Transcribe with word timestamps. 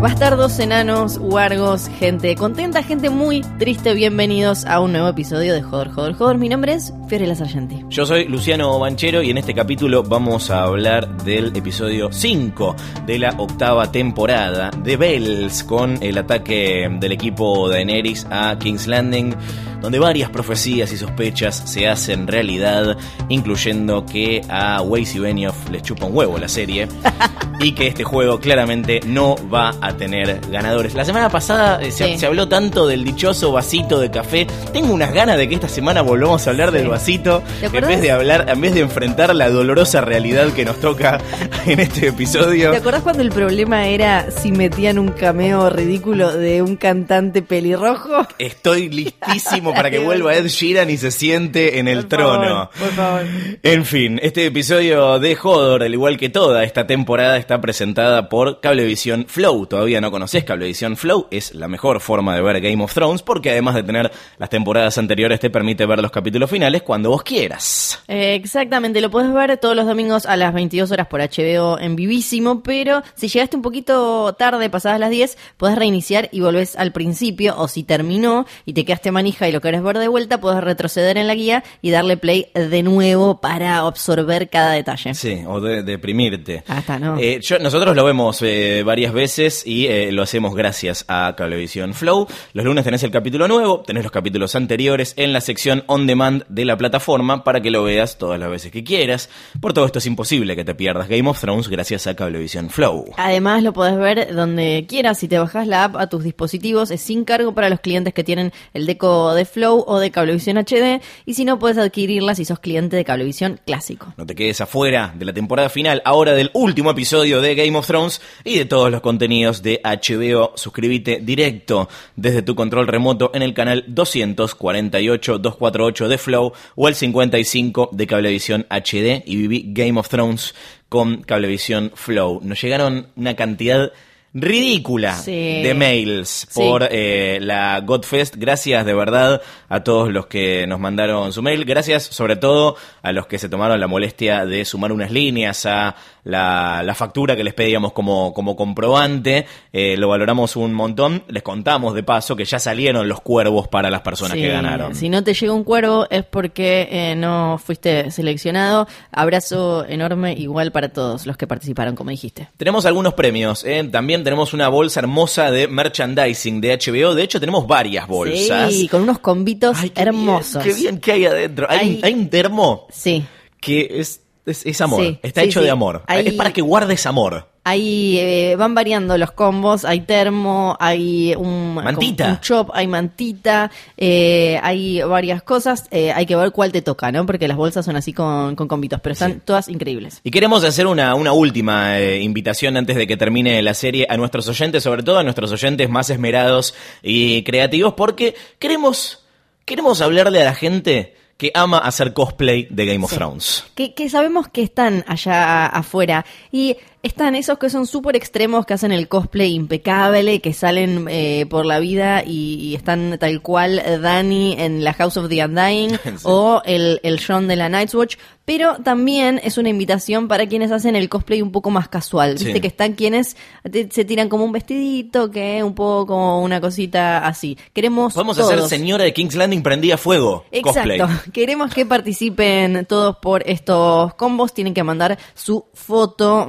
Bastardos, 0.00 0.60
enanos, 0.60 1.18
huargos, 1.20 1.88
gente 1.98 2.36
contenta, 2.36 2.84
gente 2.84 3.10
muy 3.10 3.40
triste. 3.58 3.94
Bienvenidos 3.94 4.64
a 4.64 4.78
un 4.78 4.92
nuevo 4.92 5.08
episodio 5.08 5.52
de 5.52 5.60
Joder, 5.60 5.88
Joder, 5.88 6.12
Joder. 6.14 6.38
Mi 6.38 6.48
nombre 6.48 6.74
es 6.74 6.94
Fiorella 7.08 7.34
Sargenti. 7.34 7.84
Yo 7.88 8.06
soy 8.06 8.26
Luciano 8.28 8.78
Banchero 8.78 9.22
y 9.22 9.30
en 9.30 9.38
este 9.38 9.54
capítulo 9.54 10.04
vamos 10.04 10.50
a 10.50 10.62
hablar 10.62 11.08
del 11.24 11.54
episodio 11.56 12.12
5 12.12 12.76
de 13.06 13.18
la 13.18 13.30
octava 13.38 13.90
temporada 13.90 14.70
de 14.84 14.96
Bells 14.96 15.64
con 15.64 16.00
el 16.00 16.16
ataque 16.16 16.88
del 17.00 17.10
equipo 17.10 17.68
de 17.68 17.78
Daenerys 17.78 18.24
a 18.30 18.56
King's 18.56 18.86
Landing, 18.86 19.34
donde 19.80 19.98
varias 19.98 20.30
profecías 20.30 20.92
y 20.92 20.96
sospechas 20.96 21.56
se 21.66 21.88
hacen 21.88 22.26
realidad, 22.26 22.96
incluyendo 23.28 24.04
que 24.06 24.42
a 24.48 24.82
Weiss 24.82 25.14
y 25.14 25.18
Benioff 25.20 25.68
les 25.70 25.82
chupa 25.82 26.06
un 26.06 26.16
huevo 26.16 26.38
la 26.38 26.48
serie 26.48 26.88
y 27.60 27.72
que 27.72 27.88
este 27.88 28.04
juego 28.04 28.38
claramente 28.40 29.00
no 29.06 29.36
va 29.52 29.74
a 29.80 29.92
tener 29.96 30.40
ganadores. 30.50 30.94
La 30.94 31.04
semana 31.04 31.28
pasada 31.28 31.80
eh, 31.82 31.90
se, 31.90 32.08
Sí. 32.08 32.18
se 32.18 32.26
habló 32.26 32.48
tanto 32.48 32.86
del 32.86 33.04
dichoso 33.04 33.52
vasito 33.52 33.98
de 34.00 34.10
café. 34.10 34.46
Tengo 34.72 34.92
unas 34.94 35.12
ganas 35.12 35.36
de 35.36 35.48
que 35.48 35.54
esta 35.56 35.68
semana 35.68 36.02
volvamos 36.02 36.46
a 36.46 36.50
hablar 36.50 36.70
Sí. 36.70 36.76
del 36.78 36.88
vasito 36.88 37.42
¿Te 37.60 37.66
en 37.66 37.86
vez 37.86 38.00
de 38.00 38.10
hablar, 38.12 38.46
en 38.48 38.60
vez 38.60 38.74
de 38.74 38.80
enfrentar 38.80 39.34
la 39.34 39.50
dolorosa 39.50 40.00
realidad 40.00 40.48
que 40.52 40.64
nos 40.64 40.80
toca 40.80 41.20
en 41.66 41.80
este 41.80 42.08
episodio. 42.08 42.70
¿Te 42.70 42.76
acordás 42.78 43.02
cuando 43.02 43.22
el 43.22 43.30
problema 43.30 43.86
era 43.86 44.30
si 44.30 44.52
metían 44.52 44.98
un 44.98 45.08
cameo 45.08 45.68
ridículo 45.70 46.32
de 46.32 46.62
un 46.62 46.76
cantante 46.76 47.42
pelirrojo? 47.42 48.26
Estoy 48.38 48.88
listísimo 48.88 49.67
para 49.74 49.90
que 49.90 49.98
vuelva 49.98 50.34
Ed 50.34 50.46
Sheeran 50.46 50.90
y 50.90 50.96
se 50.96 51.10
siente 51.10 51.78
en 51.78 51.88
el 51.88 52.00
Por 52.00 52.08
trono. 52.08 52.44
favor, 52.44 52.70
por 52.78 52.90
favor. 52.90 53.26
En 53.62 53.84
fin, 53.84 54.18
este 54.22 54.46
episodio 54.46 55.18
de 55.18 55.36
Hodor, 55.42 55.82
al 55.82 55.92
igual 55.92 56.16
que 56.16 56.28
toda 56.28 56.64
esta 56.64 56.86
temporada, 56.86 57.36
está 57.36 57.60
presentada 57.60 58.28
por 58.28 58.60
Cablevisión 58.60 59.26
Flow. 59.28 59.66
Todavía 59.66 60.00
no 60.00 60.10
conoces 60.10 60.44
Cablevisión 60.44 60.96
Flow, 60.96 61.26
es 61.30 61.54
la 61.54 61.68
mejor 61.68 62.00
forma 62.00 62.34
de 62.34 62.42
ver 62.42 62.60
Game 62.60 62.82
of 62.82 62.92
Thrones 62.92 63.22
porque 63.22 63.50
además 63.50 63.74
de 63.74 63.82
tener 63.82 64.10
las 64.38 64.50
temporadas 64.50 64.98
anteriores 64.98 65.40
te 65.40 65.50
permite 65.50 65.86
ver 65.86 66.00
los 66.00 66.10
capítulos 66.10 66.50
finales 66.50 66.82
cuando 66.82 67.10
vos 67.10 67.22
quieras. 67.22 68.02
Exactamente, 68.08 69.00
lo 69.00 69.10
puedes 69.10 69.32
ver 69.32 69.56
todos 69.58 69.76
los 69.76 69.86
domingos 69.86 70.26
a 70.26 70.36
las 70.36 70.52
22 70.54 70.90
horas 70.90 71.06
por 71.06 71.20
HBO 71.20 71.78
en 71.78 71.96
vivísimo, 71.96 72.62
pero 72.62 73.02
si 73.14 73.28
llegaste 73.28 73.56
un 73.56 73.62
poquito 73.62 74.34
tarde, 74.34 74.70
pasadas 74.70 75.00
las 75.00 75.10
10, 75.10 75.36
podés 75.56 75.76
reiniciar 75.76 76.28
y 76.32 76.40
volvés 76.40 76.76
al 76.76 76.92
principio, 76.92 77.54
o 77.58 77.68
si 77.68 77.82
terminó 77.82 78.46
y 78.64 78.72
te 78.72 78.84
quedaste 78.84 79.10
manija 79.12 79.48
y 79.48 79.52
lo 79.52 79.57
querés 79.60 79.82
ver 79.82 79.98
de 79.98 80.08
vuelta, 80.08 80.40
podés 80.40 80.62
retroceder 80.62 81.16
en 81.18 81.26
la 81.26 81.34
guía 81.34 81.64
y 81.82 81.90
darle 81.90 82.16
play 82.16 82.46
de 82.54 82.82
nuevo 82.82 83.40
para 83.40 83.78
absorber 83.78 84.48
cada 84.48 84.72
detalle. 84.72 85.14
Sí, 85.14 85.42
o 85.46 85.60
de 85.60 85.82
deprimirte. 85.82 86.62
Está, 86.68 86.98
¿no? 86.98 87.16
Eh, 87.18 87.40
yo- 87.42 87.58
nosotros 87.58 87.94
lo 87.96 88.04
vemos 88.04 88.40
eh, 88.42 88.82
varias 88.84 89.12
veces 89.12 89.66
y 89.66 89.86
eh, 89.86 90.12
lo 90.12 90.22
hacemos 90.22 90.54
gracias 90.54 91.04
a 91.08 91.34
Cablevisión 91.36 91.94
Flow. 91.94 92.26
Los 92.52 92.64
lunes 92.64 92.84
tenés 92.84 93.02
el 93.02 93.10
capítulo 93.10 93.48
nuevo, 93.48 93.80
tenés 93.80 94.02
los 94.04 94.12
capítulos 94.12 94.54
anteriores 94.54 95.14
en 95.16 95.32
la 95.32 95.40
sección 95.40 95.84
on 95.86 96.06
demand 96.06 96.44
de 96.48 96.64
la 96.64 96.76
plataforma 96.76 97.44
para 97.44 97.60
que 97.60 97.70
lo 97.70 97.82
veas 97.84 98.18
todas 98.18 98.38
las 98.38 98.50
veces 98.50 98.72
que 98.72 98.84
quieras. 98.84 99.28
Por 99.60 99.72
todo 99.72 99.86
esto 99.86 99.98
es 99.98 100.06
imposible 100.06 100.56
que 100.56 100.64
te 100.64 100.74
pierdas 100.74 101.08
Game 101.08 101.28
of 101.28 101.40
Thrones 101.40 101.68
gracias 101.68 102.06
a 102.06 102.14
Cablevisión 102.14 102.70
Flow. 102.70 103.06
Además 103.16 103.62
lo 103.62 103.72
podés 103.72 103.96
ver 103.96 104.34
donde 104.34 104.86
quieras, 104.88 105.18
si 105.18 105.28
te 105.28 105.38
bajás 105.38 105.66
la 105.66 105.84
app 105.84 105.96
a 105.96 106.06
tus 106.08 106.24
dispositivos, 106.24 106.90
es 106.90 107.00
sin 107.00 107.24
cargo 107.24 107.54
para 107.54 107.68
los 107.70 107.80
clientes 107.80 108.14
que 108.14 108.24
tienen 108.24 108.52
el 108.74 108.86
deco 108.86 109.34
de 109.34 109.44
Flow 109.48 109.84
o 109.86 109.98
de 109.98 110.10
Cablevisión 110.10 110.58
HD, 110.58 111.00
y 111.26 111.34
si 111.34 111.44
no 111.44 111.58
puedes 111.58 111.78
adquirirla 111.78 112.34
si 112.34 112.44
sos 112.44 112.58
cliente 112.58 112.96
de 112.96 113.04
Cablevisión 113.04 113.60
clásico. 113.64 114.12
No 114.16 114.26
te 114.26 114.34
quedes 114.34 114.60
afuera 114.60 115.14
de 115.16 115.24
la 115.24 115.32
temporada 115.32 115.68
final, 115.68 116.02
ahora 116.04 116.34
del 116.34 116.50
último 116.54 116.90
episodio 116.90 117.40
de 117.40 117.54
Game 117.54 117.76
of 117.76 117.86
Thrones 117.86 118.20
y 118.44 118.58
de 118.58 118.64
todos 118.64 118.90
los 118.90 119.00
contenidos 119.00 119.62
de 119.62 119.80
HBO. 119.82 120.52
Suscríbete 120.56 121.20
directo 121.20 121.88
desde 122.16 122.42
tu 122.42 122.54
control 122.54 122.86
remoto 122.86 123.30
en 123.34 123.42
el 123.42 123.54
canal 123.54 123.84
248-248 123.88 126.08
de 126.08 126.18
Flow 126.18 126.52
o 126.74 126.88
el 126.88 126.94
55 126.94 127.90
de 127.92 128.06
Cablevisión 128.06 128.66
HD 128.70 129.22
y 129.26 129.36
viví 129.36 129.64
Game 129.68 129.98
of 129.98 130.08
Thrones 130.08 130.54
con 130.88 131.22
Cablevisión 131.22 131.92
Flow. 131.94 132.40
Nos 132.42 132.60
llegaron 132.60 133.08
una 133.16 133.36
cantidad 133.36 133.92
ridícula 134.34 135.14
Sí. 135.16 135.62
de 135.62 135.74
mails 135.74 136.46
Sí. 136.50 136.60
por 136.60 136.86
eh, 136.90 137.38
la 137.40 137.80
Godfest. 137.80 138.36
Gracias 138.36 138.84
de 138.86 138.94
verdad 138.94 139.40
a 139.68 139.82
todos 139.84 140.12
los 140.12 140.26
que 140.26 140.66
nos 140.66 140.78
mandaron 140.80 141.32
su 141.32 141.42
mail. 141.42 141.64
Gracias 141.64 142.04
sobre 142.04 142.36
todo 142.36 142.76
a 143.02 143.12
los 143.12 143.26
que 143.26 143.38
se 143.38 143.48
tomaron 143.48 143.80
la 143.80 143.86
molestia 143.86 144.44
de 144.46 144.64
sumar 144.64 144.92
unas 144.92 145.10
líneas 145.10 145.66
a 145.66 145.96
la, 146.24 146.82
la 146.84 146.94
factura 146.94 147.36
que 147.36 147.44
les 147.44 147.54
pedíamos 147.54 147.92
como, 147.92 148.34
como 148.34 148.54
comprobante. 148.54 149.46
Eh, 149.72 149.96
lo 149.96 150.08
valoramos 150.08 150.56
un 150.56 150.74
montón. 150.74 151.22
Les 151.28 151.42
contamos 151.42 151.94
de 151.94 152.02
paso 152.02 152.36
que 152.36 152.44
ya 152.44 152.58
salieron 152.58 153.08
los 153.08 153.20
cuervos 153.20 153.66
para 153.68 153.90
las 153.90 154.02
personas 154.02 154.34
Sí, 154.34 154.42
que 154.42 154.48
ganaron. 154.48 154.94
Si 154.94 155.08
no 155.08 155.24
te 155.24 155.32
llega 155.34 155.52
un 155.52 155.64
cuervo 155.64 156.06
es 156.10 156.24
porque 156.24 156.88
eh, 156.90 157.14
no 157.16 157.58
fuiste 157.58 158.10
seleccionado. 158.10 158.86
Abrazo 159.10 159.84
enorme 159.86 160.34
igual 160.34 160.70
para 160.72 160.90
todos 160.90 161.26
los 161.26 161.36
que 161.36 161.46
participaron, 161.46 161.94
como 161.96 162.10
dijiste. 162.10 162.48
Tenemos 162.56 162.84
algunos 162.86 163.14
premios, 163.14 163.64
¿eh? 163.64 163.82
También 164.18 164.24
tenemos 164.24 164.52
una 164.52 164.68
bolsa 164.68 165.00
hermosa 165.00 165.50
de 165.50 165.68
merchandising 165.68 166.60
de 166.60 166.76
HBO, 166.78 167.14
de 167.14 167.22
hecho 167.22 167.38
tenemos 167.40 167.66
varias 167.66 168.06
bolsas. 168.08 168.72
Sí, 168.72 168.88
con 168.88 169.02
unos 169.02 169.18
convitos 169.20 169.76
Ay, 169.80 169.90
qué 169.90 170.02
hermosos. 170.02 170.62
Bien, 170.64 170.74
qué 170.76 170.80
bien 170.82 171.00
que 171.00 171.12
hay 171.12 171.24
adentro. 171.26 171.66
Hay, 171.68 171.78
Hay- 171.78 172.00
hay 172.02 172.14
un 172.14 172.28
termo 172.28 172.86
Sí. 172.90 173.24
que 173.60 173.88
es, 174.00 174.22
es, 174.46 174.66
es 174.66 174.80
amor, 174.80 175.02
Sí, 175.04 175.18
está 175.22 175.42
sí, 175.42 175.48
hecho 175.48 175.60
sí. 175.60 175.64
de 175.66 175.70
amor. 175.70 176.02
Es 176.08 176.32
para 176.34 176.52
que 176.52 176.60
guardes 176.62 177.06
amor. 177.06 177.48
Ahí 177.68 178.16
eh, 178.18 178.56
van 178.56 178.74
variando 178.74 179.18
los 179.18 179.32
combos, 179.32 179.84
hay 179.84 180.00
termo, 180.00 180.74
hay 180.80 181.34
un, 181.36 181.74
Mantita. 181.74 182.28
un 182.28 182.40
chop, 182.40 182.70
hay 182.72 182.86
mantita, 182.86 183.70
eh, 183.96 184.58
hay 184.62 185.02
varias 185.02 185.42
cosas, 185.42 185.84
eh, 185.90 186.10
hay 186.12 186.24
que 186.24 186.34
ver 186.34 186.50
cuál 186.50 186.72
te 186.72 186.80
toca, 186.80 187.12
¿no? 187.12 187.26
Porque 187.26 187.46
las 187.46 187.58
bolsas 187.58 187.84
son 187.84 187.96
así 187.96 188.14
con, 188.14 188.56
con 188.56 188.68
combitos, 188.68 189.00
pero 189.02 189.12
están 189.12 189.40
todas 189.40 189.68
increíbles. 189.68 190.20
Y 190.24 190.30
queremos 190.30 190.64
hacer 190.64 190.86
una, 190.86 191.14
una 191.14 191.32
última 191.32 192.00
invitación 192.00 192.76
antes 192.78 192.96
de 192.96 193.06
que 193.06 193.16
termine 193.18 193.60
la 193.60 193.74
serie 193.74 194.06
a 194.08 194.16
nuestros 194.16 194.48
oyentes, 194.48 194.82
sobre 194.82 195.02
todo 195.02 195.18
a 195.18 195.22
nuestros 195.22 195.52
oyentes 195.52 195.90
más 195.90 196.08
esmerados 196.08 196.74
y 197.02 197.42
creativos, 197.44 197.92
porque 197.94 198.34
queremos, 198.58 199.26
queremos 199.66 200.00
hablarle 200.00 200.40
a 200.40 200.44
la 200.46 200.54
gente 200.54 201.16
que 201.36 201.52
ama 201.54 201.78
hacer 201.78 202.14
cosplay 202.14 202.66
de 202.68 202.84
Game 202.86 203.04
of 203.04 203.10
Sí. 203.12 203.16
Thrones. 203.16 203.64
Que, 203.76 203.94
que 203.94 204.10
sabemos 204.10 204.48
que 204.48 204.62
están 204.62 205.04
allá 205.06 205.66
afuera 205.66 206.26
y 206.50 206.76
están 207.02 207.34
esos 207.34 207.58
que 207.58 207.70
son 207.70 207.86
súper 207.86 208.16
extremos, 208.16 208.66
que 208.66 208.74
hacen 208.74 208.92
el 208.92 209.08
cosplay 209.08 209.54
impecable, 209.54 210.40
que 210.40 210.52
salen 210.52 211.06
eh, 211.08 211.46
por 211.48 211.64
la 211.66 211.78
vida 211.78 212.22
y, 212.26 212.54
y 212.56 212.74
están 212.74 213.16
tal 213.20 213.40
cual 213.42 213.82
Dani 214.02 214.56
en 214.58 214.82
la 214.84 214.92
House 214.94 215.16
of 215.16 215.28
the 215.28 215.44
Undying 215.44 215.98
o 216.24 216.60
el, 216.64 217.00
el 217.02 217.20
John 217.24 217.46
de 217.48 217.56
la 217.56 217.68
Night's 217.68 217.94
Watch, 217.94 218.16
pero 218.44 218.76
también 218.82 219.40
es 219.44 219.58
una 219.58 219.68
invitación 219.68 220.26
para 220.26 220.46
quienes 220.46 220.72
hacen 220.72 220.96
el 220.96 221.08
cosplay 221.08 221.42
un 221.42 221.52
poco 221.52 221.70
más 221.70 221.88
casual. 221.88 222.38
Sí. 222.38 222.46
Viste 222.46 222.60
que 222.62 222.68
están 222.68 222.94
quienes 222.94 223.36
te- 223.70 223.90
se 223.90 224.04
tiran 224.06 224.28
como 224.30 224.44
un 224.44 224.52
vestidito, 224.52 225.30
que 225.30 225.62
un 225.62 225.74
poco 225.74 226.06
como 226.06 226.42
una 226.42 226.58
cosita 226.60 227.26
así. 227.26 227.58
Queremos 227.74 228.14
Podemos 228.14 228.36
todos. 228.38 228.52
hacer 228.52 228.68
señora 228.68 229.04
de 229.04 229.12
King's 229.12 229.34
Landing 229.34 229.62
prendía 229.62 229.98
fuego. 229.98 230.44
Cosplay. 230.62 230.98
Exacto. 230.98 231.30
Queremos 231.32 231.72
que 231.74 231.84
participen 231.86 232.86
todos 232.86 233.16
por 233.18 233.42
estos 233.48 234.14
combos. 234.14 234.54
Tienen 234.54 234.72
que 234.74 234.82
mandar 234.82 235.18
su 235.34 235.66
foto 235.74 236.46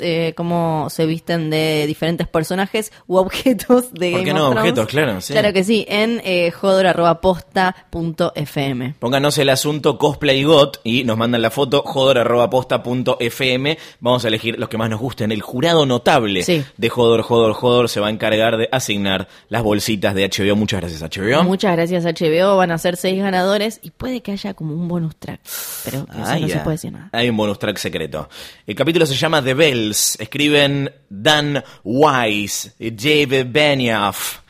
eh, 0.00 0.34
cómo 0.36 0.88
se 0.90 1.06
visten 1.06 1.50
de 1.50 1.86
diferentes 1.86 2.26
personajes 2.28 2.92
u 3.06 3.16
objetos 3.16 3.92
de 3.92 4.10
¿Por 4.12 4.20
Game 4.20 4.24
qué 4.24 4.30
of 4.32 4.36
no? 4.36 4.50
Thrones. 4.50 4.60
Objetos, 4.70 4.86
claro, 4.88 5.20
sí. 5.20 5.32
Claro 5.32 5.52
que 5.52 5.64
sí, 5.64 5.84
en 5.88 6.20
eh, 6.24 6.50
jodor.posta.fm. 6.50 8.94
Pónganos 8.98 9.38
el 9.38 9.48
asunto 9.48 9.98
cosplay 9.98 10.42
got 10.44 10.78
y 10.84 11.04
nos 11.04 11.16
mandan 11.16 11.42
la 11.42 11.50
foto 11.50 11.82
jodor.posta.fm. 11.84 13.78
Vamos 14.00 14.24
a 14.24 14.28
elegir 14.28 14.58
los 14.58 14.68
que 14.68 14.78
más 14.78 14.90
nos 14.90 15.00
gusten. 15.00 15.32
El 15.32 15.42
jurado 15.42 15.86
notable 15.86 16.42
Sí. 16.42 16.64
de 16.76 16.88
Jodor, 16.88 17.22
Jodor, 17.22 17.52
Jodor 17.54 17.88
se 17.88 18.00
va 18.00 18.08
a 18.08 18.10
encargar 18.10 18.56
de 18.56 18.68
asignar 18.72 19.28
las 19.48 19.62
bolsitas 19.62 20.14
de 20.14 20.28
HBO. 20.28 20.56
Muchas 20.56 20.80
gracias, 20.80 21.02
HBO. 21.02 21.42
Muchas 21.44 21.72
gracias 21.76 22.04
HBO, 22.04 22.56
van 22.56 22.70
a 22.72 22.78
ser 22.78 22.96
seis 22.96 23.20
ganadores 23.22 23.78
y 23.82 23.90
puede 23.90 24.22
que 24.22 24.32
haya 24.32 24.54
como 24.54 24.74
un 24.74 24.88
bonus 24.88 25.16
track, 25.16 25.40
pero 25.84 25.98
eso 25.98 26.06
Ah, 26.24 26.38
no 26.38 26.48
se 26.48 26.58
puede 26.58 26.74
decir 26.76 26.92
nada. 26.92 27.08
Hay 27.12 27.28
un 27.28 27.36
bonus 27.36 27.58
track 27.58 27.76
secreto. 27.78 28.28
El 28.66 28.74
capítulo 28.74 29.06
se 29.06 29.14
llama 29.14 29.39
The 29.42 29.54
Bells. 29.54 30.16
Escriben 30.20 30.90
Dan 31.08 31.62
Wise 31.84 32.72
y 32.78 32.90
David 32.90 33.52
Benioff. 33.52 34.40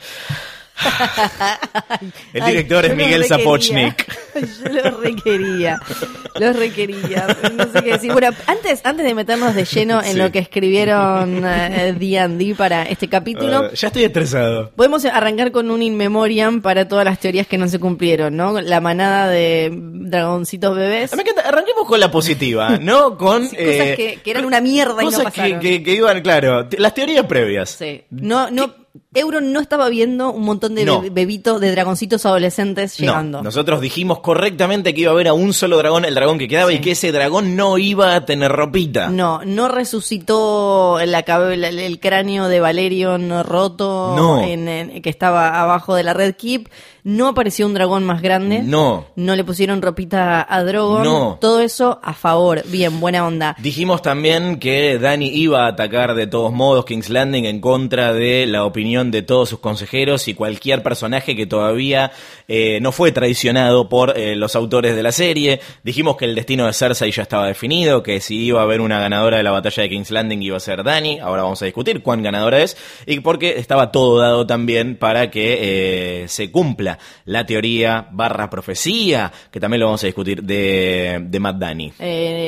El 2.33 2.45
director 2.45 2.85
es 2.87 2.97
Miguel. 2.97 3.25
Sapochnik. 3.25 4.07
Yo 4.65 4.91
lo 4.91 5.01
requería. 5.01 5.81
Lo 6.39 6.53
requería. 6.53 7.27
No 7.55 7.65
sé 7.73 7.83
qué 7.85 7.93
decir. 7.93 8.13
Bueno, 8.13 8.31
antes, 8.47 8.81
antes 8.85 9.05
de 9.05 9.15
meternos 9.15 9.55
de 9.55 9.65
lleno 9.65 10.03
en 10.03 10.13
Sí. 10.13 10.19
lo 10.19 10.31
que 10.33 10.39
escribieron 10.39 11.43
eh, 11.45 11.95
D&D 11.99 12.55
para 12.55 12.83
este 12.85 13.09
capítulo, 13.09 13.67
Eh, 13.67 13.71
ya 13.75 13.89
estoy 13.89 14.05
estresado. 14.05 14.71
Podemos 14.77 15.05
arrancar 15.05 15.51
con 15.53 15.71
un 15.71 15.83
in 15.83 15.97
memoriam 15.97 16.61
para 16.63 16.87
todas 16.89 17.05
las 17.05 17.19
teorías 17.19 17.47
que 17.47 17.59
no 17.59 17.69
se 17.69 17.79
cumplieron, 17.79 18.37
¿no? 18.37 18.61
La 18.61 18.81
manada 18.81 19.29
de 19.29 19.71
dragoncitos 19.73 20.77
bebés. 20.77 21.15
Me 21.15 21.23
encanta. 21.23 21.43
Arranquemos 21.43 21.87
con 21.87 21.99
la 22.01 22.11
positiva, 22.11 22.79
¿no? 22.79 23.17
Con 23.17 23.43
Sí, 23.49 23.57
cosas 23.57 23.67
eh, 23.87 23.95
que- 23.97 24.21
que 24.23 24.31
eran 24.31 24.45
una 24.45 24.61
mierda 24.61 25.03
y 25.03 25.07
no 25.07 25.11
cosas 25.11 25.33
que, 25.33 25.41
pasaron. 25.41 25.61
que- 25.61 25.83
que 25.83 25.95
iban, 25.95 26.21
claro, 26.23 26.69
las 26.79 26.95
teorías 26.95 27.27
previas. 27.27 27.71
Sí. 27.71 28.03
No, 28.11 28.51
no, 28.51 28.75
Euron 29.13 29.53
no 29.53 29.59
estaba 29.59 29.89
viendo 29.89 30.31
un 30.31 30.45
montón 30.45 30.77
de 30.77 30.85
No. 30.85 31.03
bebitos, 31.11 31.61
de 31.61 31.73
dragoncitos 31.73 32.25
adolescentes 32.27 32.97
llegando. 32.97 33.39
No, 33.39 33.43
nosotros 33.45 33.81
dijimos 33.81 34.21
correctamente 34.21 34.95
que 34.95 35.01
iba 35.01 35.11
a 35.11 35.15
haber 35.15 35.27
a 35.27 35.33
un 35.33 35.53
solo 35.53 35.79
dragón, 35.79 36.05
el 36.05 36.15
dragón 36.15 36.39
que 36.39 36.47
quedaba, 36.47 36.71
Sí. 36.71 36.77
y 36.77 36.81
que 36.81 36.93
ese 36.93 37.11
dragón 37.11 37.57
no 37.57 37.77
iba 37.77 38.15
a 38.15 38.25
tener 38.25 38.53
ropita. 38.53 39.09
No, 39.09 39.41
no 39.45 39.67
resucitó 39.67 41.01
la 41.05 41.21
el 41.21 41.99
cráneo 41.99 42.47
de 42.47 42.61
Valerion 42.61 43.43
roto 43.43 44.15
No. 44.17 44.45
en- 44.45 44.69
en- 44.69 45.03
que 45.03 45.11
estaba 45.11 45.61
abajo 45.61 45.97
de 45.97 46.05
la 46.05 46.15
Red 46.15 46.37
Keep. 46.37 46.69
No 47.03 47.29
apareció 47.29 47.67
un 47.67 47.73
dragón 47.75 48.05
más 48.05 48.21
grande. 48.21 48.63
No. 48.63 49.07
No 49.17 49.35
le 49.35 49.43
pusieron 49.43 49.81
ropita 49.81 50.47
a 50.49 50.63
Drogon. 50.63 51.03
No. 51.03 51.39
Todo 51.41 51.61
eso 51.61 51.99
a 52.03 52.13
favor. 52.13 52.63
Bien, 52.67 53.01
buena 53.01 53.27
onda. 53.27 53.57
Dijimos 53.59 54.03
también 54.03 54.59
que 54.61 54.99
Dani 54.99 55.29
iba 55.31 55.65
a 55.65 55.69
atacar 55.69 56.15
de 56.15 56.27
todos 56.27 56.53
modos 56.53 56.85
King's 56.85 57.09
Landing 57.09 57.47
en 57.47 57.61
contra 57.63 58.13
de 58.13 58.47
la 58.47 58.65
opinión 58.67 59.00
de 59.09 59.23
todos 59.23 59.49
sus 59.49 59.61
consejeros 59.61 60.29
y 60.29 60.35
cualquier 60.35 60.83
personaje 60.83 61.35
que 61.35 61.47
todavía 61.47 62.13
eh, 62.49 62.79
no 62.83 62.93
fue 62.93 63.13
traicionado 63.13 63.89
por 63.89 64.19
eh, 64.19 64.37
los 64.37 64.55
autores 64.57 64.95
de 64.95 65.03
la 65.03 65.13
serie. 65.13 65.61
Dijimos 65.83 66.17
que 66.17 66.27
el 66.27 66.35
destino 66.35 66.67
de 66.67 66.75
Cersei 66.75 67.11
ya 67.11 67.23
estaba 67.23 67.47
definido, 67.47 68.03
que 68.03 68.21
si 68.21 68.45
iba 68.45 68.61
a 68.61 68.65
haber 68.65 68.81
una 68.81 69.01
ganadora 69.01 69.39
de 69.39 69.43
la 69.43 69.53
batalla 69.53 69.85
de 69.85 69.89
King's 69.89 70.11
Landing 70.11 70.43
iba 70.43 70.57
a 70.59 70.61
ser 70.61 70.85
Dani. 70.85 71.19
Ahora 71.21 71.43
vamos 71.43 71.63
a 71.63 71.65
discutir 71.65 72.03
cuán 72.03 72.23
ganadora 72.23 72.63
es 72.63 72.77
y 73.07 73.21
porque 73.21 73.59
estaba 73.59 73.91
todo 73.91 74.19
dado 74.19 74.47
también 74.47 74.97
para 74.97 75.31
que 75.31 76.25
eh, 76.25 76.29
se 76.29 76.51
cumpla 76.51 76.99
la 77.25 77.47
teoría 77.47 78.09
barra 78.11 78.51
profecía, 78.51 79.33
que 79.51 79.61
también 79.61 79.81
lo 79.81 79.87
vamos 79.87 80.03
a 80.03 80.07
discutir 80.07 80.43
de, 80.43 81.21
de 81.23 81.41
Matt 81.41 81.57
Dani. 81.57 81.93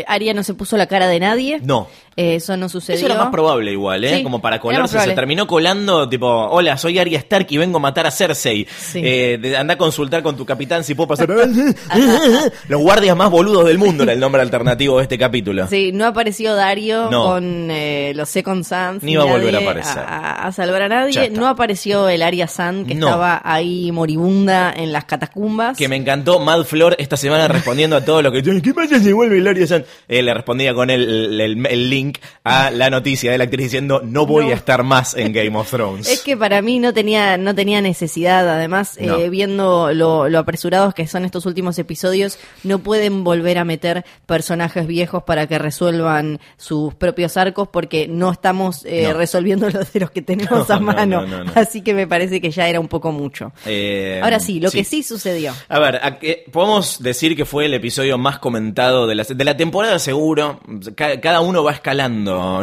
Arya 0.06 0.34
no 0.34 0.42
se 0.42 0.54
puso 0.54 0.76
la 0.76 0.86
cara 0.86 1.08
de 1.08 1.20
nadie. 1.20 1.60
No. 1.62 1.88
Eh, 2.16 2.34
eso 2.36 2.56
no 2.56 2.68
sucedió. 2.68 2.98
Eso 2.98 3.06
era 3.06 3.16
más 3.16 3.30
probable 3.30 3.72
igual, 3.72 4.04
¿eh? 4.04 4.16
Sí, 4.18 4.22
Como 4.22 4.40
para 4.40 4.60
colarse. 4.60 4.98
Se 5.00 5.12
terminó 5.12 5.46
colando, 5.46 6.08
tipo, 6.08 6.26
hola, 6.28 6.76
soy 6.76 6.98
Arya 6.98 7.18
Stark 7.18 7.46
y 7.50 7.56
vengo 7.56 7.78
a 7.78 7.80
matar 7.80 8.06
a 8.06 8.10
Cersei. 8.10 8.66
Sí. 8.78 9.00
Eh, 9.02 9.54
anda 9.58 9.74
a 9.74 9.78
consultar 9.78 10.22
con 10.22 10.36
tu 10.36 10.44
capitán 10.44 10.84
si 10.84 10.94
puedo 10.94 11.08
pasar. 11.08 11.28
Los 12.68 12.80
guardias 12.80 13.16
más 13.16 13.30
boludos 13.30 13.66
del 13.66 13.78
mundo 13.78 14.02
era 14.02 14.12
el 14.12 14.20
nombre 14.20 14.42
alternativo 14.42 14.96
de 14.98 15.02
este 15.04 15.18
capítulo. 15.18 15.66
Sí, 15.68 15.90
no 15.92 16.06
apareció 16.06 16.54
Dario 16.54 17.08
No. 17.10 17.24
con 17.24 17.70
eh, 17.70 18.12
los 18.14 18.28
Second 18.28 18.64
Sons. 18.64 19.02
Ni 19.02 19.16
va 19.16 19.22
a 19.22 19.26
volver 19.26 19.54
a 19.56 19.58
aparecer. 19.60 19.98
A, 19.98 20.46
a 20.46 20.52
salvar 20.52 20.82
a 20.82 20.88
nadie. 20.88 21.30
No 21.30 21.48
apareció 21.48 22.08
el 22.08 22.22
Arya 22.22 22.46
San, 22.46 22.84
que 22.86 22.94
No. 22.94 23.06
estaba 23.08 23.40
ahí 23.44 23.90
moribunda 23.92 24.72
en 24.76 24.92
las 24.92 25.04
catacumbas. 25.04 25.76
Que 25.78 25.88
me 25.88 25.96
encantó 25.96 26.38
Mad 26.40 26.64
Flor 26.64 26.96
esta 26.98 27.16
semana 27.16 27.48
respondiendo 27.48 27.96
a 27.96 28.04
todo 28.04 28.22
lo 28.22 28.30
que. 28.32 28.42
¿Qué 28.42 28.74
pasa 28.74 28.98
si 29.00 29.12
vuelve 29.12 29.38
Hilaria 29.38 29.66
San? 29.66 29.84
Eh, 30.08 30.22
le 30.22 30.34
respondía 30.34 30.74
con 30.74 30.90
el, 30.90 31.40
el- 31.40 31.66
el 31.66 31.90
link 31.90 32.01
a 32.44 32.70
la 32.70 32.90
noticia 32.90 33.30
de 33.32 33.38
la 33.38 33.44
actriz 33.44 33.66
diciendo: 33.66 34.00
No 34.04 34.26
voy 34.26 34.46
No. 34.46 34.50
a 34.52 34.54
estar 34.54 34.82
más 34.82 35.14
en 35.14 35.32
Game 35.32 35.56
of 35.56 35.70
Thrones. 35.70 36.08
Es 36.12 36.20
que 36.22 36.36
para 36.36 36.62
mí 36.62 36.78
no 36.78 36.92
tenía, 36.92 37.36
no 37.36 37.54
tenía 37.54 37.80
necesidad, 37.80 38.48
además, 38.48 38.96
No. 39.00 39.18
eh, 39.18 39.28
viendo 39.30 39.92
lo, 39.92 40.28
lo 40.28 40.38
apresurados 40.38 40.94
que 40.94 41.06
son 41.06 41.24
estos 41.24 41.46
últimos 41.46 41.78
episodios, 41.78 42.38
no 42.64 42.78
pueden 42.80 43.24
volver 43.24 43.58
a 43.58 43.64
meter 43.64 44.04
personajes 44.26 44.86
viejos 44.86 45.22
para 45.24 45.46
que 45.46 45.58
resuelvan 45.58 46.40
sus 46.56 46.94
propios 46.94 47.36
arcos 47.36 47.68
porque 47.68 48.08
no 48.08 48.30
estamos 48.32 48.84
eh, 48.84 49.04
No. 49.08 49.14
resolviendo 49.14 49.68
los 49.70 49.92
de 49.92 50.00
los 50.00 50.10
que 50.10 50.22
tenemos 50.22 50.70
a 50.70 50.76
no, 50.78 50.86
mano. 50.86 51.22
no, 51.22 51.26
no, 51.26 51.44
no. 51.44 51.52
Así 51.54 51.82
que 51.82 51.94
me 51.94 52.06
parece 52.06 52.40
que 52.40 52.50
ya 52.50 52.68
era 52.68 52.80
un 52.80 52.88
poco 52.88 53.12
mucho. 53.12 53.52
Eh, 53.66 54.20
Ahora 54.22 54.40
sí, 54.40 54.60
lo 54.60 54.70
que 54.70 54.84
sí 54.84 55.02
sucedió. 55.02 55.52
A 55.68 55.78
ver, 55.78 55.96
a 55.96 56.18
podemos 56.50 57.02
decir 57.02 57.36
que 57.36 57.44
fue 57.44 57.66
el 57.66 57.74
episodio 57.74 58.18
más 58.18 58.38
comentado 58.38 59.06
de 59.06 59.14
la, 59.14 59.24
de 59.24 59.44
la 59.44 59.56
temporada, 59.56 59.98
seguro. 59.98 60.60
Ca- 60.94 61.20
cada 61.20 61.40
uno 61.40 61.62
va 61.64 61.72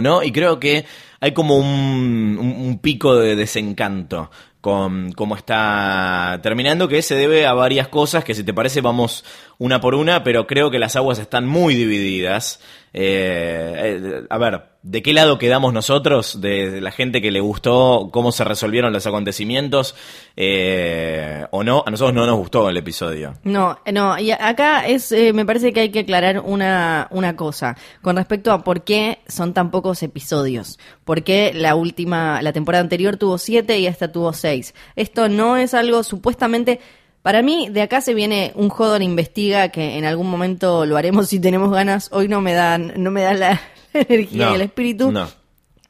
¿no? 0.01 0.23
Y 0.23 0.31
creo 0.31 0.59
que 0.59 0.85
hay 1.19 1.33
como 1.33 1.55
un, 1.57 1.65
un- 2.39 2.55
un 2.67 2.79
pico 2.79 3.15
de 3.15 3.35
desencanto 3.35 4.29
con 4.61 5.13
cómo 5.13 5.35
está 5.37 6.39
terminando, 6.43 6.87
que 6.89 7.01
se 7.01 7.15
debe 7.15 7.45
a 7.45 7.53
varias 7.53 7.87
cosas, 7.87 8.23
que 8.25 8.35
si 8.35 8.43
te 8.43 8.53
parece 8.53 8.81
vamos 8.81 9.23
una 9.59 9.81
por 9.81 9.93
una, 9.93 10.23
pero 10.23 10.47
creo 10.47 10.71
que 10.71 10.79
las 10.79 10.95
aguas 10.95 11.19
están 11.19 11.45
muy 11.45 11.75
divididas. 11.75 12.61
Eh, 12.93 13.73
eh, 13.77 14.25
a 14.29 14.37
ver, 14.37 14.63
¿de 14.83 15.01
qué 15.01 15.11
lado 15.11 15.37
quedamos 15.37 15.73
nosotros? 15.73 16.39
De, 16.39 16.79
la 16.79 16.91
gente 16.91 17.21
que 17.21 17.29
le 17.29 17.41
gustó 17.41 18.09
cómo 18.11 18.31
se 18.31 18.45
resolvieron 18.45 18.93
los 18.93 19.05
acontecimientos 19.05 19.95
eh, 20.37 21.45
o 21.51 21.65
no. 21.65 21.83
A 21.85 21.91
nosotros 21.91 22.15
no 22.15 22.25
nos 22.25 22.37
gustó 22.37 22.69
el 22.69 22.77
episodio. 22.77 23.33
No, 23.43 23.79
no, 23.91 24.17
y 24.17 24.31
acá 24.31 24.87
es, 24.87 25.11
eh, 25.11 25.33
me 25.33 25.45
parece 25.45 25.73
que 25.73 25.81
hay 25.81 25.89
que 25.91 25.99
aclarar 25.99 26.39
una, 26.39 27.09
una 27.11 27.35
cosa 27.35 27.75
con 28.01 28.15
respecto 28.15 28.53
a 28.53 28.63
por 28.63 28.85
qué 28.85 29.19
son 29.27 29.53
tan 29.53 29.71
pocos 29.71 30.01
episodios. 30.03 30.79
Por 31.03 31.23
qué 31.23 31.51
la 31.53 31.75
última, 31.75 32.41
la 32.41 32.53
temporada 32.53 32.81
anterior 32.81 33.17
tuvo 33.17 33.37
siete 33.37 33.77
y 33.77 33.87
esta 33.87 34.09
tuvo 34.09 34.31
seis. 34.31 34.73
Esto 34.95 35.27
no 35.27 35.57
es 35.57 35.73
algo 35.73 36.01
supuestamente. 36.03 36.79
Para 37.21 37.41
mí, 37.41 37.67
de 37.69 37.81
acá 37.81 38.01
se 38.01 38.13
viene 38.13 38.53
un 38.55 38.71
Hodor 38.75 39.01
investiga 39.01 39.69
que 39.69 39.97
en 39.97 40.05
algún 40.05 40.29
momento 40.29 40.85
lo 40.85 40.95
haremos 40.97 41.27
si 41.29 41.39
tenemos 41.39 41.71
ganas. 41.71 42.09
Hoy 42.11 42.27
no 42.27 42.39
me 42.41 42.53
dan, 42.53 42.93
no 42.97 43.11
me 43.11 43.21
da 43.21 43.33
la 43.33 43.61
energía 43.93 44.45
No, 44.45 44.51
y 44.53 44.55
el 44.55 44.61
espíritu. 44.61 45.11
no. 45.11 45.27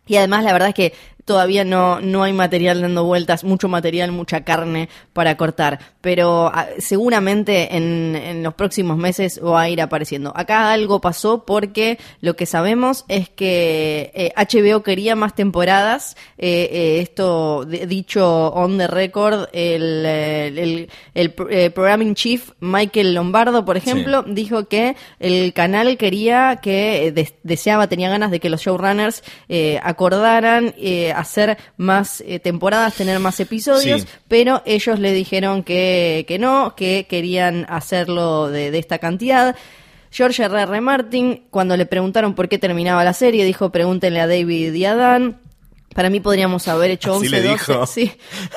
Y 0.07 0.15
además 0.15 0.43
la 0.43 0.53
verdad 0.53 0.69
es 0.69 0.73
que 0.75 0.93
todavía 1.29 1.63
no, 1.63 2.01
no 2.01 2.23
hay 2.23 2.33
material 2.33 2.81
dando 2.81 3.03
vueltas, 3.03 3.43
mucho 3.43 3.67
material, 3.69 4.11
mucha 4.11 4.43
carne 4.43 4.89
para 5.13 5.37
cortar. 5.37 5.79
Pero 6.01 6.47
ah, 6.53 6.65
seguramente 6.79 7.75
en, 7.77 8.15
en 8.15 8.41
los 8.41 8.55
próximos 8.55 8.97
meses 8.97 9.39
va 9.43 9.61
a 9.61 9.69
ir 9.69 9.79
apareciendo. 9.79 10.33
Acá 10.35 10.71
algo 10.73 10.99
pasó 11.01 11.45
porque 11.45 11.99
lo 12.21 12.35
que 12.35 12.45
sabemos 12.47 13.05
es 13.07 13.29
que 13.29 14.11
eh, 14.15 14.33
HBO 14.35 14.81
quería 14.81 15.15
más 15.15 15.35
temporadas. 15.35 16.17
Eh, 16.39 16.67
eh, 16.71 16.99
esto 17.01 17.63
de- 17.65 17.85
dicho 17.85 18.47
on 18.53 18.77
the 18.79 18.87
record, 18.87 19.49
el, 19.53 20.03
eh, 20.05 20.47
el, 20.47 20.89
el 21.13 21.31
pro- 21.33 21.49
eh, 21.49 21.69
programming 21.69 22.15
chief 22.15 22.51
Michael 22.59 23.13
Lombardo, 23.13 23.63
por 23.65 23.77
ejemplo, 23.77 24.23
dijo 24.23 24.67
que 24.67 24.95
el 25.19 25.53
canal 25.53 25.97
quería 25.97 26.59
que 26.61 27.07
eh, 27.07 27.11
des- 27.11 27.35
deseaba, 27.43 27.87
tenía 27.87 28.09
ganas 28.09 28.31
de 28.31 28.39
que 28.39 28.49
los 28.49 28.61
showrunners 28.61 29.23
eh, 29.47 29.79
acordaran 29.83 30.73
eh, 30.77 31.13
hacer 31.19 31.57
más 31.77 32.21
eh, 32.27 32.39
temporadas, 32.39 32.95
tener 32.95 33.19
más 33.19 33.39
episodios, 33.39 34.01
Sí. 34.01 34.07
pero 34.27 34.61
ellos 34.65 34.99
le 34.99 35.13
dijeron 35.13 35.63
que, 35.63 36.25
que 36.27 36.39
no, 36.39 36.73
que 36.75 37.05
querían 37.09 37.65
hacerlo 37.69 38.49
de, 38.49 38.71
de 38.71 38.79
esta 38.79 38.97
cantidad. 38.99 39.55
George 40.11 40.43
R. 40.43 40.61
R. 40.63 40.81
Martin, 40.81 41.43
cuando 41.51 41.77
le 41.77 41.85
preguntaron 41.85 42.33
por 42.33 42.49
qué 42.49 42.57
terminaba 42.57 43.03
la 43.03 43.13
serie, 43.13 43.45
dijo 43.45 43.71
pregúntenle 43.71 44.19
a 44.21 44.27
David 44.27 44.73
y 44.73 44.85
a 44.85 44.95
Dan. 44.95 45.37
Para 45.99 46.09
mí 46.09 46.21
podríamos 46.21 46.65
haber 46.69 46.91
hecho 46.91 47.11
Así 47.15 47.25
11, 47.25 47.29
le 47.29 47.41
12, 47.49 47.51
dijo. 47.73 47.85
sí. 47.85 48.13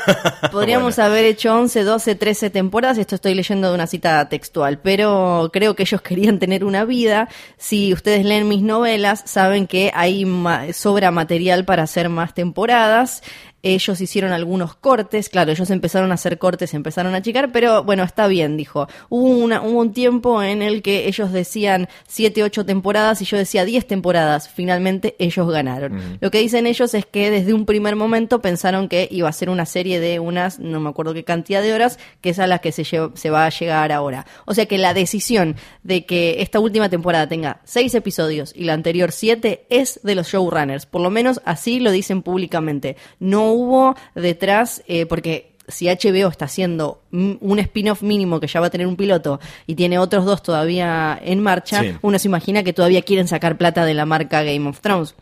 Podríamos 0.52 0.94
Bueno. 0.94 1.10
haber 1.10 1.24
hecho 1.24 1.52
11, 1.52 1.82
12, 1.82 2.14
13 2.14 2.50
temporadas. 2.50 2.98
Esto 2.98 3.16
estoy 3.16 3.34
leyendo 3.34 3.68
de 3.68 3.74
una 3.74 3.88
cita 3.88 4.28
textual, 4.28 4.78
pero 4.78 5.50
creo 5.52 5.74
que 5.74 5.82
ellos 5.82 6.00
querían 6.02 6.38
tener 6.38 6.64
una 6.64 6.84
vida. 6.84 7.28
Si 7.58 7.92
ustedes 7.92 8.24
leen 8.24 8.46
mis 8.46 8.62
novelas, 8.62 9.24
saben 9.26 9.66
que 9.66 9.90
hay 9.92 10.24
ma- 10.24 10.72
sobra 10.72 11.10
material 11.10 11.64
para 11.64 11.82
hacer 11.82 12.08
más 12.08 12.32
temporadas. 12.32 13.24
Ellos 13.62 14.00
hicieron 14.00 14.32
algunos 14.32 14.74
cortes, 14.74 15.28
claro, 15.28 15.52
ellos 15.52 15.70
empezaron 15.70 16.10
a 16.10 16.14
hacer 16.14 16.38
cortes, 16.38 16.74
empezaron 16.74 17.14
a 17.14 17.18
achicar, 17.18 17.52
pero 17.52 17.84
bueno, 17.84 18.02
está 18.02 18.26
bien, 18.26 18.56
dijo. 18.56 18.88
Hubo, 19.08 19.28
una, 19.28 19.62
hubo 19.62 19.80
un 19.80 19.92
tiempo 19.92 20.42
en 20.42 20.62
el 20.62 20.82
que 20.82 21.06
ellos 21.06 21.32
decían 21.32 21.88
7, 22.08 22.42
8 22.42 22.66
temporadas 22.66 23.22
y 23.22 23.24
yo 23.24 23.36
decía 23.36 23.64
10 23.64 23.86
temporadas. 23.86 24.48
Finalmente 24.48 25.14
ellos 25.18 25.48
ganaron. 25.50 26.18
Lo 26.20 26.30
que 26.30 26.38
dicen 26.38 26.66
ellos 26.66 26.92
es 26.94 27.06
que 27.06 27.30
desde 27.30 27.54
un 27.54 27.66
primer 27.66 27.96
momento 27.96 28.40
pensaron 28.40 28.88
que 28.88 29.08
iba 29.10 29.28
a 29.28 29.32
ser 29.32 29.48
una 29.48 29.66
serie 29.66 30.00
de 30.00 30.18
unas, 30.18 30.58
no 30.58 30.80
me 30.80 30.90
acuerdo 30.90 31.14
qué 31.14 31.24
cantidad 31.24 31.62
de 31.62 31.72
horas, 31.72 31.98
que 32.20 32.30
es 32.30 32.38
a 32.38 32.46
las 32.46 32.60
que 32.60 32.72
se, 32.72 32.84
se 32.84 33.30
va 33.30 33.46
a 33.46 33.50
llegar 33.50 33.92
ahora. 33.92 34.26
O 34.44 34.54
sea 34.54 34.66
que 34.66 34.78
la 34.78 34.94
decisión 34.94 35.56
de 35.82 36.04
que 36.04 36.42
esta 36.42 36.60
última 36.60 36.88
temporada 36.88 37.28
tenga 37.28 37.60
6 37.64 37.94
episodios 37.94 38.52
y 38.56 38.64
la 38.64 38.72
anterior 38.72 39.12
7 39.12 39.66
es 39.68 40.00
de 40.02 40.14
los 40.14 40.28
showrunners. 40.28 40.86
Por 40.86 41.00
lo 41.00 41.10
menos 41.10 41.40
así 41.44 41.80
lo 41.80 41.90
dicen 41.90 42.22
públicamente. 42.22 42.96
No 43.20 43.51
hubo 43.52 43.94
detrás, 44.14 44.82
eh, 44.88 45.06
porque 45.06 45.52
si 45.68 45.86
HBO 45.88 46.28
está 46.28 46.46
haciendo 46.46 47.02
un 47.12 47.58
spin-off 47.60 48.02
mínimo 48.02 48.40
que 48.40 48.48
ya 48.48 48.60
va 48.60 48.66
a 48.66 48.70
tener 48.70 48.86
un 48.86 48.96
piloto 48.96 49.38
y 49.66 49.74
tiene 49.76 49.98
otros 49.98 50.24
dos 50.24 50.42
todavía 50.42 51.18
en 51.22 51.40
marcha, 51.40 51.80
Sí. 51.82 51.94
uno 52.02 52.18
se 52.18 52.28
imagina 52.28 52.62
que 52.64 52.72
todavía 52.72 53.02
quieren 53.02 53.28
sacar 53.28 53.56
plata 53.56 53.84
de 53.84 53.94
la 53.94 54.04
marca 54.04 54.42
Game 54.42 54.68
of 54.68 54.80
Thrones. 54.80 55.14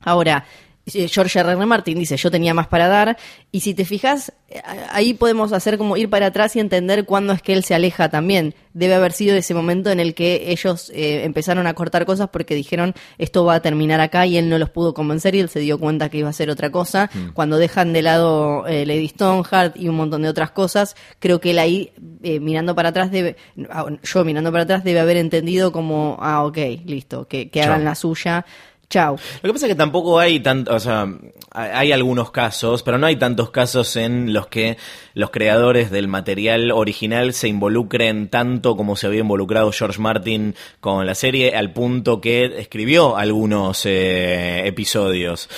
Ahora, 0.00 0.44
George 0.86 1.38
R. 1.38 1.52
R. 1.52 1.66
Martin 1.66 1.98
dice, 1.98 2.16
yo 2.16 2.30
tenía 2.30 2.54
más 2.54 2.66
para 2.66 2.88
dar, 2.88 3.16
y 3.52 3.60
si 3.60 3.72
te 3.72 3.84
fijas, 3.84 4.32
eh, 4.48 4.60
ahí 4.90 5.14
podemos 5.14 5.52
hacer 5.52 5.78
como 5.78 5.96
ir 5.96 6.10
para 6.10 6.26
atrás 6.26 6.56
y 6.56 6.60
entender 6.60 7.04
cuándo 7.04 7.32
es 7.32 7.40
que 7.40 7.52
él 7.52 7.62
se 7.62 7.74
aleja 7.74 8.08
también. 8.08 8.54
Debe 8.74 8.94
haber 8.94 9.12
sido 9.12 9.36
ese 9.36 9.54
momento 9.54 9.90
en 9.90 10.00
el 10.00 10.14
que 10.14 10.50
ellos 10.50 10.90
eh, 10.94 11.22
empezaron 11.24 11.66
a 11.66 11.74
cortar 11.74 12.04
cosas 12.04 12.30
porque 12.30 12.54
dijeron, 12.54 12.94
esto 13.18 13.44
va 13.44 13.54
a 13.54 13.60
terminar 13.60 14.00
acá, 14.00 14.26
y 14.26 14.36
él 14.36 14.48
no 14.48 14.58
los 14.58 14.70
pudo 14.70 14.92
convencer 14.92 15.34
y 15.34 15.40
él 15.40 15.48
se 15.48 15.60
dio 15.60 15.78
cuenta 15.78 16.08
que 16.08 16.18
iba 16.18 16.28
a 16.28 16.32
ser 16.32 16.50
otra 16.50 16.70
cosa. 16.70 17.10
Mm. 17.14 17.28
Cuando 17.32 17.58
dejan 17.58 17.92
de 17.92 18.02
lado 18.02 18.66
eh, 18.66 18.84
Lady 18.84 19.08
Stoneheart 19.08 19.76
y 19.76 19.88
un 19.88 19.96
montón 19.96 20.22
de 20.22 20.28
otras 20.28 20.50
cosas, 20.50 20.96
creo 21.20 21.40
que 21.40 21.50
él 21.50 21.58
ahí, 21.60 21.92
eh, 22.22 22.40
mirando 22.40 22.74
para 22.74 22.88
atrás, 22.88 23.12
debe, 23.12 23.36
ah, 23.70 23.86
yo 24.02 24.24
mirando 24.24 24.50
para 24.50 24.64
atrás, 24.64 24.82
debe 24.82 24.98
haber 24.98 25.16
entendido 25.16 25.70
como, 25.70 26.16
ah, 26.20 26.44
ok, 26.44 26.58
listo, 26.86 27.28
que, 27.28 27.50
que 27.50 27.62
hagan 27.62 27.84
la 27.84 27.94
suya. 27.94 28.44
Chao. 28.92 29.16
Lo 29.40 29.48
que 29.48 29.52
pasa 29.54 29.64
es 29.64 29.72
que 29.72 29.74
tampoco 29.74 30.18
hay 30.18 30.40
tanto, 30.40 30.74
o 30.74 30.78
sea, 30.78 31.08
hay 31.50 31.92
algunos 31.92 32.30
casos, 32.30 32.82
pero 32.82 32.98
no 32.98 33.06
hay 33.06 33.16
tantos 33.16 33.50
casos 33.50 33.96
en 33.96 34.34
los 34.34 34.48
que 34.48 34.76
los 35.14 35.30
creadores 35.30 35.90
del 35.90 36.08
material 36.08 36.70
original 36.70 37.32
se 37.32 37.48
involucren 37.48 38.28
tanto 38.28 38.76
como 38.76 38.94
se 38.96 39.06
había 39.06 39.20
involucrado 39.20 39.72
George 39.72 39.98
Martin 39.98 40.54
con 40.80 41.06
la 41.06 41.14
serie, 41.14 41.56
al 41.56 41.72
punto 41.72 42.20
que 42.20 42.44
escribió 42.58 43.16
algunos 43.16 43.86
eh, 43.86 44.66
episodios. 44.66 45.48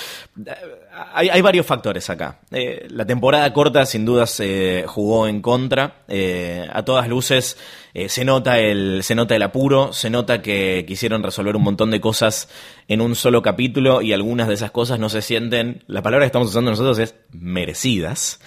Hay, 1.13 1.29
hay 1.29 1.41
varios 1.41 1.65
factores 1.65 2.09
acá. 2.09 2.39
Eh, 2.51 2.87
la 2.89 3.05
temporada 3.05 3.51
corta 3.51 3.85
sin 3.85 4.05
duda 4.05 4.27
se 4.27 4.85
jugó 4.87 5.27
en 5.27 5.41
contra. 5.41 6.03
Eh, 6.07 6.67
a 6.71 6.83
todas 6.83 7.09
luces 7.09 7.57
eh, 7.93 8.07
se 8.07 8.23
nota 8.23 8.59
el 8.59 9.03
se 9.03 9.13
nota 9.13 9.35
el 9.35 9.43
apuro, 9.43 9.91
se 9.91 10.09
nota 10.09 10.41
que 10.41 10.85
quisieron 10.87 11.21
resolver 11.21 11.55
un 11.55 11.63
montón 11.63 11.91
de 11.91 11.99
cosas 11.99 12.49
en 12.87 13.01
un 13.01 13.15
solo 13.15 13.41
capítulo 13.41 14.01
y 14.01 14.13
algunas 14.13 14.47
de 14.47 14.53
esas 14.53 14.71
cosas 14.71 14.97
no 14.97 15.09
se 15.09 15.21
sienten, 15.21 15.83
la 15.87 16.01
palabra 16.01 16.25
que 16.25 16.27
estamos 16.27 16.49
usando 16.49 16.71
nosotros 16.71 16.99
es 16.99 17.15
merecidas. 17.31 18.39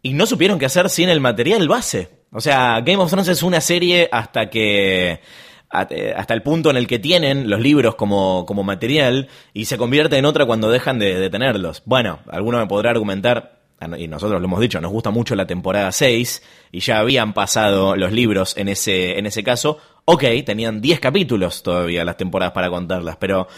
Y 0.00 0.14
no 0.14 0.24
supieron 0.24 0.58
qué 0.58 0.66
hacer 0.66 0.88
sin 0.88 1.08
el 1.08 1.20
material 1.20 1.68
base. 1.68 2.08
O 2.32 2.40
sea, 2.40 2.80
Game 2.80 2.98
of 2.98 3.10
Thrones 3.10 3.28
es 3.28 3.42
una 3.42 3.60
serie 3.60 4.08
hasta 4.12 4.48
que 4.50 5.20
hasta 5.70 6.34
el 6.34 6.42
punto 6.42 6.70
en 6.70 6.76
el 6.76 6.86
que 6.86 6.98
tienen 6.98 7.50
los 7.50 7.60
libros 7.60 7.96
como, 7.96 8.44
como 8.46 8.62
material 8.62 9.28
y 9.52 9.64
se 9.66 9.76
convierte 9.76 10.16
en 10.16 10.24
otra 10.24 10.46
cuando 10.46 10.70
dejan 10.70 10.98
de, 10.98 11.28
tenerlos. 11.30 11.82
Bueno, 11.84 12.20
alguno 12.30 12.58
me 12.58 12.66
podrá 12.66 12.90
argumentar, 12.90 13.60
ah, 13.80 13.88
y 13.98 14.08
nosotros 14.08 14.40
lo 14.40 14.46
hemos 14.46 14.60
dicho, 14.60 14.80
nos 14.80 14.92
gusta 14.92 15.10
mucho 15.10 15.34
la 15.34 15.46
temporada 15.46 15.90
6 15.92 16.42
y 16.72 16.80
ya 16.80 16.98
habían 16.98 17.34
pasado 17.34 17.96
los 17.96 18.12
libros 18.12 18.56
en 18.56 18.68
ese, 18.68 19.18
en 19.18 19.26
ese 19.26 19.42
caso. 19.42 19.78
Ok, 20.04 20.24
tenían 20.44 20.80
10 20.80 21.00
capítulos 21.00 21.62
todavía 21.62 22.04
las 22.04 22.16
temporadas 22.16 22.54
para 22.54 22.70
contarlas, 22.70 23.16
pero 23.16 23.48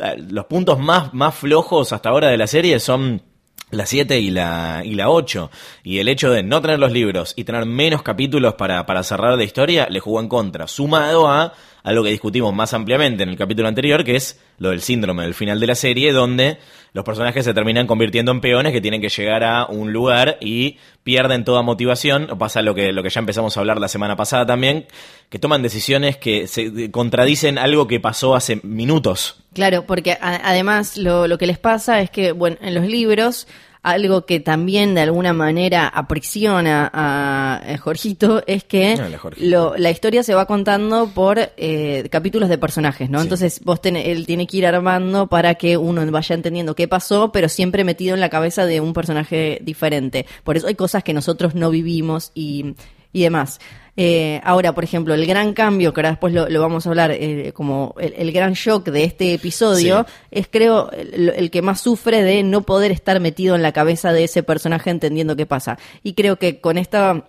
ah, 0.00 0.14
los 0.18 0.46
puntos 0.46 0.78
más, 0.78 1.14
más 1.14 1.34
flojos 1.34 1.92
hasta 1.92 2.08
ahora 2.08 2.28
de 2.28 2.36
la 2.36 2.46
serie 2.46 2.80
son 2.80 3.22
la 3.70 3.86
7 3.86 4.18
y 4.18 4.30
la, 4.30 4.82
y 4.84 4.94
la 4.94 5.10
8. 5.10 5.50
Y 5.84 5.98
el 5.98 6.08
hecho 6.08 6.30
de 6.30 6.42
no 6.42 6.60
tener 6.60 6.78
los 6.78 6.92
libros 6.92 7.34
y 7.36 7.44
tener 7.44 7.66
menos 7.66 8.02
capítulos 8.02 8.54
para, 8.54 8.86
para 8.86 9.02
cerrar 9.02 9.36
la 9.36 9.44
historia 9.44 9.88
le 9.90 10.00
jugó 10.00 10.20
en 10.20 10.28
contra. 10.28 10.66
Sumado 10.66 11.28
a 11.28 11.52
algo 11.88 12.04
que 12.04 12.10
discutimos 12.10 12.54
más 12.54 12.74
ampliamente 12.74 13.22
en 13.22 13.30
el 13.30 13.36
capítulo 13.36 13.66
anterior, 13.66 14.04
que 14.04 14.16
es 14.16 14.38
lo 14.58 14.70
del 14.70 14.82
síndrome 14.82 15.22
del 15.22 15.32
final 15.32 15.58
de 15.58 15.66
la 15.66 15.74
serie, 15.74 16.12
donde 16.12 16.58
los 16.92 17.04
personajes 17.04 17.44
se 17.44 17.54
terminan 17.54 17.86
convirtiendo 17.86 18.30
en 18.30 18.40
peones 18.42 18.72
que 18.72 18.80
tienen 18.80 19.00
que 19.00 19.08
llegar 19.08 19.42
a 19.42 19.64
un 19.66 19.92
lugar 19.92 20.36
y 20.40 20.76
pierden 21.02 21.44
toda 21.44 21.62
motivación. 21.62 22.30
O 22.30 22.36
pasa 22.36 22.60
lo 22.60 22.74
que, 22.74 22.92
lo 22.92 23.02
que 23.02 23.08
ya 23.08 23.20
empezamos 23.20 23.56
a 23.56 23.60
hablar 23.60 23.80
la 23.80 23.88
semana 23.88 24.16
pasada 24.16 24.44
también, 24.44 24.86
que 25.30 25.38
toman 25.38 25.62
decisiones 25.62 26.18
que 26.18 26.46
se 26.46 26.90
contradicen 26.90 27.56
algo 27.56 27.88
que 27.88 28.00
pasó 28.00 28.34
hace 28.34 28.60
minutos. 28.62 29.42
Claro, 29.54 29.86
porque 29.86 30.18
además 30.20 30.98
lo, 30.98 31.26
lo 31.26 31.38
que 31.38 31.46
les 31.46 31.58
pasa 31.58 32.00
es 32.00 32.10
que, 32.10 32.32
bueno, 32.32 32.58
en 32.60 32.74
los 32.74 32.86
libros, 32.86 33.48
algo 33.82 34.26
que 34.26 34.40
también 34.40 34.94
de 34.94 35.00
alguna 35.02 35.32
manera 35.32 35.88
aprisiona 35.88 36.90
a, 36.92 37.60
eh, 37.66 37.76
Jorgito 37.78 38.42
es 38.46 38.64
que 38.64 38.94
Hola, 38.94 39.18
lo- 39.38 39.76
la 39.76 39.90
historia 39.90 40.22
se 40.22 40.34
va 40.34 40.46
contando 40.46 41.08
por 41.14 41.38
eh, 41.56 42.08
capítulos 42.10 42.48
de 42.48 42.58
personajes, 42.58 43.08
¿no? 43.08 43.18
Sí. 43.18 43.24
Entonces 43.24 43.60
vos 43.64 43.80
ten- 43.80 43.96
él 43.96 44.26
tiene 44.26 44.46
que 44.46 44.56
ir 44.58 44.66
armando 44.66 45.26
para 45.28 45.54
que 45.54 45.76
uno 45.76 46.04
vaya 46.10 46.34
entendiendo 46.34 46.74
qué 46.74 46.88
pasó, 46.88 47.32
pero 47.32 47.48
siempre 47.48 47.84
metido 47.84 48.14
en 48.14 48.20
la 48.20 48.28
cabeza 48.28 48.66
de 48.66 48.80
un 48.80 48.92
personaje 48.92 49.58
diferente. 49.62 50.26
Por 50.44 50.56
eso 50.56 50.66
hay 50.66 50.74
cosas 50.74 51.04
que 51.04 51.12
nosotros 51.14 51.54
no 51.54 51.70
vivimos 51.70 52.32
y, 52.34 52.74
y 53.12 53.22
demás. 53.22 53.58
Eh, 54.00 54.40
ahora, 54.44 54.72
por 54.76 54.84
ejemplo, 54.84 55.12
el 55.12 55.26
gran 55.26 55.54
cambio, 55.54 55.92
que 55.92 55.98
ahora 56.00 56.10
después 56.10 56.32
lo, 56.32 56.48
lo 56.48 56.60
vamos 56.60 56.86
a 56.86 56.90
hablar, 56.90 57.10
eh, 57.10 57.50
como 57.52 57.96
el, 57.98 58.14
el 58.16 58.30
gran 58.30 58.52
shock 58.52 58.84
de 58.90 59.02
este 59.02 59.34
episodio, 59.34 60.06
es 60.30 60.46
creo 60.48 60.88
el, 60.92 61.30
el 61.30 61.50
que 61.50 61.62
más 61.62 61.80
sufre 61.80 62.22
de 62.22 62.44
no 62.44 62.62
poder 62.62 62.92
estar 62.92 63.18
metido 63.18 63.56
en 63.56 63.62
la 63.62 63.72
cabeza 63.72 64.12
de 64.12 64.22
ese 64.22 64.44
personaje 64.44 64.90
entendiendo 64.90 65.34
qué 65.34 65.46
pasa. 65.46 65.78
Y 66.04 66.12
creo 66.14 66.36
que 66.36 66.60
con 66.60 66.78
esta, 66.78 67.24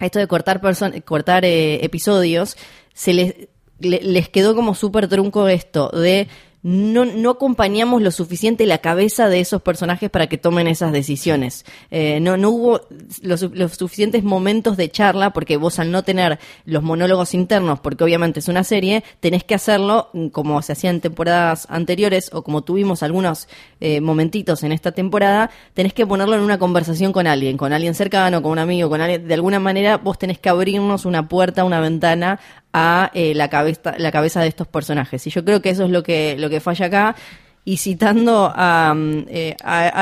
esto 0.00 0.18
de 0.18 0.26
cortar, 0.26 0.62
person- 0.62 1.04
cortar 1.04 1.44
eh, 1.44 1.84
episodios, 1.84 2.56
se 2.94 3.12
les, 3.12 3.34
le- 3.78 4.00
les 4.00 4.30
quedó 4.30 4.54
como 4.54 4.74
súper 4.74 5.08
trunco 5.08 5.48
esto 5.48 5.90
de 5.90 6.28
no, 6.62 7.04
no 7.04 7.30
acompañamos 7.30 8.02
lo 8.02 8.10
suficiente 8.10 8.66
la 8.66 8.78
cabeza 8.78 9.28
de 9.28 9.38
esos 9.40 9.62
personajes 9.62 10.10
para 10.10 10.26
que 10.28 10.36
tomen 10.38 10.66
esas 10.66 10.90
decisiones. 10.92 11.64
Eh, 11.90 12.18
no, 12.20 12.36
no 12.36 12.50
hubo 12.50 12.80
los, 13.22 13.40
su- 13.40 13.50
los 13.54 13.72
suficientes 13.74 14.24
momentos 14.24 14.76
de 14.76 14.90
charla, 14.90 15.30
porque 15.32 15.56
vos 15.56 15.78
al 15.78 15.92
no 15.92 16.02
tener 16.02 16.38
los 16.64 16.82
monólogos 16.82 17.34
internos, 17.34 17.78
porque 17.80 18.02
obviamente 18.04 18.40
es 18.40 18.48
una 18.48 18.64
serie, 18.64 19.04
tenés 19.20 19.44
que 19.44 19.54
hacerlo 19.54 20.10
mm, 20.12 20.28
como 20.28 20.60
se 20.62 20.72
hacía 20.72 20.90
en 20.90 21.00
temporadas 21.00 21.66
anteriores 21.70 22.30
o 22.32 22.42
como 22.42 22.62
tuvimos 22.62 23.02
algunos 23.02 23.46
eh, 23.80 24.00
momentitos 24.00 24.62
en 24.64 24.72
esta 24.72 24.92
temporada, 24.92 25.50
tenés 25.74 25.92
que 25.92 26.06
ponerlo 26.06 26.34
en 26.34 26.40
una 26.42 26.58
conversación 26.58 27.12
con 27.12 27.26
alguien, 27.26 27.56
con 27.56 27.72
alguien 27.72 27.94
cercano, 27.94 28.42
con 28.42 28.52
un 28.52 28.58
amigo, 28.58 28.88
con 28.88 29.00
alguien, 29.00 29.28
de 29.28 29.34
alguna 29.34 29.60
manera 29.60 29.98
vos 29.98 30.18
tenés 30.18 30.38
que 30.38 30.48
abrirnos 30.48 31.04
una 31.04 31.28
puerta, 31.28 31.64
una 31.64 31.80
ventana 31.80 32.40
a 32.78 33.10
eh, 33.14 33.34
la 33.34 33.48
cabeza 33.48 34.40
de 34.42 34.48
estos 34.48 34.68
personajes. 34.68 35.26
Y 35.26 35.30
yo 35.30 35.42
creo 35.46 35.62
que 35.62 35.70
eso 35.70 35.84
es 35.84 35.90
lo 35.90 36.02
que 36.02 36.36
lo 36.38 36.50
que 36.50 36.60
falla 36.60 36.86
acá. 36.86 37.16
Y 37.64 37.78
citando 37.78 38.52
a, 38.54 38.92
mm, 38.94 39.24
eh, 39.30 39.56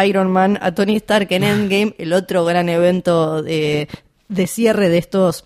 Iron 0.08 0.32
Man 0.32 0.58
a 0.60 0.74
Tony 0.74 0.96
Stark 0.96 1.28
en 1.30 1.44
Endgame 1.44 1.94
el 1.98 2.12
otro 2.12 2.44
gran 2.44 2.68
evento 2.68 3.44
de, 3.44 3.88
cierre 4.48 4.88
de 4.88 4.98
estos 4.98 5.44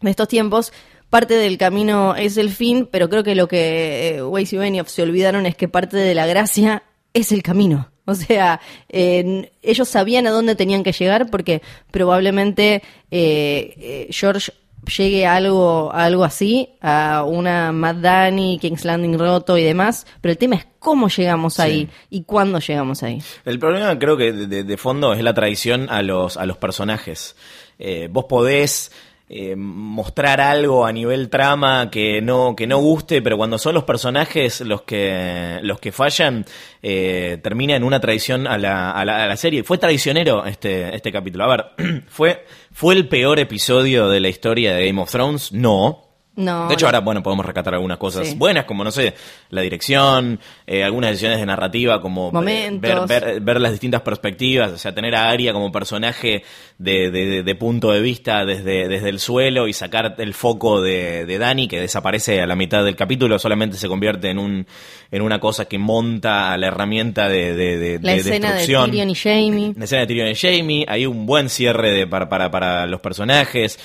de 0.00 0.10
estos 0.10 0.28
tiempos 0.28 0.72
parte 1.10 1.34
del 1.34 1.58
camino 1.58 2.14
es 2.14 2.36
el 2.36 2.50
fin 2.50 2.88
pero 2.90 3.08
creo 3.10 3.24
que 3.24 3.34
lo 3.34 3.48
que 3.48 4.16
eh, 4.16 4.22
Weiss 4.22 4.52
y 4.52 4.58
Benioff 4.58 4.88
se 4.88 5.02
olvidaron 5.02 5.46
es 5.46 5.56
que 5.56 5.66
parte 5.66 5.96
de 5.96 6.14
la 6.14 6.26
gracia 6.26 6.84
es 7.12 7.32
el 7.32 7.42
camino. 7.42 7.90
O 8.04 8.14
sea, 8.14 8.58
ellos 8.88 9.86
sabían 9.86 10.26
a 10.26 10.30
dónde 10.30 10.54
tenían 10.54 10.82
que 10.82 10.92
llegar 10.92 11.30
porque 11.30 11.60
probablemente 11.90 12.82
eh, 13.10 13.74
eh, 13.76 14.06
George 14.10 14.50
llegue 14.88 15.26
a 15.26 15.36
algo, 15.36 15.92
a 15.92 16.04
algo 16.04 16.24
así, 16.24 16.70
a 16.80 17.24
una 17.26 17.70
Mad 17.72 17.96
Dani, 17.96 18.58
King's 18.60 18.84
Landing 18.84 19.18
roto 19.18 19.56
y 19.56 19.62
demás, 19.64 20.06
pero 20.20 20.32
el 20.32 20.38
tema 20.38 20.56
es 20.56 20.66
cómo 20.78 21.08
llegamos 21.08 21.60
ahí 21.60 21.88
y 22.10 22.22
cuándo 22.24 22.58
llegamos 22.58 23.02
ahí. 23.02 23.22
El 23.44 23.58
problema 23.58 23.98
creo 23.98 24.16
que 24.16 24.32
de, 24.32 24.46
de- 24.46 24.64
de 24.64 24.76
fondo 24.76 25.12
es 25.12 25.22
la 25.22 25.34
traición 25.34 25.88
a 25.90 26.02
los, 26.02 26.36
a 26.36 26.46
los 26.46 26.56
personajes. 26.56 27.36
Eh, 27.78 28.08
vos 28.10 28.24
podés 28.28 28.90
eh, 29.30 29.56
mostrar 29.56 30.40
algo 30.40 30.86
a 30.86 30.92
nivel 30.92 31.28
trama 31.28 31.90
que 31.90 32.22
no, 32.22 32.56
que 32.56 32.66
no 32.66 32.78
guste, 32.78 33.20
pero 33.20 33.36
cuando 33.36 33.58
son 33.58 33.74
los 33.74 33.84
personajes 33.84 34.62
los 34.62 34.82
que, 34.82 35.58
los 35.62 35.80
que 35.80 35.92
fallan, 35.92 36.46
eh, 36.82 37.38
termina 37.42 37.76
en 37.76 37.84
una 37.84 38.00
traición 38.00 38.46
a 38.46 38.56
la, 38.56 38.90
a 38.90 39.04
la, 39.04 39.24
a 39.24 39.26
la 39.26 39.36
serie. 39.36 39.64
Fue 39.64 39.76
traicionero 39.76 40.46
este, 40.46 40.94
este 40.94 41.12
capítulo. 41.12 41.44
A 41.44 41.48
ver, 41.48 42.04
¿fue, 42.08 42.44
¿fue 42.72 42.94
el 42.94 43.06
peor 43.08 43.38
episodio 43.38 44.08
de 44.08 44.20
la 44.20 44.28
historia 44.28 44.74
de 44.74 44.86
Game 44.86 45.00
of 45.00 45.10
Thrones? 45.10 45.52
No. 45.52 46.07
No, 46.38 46.68
De 46.68 46.74
hecho, 46.74 46.84
no. 46.84 46.88
ahora, 46.88 47.00
bueno, 47.00 47.22
podemos 47.22 47.44
rescatar 47.44 47.74
algunas 47.74 47.98
cosas 47.98 48.28
Sí. 48.28 48.34
buenas, 48.36 48.64
como, 48.64 48.84
no 48.84 48.90
sé, 48.92 49.12
la 49.50 49.60
dirección, 49.60 50.38
eh, 50.66 50.84
algunas 50.84 51.10
decisiones 51.10 51.40
de 51.40 51.46
narrativa, 51.46 52.00
como 52.00 52.30
eh, 52.46 52.70
ver, 52.80 53.00
ver, 53.08 53.40
ver 53.40 53.60
las 53.60 53.72
distintas 53.72 54.02
perspectivas, 54.02 54.70
o 54.72 54.78
sea, 54.78 54.94
tener 54.94 55.14
a 55.16 55.28
Arya 55.30 55.52
como 55.52 55.72
personaje 55.72 56.44
de, 56.78 57.10
de- 57.10 57.26
de- 57.26 57.42
de 57.42 57.54
punto 57.56 57.90
de 57.90 58.00
vista 58.00 58.44
desde, 58.44 58.86
desde 58.88 59.08
el 59.08 59.18
suelo 59.18 59.66
y 59.66 59.72
sacar 59.72 60.14
el 60.18 60.32
foco 60.32 60.80
de, 60.80 61.26
de 61.26 61.38
Dani, 61.38 61.66
que 61.66 61.80
desaparece 61.80 62.40
a 62.40 62.46
la 62.46 62.54
mitad 62.54 62.84
del 62.84 62.94
capítulo, 62.94 63.38
solamente 63.38 63.76
se 63.76 63.88
convierte 63.88 64.30
en, 64.30 64.38
un, 64.38 64.66
en 65.10 65.22
una 65.22 65.40
cosa 65.40 65.64
que 65.64 65.78
monta 65.78 66.52
a 66.52 66.56
la 66.56 66.68
herramienta 66.68 67.28
de, 67.28 67.98
La 68.00 68.14
escena 68.14 68.48
de 68.52 68.54
destrucción. 68.58 68.90
Tyrion 68.92 69.10
y 69.10 69.14
Jamie. 69.16 69.72
La 69.76 69.84
escena 69.84 70.02
de 70.02 70.06
Tyrion 70.06 70.28
y 70.28 70.34
Jamie, 70.36 70.84
hay 70.88 71.04
un 71.04 71.26
buen 71.26 71.48
cierre 71.48 71.90
de, 71.90 72.06
para, 72.06 72.28
para, 72.28 72.48
para 72.50 72.86
los 72.86 73.00
personajes. 73.00 73.78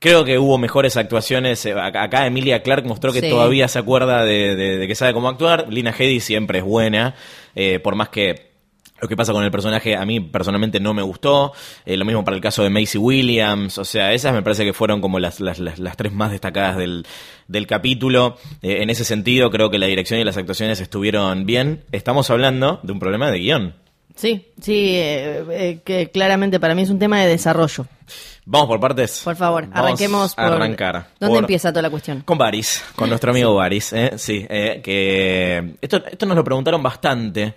Creo 0.00 0.24
que 0.24 0.38
hubo 0.38 0.56
mejores 0.58 0.96
actuaciones. 0.96 1.64
Eh, 1.66 1.72
Acá 1.78 2.02
acá 2.02 2.26
Emilia 2.26 2.62
Clark 2.62 2.86
mostró 2.86 3.12
que 3.12 3.20
Sí. 3.20 3.28
todavía 3.28 3.68
se 3.68 3.78
acuerda 3.78 4.24
de, 4.24 4.56
de- 4.56 4.78
de 4.78 4.88
que 4.88 4.94
sabe 4.94 5.12
cómo 5.12 5.28
actuar. 5.28 5.66
Lina 5.70 5.90
Headey 5.96 6.20
siempre 6.20 6.58
es 6.60 6.64
buena, 6.64 7.14
eh, 7.54 7.78
por 7.80 7.94
más 7.96 8.08
que 8.08 8.48
lo 9.02 9.08
que 9.08 9.16
pasa 9.16 9.32
con 9.32 9.42
el 9.44 9.50
personaje 9.50 9.96
a 9.96 10.04
mí 10.04 10.20
personalmente 10.20 10.78
no 10.80 10.92
me 10.94 11.00
gustó. 11.02 11.52
Eh, 11.86 11.96
lo 11.98 12.04
mismo 12.04 12.22
para 12.24 12.34
el 12.36 12.42
caso 12.42 12.62
de 12.62 12.68
Macy 12.70 12.98
Williams. 12.98 13.76
O 13.78 13.84
sea, 13.84 14.12
esas 14.14 14.32
me 14.34 14.42
parece 14.42 14.64
que 14.64 14.72
fueron 14.74 15.00
como 15.02 15.18
las, 15.18 15.40
las, 15.40 15.58
las, 15.58 15.78
las 15.78 15.96
tres 15.96 16.12
más 16.12 16.30
destacadas 16.30 16.76
del, 16.78 17.06
del 17.48 17.66
capítulo. 17.66 18.36
Eh, 18.62 18.82
en 18.82 18.88
ese 18.90 19.04
sentido, 19.04 19.50
creo 19.50 19.70
que 19.70 19.78
la 19.78 19.86
dirección 19.86 20.18
y 20.20 20.24
las 20.24 20.36
actuaciones 20.38 20.80
estuvieron 20.80 21.44
bien. 21.46 21.84
Estamos 21.92 22.28
hablando 22.30 22.80
de 22.82 22.92
un 22.92 22.98
problema 23.00 23.30
de 23.30 23.38
guion. 23.38 23.74
Sí, 24.20 24.52
sí, 24.60 24.96
eh, 24.96 25.44
eh, 25.50 25.80
que 25.82 26.10
claramente 26.10 26.60
para 26.60 26.74
mí 26.74 26.82
es 26.82 26.90
un 26.90 26.98
tema 26.98 27.20
de 27.20 27.26
desarrollo. 27.26 27.86
Vamos 28.44 28.68
por 28.68 28.78
partes. 28.78 29.22
Por 29.24 29.34
favor, 29.34 29.62
Vamos 29.62 29.78
arranquemos 29.78 30.34
por... 30.34 30.44
arrancar. 30.44 31.06
¿Dónde 31.18 31.36
Por- 31.36 31.44
empieza 31.44 31.70
toda 31.70 31.80
la 31.80 31.88
cuestión? 31.90 32.20
Con 32.20 32.36
Baris, 32.36 32.84
con 32.94 33.08
nuestro 33.08 33.30
amigo 33.30 33.54
Baris, 33.54 33.94
¿eh? 33.94 34.12
sí, 34.16 34.46
eh, 34.50 34.82
que 34.84 35.76
esto, 35.80 36.04
esto 36.04 36.26
nos 36.26 36.36
lo 36.36 36.44
preguntaron 36.44 36.82
bastante. 36.82 37.54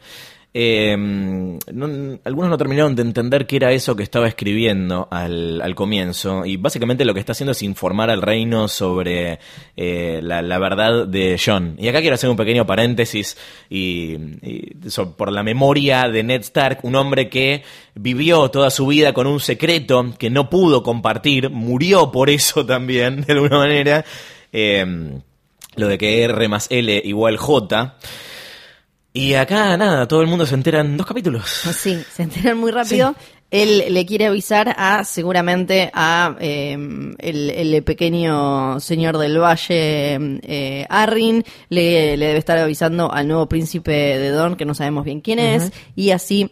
Eh, 0.55 0.95
no- 0.97 2.19
algunos 2.23 2.49
no 2.51 2.57
terminaron 2.59 2.95
de 2.95 3.01
entender 3.01 3.47
qué 3.47 3.55
era 3.55 3.71
eso 3.71 3.95
que 3.95 4.03
estaba 4.03 4.27
escribiendo 4.27 5.07
al, 5.09 5.59
al 5.61 5.73
comienzo 5.73 6.45
y 6.45 6.57
básicamente 6.57 7.05
lo 7.05 7.15
que 7.15 7.19
está 7.19 7.31
haciendo 7.31 7.53
es 7.53 7.63
informar 7.63 8.11
al 8.11 8.21
reino 8.21 8.67
sobre 8.67 9.39
eh, 9.75 10.19
la, 10.21 10.59
verdad 10.59 11.07
de 11.07 11.41
John. 11.43 11.75
Y 11.79 11.87
acá 11.87 12.01
quiero 12.01 12.13
hacer 12.13 12.29
un 12.29 12.37
pequeño 12.37 12.67
paréntesis 12.67 13.35
y, 13.67 14.15
por 15.17 15.31
la 15.31 15.41
memoria 15.41 16.07
de 16.09 16.21
Ned 16.21 16.41
Stark, 16.41 16.79
un 16.83 16.95
hombre 16.95 17.29
que 17.29 17.63
vivió 17.95 18.49
toda 18.51 18.69
su 18.69 18.85
vida 18.85 19.11
con 19.13 19.25
un 19.25 19.39
secreto 19.39 20.13
que 20.19 20.29
no 20.29 20.51
pudo 20.51 20.83
compartir, 20.83 21.49
murió 21.49 22.11
por 22.11 22.29
eso 22.29 22.63
también, 22.65 23.21
de 23.21 23.33
alguna 23.33 23.57
manera. 23.57 24.05
Eh, 24.51 24.85
lo 25.75 25.87
de 25.87 25.97
que 25.97 26.23
R 26.23 26.47
más 26.47 26.67
L 26.69 27.01
igual 27.03 27.37
J. 27.37 27.95
Y 29.13 29.35
acá, 29.35 29.77
nada, 29.77 30.07
todo 30.07 30.21
el 30.21 30.27
mundo 30.27 30.45
se 30.47 30.55
entera 30.55 30.81
en 30.81 30.97
dos 30.97 31.05
capítulos. 31.05 31.43
Sí, 31.73 32.03
se 32.11 32.23
enteran 32.23 32.57
muy 32.57 32.71
rápido. 32.71 33.15
Él 33.51 33.83
le 33.89 34.05
quiere 34.07 34.25
avisar 34.25 34.73
a, 34.75 35.03
seguramente, 35.03 35.91
a 35.93 36.35
eh, 36.39 36.73
el, 37.19 37.49
el 37.51 37.83
pequeño 37.83 38.79
señor 38.79 39.19
del 39.19 39.37
valle, 39.39 40.15
eh, 40.41 40.87
Arryn. 40.89 41.43
Le, 41.69 42.17
le 42.17 42.25
debe 42.25 42.39
estar 42.39 42.57
avisando 42.57 43.11
al 43.11 43.27
nuevo 43.27 43.47
príncipe 43.47 43.91
de 43.91 44.29
Dorne, 44.29 44.57
que 44.57 44.65
no 44.65 44.73
sabemos 44.73 45.05
bien 45.05 45.21
quién 45.21 45.37
es. 45.37 45.71
Y 45.95 46.09
así 46.09 46.49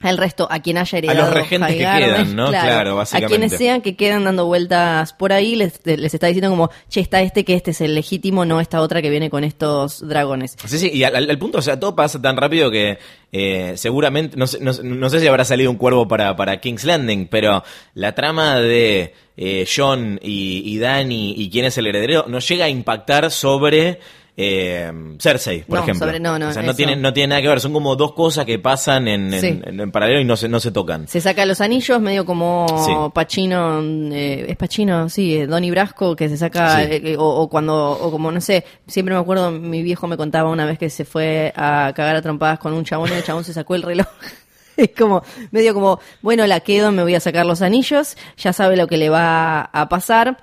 al 0.00 0.16
resto, 0.16 0.48
a 0.50 0.60
quien 0.60 0.78
haya 0.78 0.98
heredado. 0.98 1.34
regentes 1.34 1.68
que 1.72 1.78
quedan, 1.78 2.34
¿no? 2.34 2.48
Claro, 2.48 2.96
básicamente. 2.96 3.26
A 3.26 3.28
quienes 3.38 3.58
sean 3.58 3.82
que 3.82 3.96
quedan 3.96 4.24
dando 4.24 4.46
vueltas 4.46 5.12
por 5.12 5.32
ahí, 5.32 5.56
les, 5.56 5.80
les 5.84 6.14
está 6.14 6.26
diciendo 6.28 6.48
como, 6.50 6.70
che, 6.88 7.00
está 7.00 7.20
este 7.22 7.44
que 7.44 7.54
este 7.54 7.72
es 7.72 7.80
el 7.82 7.94
legítimo, 7.94 8.44
no 8.44 8.60
esta 8.60 8.80
otra 8.80 9.02
que 9.02 9.10
viene 9.10 9.28
con 9.30 9.44
estos 9.44 10.06
dragones. 10.08 10.56
Sí, 10.64 10.78
sí, 10.78 10.90
y 10.92 11.04
al, 11.04 11.38
punto, 11.38 11.58
o 11.58 11.62
sea, 11.62 11.78
todo 11.78 11.94
pasa 11.94 12.20
tan 12.20 12.36
rápido 12.36 12.70
que 12.70 12.98
eh, 13.32 13.74
seguramente, 13.76 14.36
no 14.36 14.46
sé, 14.46 14.58
no, 14.60 14.72
sé- 14.72 14.82
no 14.84 15.10
sé 15.10 15.20
si 15.20 15.26
habrá 15.26 15.44
salido 15.44 15.70
un 15.70 15.76
cuervo 15.76 16.08
para, 16.08 16.34
para 16.34 16.60
King's 16.60 16.84
Landing, 16.84 17.28
pero 17.28 17.62
la 17.94 18.14
trama 18.14 18.58
de 18.58 19.14
eh, 19.36 19.66
John 19.74 20.18
y, 20.22 20.62
y 20.64 20.78
Dany 20.78 21.34
y 21.36 21.50
quién 21.50 21.64
es 21.66 21.76
el 21.78 21.86
heredero 21.86 22.24
no 22.26 22.38
llega 22.40 22.64
a 22.64 22.68
impactar 22.68 23.30
sobre 23.30 24.00
eh, 24.42 24.90
Cersei, 25.18 25.62
por 25.64 25.76
No, 25.78 25.82
ejemplo. 25.84 26.06
sobre- 26.06 26.18
no, 26.20 26.38
no, 26.38 26.48
o 26.48 26.52
sea, 26.52 26.62
no 26.62 26.74
tiene, 26.74 26.96
no 26.96 27.12
tiene 27.12 27.28
nada 27.28 27.42
que 27.42 27.48
ver, 27.48 27.60
son 27.60 27.72
como 27.74 27.94
dos 27.96 28.12
cosas 28.12 28.44
que 28.46 28.58
pasan 28.58 29.06
en, 29.08 29.34
en- 29.34 29.40
Sí. 29.40 29.60
en- 29.64 29.78
en 29.80 29.90
paralelo 29.92 30.20
y 30.20 30.24
no 30.24 30.36
se, 30.36 30.48
no 30.48 30.60
se 30.60 30.70
tocan. 30.72 31.06
Se 31.08 31.20
saca 31.20 31.44
los 31.44 31.60
anillos, 31.60 32.00
medio 32.00 32.24
como 32.24 32.66
Sí. 32.86 32.92
Pachino, 33.14 33.80
eh, 34.12 34.46
es 34.48 34.56
Pachino, 34.56 35.08
sí, 35.08 35.36
eh, 35.36 35.46
Donnie 35.46 35.70
Brasco, 35.70 36.16
que 36.16 36.28
se 36.28 36.36
saca, 36.36 36.76
Sí. 36.76 36.82
eh, 36.90 37.02
eh, 37.04 37.16
o, 37.18 37.24
o 37.24 37.48
cuando, 37.50 37.90
o 37.92 38.10
como 38.10 38.32
no 38.32 38.40
sé, 38.40 38.64
siempre 38.86 39.14
me 39.14 39.20
acuerdo, 39.20 39.50
mi 39.50 39.82
viejo 39.82 40.06
me 40.06 40.16
contaba 40.16 40.50
una 40.50 40.64
vez 40.64 40.78
que 40.78 40.88
se 40.90 41.04
fue 41.04 41.52
a 41.54 41.92
cagar 41.94 42.16
a 42.16 42.22
trompadas 42.22 42.58
con 42.58 42.72
un 42.72 42.84
chabón 42.84 43.10
y 43.10 43.14
el 43.16 43.22
chabón 43.24 43.44
se 43.44 43.52
sacó 43.52 43.74
el 43.74 43.82
reloj. 43.82 44.06
Es 44.76 44.90
como, 44.96 45.22
medio 45.50 45.74
como, 45.74 46.00
bueno, 46.22 46.46
la 46.46 46.60
quedo, 46.60 46.90
me 46.90 47.02
voy 47.02 47.14
a 47.14 47.20
sacar 47.20 47.44
los 47.44 47.60
anillos, 47.60 48.16
ya 48.38 48.54
sabe 48.54 48.76
lo 48.78 48.86
que 48.86 48.96
le 48.96 49.10
va 49.10 49.60
a 49.62 49.88
pasar. 49.90 50.38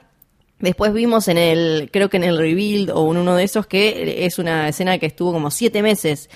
Después 0.59 0.91
vimos 0.93 1.27
en 1.27 1.37
el, 1.37 1.89
creo 1.91 2.09
que 2.09 2.17
en 2.17 2.23
el 2.23 2.37
Rebuild 2.37 2.89
o 2.93 3.11
en 3.11 3.17
uno 3.17 3.35
de 3.35 3.43
esos, 3.43 3.67
que 3.67 4.25
es 4.25 4.39
una 4.39 4.67
escena 4.69 4.97
que 4.97 5.05
estuvo 5.05 5.31
como 5.31 5.51
siete 5.51 5.81
meses 5.83 6.29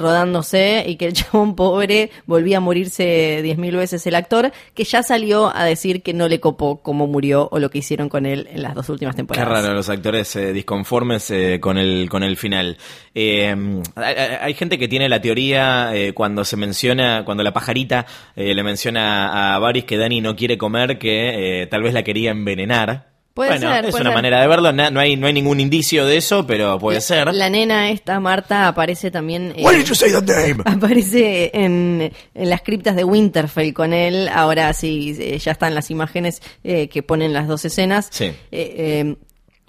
rodándose 0.00 0.84
y 0.86 0.96
que 0.96 1.06
el 1.06 1.12
chabón 1.14 1.54
pobre 1.54 2.10
volvía 2.26 2.56
a 2.58 2.60
morirse 2.60 3.40
diez 3.42 3.56
mil 3.58 3.76
veces 3.76 4.06
el 4.06 4.14
actor, 4.14 4.50
que 4.74 4.84
ya 4.84 5.02
salió 5.02 5.54
a 5.54 5.64
decir 5.64 6.02
que 6.02 6.12
no 6.12 6.28
le 6.28 6.40
copó 6.40 6.82
cómo 6.82 7.06
murió 7.06 7.48
o 7.52 7.58
lo 7.58 7.70
que 7.70 7.78
hicieron 7.78 8.08
con 8.08 8.26
él 8.26 8.48
en 8.50 8.62
las 8.62 8.74
dos 8.74 8.88
últimas 8.88 9.14
Qué 9.14 9.18
temporadas. 9.18 9.62
raro 9.62 9.74
los 9.74 9.88
actores 9.88 10.34
eh, 10.36 10.52
disconformes 10.52 11.30
eh, 11.30 11.58
con 11.60 11.78
el 11.78 12.08
con 12.10 12.22
el 12.22 12.36
final. 12.36 12.76
Eh, 13.14 13.54
hay, 13.94 14.14
hay- 14.14 14.36
hay 14.40 14.54
gente 14.54 14.78
que 14.78 14.88
tiene 14.88 15.08
la 15.08 15.20
teoría 15.20 15.94
eh, 15.94 16.12
cuando 16.14 16.44
se 16.44 16.56
menciona, 16.56 17.24
cuando 17.24 17.42
la 17.42 17.52
pajarita 17.52 18.06
eh, 18.34 18.54
le 18.54 18.62
menciona 18.62 19.54
a 19.54 19.58
Varys 19.58 19.84
que 19.84 19.96
Dani 19.98 20.20
no 20.20 20.34
quiere 20.36 20.58
comer, 20.58 20.98
que 20.98 21.62
eh, 21.62 21.66
tal 21.66 21.82
vez 21.82 21.94
la 21.94 22.02
quería 22.02 22.30
envenenar. 22.32 23.15
Puede 23.36 23.50
bueno, 23.50 23.70
ser, 23.70 23.84
es 23.84 23.90
puede 23.90 24.00
una 24.00 24.10
ser. 24.12 24.16
manera 24.16 24.40
de 24.40 24.48
verlo. 24.48 24.72
no 24.72 24.98
hay 24.98 25.14
no 25.14 25.26
hay 25.26 25.32
ningún 25.34 25.60
indicio 25.60 26.06
de 26.06 26.16
eso, 26.16 26.46
pero 26.46 26.78
puede 26.78 27.02
ser. 27.02 27.34
La 27.34 27.50
nena 27.50 27.90
esta, 27.90 28.18
Marta, 28.18 28.66
aparece 28.66 29.10
también... 29.10 29.52
eh, 29.54 29.62
Why 29.62 29.76
did 29.76 29.84
you 29.84 29.94
say 29.94 30.10
that 30.10 30.22
name? 30.24 30.62
Aparece 30.64 31.50
en, 31.52 32.10
en 32.34 32.50
las 32.50 32.62
criptas 32.62 32.96
de 32.96 33.04
Winterfell 33.04 33.74
con 33.74 33.92
él. 33.92 34.28
Ahora 34.32 34.72
sí, 34.72 35.14
eh, 35.20 35.38
ya 35.38 35.52
están 35.52 35.74
las 35.74 35.90
imágenes 35.90 36.40
eh, 36.64 36.88
que 36.88 37.02
ponen 37.02 37.34
las 37.34 37.46
dos 37.46 37.62
escenas. 37.66 38.08
Sí. 38.10 38.24
Eh, 38.24 38.34
eh, 38.52 39.16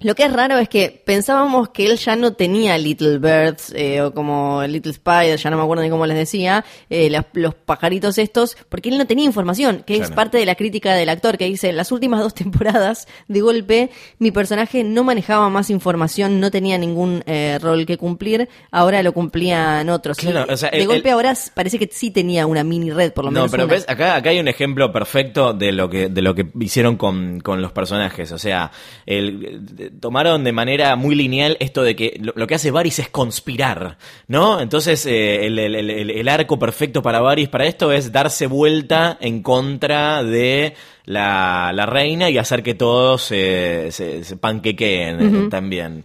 lo 0.00 0.14
que 0.14 0.22
es 0.24 0.32
raro 0.32 0.58
es 0.58 0.68
que 0.68 1.02
pensábamos 1.04 1.70
que 1.70 1.86
él 1.86 1.96
ya 1.98 2.14
no 2.14 2.32
tenía 2.34 2.78
Little 2.78 3.18
Birds 3.18 3.72
eh, 3.74 4.00
o 4.00 4.14
como 4.14 4.62
Little 4.64 4.92
Spiders, 4.92 5.42
ya 5.42 5.50
no 5.50 5.56
me 5.56 5.62
acuerdo 5.64 5.82
ni 5.82 5.90
cómo 5.90 6.06
les 6.06 6.16
decía, 6.16 6.64
eh, 6.88 7.10
las- 7.10 7.26
los 7.32 7.54
pajaritos 7.54 8.16
estos, 8.18 8.56
porque 8.68 8.90
él 8.90 8.98
no 8.98 9.06
tenía 9.06 9.24
información, 9.24 9.82
que 9.84 9.96
es 9.96 10.10
parte 10.12 10.38
de 10.38 10.46
la 10.46 10.54
crítica 10.54 10.94
del 10.94 11.08
actor, 11.08 11.36
que 11.36 11.46
dice, 11.46 11.72
las 11.72 11.90
últimas 11.90 12.20
dos 12.20 12.32
temporadas, 12.82 13.08
de 13.26 13.40
golpe, 13.40 13.90
mi 14.20 14.30
personaje 14.30 14.84
no 14.84 15.02
manejaba 15.02 15.48
más 15.50 15.68
información, 15.68 16.38
no 16.38 16.50
tenía 16.52 16.78
ningún 16.78 17.24
eh, 17.26 17.58
rol 17.60 17.84
que 17.84 17.96
cumplir, 17.98 18.48
ahora 18.70 19.02
lo 19.02 19.12
cumplían 19.12 19.88
otros. 19.88 20.16
Claro, 20.18 20.46
Y 20.48 20.54
o 20.54 20.56
sea, 20.56 20.70
de 20.70 20.78
el- 20.78 20.86
golpe 20.86 21.08
el- 21.08 21.14
ahora 21.14 21.34
parece 21.54 21.78
que 21.78 21.88
sí 21.90 22.10
tenía 22.12 22.46
una 22.46 22.62
mini 22.62 22.90
red, 22.92 23.12
por 23.12 23.24
lo 23.24 23.30
menos. 23.32 23.46
No, 23.46 23.50
pero 23.50 23.64
una. 23.64 23.72
ves, 23.74 23.84
acá, 23.88 24.14
acá 24.14 24.30
hay 24.30 24.38
un 24.38 24.46
ejemplo 24.48 24.92
perfecto 24.92 25.52
de 25.54 25.72
lo 25.72 25.90
que, 25.90 26.08
de 26.08 26.22
lo 26.22 26.34
que 26.36 26.46
hicieron 26.60 26.96
con, 26.96 27.40
con 27.40 27.60
los 27.60 27.72
personajes. 27.72 28.30
O 28.30 28.38
sea, 28.38 28.70
el, 29.06 29.87
tomaron 30.00 30.44
de 30.44 30.52
manera 30.52 30.94
muy 30.96 31.14
lineal 31.14 31.56
esto 31.60 31.82
de 31.82 31.96
que 31.96 32.18
lo, 32.20 32.32
lo 32.36 32.46
que 32.46 32.54
hace 32.54 32.70
Varys 32.70 32.98
es 32.98 33.08
conspirar, 33.08 33.98
¿no? 34.26 34.60
Entonces, 34.60 35.04
eh, 35.06 35.46
el, 35.46 35.58
el- 35.58 35.74
el- 35.74 35.90
el- 35.90 36.10
el 36.10 36.28
arco 36.28 36.58
perfecto 36.58 37.02
para 37.02 37.20
Varys 37.20 37.48
para 37.48 37.66
esto 37.66 37.92
es 37.92 38.12
darse 38.12 38.46
vuelta 38.46 39.16
en 39.20 39.42
contra 39.42 40.22
de 40.22 40.74
la, 41.04 41.70
la 41.74 41.86
reina 41.86 42.28
y 42.30 42.38
hacer 42.38 42.62
que 42.62 42.74
todos 42.74 43.22
se, 43.22 43.90
se, 43.92 44.24
se 44.24 44.36
panquequeen 44.36 45.20
eh, 45.20 45.48
también. 45.50 46.04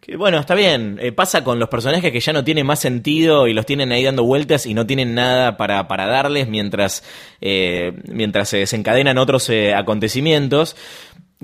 Que, 0.00 0.16
bueno, 0.16 0.38
está 0.38 0.54
bien. 0.54 0.98
eh, 1.00 1.12
pasa 1.12 1.42
con 1.42 1.58
los 1.58 1.70
personajes 1.70 2.12
que 2.12 2.20
ya 2.20 2.34
no 2.34 2.44
tienen 2.44 2.66
más 2.66 2.78
sentido 2.78 3.46
y 3.48 3.54
los 3.54 3.64
tienen 3.64 3.90
ahí 3.90 4.04
dando 4.04 4.22
vueltas 4.22 4.66
y 4.66 4.74
no 4.74 4.86
tienen 4.86 5.14
nada 5.14 5.56
para, 5.56 5.88
para 5.88 6.06
darles 6.06 6.46
mientras, 6.46 7.02
eh, 7.40 7.92
mientras 8.12 8.50
se 8.50 8.58
desencadenan 8.58 9.16
otros 9.16 9.48
eh, 9.48 9.72
acontecimientos. 9.74 10.76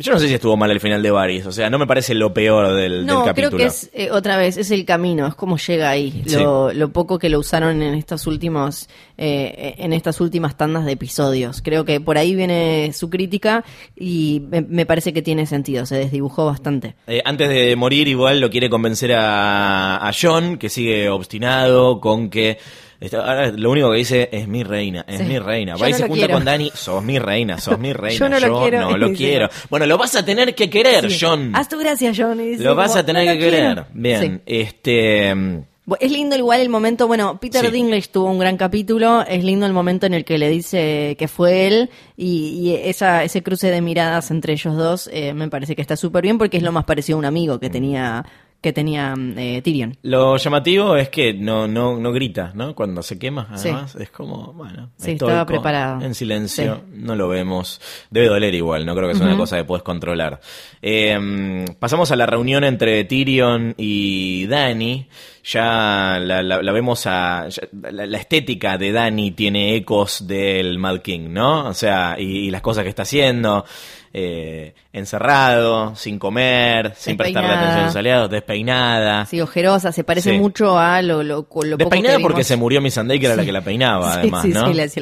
Yo 0.01 0.13
no 0.13 0.19
sé 0.19 0.29
si 0.29 0.35
estuvo 0.35 0.57
mal 0.57 0.71
el 0.71 0.81
final 0.81 1.03
de 1.03 1.11
Varys, 1.11 1.47
o 1.47 1.53
sea, 1.53 1.71
no 1.71 1.79
me 1.79 1.87
parece 1.87 2.15
lo 2.15 2.33
peor 2.35 2.75
del, 2.75 3.07
No, 3.07 3.25
del 3.25 3.35
creo 3.35 3.51
capítulo. 3.51 3.57
que 3.59 3.65
es 3.67 3.91
eh, 3.93 4.11
otra 4.11 4.37
vez, 4.37 4.57
es 4.57 4.71
el 4.71 4.85
camino, 4.85 5.27
es 5.27 5.35
como 5.35 5.57
llega 5.59 5.91
ahí. 5.91 6.23
Lo, 6.33 6.73
lo 6.73 6.89
poco 6.93 7.19
que 7.19 7.29
lo 7.29 7.39
usaron 7.39 7.83
en 7.83 7.95
estos 7.95 8.27
últimos, 8.27 8.89
eh, 9.19 9.75
en 9.79 9.93
estas 9.93 10.21
últimas 10.21 10.57
tandas 10.57 10.85
de 10.85 10.93
episodios. 10.93 11.61
Creo 11.63 11.85
que 11.85 12.01
por 12.01 12.19
ahí 12.19 12.35
viene 12.35 12.93
su 12.95 13.11
crítica 13.11 13.65
y 13.97 14.43
me, 14.51 14.63
me 14.63 14.87
parece 14.87 15.13
que 15.13 15.23
tiene 15.23 15.47
sentido, 15.47 15.87
se 15.87 15.97
desdibujó 15.97 16.47
bastante. 16.47 16.95
Eh, 17.07 17.23
antes 17.25 17.49
de 17.49 17.77
morir, 17.77 18.09
igual 18.09 18.41
lo 18.41 18.51
quiere 18.51 18.71
convencer 18.71 19.13
a, 19.15 19.97
a 19.97 20.13
John, 20.19 20.57
que 20.59 20.69
sigue 20.69 21.09
obstinado 21.09 22.01
con 22.01 22.31
que. 22.31 22.59
Está- 23.01 23.19
ahora 23.27 23.51
lo 23.51 23.71
único 23.71 23.91
que 23.91 23.97
dice 23.99 24.29
es 24.33 24.47
mi 24.49 24.63
reina, 24.63 25.05
es 25.09 25.19
Sí. 25.19 25.25
mi 25.25 25.39
reina. 25.39 25.77
Va 25.77 25.89
y 25.89 25.93
no 25.93 25.99
se 25.99 26.03
junta 26.05 26.17
quiero. 26.17 26.35
con 26.35 26.45
Dani, 26.45 26.71
sos 26.75 27.03
mi 27.03 27.19
reina, 27.19 27.59
sos 27.59 27.79
mi 27.79 27.93
reina. 27.95 28.19
Yo 28.19 28.29
no 28.29 28.41
lo 28.41 28.61
quiero. 28.61 28.81
no 28.91 28.97
lo 28.97 29.09
Dice. 29.11 29.19
quiero. 29.25 29.49
Bueno, 29.71 29.87
lo 29.87 29.97
vas 29.99 30.15
a 30.17 30.25
tener 30.25 30.55
que 30.55 30.69
querer, 30.71 31.11
Sí. 31.11 31.19
John. 31.21 31.53
Haz 31.55 31.69
tu 31.69 31.79
gracia, 31.79 32.13
John. 32.17 32.39
dice 32.39 32.63
Lo 32.63 32.75
vas 32.75 32.95
a 32.97 33.05
tener 33.05 33.25
"No 33.27 33.33
que 33.33 33.39
lo 33.39 33.41
quiero". 33.51 33.57
querer. 33.75 33.85
Bien, 33.95 34.43
Sí. 34.47 34.53
este. 34.61 35.61
Es 35.99 36.13
lindo 36.13 36.37
igual 36.37 36.61
el 36.61 36.69
momento, 36.69 37.09
bueno, 37.09 37.41
Peter 37.41 37.65
Sí. 37.67 37.73
Dinklage 37.73 38.09
tuvo 38.13 38.31
un 38.31 38.39
gran 38.39 38.57
capítulo, 38.57 39.25
es 39.27 39.43
lindo 39.43 39.67
el 39.67 39.73
momento 39.73 40.07
en 40.07 40.15
el 40.15 40.25
que 40.25 40.39
le 40.39 40.49
dice 40.49 41.17
que 41.19 41.27
fue 41.27 41.67
él 41.67 41.91
y, 42.17 42.61
y 42.61 42.75
esa, 42.89 43.25
ese 43.25 43.43
cruce 43.43 43.71
de 43.73 43.81
miradas 43.81 44.31
entre 44.31 44.53
ellos 44.53 44.77
dos 44.77 45.11
eh, 45.13 45.33
me 45.35 45.49
parece 45.49 45.75
que 45.75 45.83
está 45.83 45.97
súper 45.97 46.23
bien 46.23 46.39
porque 46.39 46.59
es 46.59 46.63
lo 46.63 46.71
más 46.71 46.85
parecido 46.85 47.17
a 47.17 47.19
un 47.21 47.25
amigo 47.25 47.59
que 47.59 47.71
tenía 47.71 48.25
que 48.61 48.73
tenía 48.73 49.15
eh, 49.37 49.63
Tyrion. 49.63 49.97
Lo 50.03 50.37
llamativo 50.37 50.95
es 50.97 51.09
que 51.09 51.33
no, 51.33 51.67
no, 51.67 51.99
no 51.99 52.13
grita, 52.13 52.53
¿no? 52.55 52.75
Cuando 52.75 53.03
se 53.03 53.19
quema, 53.19 53.49
además, 53.51 53.97
es 53.97 54.11
como, 54.11 54.53
bueno, 54.53 54.91
sí, 54.99 55.13
estaba 55.13 55.47
preparado. 55.47 56.03
En 56.03 56.15
silencio, 56.15 56.83
no 56.93 57.17
lo 57.17 57.29
vemos. 57.29 57.81
Debe 58.11 58.29
doler 58.29 58.55
igual, 58.55 58.85
no 58.85 58.95
creo 58.95 59.09
que 59.09 59.15
sea 59.15 59.27
una 59.27 59.37
cosa 59.37 59.57
que 59.57 59.65
puedes 59.65 59.83
controlar. 59.83 60.41
Eh, 60.83 61.65
pasamos 61.79 62.11
a 62.11 62.17
la 62.17 62.27
reunión 62.27 62.65
entre 62.65 63.05
Tyrion 63.05 63.75
y 63.79 64.47
Dany. 64.47 65.07
Ya 65.43 66.19
la, 66.21 66.73
vemos 66.73 67.07
a. 67.07 67.49
la, 67.73 68.19
estética 68.19 68.77
de 68.77 68.93
Dany 68.93 69.31
tiene 69.35 69.75
ecos 69.75 70.27
del 70.27 70.79
Mad 70.79 70.99
King, 70.99 71.31
¿no? 71.31 71.69
O 71.69 71.75
sea, 71.75 72.17
y 72.19 72.51
las 72.51 72.61
cosas 72.61 72.85
que 72.85 72.91
está 72.91 73.03
haciendo 73.03 73.65
eh, 74.13 74.75
encerrado, 74.93 75.95
sin 75.97 76.19
comer, 76.19 76.95
sin 76.97 77.17
prestarle 77.17 77.51
atención 77.53 77.81
a 77.81 77.87
los 77.87 77.97
aliados, 77.97 78.31
despeinada. 78.31 79.27
Sí, 79.27 79.41
ojerosa, 79.41 79.93
se 79.93 80.05
parece 80.05 80.39
mucho 80.39 80.79
a 80.79 81.03
lo, 81.03 81.23
lo, 81.23 81.47
lo 81.63 81.77
Despeinada 81.77 82.19
porque 82.19 82.45
se 82.45 82.57
murió 82.57 82.81
Miss 82.81 82.95
Sunday, 82.95 83.19
que 83.19 83.27
era 83.27 83.37
la 83.37 83.45
que 83.45 83.53
la 83.53 83.63
peinaba, 83.63 84.15
además, 84.15 84.45
¿no? 84.47 84.67
Sí, 84.69 84.75
le 84.75 84.85
hacía. 84.85 85.01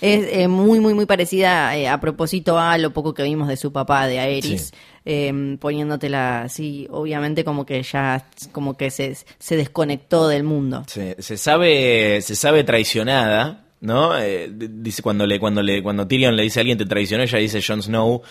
Es 0.00 0.26
eh, 0.32 0.48
muy, 0.48 0.80
muy, 0.80 0.94
muy 0.94 1.06
parecida 1.06 1.76
eh, 1.76 1.88
a 1.88 2.00
propósito 2.00 2.58
a 2.58 2.78
lo 2.78 2.92
poco 2.92 3.14
que 3.14 3.22
vimos 3.22 3.48
de 3.48 3.56
su 3.56 3.72
papá, 3.72 4.06
de 4.06 4.18
Aeris. 4.18 4.72
Eh, 5.06 5.58
poniéndotela 5.60 6.42
así, 6.42 6.86
obviamente 6.90 7.44
como 7.44 7.66
que 7.66 7.82
ya 7.82 8.26
como 8.52 8.74
que 8.74 8.90
se, 8.90 9.14
se 9.38 9.56
desconectó 9.56 10.28
del 10.28 10.44
mundo. 10.44 10.84
se 10.86 11.36
sabe, 11.36 12.22
se 12.22 12.34
sabe 12.34 12.64
traicionada, 12.64 13.63
¿no? 13.84 14.18
Eh, 14.18 14.50
dice 14.50 15.02
cuando 15.02 15.26
le 15.26 15.38
cuando 15.38 15.62
le 15.62 15.82
cuando 15.82 16.08
Tyrion 16.08 16.34
le 16.34 16.42
dice 16.42 16.58
a 16.58 16.62
alguien 16.62 16.78
te 16.78 16.86
traicionó, 16.86 17.22
ella 17.22 17.38
dice 17.38 17.62
Jon 17.62 17.82
Snow 17.82 18.22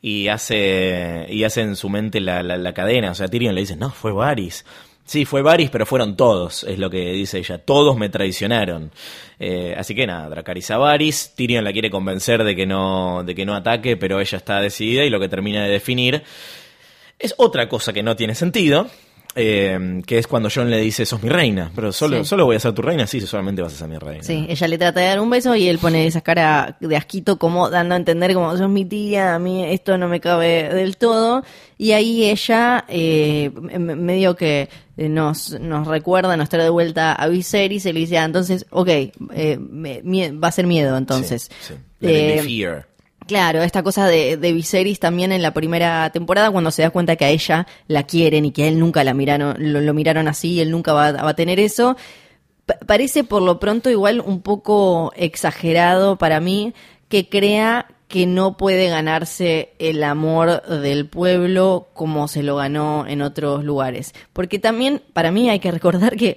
y 0.00 0.28
hace 0.28 1.26
y 1.28 1.44
hace 1.44 1.62
en 1.62 1.76
su 1.76 1.90
mente 1.90 2.20
la, 2.20 2.42
la, 2.42 2.72
cadena, 2.72 3.10
o 3.10 3.14
sea, 3.14 3.28
Tyrion 3.28 3.54
le 3.54 3.62
dice, 3.62 3.76
"No, 3.76 3.90
fue 3.90 4.12
Varys." 4.12 4.64
Sí, 5.04 5.24
fue 5.24 5.42
Varys, 5.42 5.70
pero 5.70 5.86
fueron 5.86 6.16
todos, 6.16 6.62
es 6.62 6.78
lo 6.78 6.88
que 6.88 7.10
dice 7.10 7.38
ella. 7.38 7.58
Todos 7.58 7.96
me 7.96 8.10
traicionaron. 8.10 8.92
Eh, 9.40 9.74
así 9.76 9.92
que 9.92 10.06
nada, 10.06 10.28
Dracarys 10.28 10.70
a 10.70 10.78
Varys. 10.78 11.34
Tyrion 11.34 11.64
la 11.64 11.72
quiere 11.72 11.90
convencer 11.90 12.44
de 12.44 12.54
que 12.54 12.64
no, 12.64 13.24
de 13.24 13.34
que 13.34 13.44
no 13.44 13.56
ataque, 13.56 13.96
pero 13.96 14.20
ella 14.20 14.38
está 14.38 14.60
decidida 14.60 15.04
y 15.04 15.10
lo 15.10 15.18
que 15.18 15.28
termina 15.28 15.64
de 15.64 15.70
definir 15.70 16.22
es 17.18 17.34
otra 17.38 17.68
cosa 17.68 17.92
que 17.92 18.04
no 18.04 18.14
tiene 18.14 18.36
sentido, 18.36 18.88
eh, 19.34 20.02
que 20.06 20.18
es 20.18 20.26
cuando 20.26 20.48
John 20.52 20.70
le 20.70 20.78
dice, 20.78 21.06
sos 21.06 21.22
mi 21.22 21.28
reina, 21.28 21.70
pero 21.74 21.92
solo, 21.92 22.24
solo 22.24 22.46
voy 22.46 22.56
a 22.56 22.60
ser 22.60 22.72
tu 22.72 22.82
reina, 22.82 23.06
sí, 23.06 23.20
solamente 23.20 23.62
vas 23.62 23.74
a 23.74 23.76
ser 23.76 23.88
mi 23.88 23.98
reina. 23.98 24.22
Sí, 24.22 24.46
ella 24.48 24.68
le 24.68 24.78
trata 24.78 25.00
de 25.00 25.06
dar 25.06 25.20
un 25.20 25.30
beso 25.30 25.54
y 25.54 25.68
él 25.68 25.78
pone 25.78 26.06
esa 26.06 26.20
cara 26.20 26.76
de 26.80 26.96
asquito 26.96 27.38
como 27.38 27.70
dando 27.70 27.94
a 27.94 27.98
entender 27.98 28.34
como 28.34 28.56
sos 28.56 28.68
mi 28.68 28.84
tía, 28.84 29.34
a 29.34 29.38
mí 29.38 29.64
esto 29.64 29.96
no 29.98 30.08
me 30.08 30.20
cabe 30.20 30.74
del 30.74 30.96
todo. 30.96 31.44
Y 31.78 31.92
ahí 31.92 32.28
ella 32.28 32.84
eh, 32.88 33.50
medio 33.78 34.36
que 34.36 34.68
nos, 34.96 35.58
nos 35.58 35.86
recuerda, 35.86 36.36
nos 36.36 36.48
trae 36.48 36.64
de 36.64 36.70
vuelta 36.70 37.12
a 37.14 37.28
Viserys 37.28 37.86
y 37.86 37.92
le 37.92 38.00
dice, 38.00 38.18
ah, 38.18 38.24
entonces, 38.24 38.66
ok, 38.70 38.88
eh, 38.88 39.58
va 39.58 40.48
a 40.48 40.52
ser 40.52 40.66
miedo 40.66 40.96
entonces. 40.96 41.50
Sí, 41.60 41.74
fear. 42.00 42.89
Claro, 43.30 43.62
esta 43.62 43.84
cosa 43.84 44.08
de, 44.08 44.36
Viserys 44.38 44.98
también 44.98 45.30
en 45.30 45.40
la 45.40 45.54
primera 45.54 46.10
temporada, 46.10 46.50
cuando 46.50 46.72
se 46.72 46.82
da 46.82 46.90
cuenta 46.90 47.14
que 47.14 47.26
a 47.26 47.28
ella 47.28 47.64
la 47.86 48.02
quieren 48.02 48.44
y 48.44 48.50
que 48.50 48.64
a 48.64 48.66
él 48.66 48.80
nunca 48.80 49.04
la 49.04 49.14
miraron, 49.14 49.54
lo, 49.56 49.94
miraron 49.94 50.26
así, 50.26 50.54
y 50.54 50.60
él 50.60 50.72
nunca 50.72 50.94
va, 50.94 51.06
a 51.06 51.34
tener 51.34 51.60
eso. 51.60 51.96
parece 52.88 53.22
por 53.22 53.42
lo 53.42 53.60
pronto 53.60 53.88
igual 53.88 54.20
un 54.20 54.42
poco 54.42 55.12
exagerado 55.14 56.18
para 56.18 56.40
mí 56.40 56.74
que 57.08 57.28
crea 57.28 57.86
que 58.08 58.26
no 58.26 58.56
puede 58.56 58.88
ganarse 58.88 59.74
el 59.78 60.02
amor 60.02 60.62
del 60.66 61.06
pueblo 61.06 61.86
como 61.92 62.26
se 62.26 62.42
lo 62.42 62.56
ganó 62.56 63.06
en 63.06 63.22
otros 63.22 63.62
lugares. 63.62 64.12
Porque 64.32 64.58
también, 64.58 65.02
para 65.12 65.30
mí, 65.30 65.48
hay 65.48 65.60
que 65.60 65.70
recordar 65.70 66.16
que 66.16 66.36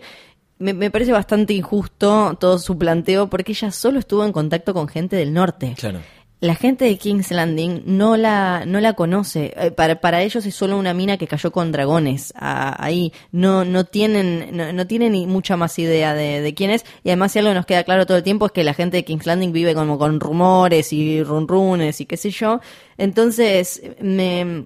me, 0.60 0.73
me, 0.75 0.91
parece 0.91 1.12
bastante 1.12 1.53
injusto 1.53 2.38
todo 2.39 2.60
su 2.60 2.77
planteo 2.77 3.32
porque 3.32 3.53
ella 3.53 3.71
solo 3.71 3.97
estuvo 3.97 4.23
en 4.23 4.32
contacto 4.32 4.75
con 4.75 4.88
gente 4.88 5.15
del 5.15 5.34
norte. 5.34 5.73
Claro 5.75 5.99
la 6.43 6.56
gente 6.56 6.84
de 6.84 6.97
King's 6.97 7.32
Landing 7.32 7.84
no 7.86 8.17
la, 8.17 8.65
no 8.67 8.82
la 8.82 8.93
conoce. 8.95 9.53
Eh, 9.56 9.71
para, 9.71 10.01
para 10.01 10.23
ellos 10.23 10.45
es 10.45 10.53
solo 10.53 10.77
una 10.77 10.93
mina 10.93 11.15
que 11.15 11.25
cayó 11.25 11.53
con 11.53 11.71
dragones 11.71 12.34
ahí. 12.36 13.13
No, 13.32 13.63
no 13.63 13.86
tienen, 13.86 14.75
no, 14.75 14.86
tienen 14.86 15.13
ni 15.13 15.25
mucha 15.25 15.56
más 15.56 15.79
idea 15.79 16.13
de, 16.13 16.41
de, 16.41 16.53
quién 16.53 16.69
es. 16.69 16.84
Y 17.06 17.12
además 17.12 17.32
si 17.32 17.39
algo 17.39 17.53
nos 17.53 17.65
queda 17.65 17.86
claro 17.86 18.06
todo 18.06 18.17
el 18.17 18.23
tiempo 18.23 18.47
es 18.47 18.51
que 18.51 18.65
la 18.65 18.73
gente 18.73 18.97
de 18.97 19.06
King's 19.06 19.25
Landing 19.25 19.53
vive 19.53 19.73
como 19.73 19.97
con 19.97 20.19
rumores 20.19 20.91
y 20.91 21.23
runrunes 21.23 22.01
y 22.01 22.06
qué 22.06 22.17
sé 22.17 22.29
yo. 22.29 22.60
Entonces, 22.97 23.82
me, 24.01 24.65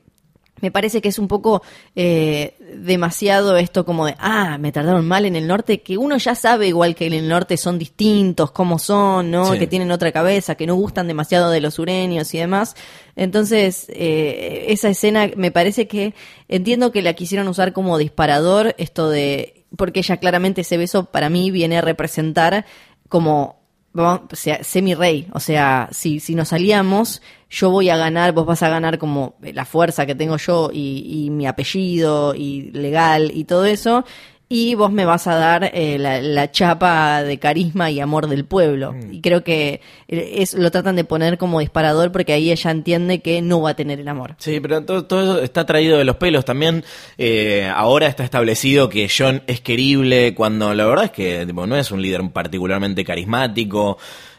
me 0.62 0.72
parece 0.72 1.02
que 1.02 1.10
es 1.10 1.20
un 1.20 1.28
poco 1.28 1.62
eh, 1.96 2.56
demasiado 2.76 3.58
esto 3.58 3.86
como 3.86 4.06
de, 4.06 4.16
ah, 4.20 4.58
me 4.58 4.72
tardaron 4.72 5.08
mal 5.08 5.26
en 5.26 5.36
el 5.36 5.48
norte, 5.48 5.82
que 5.82 5.98
uno 5.98 6.18
ya 6.18 6.36
sabe 6.36 6.68
igual 6.68 6.96
que 6.96 7.08
en 7.08 7.14
el 7.14 7.28
norte 7.28 7.58
son 7.58 7.78
distintos, 7.78 8.52
cómo 8.52 8.80
son, 8.80 9.32
¿no? 9.32 9.52
Que 9.54 9.68
tienen 9.68 9.92
otra 9.92 10.12
cabeza, 10.12 10.56
que 10.56 10.68
no 10.68 10.76
gustan 10.76 11.08
demasiado 11.08 11.52
de 11.52 11.62
los 11.62 11.76
sureños 11.76 12.34
y 12.34 12.40
demás. 12.40 12.76
Entonces, 13.16 13.88
eh, 13.90 14.66
esa 14.70 14.90
escena 14.90 15.30
me 15.36 15.52
parece 15.52 15.88
que 15.88 16.14
entiendo 16.48 16.92
que 16.92 17.02
la 17.02 17.14
quisieron 17.14 17.48
usar 17.48 17.74
como 17.74 17.98
disparador, 17.98 18.76
esto 18.78 19.10
de, 19.10 19.66
porque 19.76 20.00
ella 20.00 20.18
claramente 20.18 20.62
ese 20.62 20.78
beso 20.78 21.06
para 21.06 21.30
mí 21.30 21.52
viene 21.52 21.78
a 21.78 21.82
representar 21.82 22.66
como 23.10 23.58
o 23.98 24.36
sea, 24.36 24.64
semi-rey. 24.64 25.28
O 25.34 25.40
sea, 25.40 25.90
si, 25.92 26.20
si 26.20 26.36
nos 26.36 26.50
salíamos, 26.50 27.22
yo 27.50 27.70
voy 27.70 27.90
a 27.90 27.98
ganar, 27.98 28.34
vos 28.34 28.46
vas 28.46 28.64
a 28.64 28.70
ganar 28.70 28.98
como 28.98 29.36
la 29.42 29.66
fuerza 29.66 30.06
que 30.06 30.16
tengo 30.16 30.38
yo 30.38 30.70
y, 30.72 31.26
y 31.26 31.30
mi 31.30 31.48
apellido 31.48 32.36
y 32.36 32.72
legal 32.72 33.32
y 33.34 33.46
todo 33.46 33.66
eso 33.66 34.06
y 34.50 34.76
vos 34.76 34.92
me 34.92 35.06
vas 35.06 35.28
a 35.28 35.36
dar 35.36 35.72
eh, 35.74 35.98
la, 36.00 36.52
chapa 36.52 37.22
de 37.24 37.38
carisma 37.38 37.92
y 37.92 38.00
amor 38.00 38.28
del 38.28 38.46
pueblo. 38.46 38.94
Mm. 38.94 39.14
Y 39.14 39.22
creo 39.22 39.44
que 39.44 39.82
eh, 40.08 40.36
es, 40.38 40.54
lo 40.54 40.72
tratan 40.72 40.96
de 40.96 41.04
poner 41.04 41.38
como 41.38 41.60
disparador 41.60 42.12
porque 42.14 42.34
ahí 42.34 42.52
ella 42.52 42.72
entiende 42.72 43.20
que 43.20 43.42
no 43.42 43.62
va 43.62 43.72
a 43.72 43.76
tener 43.76 44.00
el 44.00 44.08
amor. 44.08 44.36
Sí, 44.38 44.60
pero 44.62 44.84
todo, 44.84 45.06
todo 45.06 45.22
eso 45.22 45.44
está 45.44 45.66
traído 45.66 45.98
de 45.98 46.06
los 46.06 46.16
pelos. 46.16 46.46
También 46.46 46.86
eh, 47.18 47.70
ahora 47.76 48.08
está 48.08 48.24
establecido 48.24 48.88
que 48.88 49.10
John 49.16 49.44
es 49.48 49.60
querible 49.60 50.34
cuando 50.34 50.74
la 50.74 50.86
verdad 50.86 51.06
es 51.06 51.12
que 51.12 51.46
no 51.46 51.76
es 51.76 51.92
un 51.92 52.02
líder 52.02 52.22
particularmente 52.32 53.04
carismático. 53.04 53.98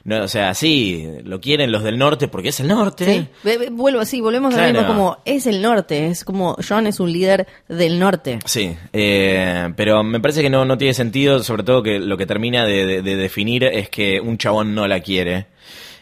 No, 0.09 0.23
o 0.23 0.29
sea, 0.29 0.55
sí, 0.55 1.07
lo 1.25 1.39
quieren 1.39 1.71
los 1.71 1.83
del 1.83 1.99
norte 1.99 2.29
porque 2.29 2.49
es 2.49 2.61
el 2.61 2.69
norte. 2.69 3.29
Sí, 3.45 3.51
vuelvo 3.73 4.01
así, 4.01 4.23
volvemos 4.23 4.55
a 4.55 4.67
lo 4.67 4.73
mismo 4.73 4.87
como 4.87 5.19
es 5.27 5.47
el 5.47 5.61
norte, 5.61 6.07
es 6.07 6.25
como 6.25 6.57
John 6.67 6.87
es 6.87 6.99
un 6.99 7.13
líder 7.13 7.47
del 7.69 7.99
norte. 7.99 8.39
Sí, 8.47 8.75
eh, 8.95 9.71
pero 9.77 10.03
me 10.03 10.19
parece 10.19 10.41
que 10.41 10.49
no, 10.49 10.65
no 10.65 10.79
tiene 10.79 10.95
sentido, 10.95 11.43
sobre 11.43 11.63
todo 11.63 11.83
que 11.83 11.99
lo 11.99 12.17
que 12.17 12.25
termina 12.25 12.65
de 12.65 13.03
definir 13.03 13.65
es 13.65 13.91
que 13.91 14.19
un 14.19 14.39
chabón 14.39 14.75
no 14.75 14.89
la 14.89 15.01
quiere 15.01 15.47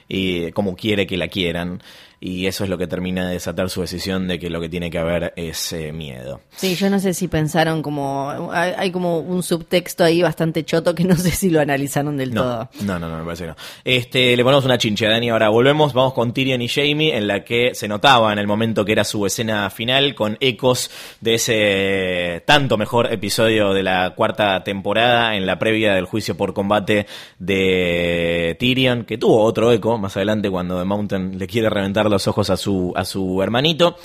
y 0.09 0.53
como 0.53 0.77
quiere 0.77 1.05
que 1.05 1.17
la 1.17 1.27
quieran 1.27 1.83
y 2.19 2.47
eso 2.47 2.65
es 2.65 2.71
lo 2.71 2.79
que 2.79 2.87
termina 2.87 3.27
de 3.27 3.35
desatar 3.35 3.69
su 3.69 3.83
decisión 3.83 4.27
de 4.27 4.39
que 4.39 4.49
lo 4.49 4.61
que 4.61 4.69
tiene 4.69 4.91
que 4.91 4.99
haber 4.99 5.33
es 5.37 5.73
eh, 5.73 5.93
miedo. 5.93 6.41
Sí, 6.57 6.75
yo 6.75 6.89
no 6.89 6.99
sé 6.99 7.13
si 7.13 7.29
pensaron 7.29 7.83
como 7.83 8.51
hay, 8.53 8.91
como 8.91 9.19
un 9.19 9.43
subtexto 9.43 10.05
ahí 10.05 10.23
bastante 10.23 10.65
choto 10.65 10.95
que 10.95 11.05
no 11.05 11.17
sé 11.17 11.31
si 11.31 11.51
lo 11.51 11.61
analizaron 11.61 12.17
del 12.17 12.33
todo. 12.33 12.71
No, 12.83 12.99
no, 12.99 13.09
no, 13.09 13.19
me 13.19 13.25
parece 13.25 13.45
que 13.45 13.51
no. 13.51 13.57
Este, 13.85 14.37
le 14.37 14.43
ponemos 14.43 14.65
una 14.65 14.79
chinche 14.79 15.07
a 15.07 15.11
Dani, 15.11 15.29
ahora 15.29 15.51
volvemos, 15.51 15.93
vamos 15.93 16.15
con 16.15 16.33
Tyrion 16.33 16.63
y 16.63 16.69
Jamie 16.69 17.17
en 17.17 17.27
la 17.27 17.45
que 17.45 17.75
se 17.75 17.87
notaba 17.87 18.33
en 18.33 18.39
el 18.39 18.47
momento 18.47 18.85
que 18.85 18.93
era 18.93 19.05
su 19.05 19.27
escena 19.27 19.69
final 19.71 20.15
con 20.15 20.39
ecos 20.41 20.91
de 21.21 21.35
ese 21.35 22.43
tanto 22.47 22.79
mejor 22.79 23.13
episodio 23.13 23.75
de 23.75 23.83
la 23.83 24.15
cuarta 24.15 24.65
temporada 24.65 25.37
en 25.37 25.45
la 25.45 25.59
previa 25.59 25.95
del 25.95 26.07
juicio 26.07 26.37
por 26.37 26.55
combate 26.55 27.07
de 27.39 28.57
Tyrion, 28.59 29.05
que 29.05 29.19
tuvo 29.19 29.43
otro 29.43 29.71
eco 29.73 29.99
más 29.99 30.17
adelante 30.17 30.51
cuando 30.51 30.79
The 30.79 30.85
Mountain 30.85 31.39
le 31.39 31.47
quiere 31.47 31.69
reventar 31.69 32.06
los 32.11 32.27
ojos 32.29 32.51
a 32.51 32.57
su, 32.57 32.93
a 32.97 33.05
su 33.05 33.43
hermanito, 33.43 33.97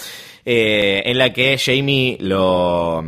eh, 0.46 1.04
en 1.06 1.18
la 1.18 1.32
que 1.34 1.58
Jamie 1.58 2.18
lo, 2.20 3.04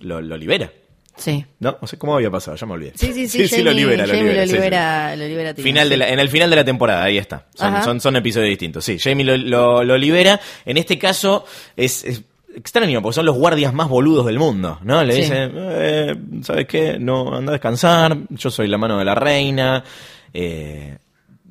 lo, 0.00 0.36
libera. 0.36 0.70
Sí. 1.16 1.44
¿No? 1.58 1.76
No 1.80 1.86
sé 1.86 1.98
cómo 1.98 2.14
había 2.14 2.30
pasado, 2.30 2.56
ya 2.56 2.66
me 2.66 2.74
olvidé. 2.74 2.92
Sí, 2.94 3.12
sí, 3.12 3.28
sí. 3.28 3.46
sí, 3.46 3.62
lo 3.62 3.72
libera, 3.72 4.06
lo 4.06 4.14
libera. 4.14 4.46
Lo 4.46 4.52
libera, 4.52 5.16
lo 5.16 5.26
libera 5.26 5.54
final 5.54 5.88
de 5.88 5.96
la, 5.98 6.08
en 6.08 6.18
el 6.18 6.28
final 6.30 6.48
de 6.48 6.56
la 6.56 6.64
temporada, 6.64 7.04
ahí 7.04 7.18
está. 7.18 7.46
Son, 7.54 8.00
son, 8.00 8.16
episodios 8.16 8.48
distintos. 8.48 8.84
Sí, 8.84 8.98
Jamie 8.98 9.24
lo, 9.24 9.84
lo, 9.84 9.98
libera. 9.98 10.40
En 10.64 10.78
este 10.78 10.98
caso 10.98 11.44
es, 11.76 12.22
extraño, 12.54 13.02
porque 13.02 13.16
son 13.16 13.26
los 13.26 13.36
guardias 13.36 13.72
más 13.72 13.88
boludos 13.88 14.26
del 14.26 14.38
mundo, 14.38 14.78
¿no? 14.82 15.04
Le 15.04 15.14
dicen, 15.14 15.52
eh, 15.56 16.16
¿sabes 16.42 16.66
qué? 16.66 16.98
No, 16.98 17.34
anda 17.34 17.52
a 17.52 17.54
descansar, 17.54 18.16
yo 18.30 18.50
soy 18.50 18.68
la 18.68 18.78
mano 18.78 18.98
de 18.98 19.04
la 19.04 19.14
reina. 19.14 19.84
Eh, 20.32 20.96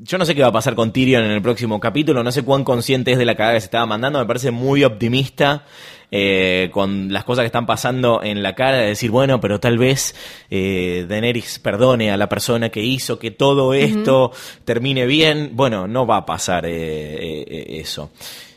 yo 0.02 0.18
no 0.18 0.26
sé 0.26 0.34
qué 0.34 0.42
va 0.42 0.48
a 0.48 0.54
pasar 0.54 0.76
con 0.76 0.94
Tyrion 0.94 1.24
en 1.24 1.32
el 1.32 1.42
próximo 1.42 1.80
capítulo, 1.80 2.24
no 2.24 2.32
sé 2.32 2.44
cuán 2.44 2.64
consciente 2.64 3.12
es 3.12 3.18
de 3.18 3.26
la 3.26 3.36
cagada 3.36 3.56
que 3.56 3.62
se 3.62 3.66
estaba 3.66 3.86
mandando, 3.86 4.20
me 4.20 4.26
parece 4.26 4.50
muy 4.50 4.84
optimista 4.86 5.66
eh, 6.12 6.70
con 6.72 7.12
las 7.12 7.24
cosas 7.24 7.44
que 7.44 7.48
están 7.48 7.66
pasando 7.66 8.24
en 8.24 8.42
la 8.42 8.56
cara, 8.56 8.78
de 8.78 8.88
decir, 8.88 9.12
bueno, 9.12 9.40
pero 9.42 9.60
tal 9.60 9.78
vez 9.78 10.16
eh, 10.50 11.06
Daenerys 11.08 11.60
perdone 11.60 12.12
a 12.12 12.18
la 12.18 12.30
persona 12.30 12.70
que 12.70 12.82
hizo 12.82 13.20
que 13.20 13.32
todo 13.32 13.74
esto 13.74 14.32
termine 14.66 15.06
bien. 15.06 15.52
Bueno, 15.54 15.88
no 15.88 16.08
va 16.08 16.18
a 16.18 16.26
pasar 16.26 16.66
eh, 16.66 16.72
eh, 16.72 17.80
eso. 17.80 18.12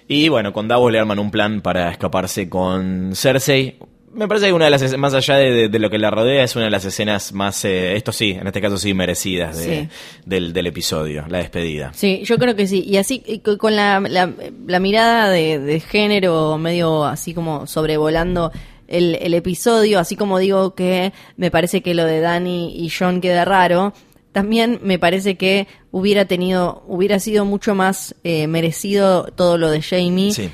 Y 0.09 0.29
bueno, 0.29 0.53
con 0.53 0.69
Davos 0.69 0.91
le 0.91 0.99
arman 0.99 1.19
un 1.19 1.31
plan 1.31 1.61
para 1.61 1.91
escaparse 1.91 2.49
con 2.49 3.13
Cersei 3.15 3.77
Me 4.15 4.29
parece 4.29 4.47
que 4.47 4.53
una 4.53 4.67
de 4.67 4.71
las 4.71 4.99
más 4.99 5.15
allá 5.15 5.37
de, 5.37 5.51
de- 5.53 5.69
de 5.69 5.79
lo 5.79 5.89
que 5.89 5.99
la 5.99 6.11
rodea 6.11 6.45
es 6.45 6.55
una 6.55 6.67
de 6.67 6.71
las 6.71 6.85
escenas 6.85 7.33
más, 7.33 7.65
eh, 7.65 7.97
esto 7.97 8.13
sí, 8.13 8.33
en 8.33 8.47
este 8.47 8.61
caso 8.61 8.77
sí 8.77 8.93
merecidas 8.95 9.57
de- 9.59 9.65
Sí. 9.85 9.89
del, 10.27 10.53
del 10.53 10.67
episodio, 10.67 11.25
la 11.29 11.39
despedida. 11.39 11.93
Sí, 11.95 12.21
yo 12.25 12.37
creo 12.39 12.55
que 12.55 12.67
sí. 12.67 12.85
Y 12.87 12.99
así, 12.99 13.23
con 13.59 13.75
la, 13.75 14.01
la, 14.01 14.31
la 14.67 14.81
mirada 14.81 15.31
de, 15.31 15.59
de 15.59 15.81
género 15.81 16.59
medio 16.59 17.05
así 17.05 17.33
como 17.33 17.67
sobrevolando 17.67 18.53
el, 18.89 19.15
el 19.23 19.33
episodio, 19.33 19.99
así 19.99 20.17
como 20.17 20.39
digo 20.39 20.75
que 20.75 21.13
me 21.39 21.51
parece 21.51 21.81
que 21.81 21.95
lo 21.95 22.05
de 22.05 22.21
Dani 22.21 22.75
y 22.77 22.91
John 22.91 23.21
queda 23.23 23.45
raro, 23.47 23.95
también 24.33 24.79
me 24.83 24.99
parece 24.99 25.37
que 25.37 25.67
hubiera 25.91 26.27
tenido, 26.27 26.83
hubiera 26.87 27.19
sido 27.19 27.45
mucho 27.47 27.75
más 27.75 28.15
eh, 28.25 28.47
merecido 28.47 29.25
todo 29.35 29.57
lo 29.59 29.71
de 29.71 29.81
Jamie 29.83 30.33
Sí. 30.33 30.51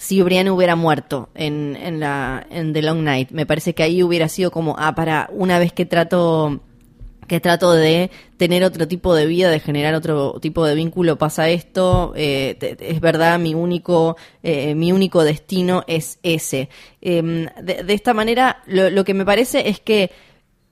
Si 0.00 0.22
Brienne 0.22 0.50
hubiera 0.50 0.76
muerto 0.76 1.28
en, 1.34 1.76
en, 1.76 2.00
la, 2.00 2.46
en 2.50 2.72
The 2.72 2.80
Long 2.80 3.02
Night. 3.02 3.32
Me 3.32 3.44
parece 3.44 3.74
que 3.74 3.82
ahí 3.82 4.02
hubiera 4.02 4.30
sido 4.30 4.50
como, 4.50 4.74
ah, 4.78 4.94
para 4.94 5.28
una 5.30 5.58
vez 5.58 5.74
que 5.74 5.84
trato 5.84 6.60
que 7.28 7.38
trato 7.38 7.72
de 7.72 8.10
tener 8.38 8.64
otro 8.64 8.88
tipo 8.88 9.14
de 9.14 9.26
vida, 9.26 9.50
de 9.50 9.60
generar 9.60 9.94
otro 9.94 10.40
tipo 10.40 10.64
de 10.64 10.74
vínculo, 10.74 11.16
pasa 11.16 11.48
esto, 11.48 12.12
eh, 12.16 12.56
es 12.80 13.00
verdad, 13.00 13.38
mi 13.38 13.54
único, 13.54 14.16
eh, 14.42 14.74
mi 14.74 14.90
único 14.90 15.22
destino 15.22 15.84
es 15.86 16.18
ese. 16.24 16.70
Em, 17.00 17.46
de, 17.62 17.84
de 17.84 17.94
esta 17.94 18.14
manera, 18.14 18.62
lo, 18.66 18.90
lo 18.90 19.04
que 19.04 19.14
me 19.14 19.24
parece 19.24 19.68
es 19.68 19.78
que 19.78 20.10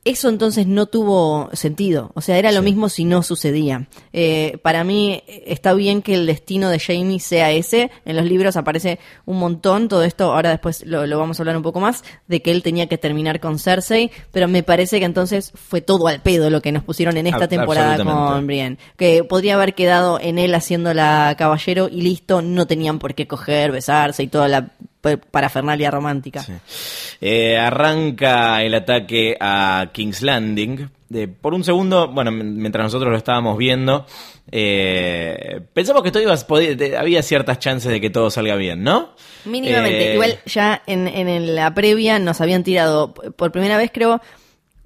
eso 0.05 0.29
entonces 0.31 0.67
no 0.67 0.87
tuvo 0.87 1.51
sentido. 1.53 2.13
O 2.15 2.21
sea, 2.23 2.39
era 2.39 2.51
lo 2.53 2.61
Sí. 2.61 2.65
mismo 2.65 2.89
si 2.89 3.05
no 3.05 3.23
sucedía. 3.23 3.89
Eh, 4.13 4.59
para 4.63 4.83
mí 4.85 5.23
está 5.27 5.75
bien 5.75 6.01
que 6.01 6.15
el 6.15 6.25
destino 6.27 6.71
de 6.71 6.79
Jamie 6.79 7.21
sea 7.21 7.51
ese. 7.51 7.91
En 8.07 8.17
los 8.17 8.25
libros 8.25 8.57
aparece 8.57 8.99
un 9.27 9.39
montón. 9.39 9.89
Todo 9.89 10.05
esto, 10.05 10.33
ahora 10.33 10.51
después 10.51 10.87
lo, 10.87 11.07
lo 11.07 11.19
vamos 11.19 11.39
a 11.39 11.43
hablar 11.43 11.57
un 11.57 11.63
poco 11.63 11.81
más, 11.81 12.05
de 12.27 12.41
que 12.41 12.51
él 12.53 12.63
tenía 12.63 12.87
que 12.87 12.97
terminar 12.97 13.39
con 13.41 13.59
Cersei. 13.59 14.11
Pero 14.33 14.49
me 14.49 14.63
parece 14.63 14.99
que 14.99 15.05
entonces 15.05 15.53
fue 15.55 15.81
todo 15.83 16.09
al 16.09 16.23
pedo 16.23 16.49
lo 16.49 16.63
que 16.63 16.73
nos 16.73 16.85
pusieron 16.85 17.17
en 17.19 17.27
esta 17.27 17.47
temporada 17.49 18.03
con 18.03 18.47
Brienne. 18.47 18.79
Que 18.97 19.25
podría 19.25 19.57
haber 19.57 19.75
quedado 19.75 20.19
en 20.21 20.39
él 20.39 20.55
haciéndola 20.55 21.35
caballero 21.37 21.89
y 21.91 22.01
listo. 22.01 22.41
No 22.41 22.67
tenían 22.67 22.99
por 22.99 23.15
qué 23.15 23.27
coger, 23.27 23.73
besarse 23.73 24.23
y 24.23 24.29
toda 24.29 24.49
la 24.49 24.71
parafernalia 25.01 25.91
romántica. 25.91 26.43
Sí. 26.43 26.53
Eh, 27.21 27.57
arranca 27.59 28.63
el 28.63 28.75
ataque 28.75 29.37
a 29.41 29.91
King's 29.93 30.23
Landing. 30.23 30.91
De- 31.09 31.27
por 31.29 31.55
un 31.55 31.65
segundo, 31.65 32.09
bueno, 32.09 32.31
mientras 32.31 32.85
nosotros 32.85 33.11
lo 33.11 33.17
estábamos 33.17 33.57
viendo, 33.57 34.05
eh, 34.51 35.61
pensamos 35.73 36.03
que 36.03 36.11
todo 36.11 36.23
iba 36.23 36.35
a 36.35 36.37
poder- 36.47 36.97
había 36.97 37.23
ciertas 37.23 37.59
chances 37.59 37.91
de 37.91 38.01
que 38.01 38.11
todo 38.11 38.31
salga 38.31 38.57
bien, 38.57 38.83
¿no? 38.83 39.15
Mínimamente. 39.47 40.11
Eh, 40.11 40.15
Igual 40.15 40.39
ya 40.45 40.83
en, 40.87 41.09
en 41.09 41.55
la 41.55 41.73
previa 41.75 42.19
nos 42.19 42.41
habían 42.41 42.63
tirado 42.65 43.15
por 43.15 43.53
primera 43.53 43.77
vez, 43.79 43.91
creo, 43.93 44.21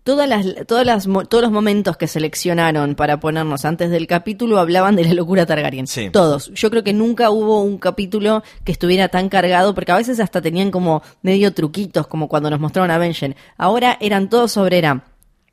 todas 0.04 0.28
las, 0.28 0.46
todas 0.66 0.86
las, 0.86 1.08
todos 1.28 1.42
los 1.42 1.50
momentos 1.50 1.96
que 1.96 2.06
seleccionaron 2.06 2.94
para 2.94 3.20
ponernos 3.20 3.64
antes 3.64 3.90
del 3.90 4.06
capítulo 4.06 4.58
hablaban 4.58 4.96
de 4.96 5.04
la 5.04 5.14
locura 5.14 5.46
Targaryen. 5.46 5.86
Sí. 5.86 6.10
Todos. 6.10 6.52
Yo 6.54 6.70
creo 6.70 6.84
que 6.84 6.92
nunca 6.92 7.30
hubo 7.30 7.62
un 7.62 7.78
capítulo 7.78 8.42
que 8.64 8.72
estuviera 8.72 9.08
tan 9.08 9.28
cargado, 9.28 9.74
porque 9.74 9.92
a 9.92 9.96
veces 9.96 10.20
hasta 10.20 10.42
tenían 10.42 10.70
como 10.70 11.02
medio 11.22 11.52
truquitos, 11.52 12.06
como 12.06 12.28
cuando 12.28 12.50
nos 12.50 12.60
mostraron 12.60 12.90
a 12.90 12.98
Benjen. 12.98 13.36
Ahora 13.56 13.96
eran 14.00 14.28
todos 14.28 14.52
sobre 14.52 14.78
era. 14.78 15.11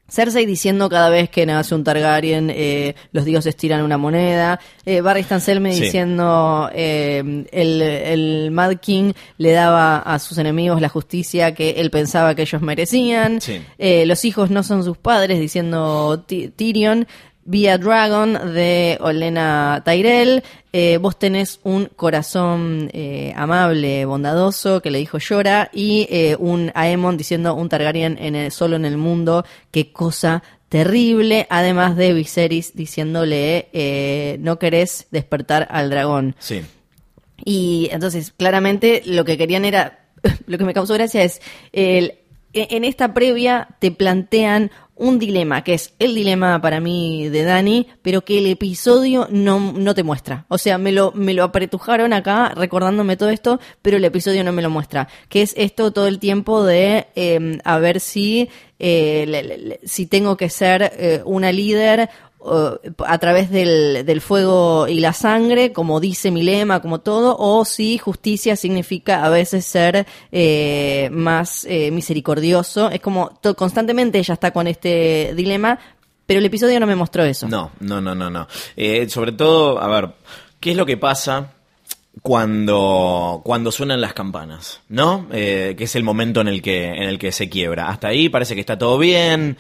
Cersei 0.10 0.46
diciendo 0.46 0.90
cada 0.90 1.10
vez 1.10 1.30
que 1.30 1.46
nace 1.46 1.76
un 1.76 1.84
Targaryen, 1.84 2.50
eh, 2.50 2.96
los 3.12 3.26
dioses 3.26 3.56
tiran 3.56 3.82
una 3.84 3.98
moneda. 3.98 4.60
Eh, 4.86 5.02
Barry 5.02 5.24
Stanselme 5.24 5.74
Sí. 5.74 5.82
diciendo 5.84 6.70
eh, 6.74 7.46
el, 7.52 7.82
el 7.82 8.52
Mad 8.52 8.76
King 8.78 9.14
le 9.38 9.52
daba 9.52 9.98
a 10.00 10.20
sus 10.20 10.38
enemigos 10.38 10.82
la 10.82 10.90
justicia 10.90 11.54
que 11.54 11.72
él 11.72 11.92
pensaba 11.92 12.36
que 12.36 12.42
ellos 12.44 12.62
merecían. 12.62 13.42
Sí. 13.42 13.62
Eh, 13.78 14.06
los 14.06 14.26
hijos 14.26 14.50
no 14.50 14.64
son 14.64 14.84
sus 14.84 14.98
padres, 14.98 15.40
diciendo 15.40 16.26
Tyrion. 16.56 17.08
Via 17.52 17.80
Dragon 17.80 18.54
de 18.54 18.98
Olena 19.02 19.82
Tyrell. 19.84 20.44
Eh, 20.72 21.00
vos 21.02 21.18
tenés 21.18 21.60
un 21.64 21.88
corazón 21.96 22.92
eh, 22.94 23.34
amable, 23.36 24.06
bondadoso, 24.06 24.84
que 24.84 24.92
le 24.92 25.00
dijo 25.00 25.18
llora. 25.18 25.72
Y 25.74 26.06
eh, 26.12 26.36
un 26.38 26.72
Aemon 26.76 27.18
diciendo 27.18 27.56
un 27.56 27.68
Targaryen 27.68 28.20
en 28.20 28.36
el- 28.36 28.52
solo 28.52 28.76
en 28.76 28.86
el 28.86 28.98
mundo. 28.98 29.46
Qué 29.72 29.92
cosa 29.92 30.44
terrible. 30.70 31.48
Además 31.50 31.96
de 31.96 32.14
Viserys 32.14 32.76
diciéndole 32.76 34.38
no 34.42 34.60
querés 34.60 35.08
despertar 35.10 35.68
al 35.72 35.90
dragón. 35.90 36.36
Sí. 36.38 36.62
Y 37.44 37.90
entonces, 37.92 38.32
claramente, 38.38 39.02
lo 39.06 39.26
que 39.26 39.38
querían 39.40 39.66
era. 39.66 39.96
Lo 40.46 40.58
que 40.60 40.66
me 40.66 40.74
causó 40.74 40.94
gracia 40.94 41.24
es. 41.24 41.42
El, 41.72 42.14
e, 42.54 42.68
en 42.72 42.84
esta 42.84 43.14
previa 43.14 43.70
te 43.80 43.90
plantean 43.92 44.70
un 45.00 45.18
dilema, 45.18 45.64
que 45.64 45.74
es 45.74 45.94
el 45.98 46.14
dilema 46.14 46.62
para 46.62 46.80
mí 46.80 47.30
de 47.30 47.44
Dani, 47.44 47.88
pero 48.02 48.24
que 48.24 48.38
el 48.38 48.48
episodio 48.48 49.28
no, 49.32 49.72
no 49.74 49.96
te 49.96 50.04
muestra. 50.04 50.46
O 50.50 50.58
sea, 50.58 50.78
me 50.78 50.92
lo, 50.92 51.12
me 51.14 51.34
lo 51.34 51.44
apretujaron 51.44 52.14
acá 52.14 52.50
recordándome 52.50 53.18
todo 53.18 53.30
esto, 53.30 53.60
pero 53.82 53.98
el 53.98 54.06
episodio 54.06 54.44
no 54.44 54.52
me 54.52 54.62
lo 54.62 54.70
muestra. 54.70 55.08
Que 55.30 55.42
es 55.42 55.54
esto 55.58 55.92
todo 55.92 56.08
el 56.08 56.20
tiempo 56.20 56.64
de 56.64 57.08
eh, 57.16 57.60
a 57.64 57.80
ver 57.80 58.00
si, 58.00 58.50
eh, 58.78 59.80
si 59.84 60.06
tengo 60.06 60.38
que 60.38 60.50
ser 60.50 60.92
eh, 60.96 61.22
una 61.26 61.52
líder 61.52 62.10
a 62.42 63.18
través 63.18 63.50
del, 63.50 64.06
del 64.06 64.22
fuego 64.22 64.88
y 64.88 65.00
la 65.00 65.14
sangre, 65.14 65.74
como 65.74 66.00
dice 66.00 66.32
mi 66.32 66.44
lema, 66.44 66.82
como 66.82 67.00
todo, 67.00 67.36
o 67.38 67.66
si 67.66 67.98
justicia 67.98 68.56
significa 68.56 69.26
a 69.26 69.30
veces 69.30 69.66
ser 69.66 70.08
eh, 70.32 71.10
más 71.12 71.66
eh, 71.66 71.92
misericordioso. 71.92 72.90
Es 72.90 73.02
como 73.02 73.40
constantemente 73.58 74.20
ella 74.20 74.34
está 74.34 74.52
con 74.52 74.68
este 74.68 75.34
dilema, 75.36 75.80
pero 76.26 76.40
el 76.40 76.46
episodio 76.46 76.80
no 76.80 76.88
me 76.88 76.96
mostró 76.96 77.24
eso. 77.24 77.48
No, 77.48 77.72
no, 77.80 78.00
no, 78.00 78.16
no, 78.16 78.30
no. 78.30 78.48
Eh, 78.78 79.10
sobre 79.10 79.34
todo, 79.34 79.82
a 79.82 79.88
ver, 79.88 80.12
¿qué 80.60 80.72
es 80.72 80.78
lo 80.78 80.86
que 80.86 80.96
pasa 80.96 81.54
cuando, 82.22 83.42
cuando 83.44 83.72
suenan 83.72 84.00
las 84.00 84.14
campanas? 84.14 84.80
¿No? 84.88 85.28
Eh, 85.32 85.76
que 85.78 85.84
es 85.84 85.96
el 85.96 86.04
momento 86.04 86.40
en 86.40 86.48
el 86.48 86.62
que, 86.62 86.86
en 86.86 87.04
el 87.04 87.20
que 87.20 87.32
se 87.34 87.50
quiebra. 87.50 87.90
Hasta 87.90 88.08
ahí 88.08 88.30
parece 88.30 88.56
que 88.56 88.62
está 88.62 88.78
todo 88.78 88.98
bien. 88.98 89.58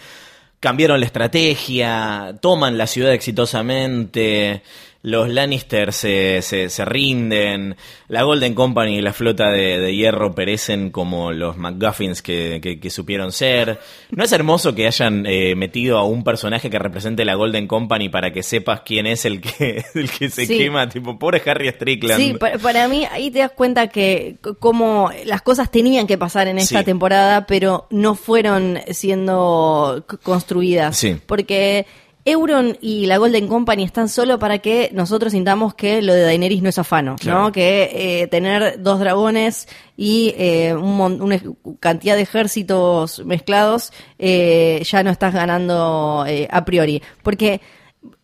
Cambiaron 0.59 0.99
la 0.99 1.05
estrategia, 1.05 2.35
toman 2.41 2.77
la 2.77 2.85
ciudad 2.85 3.13
exitosamente, 3.13 4.61
los 5.01 5.29
Lannister 5.29 5.93
se, 5.93 6.41
se, 6.41 6.67
se 6.69 6.83
rinden, 6.83 7.77
la 8.09 8.23
Golden 8.23 8.53
Company 8.53 8.97
y 8.97 9.01
la 9.01 9.13
flota 9.13 9.49
de, 9.49 9.79
de 9.79 9.95
hierro 9.95 10.35
perecen 10.35 10.89
como 10.91 11.31
los 11.31 11.55
McGuffins 11.55 12.21
que, 12.21 12.59
que- 12.61 12.81
que 12.81 12.89
supieron 12.89 13.31
ser. 13.31 13.79
¿No 14.11 14.25
es 14.25 14.31
hermoso 14.33 14.75
que 14.75 14.87
hayan 14.87 15.25
eh, 15.25 15.55
metido 15.55 15.97
a 15.97 16.03
un 16.03 16.25
personaje 16.25 16.69
que 16.69 16.77
represente 16.79 17.23
la 17.23 17.35
Golden 17.35 17.65
Company 17.65 18.09
para 18.09 18.33
que 18.33 18.43
sepas 18.43 18.81
quién 18.81 19.07
es 19.07 19.23
el 19.23 19.39
que, 19.39 19.85
el 19.95 20.09
que 20.11 20.29
se 20.29 20.45
Sí. 20.45 20.57
quema? 20.57 20.89
Tipo, 20.89 21.17
pobre 21.17 21.41
Harry 21.45 21.69
Strickland. 21.69 22.21
Sí, 22.21 22.33
pa- 22.33 22.57
para, 22.61 22.89
mí 22.89 23.05
ahí 23.09 23.31
te 23.31 23.39
das 23.39 23.51
cuenta 23.51 23.87
que 23.87 24.35
como 24.59 25.11
las 25.25 25.41
cosas 25.41 25.71
tenían 25.71 26.07
que 26.07 26.17
pasar 26.17 26.49
en 26.49 26.57
esta 26.57 26.79
Sí. 26.79 26.85
temporada, 26.85 27.45
pero 27.47 27.87
no 27.89 28.15
fueron 28.15 28.79
siendo 28.91 30.05
construidas. 30.23 30.97
Sí. 30.97 31.15
Porque 31.25 31.85
Euron 32.25 32.77
y 32.81 33.05
la 33.05 33.17
Golden 33.17 33.47
Company 33.47 33.83
están 33.83 34.09
solo 34.09 34.37
para 34.39 34.59
que 34.59 34.89
nosotros 34.93 35.31
sintamos 35.31 35.73
que 35.73 36.01
lo 36.01 36.13
de 36.13 36.21
Daenerys 36.23 36.61
no 36.61 36.69
es 36.69 36.77
afano, 36.77 37.15
Claro. 37.17 37.39
¿no? 37.43 37.51
Que 37.51 37.89
eh, 38.21 38.27
tener 38.27 38.81
dos 38.83 38.99
dragones 38.99 39.67
y 39.97 40.33
eh, 40.37 40.73
un 40.75 40.95
mon- 40.97 41.21
una 41.21 41.41
cantidad 41.79 42.15
de 42.15 42.21
ejércitos 42.23 43.23
mezclados 43.25 43.93
eh, 44.19 44.81
ya 44.83 45.01
no 45.03 45.09
estás 45.11 45.33
ganando 45.33 46.25
eh, 46.27 46.47
a 46.51 46.65
priori. 46.65 47.01
Porque 47.23 47.61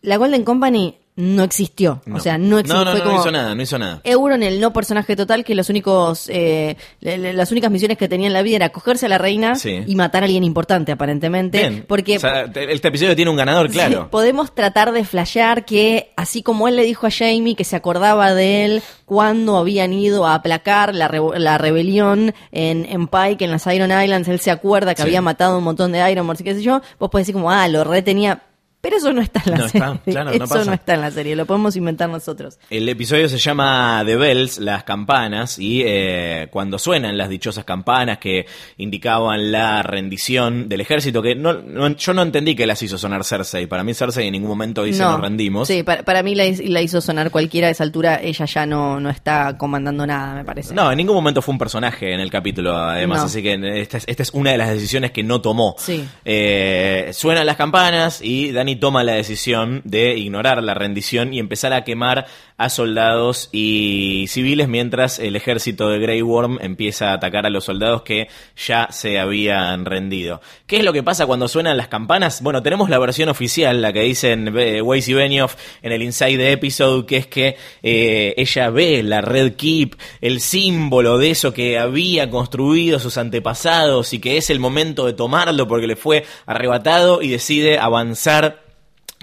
la 0.02 0.16
Golden 0.18 0.44
Company 0.44 0.98
no 1.16 1.42
existió. 1.44 2.02
No. 2.06 2.16
O 2.16 2.20
sea, 2.20 2.36
no 2.38 2.58
existió. 2.58 2.84
No, 2.84 2.90
no, 2.92 2.96
fue 2.98 3.04
no, 3.12 3.20
hizo 3.20 3.30
nada, 3.30 3.54
no 3.54 3.62
hizo 3.62 3.78
nada. 3.78 4.00
Euron, 4.04 4.42
el 4.42 4.60
no 4.60 4.72
personaje 4.72 5.16
total, 5.16 5.44
que 5.44 5.54
los 5.54 5.70
únicos, 5.70 6.28
eh, 6.30 6.76
las 7.00 7.50
únicas 7.50 7.70
misiones 7.70 7.96
que 7.96 8.06
tenía 8.08 8.26
en 8.26 8.32
la 8.34 8.42
vida 8.42 8.56
era 8.56 8.68
cogerse 8.68 9.06
a 9.06 9.08
la 9.08 9.16
reina 9.18 9.54
Sí. 9.54 9.82
y 9.86 9.94
matar 9.96 10.22
a 10.22 10.26
alguien 10.26 10.44
importante, 10.44 10.92
aparentemente. 10.92 11.58
Bien. 11.58 11.84
Porque 11.88 12.16
O 12.18 12.20
sea, 12.20 12.52
te- 12.52 12.70
este 12.72 12.88
episodio 12.88 13.16
tiene 13.16 13.30
un 13.30 13.36
ganador, 13.36 13.70
claro. 13.70 14.02
Sí, 14.02 14.08
podemos 14.10 14.54
tratar 14.54 14.92
de 14.92 15.04
flashear 15.04 15.64
que, 15.64 16.12
así 16.16 16.42
como 16.42 16.68
él 16.68 16.76
le 16.76 16.82
dijo 16.84 17.06
a 17.06 17.10
Jamie 17.10 17.56
que 17.56 17.64
se 17.64 17.76
acordaba 17.76 18.34
de 18.34 18.64
él 18.66 18.82
cuando 19.06 19.56
habían 19.56 19.92
ido 19.94 20.26
a 20.26 20.34
aplacar 20.34 20.94
la, 20.94 21.08
revo- 21.08 21.34
la 21.36 21.56
rebelión 21.58 22.34
en, 22.52 22.84
en 22.84 23.06
Pike, 23.08 23.44
en 23.44 23.50
las 23.52 23.66
Iron 23.68 23.90
Islands, 23.90 24.28
él 24.28 24.40
se 24.40 24.50
acuerda 24.50 24.94
que 24.94 25.02
Sí. 25.02 25.08
había 25.08 25.22
matado 25.22 25.56
un 25.58 25.64
montón 25.64 25.92
de 25.92 26.10
Ironborns 26.10 26.40
y 26.40 26.44
qué 26.44 26.54
sé 26.54 26.62
yo, 26.62 26.82
vos 26.98 27.08
podés 27.10 27.26
decir 27.26 27.34
como, 27.34 27.50
ah, 27.50 27.68
lo 27.68 27.84
retenía, 27.84 28.42
Pero 28.80 28.98
eso 28.98 29.12
no 29.12 29.20
está 29.20 29.42
en 29.44 29.52
la 29.52 29.58
No 29.58 29.68
serie. 29.68 29.86
está, 29.88 30.00
claro, 30.10 30.30
no 30.30 30.36
eso 30.36 30.46
pasa. 30.54 30.64
no 30.64 30.72
está 30.74 30.94
en 30.94 31.00
la 31.00 31.10
serie, 31.10 31.34
lo 31.34 31.44
podemos 31.46 31.74
inventar 31.74 32.08
nosotros. 32.08 32.58
El 32.70 32.88
episodio 32.88 33.28
se 33.28 33.38
llama 33.38 34.02
The 34.06 34.16
Bells, 34.16 34.58
las 34.58 34.84
campanas, 34.84 35.58
y 35.58 35.82
eh, 35.84 36.46
cuando 36.52 36.78
suenan 36.78 37.18
las 37.18 37.28
dichosas 37.28 37.64
campanas 37.64 38.18
que 38.18 38.46
indicaban 38.76 39.50
la 39.50 39.82
rendición 39.82 40.68
del 40.68 40.82
ejército, 40.82 41.20
que 41.22 41.34
no, 41.34 41.54
no- 41.54 41.96
yo 41.96 42.14
no 42.14 42.22
entendí 42.22 42.54
que 42.54 42.64
las 42.66 42.80
hizo 42.82 42.96
sonar 42.96 43.24
Cersei. 43.24 43.66
Para 43.66 43.82
mí 43.82 43.92
Cersei 43.92 44.26
en 44.26 44.32
ningún 44.32 44.50
momento 44.50 44.84
dice 44.84 45.02
nos 45.02 45.20
rendimos. 45.20 45.66
Sí, 45.66 45.82
para, 45.82 46.04
para 46.04 46.22
mí 46.22 46.34
la, 46.36 46.44
hiz- 46.46 46.64
la 46.68 46.80
hizo 46.80 47.00
sonar 47.00 47.30
cualquiera 47.32 47.66
a 47.68 47.70
esa 47.70 47.82
altura. 47.82 48.20
Ella 48.22 48.44
ya 48.44 48.66
no, 48.66 49.00
no 49.00 49.10
está 49.10 49.56
comandando 49.58 50.06
nada, 50.06 50.34
me 50.34 50.44
parece. 50.44 50.74
No, 50.74 50.92
en 50.92 50.96
ningún 50.98 51.16
momento 51.16 51.42
fue 51.42 51.52
un 51.52 51.58
personaje 51.58 52.12
en 52.14 52.20
el 52.20 52.30
capítulo, 52.30 52.76
además, 52.76 53.24
así 53.24 53.42
que 53.42 53.58
esta 53.80 53.96
es, 53.96 54.04
esta 54.06 54.22
es 54.22 54.30
una 54.32 54.52
de 54.52 54.58
las 54.58 54.68
decisiones 54.70 55.10
que 55.10 55.24
no 55.24 55.40
tomó. 55.40 55.74
Sí. 55.78 56.06
Eh, 56.24 57.10
suenan 57.12 57.46
las 57.46 57.56
campanas 57.56 58.20
y 58.22 58.52
Dani 58.66 58.80
toma 58.80 59.04
la 59.04 59.12
decisión 59.12 59.80
de 59.84 60.16
ignorar 60.18 60.60
la 60.60 60.74
rendición 60.74 61.32
y 61.32 61.38
empezar 61.38 61.72
a 61.72 61.84
quemar 61.84 62.26
a 62.56 62.68
soldados 62.68 63.48
y 63.52 64.24
civiles 64.28 64.66
mientras 64.66 65.20
el 65.20 65.36
ejército 65.36 65.88
de 65.88 66.00
Grey 66.00 66.22
Worm 66.22 66.58
empieza 66.60 67.10
a 67.10 67.14
atacar 67.14 67.46
a 67.46 67.50
los 67.50 67.64
soldados 67.64 68.02
que 68.02 68.28
ya 68.56 68.88
se 68.90 69.20
habían 69.20 69.84
rendido. 69.84 70.40
¿Qué 70.66 70.78
es 70.78 70.84
lo 70.84 70.92
que 70.92 71.04
pasa 71.04 71.26
cuando 71.26 71.46
suenan 71.46 71.76
las 71.76 71.86
campanas? 71.86 72.42
Bueno, 72.42 72.62
tenemos 72.62 72.90
la 72.90 72.98
versión 72.98 73.28
oficial, 73.28 73.82
la 73.82 73.92
que 73.92 74.00
dicen 74.00 74.52
eh, 74.58 74.82
Weiss 74.82 75.06
y 75.08 75.14
Benioff 75.14 75.54
en 75.82 75.92
el 75.92 76.02
Inside 76.02 76.50
Episode, 76.50 77.06
que 77.06 77.16
es 77.18 77.26
que 77.28 77.56
eh, 77.84 78.34
ella 78.36 78.70
ve 78.70 79.04
la 79.04 79.20
Red 79.20 79.54
Keep, 79.54 79.94
el 80.20 80.40
símbolo 80.40 81.18
de 81.18 81.30
eso 81.30 81.52
que 81.52 81.78
había 81.78 82.30
construido 82.30 82.98
sus 82.98 83.16
antepasados 83.16 84.12
y 84.12 84.18
que 84.18 84.38
es 84.38 84.50
el 84.50 84.58
momento 84.58 85.06
de 85.06 85.12
tomarlo 85.12 85.68
porque 85.68 85.86
le 85.86 85.94
fue 85.94 86.24
arrebatado 86.46 87.22
y 87.22 87.28
decide 87.28 87.78
avanzar 87.78 88.65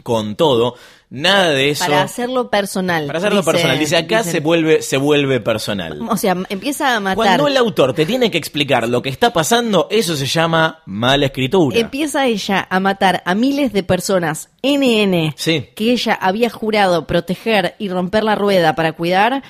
con 0.02 0.36
todo. 0.36 0.76
Nada 1.10 1.50
de 1.52 1.70
eso. 1.70 1.86
Para 1.86 2.02
hacerlo 2.02 2.50
personal. 2.50 3.06
Para 3.06 3.20
hacerlo 3.20 3.42
dice- 3.42 3.52
personal. 3.52 3.78
Dice, 3.80 3.98
acá 3.98 4.18
dicen- 4.20 4.32
se 4.32 4.40
vuelve, 4.40 4.82
se 4.82 4.98
vuelve 4.98 5.40
personal. 5.40 6.00
O 6.10 6.18
sea, 6.18 6.36
empieza 6.50 6.96
a 6.96 7.00
matar. 7.00 7.16
Cuando 7.18 7.48
el 7.48 7.56
autor 7.58 7.94
te 7.94 8.08
tiene 8.08 8.32
que 8.32 8.40
explicar 8.40 8.90
lo 8.90 9.04
que 9.04 9.10
está 9.10 9.32
pasando, 9.32 9.88
eso 9.92 10.16
se 10.16 10.26
llama 10.26 10.82
mala 10.88 11.28
escritura. 11.28 11.78
Empieza 11.78 12.26
ella 12.26 12.68
a 12.68 12.80
matar 12.80 13.22
a 13.28 13.36
miles 13.36 13.72
de 13.74 13.84
personas 13.84 14.50
NN 14.64 15.34
Sí. 15.38 15.68
que 15.76 15.92
ella 15.92 16.16
había 16.20 16.50
jurado 16.50 17.06
proteger 17.06 17.76
y 17.78 17.90
romper 17.90 18.24
la 18.24 18.34
rueda 18.34 18.74
para 18.74 18.94
cuidar 18.94 19.44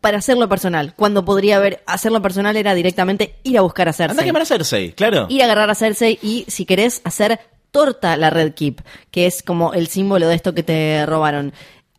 para 0.00 0.18
hacerlo 0.18 0.48
personal. 0.48 0.94
Cuando 0.96 1.24
podría 1.24 1.56
haber 1.56 1.82
hacerlo 1.86 2.22
personal 2.22 2.56
era 2.56 2.74
directamente 2.74 3.36
ir 3.42 3.58
a 3.58 3.62
buscar 3.62 3.88
a 3.88 3.92
Cersei. 3.92 4.12
Anda 4.12 4.22
a 4.22 4.26
quemar 4.26 4.42
a 4.42 4.46
Cersei, 4.46 4.92
claro. 4.92 5.26
ir 5.28 5.42
a 5.42 5.44
agarrar 5.46 5.70
a 5.70 5.74
Cersei 5.74 6.18
y, 6.22 6.44
si 6.48 6.64
querés, 6.64 7.00
hacer 7.04 7.40
torta 7.70 8.16
la 8.16 8.30
Red 8.30 8.54
Keep, 8.54 8.80
que 9.10 9.26
es 9.26 9.42
como 9.42 9.72
el 9.74 9.86
símbolo 9.88 10.28
de 10.28 10.34
esto 10.34 10.54
que 10.54 10.62
te 10.62 11.04
robaron. 11.06 11.52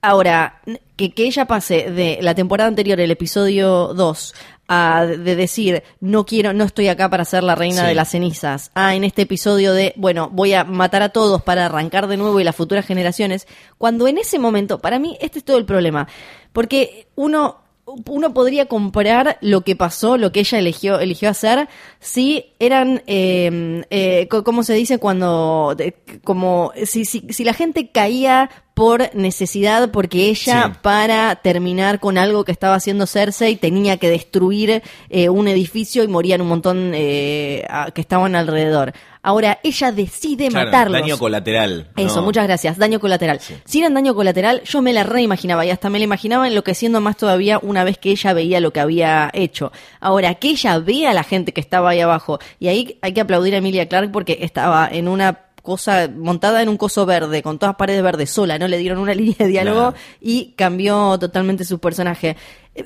Ahora, 0.04 0.62
que, 0.96 1.12
que 1.14 1.26
ella 1.26 1.46
pase 1.46 1.92
de 1.92 2.18
la 2.22 2.34
temporada 2.34 2.68
anterior, 2.68 3.00
el 3.00 3.12
episodio 3.12 3.94
2, 3.94 4.34
a 4.68 5.06
de 5.06 5.36
decir, 5.36 5.84
no 6.00 6.26
quiero, 6.26 6.54
no 6.54 6.64
estoy 6.64 6.88
acá 6.88 7.10
para 7.10 7.26
ser 7.26 7.44
la 7.44 7.56
reina 7.56 7.82
Sí. 7.82 7.88
de 7.90 7.94
las 7.96 8.10
cenizas, 8.10 8.72
a 8.74 8.96
en 8.96 9.04
este 9.04 9.24
episodio 9.24 9.74
de, 9.74 9.94
bueno, 9.98 10.30
voy 10.32 10.54
a 10.54 10.64
matar 10.64 11.04
a 11.04 11.10
todos 11.10 11.44
para 11.44 11.66
arrancar 11.68 12.08
de 12.08 12.18
nuevo 12.18 12.40
y 12.40 12.44
las 12.44 12.56
futuras 12.56 12.86
generaciones, 12.86 13.48
cuando 13.78 14.08
en 14.08 14.18
ese 14.18 14.40
momento, 14.40 14.80
para 14.80 14.98
mí, 14.98 15.18
este 15.22 15.40
es 15.40 15.46
todo 15.46 15.58
el 15.58 15.66
problema, 15.66 16.08
porque 16.54 17.08
uno 17.16 17.61
uno 18.08 18.34
podría 18.34 18.66
comparar 18.68 19.38
lo 19.42 19.62
que 19.62 19.76
pasó, 19.76 20.18
lo 20.18 20.32
que 20.32 20.42
ella 20.42 20.60
eligió, 20.60 21.00
eligió 21.00 21.30
hacer, 21.30 21.68
si 22.00 22.54
eran, 22.60 23.04
eh, 23.08 23.84
eh, 23.90 24.28
co- 24.30 24.44
¿cómo 24.44 24.64
se 24.64 24.74
dice 24.74 24.98
cuando, 24.98 25.76
como, 26.24 26.72
si, 26.86 27.06
si, 27.06 27.22
si 27.30 27.44
la 27.44 27.54
gente 27.54 27.92
caía 27.92 28.50
por 28.74 29.14
necesidad, 29.16 29.92
porque 29.92 30.30
ella, 30.30 30.72
Sí. 30.74 30.80
para 30.82 31.36
terminar 31.36 32.00
con 32.00 32.18
algo 32.18 32.46
que 32.46 32.52
estaba 32.52 32.76
haciendo 32.76 33.06
Cersei, 33.06 33.56
tenía 33.58 33.98
que 33.98 34.10
destruir 34.10 34.82
eh, 35.10 35.30
un 35.30 35.48
edificio 35.48 36.04
y 36.04 36.08
morían 36.08 36.42
un 36.42 36.48
montón 36.48 36.92
eh, 36.96 37.66
a- 37.70 37.92
que 37.92 38.02
estaban 38.02 38.36
alrededor. 38.36 38.94
Ahora, 39.24 39.60
ella 39.62 39.92
decide 39.92 40.48
Claro, 40.48 40.66
matarlos. 40.66 41.02
Daño 41.02 41.18
colateral. 41.20 41.90
Eso, 41.96 42.16
No. 42.22 42.22
muchas 42.24 42.46
gracias. 42.48 42.78
Daño 42.80 43.00
colateral. 43.00 43.40
Si 43.66 43.80
eran 43.80 43.94
daño 43.94 44.16
colateral, 44.16 44.64
yo 44.64 44.82
me 44.82 44.94
la 44.94 45.04
reimaginaba 45.04 45.64
y 45.64 45.70
hasta 45.70 45.90
me 45.92 46.00
la 46.00 46.06
imaginaba 46.06 46.48
enloqueciendo 46.48 47.02
más 47.02 47.18
todavía 47.18 47.60
una 47.62 47.84
vez 47.84 48.00
que 48.00 48.10
ella 48.10 48.34
veía 48.34 48.60
lo 48.60 48.74
que 48.74 48.80
había 48.80 49.30
hecho. 49.34 49.72
Ahora, 50.00 50.34
que 50.36 50.50
ella 50.50 50.80
vea 50.80 51.12
a 51.12 51.14
la 51.14 51.24
gente 51.24 51.52
que 51.52 51.62
estaba 51.62 51.90
ahí 51.92 52.00
abajo, 52.00 52.40
y 52.60 52.70
ahí 52.70 52.98
hay 53.04 53.14
que 53.14 53.22
aplaudir 53.22 53.54
a 53.54 53.58
Emilia 53.60 53.88
Clark 53.88 54.12
porque 54.12 54.40
estaba 54.42 54.90
en 54.92 55.08
una 55.08 55.38
cosa 55.62 56.10
montada 56.16 56.62
en 56.62 56.70
un 56.70 56.78
coso 56.78 57.06
verde, 57.06 57.44
con 57.44 57.60
todas 57.60 57.76
paredes 57.76 58.04
verdes, 58.04 58.30
sola, 58.30 58.58
no 58.60 58.68
le 58.68 58.78
dieron 58.78 59.00
una 59.00 59.14
línea 59.16 59.36
de 59.38 59.48
diálogo 59.48 59.92
Claro. 59.92 59.96
y 60.20 60.54
cambió 60.58 61.18
totalmente 61.20 61.64
su 61.66 61.80
personaje. 61.80 62.36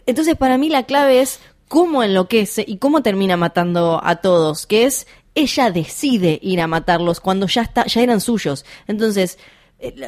Entonces, 0.05 0.35
para 0.35 0.57
mí 0.57 0.69
la 0.69 0.83
clave 0.83 1.21
es 1.21 1.39
cómo 1.67 2.03
enloquece 2.03 2.63
y 2.67 2.77
cómo 2.77 3.01
termina 3.01 3.37
matando 3.37 3.99
a 4.03 4.17
todos, 4.17 4.65
que 4.67 4.85
es 4.85 5.07
ella 5.35 5.69
decide 5.69 6.39
ir 6.41 6.61
a 6.61 6.67
matarlos 6.67 7.19
cuando 7.19 7.47
ya 7.47 7.61
está, 7.63 7.85
ya 7.87 8.01
eran 8.01 8.21
suyos. 8.21 8.65
Entonces, 8.87 9.37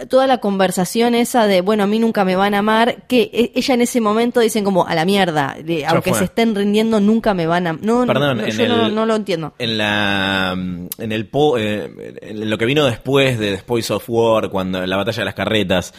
toda 0.09 0.27
la 0.27 0.39
conversación 0.39 1.13
esa 1.13 1.45
de, 1.45 1.61
bueno, 1.61 1.83
a 1.83 1.87
mí 1.87 1.99
nunca 1.99 2.23
me 2.25 2.35
van 2.35 2.53
a 2.55 2.59
amar, 2.59 3.05
que 3.07 3.29
eh, 3.33 3.51
ella 3.53 3.73
en 3.75 3.81
ese 3.81 4.01
momento 4.01 4.39
dicen 4.39 4.63
como, 4.63 4.87
a 4.87 4.95
la 4.95 5.05
mierda, 5.05 5.55
de, 5.63 5.85
aunque 5.85 6.11
fue. 6.11 6.19
se 6.19 6.25
estén 6.25 6.55
rindiendo, 6.55 6.99
nunca 6.99 7.33
me 7.33 7.45
van 7.47 7.67
a... 7.67 7.73
No, 7.73 8.05
no, 8.05 8.07
Perdón, 8.07 8.37
no, 8.37 8.43
en 8.45 8.51
yo 8.51 8.63
el- 8.63 8.69
no, 8.69 8.89
no 8.89 9.05
lo 9.05 9.15
entiendo. 9.15 9.53
En 9.59 9.77
la 9.77 10.53
en 10.53 11.11
el 11.11 11.27
po- 11.27 11.57
eh, 11.57 12.15
en 12.21 12.49
lo 12.49 12.57
que 12.57 12.65
vino 12.65 12.85
después 12.85 13.37
de 13.37 13.51
The 13.51 13.57
Spoils 13.59 13.91
of 13.91 14.05
War, 14.09 14.49
cuando 14.49 14.85
la 14.85 14.97
batalla 14.97 15.19
de 15.19 15.25
las 15.25 15.35
carretas, 15.35 15.93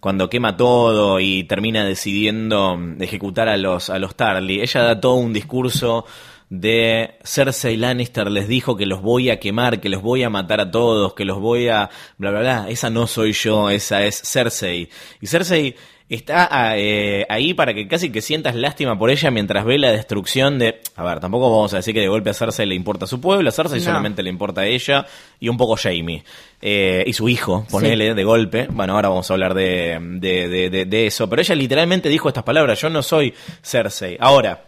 cuando 0.00 0.28
quema 0.28 0.56
todo 0.56 1.18
y 1.18 1.44
termina 1.44 1.84
decidiendo 1.84 2.78
ejecutar 3.00 3.48
a 3.48 3.56
los 3.56 3.88
a 3.88 3.98
los 3.98 4.14
Tarly, 4.14 4.60
ella 4.60 4.82
da 4.82 5.00
todo 5.00 5.14
un 5.14 5.32
discurso 5.32 6.04
de 6.50 7.14
Cersei 7.24 7.76
Lannister 7.76 8.30
les 8.30 8.46
dijo 8.48 8.76
que 8.76 8.86
los 8.86 9.02
voy 9.02 9.30
a 9.30 9.40
quemar, 9.40 9.80
que 9.80 9.88
los 9.88 10.02
voy 10.02 10.22
a 10.22 10.30
matar 10.30 10.60
a 10.60 10.70
todos, 10.70 11.14
que 11.14 11.24
los 11.24 11.40
voy 11.40 11.68
a 11.68 11.90
bla 12.18 12.30
bla 12.30 12.40
bla. 12.40 12.66
Esa 12.68 12.90
no 12.90 13.06
soy 13.06 13.32
yo, 13.32 13.70
esa 13.70 14.04
es 14.04 14.20
Cersei. 14.24 14.88
Y 15.20 15.26
Cersei 15.26 15.74
está 16.06 16.76
eh, 16.76 17.26
ahí 17.30 17.54
para 17.54 17.72
que 17.72 17.88
casi 17.88 18.12
que 18.12 18.20
sientas 18.20 18.54
lástima 18.54 18.96
por 18.98 19.10
ella 19.10 19.30
mientras 19.30 19.64
ve 19.64 19.78
la 19.78 19.90
destrucción 19.90 20.58
de... 20.58 20.80
A 20.96 21.02
ver, 21.02 21.18
tampoco 21.18 21.50
vamos 21.50 21.72
a 21.72 21.78
decir 21.78 21.94
que 21.94 22.00
de 22.00 22.08
golpe 22.08 22.30
a 22.30 22.34
Cersei 22.34 22.66
le 22.66 22.74
importa 22.74 23.06
su 23.06 23.20
pueblo, 23.22 23.48
a 23.48 23.52
Cersei 23.52 23.78
No. 23.80 23.86
solamente 23.86 24.22
le 24.22 24.28
importa 24.30 24.60
a 24.60 24.66
ella 24.66 25.06
y 25.40 25.48
un 25.48 25.56
poco 25.56 25.76
Jamie. 25.76 26.22
Eh, 26.60 27.02
y 27.06 27.12
su 27.14 27.28
hijo, 27.28 27.66
ponele, 27.70 28.14
de 28.14 28.22
golpe. 28.24 28.68
Bueno, 28.70 28.94
ahora 28.94 29.08
vamos 29.08 29.28
a 29.30 29.34
hablar 29.34 29.54
de, 29.54 29.98
de, 30.20 30.48
de- 30.48 30.70
de- 30.70 30.84
de 30.84 31.06
eso. 31.06 31.28
Pero 31.28 31.40
ella 31.42 31.54
literalmente 31.54 32.08
dijo 32.10 32.28
estas 32.28 32.44
palabras, 32.44 32.80
yo 32.80 32.90
no 32.90 33.02
soy 33.02 33.34
Cersei. 33.62 34.16
Ahora... 34.20 34.62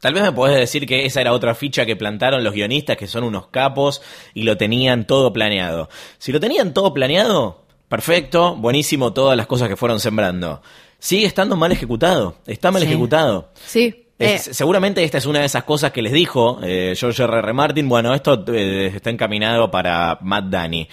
Tal 0.00 0.14
vez 0.14 0.22
me 0.22 0.32
podés 0.32 0.56
decir 0.58 0.86
que 0.86 1.04
esa 1.04 1.20
era 1.20 1.32
otra 1.32 1.54
ficha 1.54 1.84
que 1.86 1.94
plantaron 1.96 2.42
los 2.42 2.54
guionistas, 2.54 2.96
que 2.96 3.06
son 3.06 3.22
unos 3.24 3.48
capos 3.48 4.00
y 4.34 4.44
lo 4.44 4.56
tenían 4.56 5.06
todo 5.06 5.32
planeado. 5.32 5.88
Si 6.18 6.32
lo 6.32 6.40
tenían 6.40 6.72
todo 6.72 6.94
planeado, 6.94 7.64
perfecto, 7.88 8.56
buenísimo 8.56 9.12
todas 9.12 9.36
las 9.36 9.46
cosas 9.46 9.68
que 9.68 9.76
fueron 9.76 10.00
sembrando. 10.00 10.62
Sigue 10.98 11.26
estando 11.26 11.56
mal 11.56 11.72
ejecutado, 11.72 12.36
está 12.46 12.70
mal 12.70 12.82
Sí. 12.82 12.88
ejecutado. 12.88 13.50
Sí. 13.66 14.06
eh, 14.18 14.34
Es- 14.34 14.50
seguramente 14.56 15.02
esta 15.02 15.16
es 15.18 15.24
una 15.26 15.38
de 15.40 15.46
esas 15.46 15.64
cosas 15.64 15.92
que 15.92 16.02
les 16.02 16.12
dijo 16.12 16.60
eh, 16.62 16.94
George 16.96 17.22
R. 17.22 17.38
R. 17.38 17.52
Martin. 17.54 17.88
Bueno, 17.88 18.14
esto 18.14 18.44
eh, 18.52 18.92
está 18.94 19.08
encaminado 19.10 19.70
para 19.70 20.18
Matt 20.20 20.44
Dani. 20.50 20.88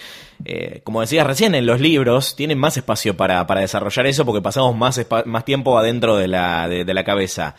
Eh, 0.46 0.80
como 0.82 1.02
decías 1.02 1.26
recién, 1.26 1.54
en 1.54 1.66
los 1.66 1.78
libros 1.80 2.36
tienen 2.36 2.56
más 2.58 2.76
espacio 2.78 3.16
para, 3.18 3.46
para 3.46 3.60
desarrollar 3.60 4.06
eso 4.06 4.24
porque 4.24 4.40
pasamos 4.40 4.74
más, 4.76 4.98
más 5.26 5.44
tiempo 5.44 5.78
adentro 5.78 6.16
de 6.16 6.26
la, 6.28 6.68
de, 6.68 6.84
de 6.86 6.94
la 6.94 7.04
cabeza. 7.04 7.54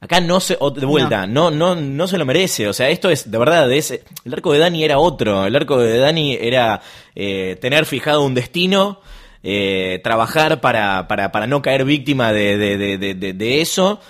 Acá 0.00 0.20
no 0.20 0.38
se, 0.38 0.56
o- 0.60 0.70
de 0.70 0.86
vuelta, 0.86 1.26
no. 1.26 1.50
no, 1.50 1.74
no, 1.74 2.06
se 2.06 2.18
lo 2.18 2.24
merece. 2.24 2.68
O 2.68 2.72
sea, 2.72 2.88
esto 2.88 3.10
es, 3.10 3.30
de 3.30 3.36
verdad, 3.38 3.70
es, 3.72 3.90
el 3.90 4.32
arco 4.32 4.52
de 4.52 4.60
Dani 4.60 4.84
era 4.84 4.98
otro. 4.98 5.44
El 5.46 5.56
arco 5.56 5.78
de 5.78 5.98
Dani 5.98 6.38
era 6.40 6.80
eh, 7.16 7.56
tener 7.60 7.84
fijado 7.84 8.22
un 8.22 8.34
destino, 8.34 9.00
eh, 9.42 10.00
trabajar 10.04 10.60
para, 10.60 11.08
para, 11.08 11.32
para 11.32 11.46
no 11.48 11.62
caer 11.62 11.84
víctima 11.84 12.32
de- 12.32 12.56
de- 12.58 13.32
de 13.34 13.60
eso. 13.60 14.00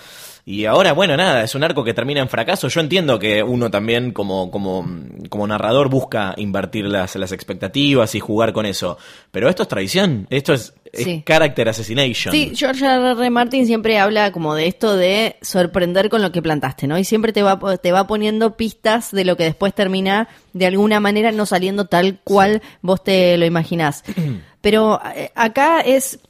Y 0.50 0.64
ahora, 0.64 0.94
bueno, 0.94 1.14
nada, 1.14 1.44
es 1.44 1.54
un 1.54 1.62
arco 1.62 1.84
que 1.84 1.92
termina 1.92 2.22
en 2.22 2.28
fracaso. 2.30 2.68
Yo 2.68 2.80
entiendo 2.80 3.18
que 3.18 3.42
uno 3.42 3.70
también 3.70 4.12
como, 4.12 4.50
como, 4.50 4.82
como 5.28 5.46
narrador 5.46 5.90
busca 5.90 6.32
invertir 6.38 6.86
las, 6.86 7.16
las 7.16 7.32
expectativas 7.32 8.14
y 8.14 8.20
jugar 8.20 8.54
con 8.54 8.64
eso. 8.64 8.96
Pero 9.30 9.50
esto 9.50 9.64
es 9.64 9.68
traición, 9.68 10.26
esto 10.30 10.54
es, 10.54 10.72
es 10.90 11.04
Sí. 11.04 11.22
character 11.26 11.68
assassination. 11.68 12.32
Sí, 12.32 12.52
George 12.54 12.82
R. 12.82 13.10
R. 13.10 13.28
Martin 13.28 13.66
siempre 13.66 13.98
habla 13.98 14.32
como 14.32 14.54
de 14.54 14.68
esto 14.68 14.96
de 14.96 15.36
sorprender 15.42 16.08
con 16.08 16.22
lo 16.22 16.32
que 16.32 16.40
plantaste, 16.40 16.86
¿no? 16.86 16.96
Y 16.98 17.04
siempre 17.04 17.34
te 17.34 17.42
va, 17.42 17.58
te 17.76 17.92
va 17.92 18.06
poniendo 18.06 18.56
pistas 18.56 19.10
de 19.12 19.26
lo 19.26 19.36
que 19.36 19.44
después 19.44 19.74
termina 19.74 20.28
de 20.54 20.64
alguna 20.64 20.98
manera 20.98 21.30
no 21.30 21.44
saliendo 21.44 21.84
tal 21.84 22.20
cual 22.24 22.62
vos 22.80 23.04
te 23.04 23.36
lo 23.36 23.44
imaginás. 23.44 24.02
Pero 24.62 24.98
eh, 25.14 25.30
acá 25.34 25.80
es 25.80 26.20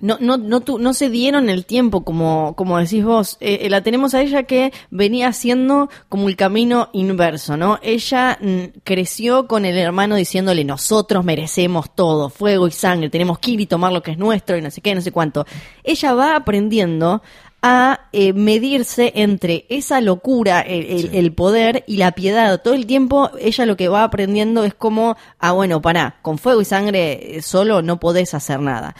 no, 0.00 0.18
no, 0.20 0.36
no, 0.36 0.60
tu- 0.60 0.78
no 0.78 0.92
se 0.92 1.08
dieron 1.08 1.48
el 1.48 1.64
tiempo, 1.66 2.04
como, 2.04 2.54
como 2.56 2.78
decís 2.78 3.04
vos. 3.04 3.36
Eh, 3.40 3.60
eh, 3.62 3.70
la 3.70 3.82
tenemos 3.82 4.12
a 4.14 4.20
ella 4.22 4.42
que 4.42 4.72
venía 4.90 5.28
haciendo 5.28 5.88
como 6.08 6.28
el 6.28 6.36
camino 6.36 6.90
inverso, 6.92 7.56
¿no? 7.56 7.78
Ella 7.82 8.36
mm, 8.40 8.78
creció 8.82 9.46
con 9.46 9.64
el 9.64 9.78
hermano 9.78 10.16
diciéndole, 10.16 10.64
nosotros 10.64 11.24
merecemos 11.24 11.94
todo, 11.94 12.28
fuego 12.28 12.66
y 12.66 12.72
sangre, 12.72 13.08
tenemos 13.08 13.38
que 13.38 13.52
ir 13.52 13.60
y 13.60 13.66
tomar 13.66 13.92
lo 13.92 14.02
que 14.02 14.10
es 14.10 14.18
nuestro 14.18 14.56
y 14.56 14.62
no 14.62 14.70
sé 14.70 14.80
qué, 14.80 14.94
no 14.94 15.00
sé 15.00 15.12
cuánto. 15.12 15.46
Ella 15.84 16.12
va 16.14 16.36
aprendiendo 16.36 17.22
a 17.66 18.08
eh, 18.12 18.34
medirse 18.34 19.12
entre 19.14 19.64
esa 19.70 20.02
locura, 20.02 20.60
el, 20.60 20.84
el- 20.84 21.00
Sí. 21.02 21.10
el 21.14 21.32
poder 21.32 21.82
y 21.86 21.96
la 21.96 22.12
piedad. 22.12 22.60
Todo 22.62 22.74
el 22.74 22.84
tiempo 22.86 23.30
ella 23.40 23.64
lo 23.64 23.76
que 23.76 23.88
va 23.88 24.02
aprendiendo 24.04 24.64
es 24.64 24.74
como, 24.74 25.16
ah, 25.38 25.52
bueno, 25.52 25.80
pará, 25.80 26.16
con 26.20 26.36
fuego 26.36 26.60
y 26.60 26.66
sangre 26.66 27.36
eh, 27.38 27.42
solo 27.42 27.80
no 27.80 27.98
podés 28.00 28.34
hacer 28.34 28.60
nada. 28.60 28.94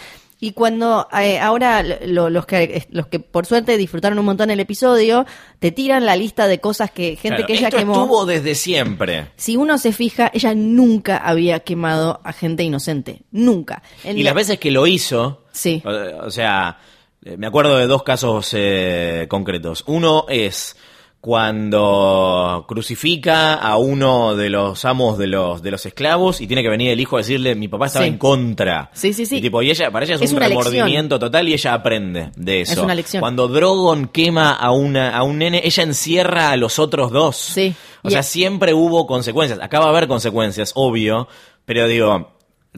Y 0.45 0.53
cuando 0.53 1.09
eh, 1.19 1.39
ahora 1.39 1.83
lo- 1.83 2.29
los, 2.29 2.45
que, 2.45 2.87
los 2.91 3.07
que 3.07 3.19
por 3.19 3.47
suerte 3.47 3.79
disfrutaron 3.79 4.19
un 4.19 4.27
montón 4.27 4.51
el 4.51 4.61
episodio, 4.61 5.25
te 5.59 5.71
tiran 5.73 6.05
la 6.05 6.17
lista 6.17 6.47
de 6.47 6.61
cosas 6.61 6.91
que 6.91 7.17
gente 7.17 7.29
Claro, 7.37 7.47
que 7.47 7.53
ella 7.55 7.69
esto 7.69 7.79
quemó. 7.79 7.95
estuvo 8.03 8.27
desde 8.27 8.55
siempre. 8.55 9.29
Si 9.37 9.57
uno 9.57 9.79
se 9.79 9.93
fija, 9.93 10.31
ella 10.35 10.55
nunca 10.55 11.17
había 11.17 11.61
quemado 11.61 12.21
a 12.25 12.35
gente 12.35 12.63
inocente. 12.63 13.23
Nunca. 13.31 13.83
En 14.05 14.19
Y 14.19 14.23
la- 14.23 14.31
las 14.31 14.35
veces 14.35 14.59
que 14.59 14.71
lo 14.71 14.87
hizo, 14.87 15.45
Sí. 15.53 15.83
o, 15.85 16.27
o 16.27 16.31
sea, 16.31 16.79
eh, 17.25 17.39
me 17.39 17.47
acuerdo 17.47 17.79
de 17.79 17.87
dos 17.87 18.03
casos 18.03 18.51
eh, 18.53 19.25
concretos. 19.31 19.83
Uno 19.87 20.27
es 20.29 20.77
cuando 21.25 22.65
crucifica 22.69 23.55
a 23.55 23.77
uno 23.77 24.37
de 24.37 24.51
los 24.51 24.85
amos 24.85 25.19
de 25.19 25.27
los 25.27 25.63
de 25.63 25.71
los 25.71 25.85
esclavos 25.87 26.41
y 26.41 26.47
tiene 26.47 26.63
que 26.63 26.69
venir 26.69 26.91
el 26.91 27.01
hijo 27.01 27.17
a 27.17 27.21
decirle 27.21 27.55
mi 27.55 27.69
papá 27.69 27.87
estaba 27.87 28.05
Sí. 28.05 28.11
en 28.11 28.19
contra. 28.19 28.91
Sí, 28.93 29.13
sí, 29.13 29.27
sí. 29.27 29.37
Y 29.39 29.41
tipo, 29.41 29.63
y 29.63 29.71
ella, 29.71 29.91
para 29.91 30.05
ella 30.05 30.17
es, 30.17 30.23
Es 30.23 30.33
un 30.33 30.41
lección. 30.41 30.65
remordimiento 30.65 31.19
total 31.19 31.49
y 31.49 31.55
ella 31.55 31.75
aprende 31.75 32.31
de 32.37 32.61
eso. 32.63 32.73
Es 32.73 32.79
una 32.79 32.95
lección. 32.95 33.21
Cuando 33.21 33.49
Drogon 33.49 34.09
quema 34.09 34.51
a 34.53 34.71
una 34.71 35.17
a 35.17 35.23
un 35.23 35.39
nene, 35.39 35.61
ella 35.65 35.83
encierra 35.83 36.51
a 36.51 36.57
los 36.57 36.79
otros 36.79 37.11
dos. 37.11 37.37
Sí. 37.37 37.75
O 38.03 38.09
Y 38.09 38.13
sea, 38.13 38.23
siempre 38.23 38.75
hubo 38.75 39.07
consecuencias. 39.07 39.59
Acá 39.63 39.81
va 39.81 39.87
a 39.87 39.89
haber 39.91 40.09
consecuencias, 40.09 40.73
obvio, 40.75 41.27
pero 41.65 41.89
digo, 41.89 42.33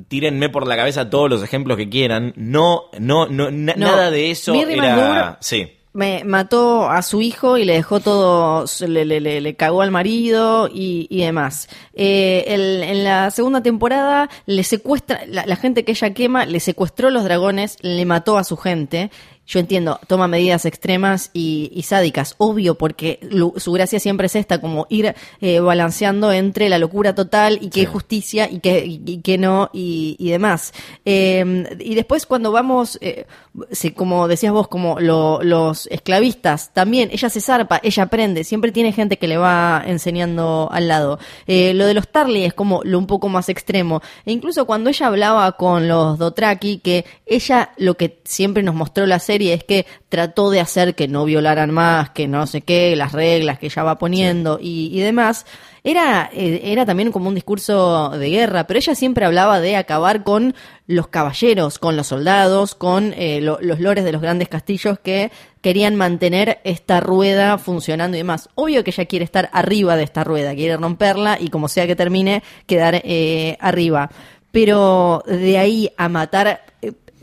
tírenme 0.09 0.49
por 0.51 0.67
la 0.67 0.77
cabeza 0.77 1.11
todos 1.11 1.29
los 1.29 1.43
ejemplos 1.43 1.77
que 1.77 1.89
quieran. 1.89 2.33
No, 2.37 2.85
no, 2.99 3.27
no, 3.27 3.51
na- 3.51 3.75
No. 3.77 3.87
nada 3.87 4.11
de 4.11 4.31
eso 4.31 4.53
Mirri 4.55 4.75
era. 4.75 5.39
Sí. 5.41 5.73
Me 5.97 6.25
mató 6.25 6.89
a 6.91 7.01
su 7.03 7.23
hijo 7.23 7.57
y 7.59 7.65
le 7.65 7.73
dejó 7.73 8.01
todo, 8.01 8.65
le, 8.87 9.05
le- 9.05 9.21
le- 9.21 9.41
le 9.41 9.55
cagó 9.57 9.83
al 9.83 9.91
marido 9.91 10.69
y, 10.73 11.07
y 11.11 11.23
demás. 11.23 11.69
Eh, 11.95 12.45
el- 12.49 12.83
en 12.83 13.03
la 13.05 13.31
segunda 13.31 13.63
temporada 13.63 14.29
le 14.47 14.63
secuestra, 14.63 15.21
la, 15.27 15.47
la 15.47 15.57
gente 15.57 15.85
que 15.85 15.93
ella 15.93 16.13
quema, 16.13 16.45
le 16.47 16.61
secuestró 16.61 17.11
los 17.11 17.25
dragones, 17.25 17.79
le 17.81 18.05
mató 18.05 18.37
a 18.39 18.45
su 18.45 18.57
gente. 18.57 19.11
Yo 19.47 19.61
entiendo, 19.61 20.01
toma 20.09 20.27
medidas 20.27 20.65
extremas 20.65 21.31
y, 21.33 21.71
y 21.73 21.83
sádicas, 21.83 22.35
obvio, 22.39 22.75
porque 22.75 23.21
su 23.59 23.71
gracia 23.73 24.01
siempre 24.01 24.27
es 24.27 24.35
esta, 24.35 24.61
como 24.61 24.87
ir 24.91 25.15
eh, 25.41 25.61
balanceando 25.61 26.33
entre 26.33 26.69
la 26.69 26.79
locura 26.79 27.15
total 27.15 27.59
y 27.63 27.71
qué 27.71 27.81
Sí. 27.81 27.87
justicia 27.87 28.51
y 28.51 28.59
qué, 28.59 28.85
y, 28.85 29.01
y 29.07 29.19
qué 29.23 29.39
no 29.39 29.71
y, 29.73 30.17
y 30.19 30.31
demás. 30.31 30.73
Eh, 31.05 31.77
y 31.79 31.95
después 31.95 32.27
cuando 32.27 32.51
vamos, 32.51 32.99
eh, 33.01 33.27
sí, 33.71 33.93
como 33.93 34.27
decías 34.27 34.53
vos, 34.53 34.67
como 34.67 34.99
lo- 34.99 35.41
los 35.45 35.87
esclavistas, 35.93 36.73
también 36.75 37.11
ella 37.13 37.31
se 37.31 37.41
zarpa, 37.41 37.81
ella 37.85 38.03
aprende, 38.03 38.43
siempre 38.43 38.73
tiene 38.73 38.93
gente 38.93 39.17
que 39.17 39.29
le 39.29 39.37
va 39.37 39.83
enseñando 39.87 40.69
al 40.73 40.89
lado. 40.89 41.21
Eh, 41.47 41.73
lo 41.75 41.87
de 41.87 41.95
los 41.95 42.09
Tarly 42.09 42.45
es 42.45 42.53
como 42.55 42.83
lo 42.83 42.99
un 42.99 43.07
poco 43.07 43.29
más 43.29 43.49
extremo. 43.49 44.03
E 44.25 44.33
incluso 44.33 44.67
cuando 44.67 44.91
ella 44.91 45.07
hablaba 45.07 45.53
con 45.53 45.87
los 45.87 46.19
Dotraki, 46.19 46.79
que 46.79 47.05
ella 47.27 47.71
lo 47.77 47.97
que 47.97 48.19
siempre 48.25 48.65
nos 48.65 48.75
mostró 48.75 49.07
la 49.07 49.21
serie 49.21 49.36
es 49.43 49.65
que 49.65 49.87
trató 50.09 50.51
de 50.51 50.61
hacer 50.61 50.95
que 50.95 51.09
no 51.09 51.25
violaran 51.25 51.71
más, 51.71 52.11
que 52.11 52.27
no 52.29 52.47
sé 52.47 52.61
qué, 52.63 52.95
las 52.97 53.13
reglas 53.13 53.59
que 53.59 53.67
ella 53.67 53.83
va 53.83 53.99
poniendo 53.99 54.59
y, 54.61 54.91
y 54.93 55.01
demás. 55.01 55.47
Era, 55.85 56.29
eh, 56.33 56.63
era 56.65 56.85
también 56.85 57.13
como 57.13 57.29
un 57.29 57.35
discurso 57.37 58.11
de 58.11 58.29
guerra, 58.31 58.67
pero 58.67 58.79
ella 58.79 58.95
siempre 58.97 59.25
hablaba 59.25 59.61
de 59.61 59.77
acabar 59.77 60.25
con 60.25 60.55
los 60.89 61.07
caballeros, 61.09 61.79
con 61.79 61.97
los 61.97 62.09
soldados, 62.09 62.75
con 62.75 63.13
eh, 63.17 63.41
lo- 63.41 63.59
los 63.61 63.79
lores 63.79 64.05
de 64.05 64.11
los 64.11 64.21
grandes 64.21 64.49
castillos 64.49 64.99
que 64.99 65.31
querían 65.61 65.95
mantener 65.95 66.59
esta 66.65 66.99
rueda 67.01 67.57
funcionando 67.59 68.17
y 68.17 68.21
demás. 68.21 68.49
Obvio 68.57 68.83
que 68.83 68.91
ella 68.91 69.05
quiere 69.05 69.25
estar 69.25 69.49
arriba 69.53 69.95
de 69.97 70.03
esta 70.03 70.25
rueda, 70.25 70.55
quiere 70.57 70.77
romperla 70.77 71.39
y 71.41 71.49
como 71.51 71.69
sea 71.69 71.87
que 71.87 71.95
termine, 71.95 72.43
quedar 72.67 73.01
eh, 73.05 73.57
arriba. 73.61 74.11
Pero 74.51 75.23
de 75.27 75.59
ahí 75.59 75.91
a 75.97 76.09
matar 76.09 76.63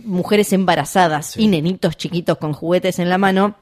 mujeres 0.04 0.54
embarazadas 0.54 1.38
y 1.38 1.47
nenitos 1.47 1.97
chiquitos 1.97 2.38
con 2.38 2.54
juguetes 2.54 2.99
en 2.99 3.10
la 3.10 3.18
mano, 3.18 3.56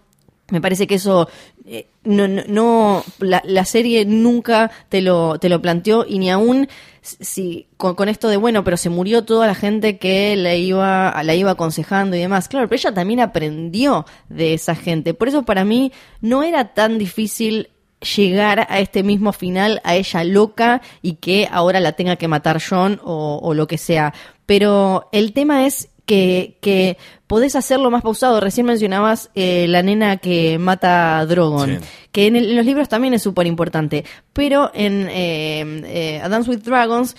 me 0.49 0.59
parece 0.59 0.85
que 0.85 0.95
eso 0.95 1.29
eh, 1.65 1.87
no, 2.03 2.27
no, 2.27 2.43
no- 2.47 3.03
la, 3.19 3.41
la 3.45 3.63
serie 3.63 4.03
nunca 4.05 4.69
te 4.89 5.01
lo, 5.01 5.39
te 5.39 5.47
lo 5.47 5.61
planteó 5.61 6.05
y 6.07 6.19
ni 6.19 6.29
aún 6.29 6.67
si 7.01 7.67
con, 7.77 7.95
con 7.95 8.09
esto 8.09 8.27
de 8.27 8.35
bueno, 8.37 8.63
pero 8.63 8.75
se 8.77 8.89
murió 8.89 9.23
toda 9.23 9.47
la 9.47 9.55
gente 9.55 9.97
que 9.97 10.35
la 10.35 10.53
iba, 10.55 11.23
la 11.23 11.35
iba 11.35 11.51
aconsejando 11.51 12.15
y 12.17 12.19
demás. 12.19 12.47
Claro, 12.49 12.67
pero 12.67 12.79
ella 12.79 12.93
también 12.93 13.21
aprendió 13.21 14.05
de 14.29 14.53
esa 14.53 14.75
gente. 14.75 15.13
Por 15.13 15.29
eso 15.29 15.43
para 15.43 15.63
mí 15.63 15.91
no 16.19 16.43
era 16.43 16.73
tan 16.73 16.97
difícil 16.97 17.69
llegar 18.15 18.67
a 18.69 18.79
este 18.79 19.03
mismo 19.03 19.31
final, 19.31 19.79
a 19.83 19.95
ella 19.95 20.23
loca 20.23 20.81
y 21.01 21.13
que 21.13 21.47
ahora 21.51 21.79
la 21.79 21.93
tenga 21.93 22.15
que 22.17 22.27
matar 22.27 22.59
John 22.67 22.99
o, 23.03 23.39
o 23.41 23.53
lo 23.53 23.67
que 23.67 23.77
sea. 23.77 24.13
Pero 24.45 25.07
el 25.11 25.33
tema 25.33 25.65
es 25.65 25.89
que, 26.05 26.57
que 26.61 26.97
podés 27.27 27.55
hacerlo 27.55 27.89
más 27.91 28.01
pausado. 28.01 28.39
Recién 28.39 28.65
mencionabas 28.65 29.29
eh, 29.35 29.65
la 29.69 29.81
nena 29.83 30.17
que 30.17 30.57
mata 30.59 31.19
a 31.19 31.25
Drogon, 31.25 31.79
Sí. 31.79 31.85
que 32.11 32.27
en, 32.27 32.35
el- 32.35 32.49
en 32.51 32.55
los 32.57 32.65
libros 32.65 32.89
también 32.89 33.13
es 33.13 33.21
súper 33.21 33.47
importante. 33.47 34.03
Pero 34.33 34.71
en 34.73 35.07
eh, 35.09 35.81
eh, 35.85 36.21
A 36.23 36.29
Dance 36.29 36.49
with 36.49 36.59
Dragons 36.63 37.15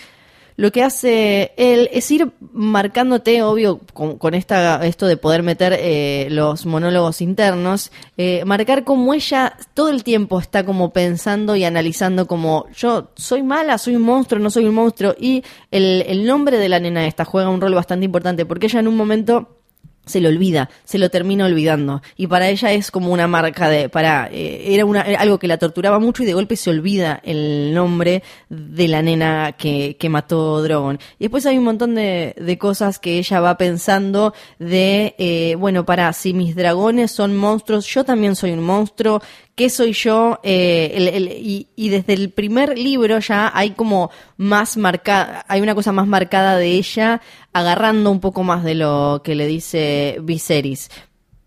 lo 0.63 0.71
que 0.71 0.85
hace 0.85 1.51
él 1.57 1.91
es 1.93 2.09
ir 2.13 2.31
marcándote, 2.53 3.43
obvio, 3.43 3.81
con, 3.93 4.17
con 4.17 4.33
esta, 4.33 4.87
esto 4.87 5.09
de 5.09 5.17
poder 5.17 5.43
meter 5.43 5.77
eh, 5.77 6.29
los 6.31 6.67
monólogos 6.67 7.21
internos, 7.21 7.91
eh, 8.17 8.45
marcar 8.45 8.85
cómo 8.85 9.13
ella 9.13 9.57
todo 9.75 9.89
el 9.89 10.05
tiempo 10.05 10.39
está 10.39 10.65
como 10.65 10.93
pensando 10.93 11.57
y 11.57 11.65
analizando 11.65 12.29
como 12.29 12.69
yo 12.77 13.09
soy 13.17 13.43
mala, 13.43 13.77
soy 13.77 13.97
un 13.97 14.03
monstruo, 14.03 14.41
no 14.41 14.51
soy 14.51 14.67
un 14.67 14.77
monstruo. 14.77 15.17
Y 15.19 15.43
el, 15.73 16.05
el 16.07 16.25
nombre 16.25 16.59
de 16.59 16.69
la 16.69 16.79
nena 16.79 17.09
esta 17.09 17.25
juega 17.25 17.51
un 17.51 17.61
rol 17.61 17.75
bastante 17.75 18.07
importante 18.07 18.47
porque 18.47 18.67
ella 18.67 18.79
en 18.79 18.87
un 18.87 18.97
momento 18.97 19.62
se 20.05 20.21
lo 20.21 20.29
olvida, 20.29 20.69
se 20.85 20.99
lo 20.99 21.11
termina 21.11 21.47
olvidando. 21.47 22.03
Y 22.17 22.27
para 22.27 22.49
ella 22.49 22.73
es 22.73 22.91
como 22.91 23.13
una 23.13 23.29
marca 23.29 23.69
de, 23.69 23.89
para, 23.89 24.29
eh, 24.33 24.75
era 24.75 24.85
una, 24.85 25.03
algo 25.03 25.39
que 25.39 25.47
la 25.47 25.59
torturaba 25.59 25.99
mucho 26.01 26.23
y 26.23 26.27
de 26.27 26.33
golpe 26.35 26.57
se 26.57 26.71
olvida 26.71 27.21
el 27.25 27.73
nombre 27.73 28.23
de 28.49 28.89
la 28.89 29.01
nena 29.03 29.53
que, 29.53 29.97
que 29.99 30.09
mató 30.09 30.63
Drogon. 30.63 30.99
Y 31.19 31.25
después 31.25 31.47
hay 31.47 31.57
un 31.59 31.65
montón 31.65 31.95
de, 31.95 32.35
de 32.37 32.59
cosas 32.59 32.99
que 32.99 33.19
ella 33.19 33.41
va 33.41 33.57
pensando 33.57 34.35
de, 34.59 35.15
eh, 35.19 35.55
bueno, 35.59 35.85
para, 35.87 36.13
si 36.13 36.35
mis 36.35 36.57
dragones 36.57 37.13
son 37.13 37.37
monstruos, 37.37 37.87
yo 37.87 38.05
también 38.05 38.35
soy 38.35 38.51
un 38.53 38.65
monstruo, 38.65 39.23
¿qué 39.55 39.71
soy 39.71 39.93
yo? 39.93 40.41
Eh, 40.43 40.93
el- 40.95 41.09
el- 41.09 41.29
y, 41.33 41.69
y 41.77 41.89
desde 41.91 42.15
el 42.15 42.31
primer 42.31 42.77
libro 42.79 43.19
ya 43.21 43.51
hay 43.55 43.71
como 43.71 44.11
más 44.37 44.77
marcada, 44.77 45.45
hay 45.47 45.61
una 45.61 45.75
cosa 45.75 45.93
más 45.93 46.07
marcada 46.09 46.57
de 46.59 46.69
ella 46.73 47.21
agarrando 47.53 48.11
un 48.11 48.21
poco 48.21 48.43
más 48.43 48.65
de 48.65 48.75
lo 48.75 49.23
que 49.25 49.35
le 49.35 49.47
dice 49.47 50.19
Viserys. 50.23 50.91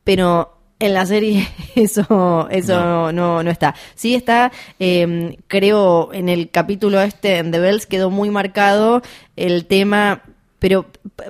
Pero 0.04 0.56
en 0.80 0.94
la 0.94 1.06
serie 1.06 1.48
eso 1.76 2.48
eso 2.50 3.12
no, 3.12 3.44
no, 3.44 3.52
está. 3.52 3.76
Sí 3.96 4.16
está, 4.16 4.52
eh, 4.80 5.38
creo, 5.48 6.14
en 6.14 6.30
el 6.30 6.50
capítulo 6.52 7.02
este, 7.02 7.38
en 7.38 7.52
The 7.52 7.60
Bells, 7.60 7.86
quedó 7.86 8.10
muy 8.10 8.30
marcado 8.30 9.02
el 9.36 9.66
tema 9.66 10.24
pero 10.66 10.84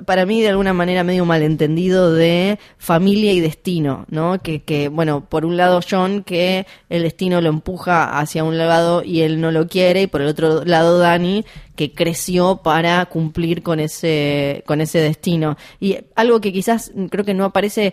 para 0.06 0.24
mí 0.24 0.40
de 0.40 0.48
alguna 0.48 0.72
manera 0.72 1.04
medio 1.04 1.26
malentendido 1.26 2.10
de 2.10 2.58
familia 2.78 3.34
y 3.34 3.40
destino, 3.40 4.06
¿no? 4.08 4.40
Que, 4.40 4.62
que, 4.62 4.88
bueno, 4.88 5.26
por 5.28 5.44
un 5.44 5.58
lado 5.58 5.80
John, 5.86 6.22
que 6.22 6.66
el 6.88 7.02
destino 7.02 7.42
lo 7.42 7.50
empuja 7.50 8.18
hacia 8.18 8.44
un 8.44 8.56
lado 8.56 9.02
y 9.04 9.20
él 9.20 9.42
no 9.42 9.50
lo 9.50 9.68
quiere, 9.68 10.00
y 10.00 10.06
por 10.06 10.22
el 10.22 10.28
otro 10.28 10.64
lado 10.64 10.98
Dani, 10.98 11.44
que 11.74 11.92
creció 11.92 12.62
para 12.64 13.04
cumplir 13.04 13.62
con 13.62 13.78
ese, 13.78 14.64
con 14.66 14.80
ese 14.80 15.00
destino. 15.00 15.58
Y 15.80 15.98
algo 16.14 16.40
que 16.40 16.50
quizás 16.50 16.90
creo 17.10 17.26
que 17.26 17.34
no 17.34 17.44
aparece 17.44 17.92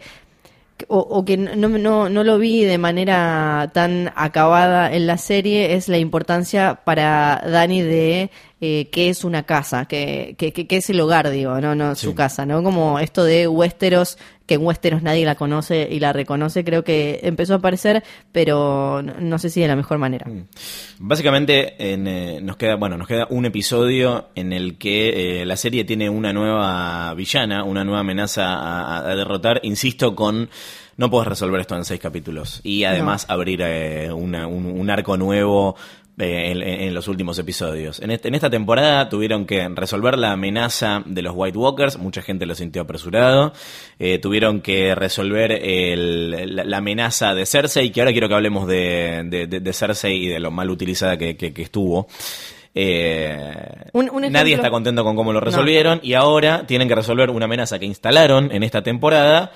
o, 0.88 1.00
o 1.00 1.24
que 1.26 1.38
no, 1.38 1.70
no, 1.70 2.10
no 2.10 2.24
lo 2.24 2.38
vi 2.38 2.64
de 2.66 2.78
manera 2.78 3.72
tan 3.74 4.12
acabada 4.16 4.92
en 4.94 5.08
la 5.08 5.18
serie 5.18 5.76
es 5.76 5.88
la 5.88 5.98
importancia 5.98 6.82
para 6.84 7.44
Dani 7.48 7.82
de 7.82 8.32
eh, 8.62 8.90
qué 8.92 9.10
es 9.10 9.24
una 9.24 9.44
casa, 9.44 9.86
qué 9.86 10.36
que, 10.38 10.54
que- 10.54 10.68
que 10.68 10.78
es 10.78 10.90
el 10.90 11.00
hogar, 11.00 11.30
digo, 11.30 11.60
no, 11.62 11.76
no, 11.76 11.96
su 11.96 12.16
casa, 12.16 12.46
¿no? 12.46 12.64
Como 12.64 13.00
esto 13.00 13.24
de 13.24 13.48
Westeros 13.48 14.18
que 14.46 14.56
en 14.56 14.62
Westeros 14.66 15.02
nadie 15.02 15.26
la 15.26 15.36
conoce 15.36 15.88
y 15.90 16.00
la 16.00 16.12
reconoce, 16.12 16.64
creo 16.66 16.84
que 16.84 17.22
empezó 17.24 17.54
a 17.54 17.58
aparecer, 17.58 18.04
pero 18.34 19.02
no, 19.02 19.40
sé 19.40 19.50
si 19.50 19.62
de 19.62 19.68
la 19.70 19.76
mejor 19.76 20.00
manera. 20.00 20.26
Mm. 20.30 20.48
Básicamente 21.00 21.76
en, 21.94 22.08
eh, 22.08 22.40
nos 22.42 22.58
queda 22.58 22.76
bueno 22.76 22.98
nos 22.98 23.08
queda 23.08 23.28
un 23.30 23.46
episodio 23.46 24.28
en 24.36 24.54
el 24.54 24.78
que 24.78 25.42
eh, 25.42 25.46
la 25.46 25.56
serie 25.58 25.84
tiene 25.86 26.10
una 26.10 26.34
nueva 26.34 27.14
villana, 27.14 27.64
una 27.64 27.84
nueva 27.84 28.02
amenaza 28.02 28.54
a, 28.54 28.98
a 29.10 29.16
derrotar. 29.16 29.60
Insisto 29.64 30.16
con 30.16 30.50
no 30.96 31.10
puedes 31.10 31.28
resolver 31.28 31.60
esto 31.62 31.76
en 31.76 31.86
seis 31.86 32.00
capítulos 32.00 32.60
y 32.64 32.84
además 32.84 33.26
abrir 33.28 33.62
eh, 33.64 34.12
una- 34.14 34.46
un, 34.48 34.66
un 34.68 34.90
arco 34.92 35.18
nuevo 35.18 35.76
en, 36.18 36.62
en 36.62 36.94
los 36.94 37.08
últimos 37.08 37.40
episodios. 37.40 38.00
En, 38.00 38.12
este- 38.12 38.28
en 38.28 38.36
esta 38.36 38.50
temporada 38.50 39.10
tuvieron 39.10 39.46
que 39.46 39.68
resolver 39.70 40.18
la 40.18 40.32
amenaza 40.34 41.02
de 41.06 41.22
los 41.24 41.34
White 41.36 41.58
Walkers, 41.58 41.98
mucha 41.98 42.22
gente 42.22 42.46
lo 42.46 42.54
sintió 42.56 42.84
apresurado. 42.84 43.54
Eh, 44.00 44.20
tuvieron 44.20 44.62
que 44.62 44.94
resolver 44.96 45.52
el- 45.52 46.56
la, 46.56 46.64
la 46.64 46.78
amenaza 46.78 47.34
de 47.34 47.46
Cersei, 47.46 47.92
que 47.92 48.02
ahora 48.02 48.12
quiero 48.12 48.28
que 48.28 48.36
hablemos 48.36 48.68
de, 48.68 49.24
de- 49.26 49.48
de- 49.48 49.60
de 49.60 49.74
Cersei 49.74 50.26
y 50.26 50.28
de 50.28 50.40
lo 50.40 50.52
mal 50.52 50.70
utilizada 50.70 51.18
que, 51.18 51.36
que- 51.36 51.54
que 51.54 51.62
estuvo. 51.64 52.08
Eh, 52.76 53.54
Un- 53.94 54.10
un 54.10 54.24
ejemplo- 54.24 54.30
nadie 54.32 54.56
está 54.56 54.70
contento 54.72 55.04
con 55.04 55.16
cómo 55.16 55.32
lo 55.32 55.40
resolvieron 55.40 56.00
y 56.02 56.14
ahora 56.14 56.66
tienen 56.66 56.88
que 56.88 56.96
resolver 56.96 57.30
una 57.30 57.46
amenaza 57.46 57.78
que 57.80 57.86
instalaron 57.86 58.52
en 58.52 58.64
esta 58.64 58.82
temporada, 58.82 59.52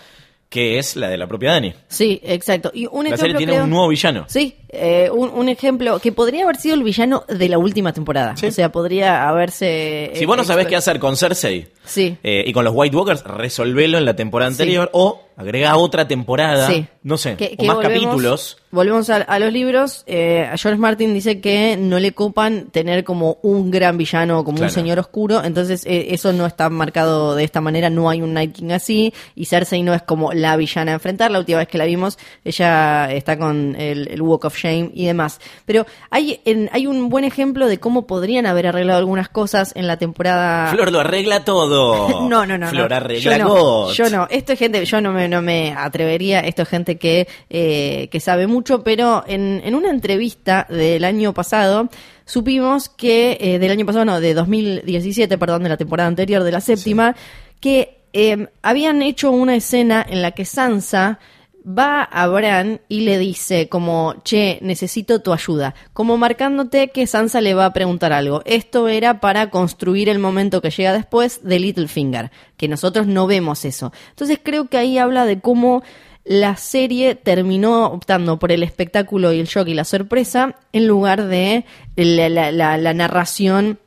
que 0.49 0.79
es 0.79 0.95
la 0.95 1.09
de 1.09 1.17
la 1.17 1.27
propia 1.27 1.51
Dani. 1.51 1.73
Sí, 1.89 2.21
exacto. 2.23 2.71
Y 2.73 2.85
un 2.85 3.03
La 3.03 3.09
ejemplo 3.09 3.17
serie 3.17 3.37
tiene 3.37 3.51
creo- 3.53 3.63
un 3.65 3.69
nuevo 3.69 3.87
villano. 3.89 4.25
Sí, 4.29 4.55
eh, 4.69 5.09
un, 5.13 5.29
un 5.29 5.49
ejemplo 5.49 5.99
que 5.99 6.11
podría 6.13 6.43
haber 6.43 6.55
sido 6.55 6.75
el 6.75 6.83
villano 6.83 7.25
de 7.27 7.49
la 7.49 7.57
última 7.57 7.91
temporada. 7.91 8.37
Sí. 8.37 8.45
O 8.47 8.51
sea, 8.51 8.71
podría 8.71 9.27
haberse... 9.27 10.11
Si 10.15 10.25
vos 10.25 10.37
no 10.37 10.43
sabés 10.45 10.63
extra- 10.63 10.69
qué 10.69 10.75
hacer 10.77 10.99
con 10.99 11.17
Cersei 11.17 11.67
Sí. 11.83 12.17
eh, 12.23 12.43
y 12.47 12.53
con 12.53 12.63
los 12.63 12.73
White 12.75 12.95
Walkers, 12.95 13.23
resolvelo 13.25 13.97
en 13.97 14.05
la 14.05 14.15
temporada 14.15 14.49
Sí. 14.51 14.53
anterior 14.61 14.89
o 14.93 15.26
agrega 15.37 15.77
otra 15.77 16.07
temporada, 16.07 16.67
Sí. 16.67 16.85
no 17.03 17.17
sé, 17.17 17.35
Que- 17.37 17.51
o 17.53 17.61
que 17.61 17.67
más 17.67 17.75
volvemos- 17.77 18.03
capítulos. 18.05 18.57
Volvemos 18.69 19.09
a, 19.09 19.15
a 19.17 19.39
los 19.39 19.53
libros. 19.53 20.03
eh, 20.07 20.49
George 20.57 20.77
Martin 20.77 21.13
dice 21.13 21.39
que 21.39 21.77
no 21.77 21.99
le 21.99 22.11
copan 22.11 22.65
tener 22.69 23.05
como 23.05 23.37
un 23.41 23.71
gran 23.71 23.97
villano, 23.97 24.43
como 24.43 24.57
Claro. 24.57 24.69
un 24.71 24.73
señor 24.73 24.99
oscuro. 24.99 25.41
Entonces, 25.43 25.85
eh, 25.85 26.07
eso 26.09 26.33
no 26.33 26.45
está 26.45 26.69
marcado 26.69 27.33
de 27.33 27.45
esta 27.45 27.61
manera. 27.61 27.89
No 27.89 28.09
hay 28.09 28.21
un 28.21 28.33
Night 28.33 28.53
King 28.53 28.71
así. 28.71 29.13
Y 29.35 29.45
Cersei 29.45 29.83
no 29.83 29.93
es 29.93 30.01
como 30.01 30.33
la 30.33 30.57
villana 30.57 30.91
a 30.91 30.95
enfrentar. 30.95 31.31
La 31.31 31.39
última 31.39 31.59
vez 31.59 31.69
que 31.69 31.77
la 31.77 31.85
vimos, 31.85 32.17
ella 32.43 33.11
está 33.13 33.37
con 33.37 33.75
el, 33.79 34.09
el 34.09 34.21
Walk 34.21 34.45
of 34.45 34.57
Shame 34.57 34.91
y 34.93 35.05
demás. 35.05 35.39
Pero 35.65 35.85
hay, 36.09 36.41
en- 36.43 36.69
hay 36.73 36.87
un 36.87 37.07
buen 37.09 37.23
ejemplo 37.23 37.67
de 37.67 37.79
cómo 37.79 38.05
podrían 38.05 38.45
haber 38.47 38.67
arreglado 38.67 38.99
algunas 38.99 39.29
cosas 39.29 39.71
en 39.75 39.87
la 39.87 39.97
temporada. 39.97 40.71
Flor 40.71 40.91
lo 40.91 40.99
arregla 40.99 41.45
todo. 41.45 42.07
No, 42.27 42.45
no, 42.45 42.57
no. 42.57 42.67
Flor 42.67 42.89
no. 42.89 42.95
arregla 42.97 43.37
yo 43.37 43.43
no, 43.43 43.49
God. 43.49 43.93
yo 43.93 44.09
no. 44.09 44.27
Esto 44.29 44.53
es 44.53 44.59
gente, 44.59 44.83
yo 44.85 44.99
no 45.01 45.13
me, 45.13 45.26
no 45.27 45.41
me 45.41 45.73
atrevería, 45.73 46.39
esto 46.39 46.63
es 46.63 46.69
gente 46.69 46.97
que, 46.97 47.27
eh, 47.49 48.07
que 48.11 48.19
sabe 48.19 48.47
mucho, 48.47 48.83
pero 48.83 49.23
en, 49.27 49.61
en 49.63 49.75
una 49.75 49.89
entrevista 49.89 50.65
del 50.69 51.03
año 51.03 51.33
pasado 51.33 51.89
supimos 52.25 52.89
que, 52.89 53.37
eh, 53.39 53.59
del 53.59 53.71
año 53.71 53.85
pasado, 53.85 54.05
no, 54.05 54.19
de 54.19 54.33
2017, 54.33 55.37
perdón, 55.37 55.63
de 55.63 55.69
la 55.69 55.77
temporada 55.77 56.07
anterior, 56.07 56.43
de 56.43 56.51
la 56.51 56.61
séptima, 56.61 57.15
que 57.59 57.97
eh, 58.13 58.47
habían 58.61 59.01
hecho 59.01 59.31
una 59.31 59.55
escena 59.55 60.05
en 60.07 60.21
la 60.21 60.31
que 60.31 60.45
Sansa 60.45 61.19
va 61.67 62.03
a 62.03 62.27
Bran 62.27 62.81
y 62.87 63.01
le 63.01 63.17
dice 63.17 63.67
como, 63.67 64.15
che, 64.23 64.59
necesito 64.61 65.21
tu 65.21 65.33
ayuda, 65.33 65.75
como 65.93 66.17
marcándote 66.17 66.89
que 66.89 67.07
Sansa 67.07 67.41
le 67.41 67.53
va 67.53 67.65
a 67.65 67.73
preguntar 67.73 68.13
algo. 68.13 68.41
Esto 68.45 68.87
era 68.87 69.19
para 69.19 69.49
construir 69.49 70.07
el 70.07 70.19
momento 70.19 70.61
que 70.61 70.69
llega 70.69 70.93
después 70.93 71.43
de 71.43 71.59
Littlefinger, 71.59 72.31
que 72.55 72.67
nosotros 72.67 73.07
no 73.07 73.27
vemos 73.27 73.65
eso. 73.65 73.91
Entonces 74.09 74.39
creo 74.41 74.67
que 74.67 74.77
ahí 74.77 74.97
habla 74.97 75.25
de 75.25 75.41
cómo 75.41 75.83
la 76.23 76.55
serie 76.57 77.15
terminó 77.15 77.85
optando 77.87 78.37
por 78.37 78.51
el 78.51 78.63
espectáculo 78.63 79.33
y 79.33 79.39
el 79.39 79.47
shock 79.47 79.67
y 79.67 79.73
la 79.73 79.85
sorpresa 79.85 80.55
en 80.73 80.87
lugar 80.87 81.25
de 81.25 81.65
la, 81.95 82.93
narración 82.93 83.79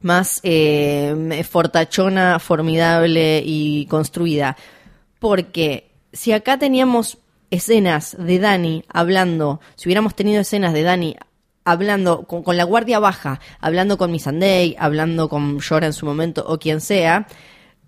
más 0.00 0.40
eh, 0.42 1.44
fortachona, 1.48 2.38
formidable 2.38 3.42
y 3.44 3.86
construida. 3.86 4.56
Porque 5.18 5.89
si 6.12 6.32
acá 6.32 6.58
teníamos 6.58 7.18
escenas 7.50 8.16
de 8.18 8.38
Dani 8.38 8.84
hablando, 8.88 9.60
si 9.76 9.88
hubiéramos 9.88 10.14
tenido 10.14 10.40
escenas 10.40 10.72
de 10.72 10.82
Dani 10.82 11.16
hablando 11.64 12.24
con, 12.24 12.42
con 12.42 12.56
la 12.56 12.64
guardia 12.64 12.98
baja, 12.98 13.40
hablando 13.60 13.98
con 13.98 14.10
Missandei, 14.10 14.76
hablando 14.78 15.28
con 15.28 15.60
Jorah 15.60 15.86
en 15.86 15.92
su 15.92 16.06
momento 16.06 16.44
o 16.46 16.58
quien 16.58 16.80
sea, 16.80 17.26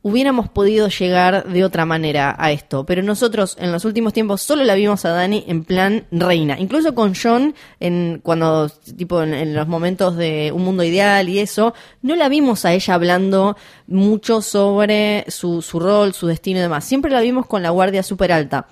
hubiéramos 0.02 0.48
podido 0.48 0.88
llegar 0.88 1.46
de 1.46 1.64
otra 1.64 1.86
manera 1.86 2.34
a 2.38 2.52
esto. 2.52 2.84
Pero 2.84 3.02
nosotros 3.02 3.56
en 3.58 3.72
los 3.72 3.84
últimos 3.84 4.12
tiempos 4.12 4.42
solo 4.42 4.64
la 4.64 4.74
vimos 4.74 5.04
a 5.04 5.10
Dani 5.10 5.44
en 5.46 5.64
plan 5.64 6.06
reina. 6.10 6.58
Incluso 6.58 6.94
con 6.94 7.14
John, 7.14 7.54
en, 7.80 8.20
cuando, 8.22 8.68
tipo, 8.68 9.22
en, 9.22 9.54
los 9.54 9.68
momentos 9.68 10.16
de 10.16 10.50
Un 10.52 10.64
Mundo 10.64 10.82
Ideal 10.82 11.28
y 11.28 11.38
eso, 11.38 11.72
no 12.02 12.16
la 12.16 12.28
vimos 12.28 12.64
a 12.64 12.72
ella 12.72 12.94
hablando 12.94 13.56
mucho 13.86 14.42
sobre 14.42 15.24
su, 15.28 15.62
su 15.62 15.78
rol, 15.78 16.12
su 16.14 16.26
destino 16.26 16.58
y 16.58 16.62
demás. 16.62 16.84
Siempre 16.84 17.10
la 17.10 17.20
vimos 17.20 17.46
con 17.46 17.62
la 17.62 17.70
guardia 17.70 18.02
súper 18.02 18.32
alta. 18.32 18.66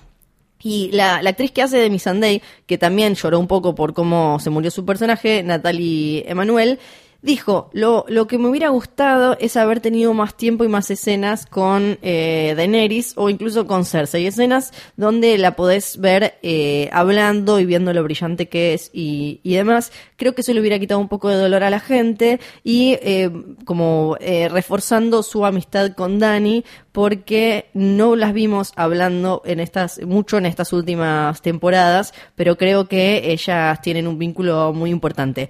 Y 0.62 0.90
la, 0.92 1.22
la 1.22 1.30
actriz 1.30 1.52
que 1.52 1.62
hace 1.62 1.78
de 1.78 1.88
Missandei, 1.88 2.42
que 2.66 2.76
también 2.76 3.14
lloró 3.14 3.38
un 3.38 3.46
poco 3.46 3.74
por 3.74 3.94
cómo 3.94 4.38
se 4.40 4.50
murió 4.50 4.70
su 4.70 4.84
personaje, 4.84 5.42
Natalie 5.42 6.24
Emanuel, 6.28 6.78
dijo, 7.22 7.70
lo, 7.72 8.04
lo 8.08 8.26
que 8.26 8.38
me 8.38 8.48
hubiera 8.48 8.68
gustado 8.70 9.36
es 9.38 9.56
haber 9.56 9.80
tenido 9.80 10.14
más 10.14 10.36
tiempo 10.36 10.64
y 10.64 10.68
más 10.68 10.90
escenas 10.90 11.46
con 11.46 11.98
eh, 12.02 12.54
Daenerys 12.56 13.14
o 13.16 13.28
incluso 13.28 13.66
con 13.66 13.84
Cersei. 13.84 14.26
Escenas 14.26 14.72
donde 14.96 15.36
la 15.38 15.56
podés 15.56 15.98
ver 15.98 16.34
eh, 16.42 16.88
hablando 16.92 17.60
y 17.60 17.66
viendo 17.66 17.92
lo 17.92 18.02
brillante 18.02 18.48
que 18.48 18.74
es 18.74 18.90
y, 18.92 19.40
y 19.42 19.54
demás. 19.54 19.92
Creo 20.16 20.34
que 20.34 20.40
eso 20.40 20.52
le 20.52 20.60
hubiera 20.60 20.78
quitado 20.78 21.00
un 21.00 21.08
poco 21.08 21.28
de 21.28 21.36
dolor 21.36 21.62
a 21.62 21.70
la 21.70 21.80
gente 21.80 22.40
y 22.64 22.98
eh, 23.02 23.30
como 23.64 24.16
eh, 24.20 24.48
reforzando 24.48 25.22
su 25.22 25.44
amistad 25.44 25.92
con 25.92 26.18
Dani 26.18 26.64
porque 26.92 27.70
no 27.74 28.16
las 28.16 28.32
vimos 28.32 28.72
hablando 28.76 29.42
en 29.44 29.60
estas 29.60 30.00
mucho 30.02 30.38
en 30.38 30.46
estas 30.46 30.72
últimas 30.72 31.40
temporadas, 31.42 32.12
pero 32.34 32.56
creo 32.56 32.88
que 32.88 33.30
ellas 33.30 33.80
tienen 33.80 34.06
un 34.06 34.18
vínculo 34.18 34.72
muy 34.72 34.90
importante. 34.90 35.48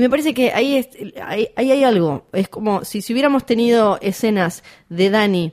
Y 0.00 0.02
me 0.02 0.08
parece 0.08 0.32
que 0.32 0.50
ahí, 0.52 0.76
es- 0.76 0.88
ahí, 1.22 1.46
hay 1.56 1.84
algo. 1.84 2.24
Es 2.32 2.48
como 2.48 2.86
si, 2.86 3.02
si 3.02 3.12
hubiéramos 3.12 3.44
tenido 3.44 3.98
escenas 4.00 4.62
de 4.88 5.10
Dani 5.10 5.52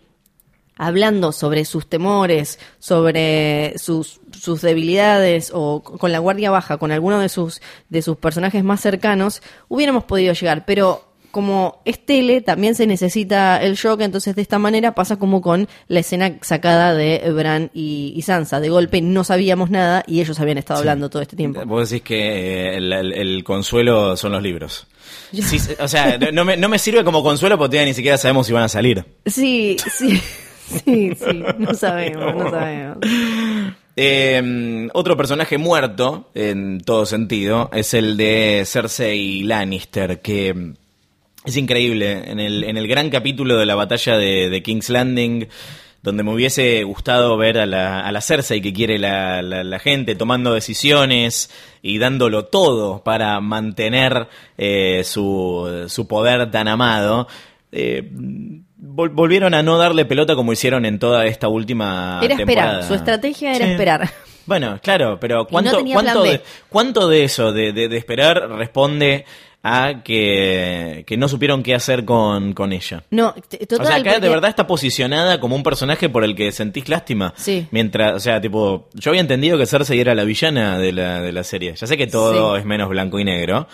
hablando 0.78 1.34
sobre 1.34 1.66
sus 1.66 1.90
temores, 1.90 2.58
sobre 2.80 3.74
sus, 3.78 4.22
sus 4.32 4.62
debilidades 4.62 5.52
o 5.54 5.84
con 5.84 6.14
la 6.14 6.20
guardia 6.20 6.50
baja, 6.50 6.78
con 6.78 6.94
alguno 6.94 7.20
de 7.20 7.28
sus, 7.28 7.62
de 7.90 8.02
sus 8.02 8.16
personajes 8.16 8.64
más 8.64 8.80
cercanos, 8.80 9.42
hubiéramos 9.68 10.06
podido 10.06 10.34
llegar. 10.34 10.64
Pero 10.66 11.04
como 11.32 11.82
es 11.86 12.06
tele, 12.06 12.42
también 12.42 12.76
se 12.76 12.88
necesita 12.88 13.62
el 13.62 13.76
shock, 13.76 14.02
entonces 14.02 14.36
de 14.36 14.42
esta 14.42 14.60
manera 14.60 14.94
pasa 14.96 15.18
como 15.18 15.42
con 15.42 15.68
la 15.88 16.00
escena 16.00 16.38
sacada 16.42 16.94
de 16.94 17.20
Bran 17.32 17.70
y, 17.74 18.14
y 18.16 18.22
Sansa. 18.24 18.60
De 18.60 18.70
golpe 18.70 19.02
no 19.02 19.24
sabíamos 19.24 19.70
nada 19.70 20.04
y 20.08 20.22
ellos 20.22 20.40
habían 20.40 20.58
estado 20.58 20.80
hablando 20.80 21.10
todo 21.10 21.22
este 21.22 21.36
tiempo. 21.36 21.64
Vos 21.66 21.90
decís 21.90 22.04
que 22.04 22.18
eh, 22.18 22.78
el, 22.78 22.92
el- 22.94 23.14
el 23.14 23.44
consuelo 23.44 24.16
son 24.18 24.32
los 24.32 24.42
libros. 24.44 24.88
Sí, 25.32 25.58
o 25.80 25.88
sea, 25.88 26.18
no 26.18 26.44
me, 26.46 26.58
no 26.58 26.70
me 26.70 26.80
sirve 26.80 27.04
como 27.04 27.24
consuelo 27.24 27.58
porque 27.58 27.84
ni 27.86 27.94
siquiera 27.94 28.18
sabemos 28.18 28.48
si 28.48 28.54
van 28.54 28.64
a 28.64 28.70
salir. 28.70 29.06
Sí, 29.26 29.78
sí, 29.92 30.18
sí, 30.86 31.12
sí, 31.16 31.44
no 31.60 31.74
sabemos, 31.74 32.36
no 32.36 32.50
sabemos. 32.50 32.98
Eh, 33.96 34.88
otro 34.94 35.18
personaje 35.18 35.58
muerto, 35.58 36.30
en 36.36 36.82
todo 36.82 37.06
sentido, 37.06 37.70
es 37.74 37.94
el 37.94 38.16
de 38.18 38.64
Cersei 38.66 39.44
Lannister, 39.44 40.22
que 40.22 40.74
es 41.48 41.58
increíble. 41.58 42.24
En 42.30 42.40
el, 42.40 42.64
en 42.64 42.78
el 42.78 42.88
gran 42.88 43.10
capítulo 43.10 43.58
de 43.58 43.66
la 43.66 43.76
batalla 43.76 44.18
de, 44.18 44.50
de 44.50 44.62
King's 44.64 44.90
Landing, 44.90 45.48
donde 46.04 46.24
me 46.24 46.32
hubiese 46.34 46.84
gustado 46.84 47.36
ver 47.38 47.58
a 47.58 47.66
la, 47.66 48.02
a 48.02 48.12
la 48.12 48.22
Cersei 48.22 48.62
que 48.62 48.72
quiere 48.74 48.98
la, 49.00 49.42
la- 49.42 49.64
la 49.64 49.80
gente 49.80 50.16
tomando 50.16 50.54
decisiones 50.54 51.50
y 51.82 51.98
dándolo 51.98 52.46
todo 52.46 53.04
para 53.04 53.40
mantener 53.42 54.28
eh, 54.58 55.02
su, 55.04 55.86
su 55.88 56.08
poder 56.08 56.52
tan 56.52 56.68
amado. 56.68 57.28
eh, 57.72 58.04
vol- 58.12 59.12
volvieron 59.12 59.54
a 59.54 59.64
no 59.64 59.78
darle 59.78 60.06
pelota 60.06 60.36
como 60.36 60.54
hicieron 60.54 60.86
en 60.86 61.00
toda 61.00 61.26
esta 61.26 61.48
última 61.48 62.20
Era 62.24 62.36
esperar, 62.36 62.84
su 62.84 62.94
estrategia 62.94 63.56
era 63.56 63.66
Sí. 63.66 63.72
esperar. 63.72 64.10
Bueno, 64.46 64.80
claro, 64.82 65.18
pero 65.20 65.46
¿cuánto, 65.46 65.84
cuánto, 65.84 66.24
de, 66.24 66.42
cuánto 66.70 67.10
de 67.10 67.24
eso, 67.26 67.52
de, 67.52 67.74
de- 67.74 67.90
de 67.90 67.98
esperar, 67.98 68.48
responde 68.52 69.26
a 69.68 70.04
que, 70.04 71.04
que 71.08 71.18
no 71.18 71.28
supieron 71.28 71.64
qué 71.64 71.76
hacer 71.76 72.06
con, 72.06 72.54
con 72.54 72.72
ella? 72.74 73.04
No, 73.12 73.34
total. 73.34 73.82
o 73.82 73.86
sea, 73.86 73.96
acá 73.98 74.20
de 74.20 74.30
verdad 74.30 74.50
está 74.50 74.66
posicionada 74.68 75.40
como 75.40 75.56
un 75.56 75.64
personaje 75.64 76.10
por 76.10 76.24
el 76.24 76.36
que 76.36 76.52
sentís 76.52 76.90
lástima. 76.90 77.34
Sí. 77.38 77.68
Mientras, 77.72 78.14
o 78.14 78.20
sea, 78.20 78.40
tipo, 78.42 78.90
yo 78.94 79.12
había 79.12 79.22
entendido 79.22 79.58
que 79.58 79.66
Cersei 79.66 80.00
era 80.00 80.16
la 80.16 80.24
villana 80.24 80.78
de 80.80 80.92
la, 80.94 81.22
de 81.22 81.32
la 81.32 81.44
serie. 81.44 81.76
Ya 81.76 81.88
sé 81.88 81.98
que 81.98 82.08
todo 82.08 82.56
Sí. 82.56 82.60
es 82.60 82.66
menos 82.66 82.90
blanco 82.90 83.20
y 83.20 83.24
negro. 83.24 83.68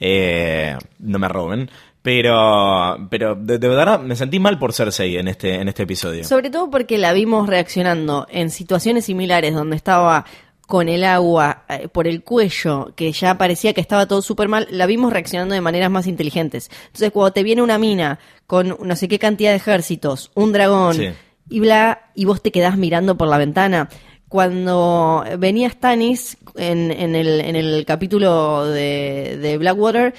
Eh, 0.00 0.76
no 0.98 1.18
me 1.18 1.28
roben. 1.28 1.70
Pero, 2.00 2.96
pero 3.10 3.34
de, 3.34 3.58
de 3.58 3.68
verdad 3.68 4.00
me 4.00 4.16
sentí 4.16 4.38
mal 4.38 4.58
por 4.58 4.72
Cersei 4.72 5.16
en 5.18 5.28
este, 5.28 5.56
en 5.56 5.68
este 5.68 5.82
episodio. 5.82 6.24
Sobre 6.24 6.48
todo 6.48 6.70
porque 6.70 6.96
la 6.96 7.12
vimos 7.12 7.46
reaccionando 7.48 8.26
en 8.30 8.50
situaciones 8.50 9.04
similares 9.06 9.52
donde 9.52 9.76
estaba 9.76 10.24
con 10.68 10.90
el 10.90 11.02
agua 11.02 11.64
eh, 11.70 11.88
por 11.88 12.06
el 12.06 12.22
cuello, 12.22 12.92
que 12.94 13.10
ya 13.10 13.38
parecía 13.38 13.72
que 13.72 13.80
estaba 13.80 14.06
todo 14.06 14.20
súper 14.20 14.48
mal, 14.48 14.68
la 14.70 14.84
vimos 14.84 15.10
reaccionando 15.10 15.54
de 15.54 15.62
maneras 15.62 15.90
más 15.90 16.06
inteligentes. 16.06 16.70
Entonces, 16.88 17.10
cuando 17.10 17.32
te 17.32 17.42
viene 17.42 17.62
una 17.62 17.78
mina 17.78 18.18
con 18.46 18.76
no 18.82 18.94
sé 18.94 19.08
qué 19.08 19.18
cantidad 19.18 19.48
de 19.50 19.56
ejércitos, 19.56 20.30
un 20.34 20.52
dragón 20.52 20.96
Sí. 20.96 21.08
y 21.48 21.60
bla, 21.60 22.10
y 22.14 22.26
vos 22.26 22.42
te 22.42 22.52
quedás 22.52 22.76
mirando 22.76 23.16
por 23.16 23.28
la 23.28 23.38
ventana. 23.38 23.88
Cuando 24.28 25.24
venía 25.38 25.70
Stannis 25.70 26.36
en, 26.56 26.90
en, 26.90 27.14
el, 27.14 27.40
en 27.40 27.56
el 27.56 27.86
capítulo 27.86 28.66
de, 28.66 29.38
de 29.40 29.56
Blackwater, 29.56 30.12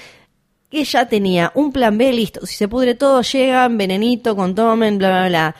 ella 0.72 1.08
tenía 1.08 1.52
un 1.54 1.70
plan 1.70 1.96
B 1.96 2.12
listo. 2.12 2.44
Si 2.44 2.56
se 2.56 2.66
pudre 2.66 2.96
todo, 2.96 3.22
llegan, 3.22 3.78
venenito, 3.78 4.34
con 4.34 4.56
tomen, 4.56 4.98
bla, 4.98 5.10
bla, 5.10 5.28
bla. 5.28 5.56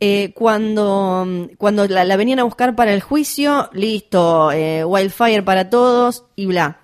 Eh, 0.00 0.32
cuando 0.34 1.26
cuando 1.58 1.86
la, 1.88 2.04
la 2.04 2.16
venían 2.16 2.38
a 2.38 2.44
buscar 2.44 2.76
para 2.76 2.92
el 2.94 3.00
juicio, 3.00 3.68
listo, 3.72 4.52
eh, 4.52 4.84
wildfire 4.84 5.42
para 5.42 5.68
todos 5.70 6.24
y 6.36 6.46
bla. 6.46 6.80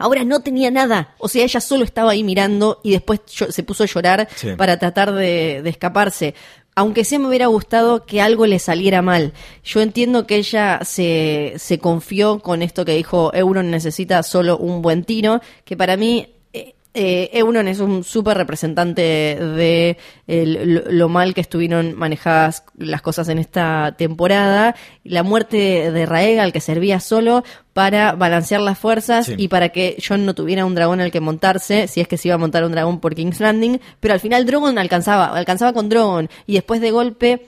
Ahora 0.00 0.24
no 0.24 0.40
tenía 0.40 0.70
nada, 0.70 1.14
o 1.18 1.28
sea, 1.28 1.42
ella 1.44 1.60
solo 1.60 1.84
estaba 1.84 2.12
ahí 2.12 2.22
mirando 2.22 2.80
y 2.84 2.92
después 2.92 3.20
se 3.26 3.62
puso 3.64 3.82
a 3.82 3.86
llorar 3.86 4.28
Sí. 4.36 4.50
para 4.56 4.78
tratar 4.78 5.12
de, 5.12 5.60
de 5.62 5.68
escaparse. 5.70 6.34
Aunque 6.76 7.04
sí 7.04 7.18
me 7.18 7.26
hubiera 7.26 7.48
gustado 7.48 8.06
que 8.06 8.20
algo 8.20 8.46
le 8.46 8.60
saliera 8.60 9.02
mal. 9.02 9.32
Yo 9.64 9.80
entiendo 9.80 10.24
que 10.28 10.36
ella 10.36 10.78
se, 10.84 11.54
se 11.56 11.80
confió 11.80 12.38
con 12.38 12.62
esto 12.62 12.84
que 12.84 12.94
dijo 12.94 13.32
Euron 13.34 13.72
necesita 13.72 14.22
solo 14.22 14.56
un 14.56 14.80
buen 14.82 15.02
tiro, 15.02 15.40
que 15.64 15.76
para 15.76 15.96
mí 15.96 16.28
eh, 16.94 17.30
Euron 17.34 17.68
es 17.68 17.80
un 17.80 18.02
súper 18.02 18.36
representante 18.36 19.02
de 19.02 19.96
el- 20.26 20.84
lo, 20.90 21.08
mal 21.08 21.34
que 21.34 21.40
estuvieron 21.40 21.94
manejadas 21.96 22.64
las 22.76 23.02
cosas 23.02 23.28
en 23.28 23.38
esta 23.38 23.94
temporada. 23.96 24.74
La 25.04 25.22
muerte 25.22 25.92
de 25.92 26.06
Raegal, 26.06 26.52
que 26.52 26.60
servía 26.60 26.98
solo 27.00 27.44
para 27.72 28.12
balancear 28.12 28.60
las 28.60 28.78
fuerzas 28.78 29.26
Sí. 29.26 29.34
y 29.38 29.48
para 29.48 29.68
que 29.68 29.96
Jon 30.06 30.26
no 30.26 30.34
tuviera 30.34 30.64
un 30.66 30.74
dragón 30.74 31.00
al 31.00 31.10
que 31.12 31.20
montarse, 31.20 31.86
si 31.88 32.00
es 32.00 32.08
que 32.08 32.16
se 32.16 32.28
iba 32.28 32.34
a 32.34 32.38
montar 32.38 32.64
un 32.64 32.72
dragón 32.72 32.98
por 33.00 33.14
King's 33.14 33.40
Landing, 33.40 33.80
pero 34.00 34.14
al 34.14 34.20
final 34.20 34.44
Drogon 34.46 34.78
alcanzaba, 34.78 35.26
alcanzaba 35.26 35.72
con 35.72 35.88
Drogon 35.88 36.28
y 36.46 36.54
después 36.54 36.80
de 36.80 36.90
golpe 36.90 37.46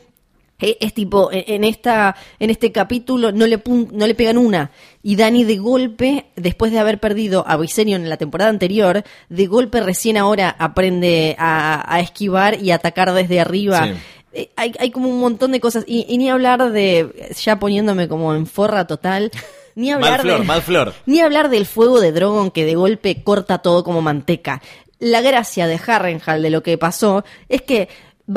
eh, 0.60 0.76
es 0.80 0.94
tipo 0.94 1.30
en 1.32 1.44
en 1.46 1.64
esta 1.64 2.16
en 2.38 2.50
este 2.50 2.72
capítulo 2.72 3.32
no 3.32 3.46
le 3.46 3.62
pun- 3.62 3.90
no 3.92 4.06
le 4.06 4.14
pegan 4.14 4.38
una 4.38 4.70
y 5.02 5.16
Dani 5.16 5.44
de 5.44 5.56
golpe 5.58 6.26
después 6.36 6.72
de 6.72 6.78
haber 6.78 6.98
perdido 7.00 7.44
a 7.46 7.56
Viserion 7.56 8.02
en 8.02 8.08
la 8.08 8.16
temporada 8.16 8.50
anterior 8.50 9.02
de 9.28 9.46
golpe 9.46 9.80
recién 9.80 10.16
ahora 10.16 10.54
aprende 10.58 11.36
a, 11.38 11.94
a 11.94 12.00
esquivar 12.00 12.62
y 12.62 12.70
atacar 12.70 13.12
desde 13.12 13.40
arriba 13.40 13.86
Sí. 13.86 13.92
Eh, 14.32 14.48
hay, 14.54 14.72
hay 14.78 14.92
como 14.92 15.08
un 15.08 15.18
montón 15.18 15.50
de 15.50 15.58
cosas 15.58 15.82
y, 15.88 16.06
y 16.08 16.16
ni 16.16 16.30
hablar 16.30 16.70
de 16.70 17.32
ya 17.42 17.58
poniéndome 17.58 18.06
como 18.06 18.32
en 18.32 18.46
forra 18.46 18.86
total 18.86 19.32
ni 19.74 19.90
hablar 19.90 20.10
Mal 20.12 20.20
flor, 20.20 20.38
de 20.40 20.44
mal 20.46 20.62
flor. 20.62 20.94
ni 21.06 21.20
hablar 21.20 21.50
del 21.50 21.66
fuego 21.66 22.00
de 22.00 22.12
Drogon 22.12 22.52
que 22.52 22.64
de 22.64 22.76
golpe 22.76 23.24
corta 23.24 23.58
todo 23.58 23.82
como 23.82 24.02
manteca. 24.02 24.62
La 25.00 25.20
gracia 25.20 25.66
de 25.66 25.80
Harrenhal 25.84 26.42
de 26.42 26.50
lo 26.50 26.62
que 26.62 26.78
pasó 26.78 27.24
es 27.48 27.62
que 27.62 27.88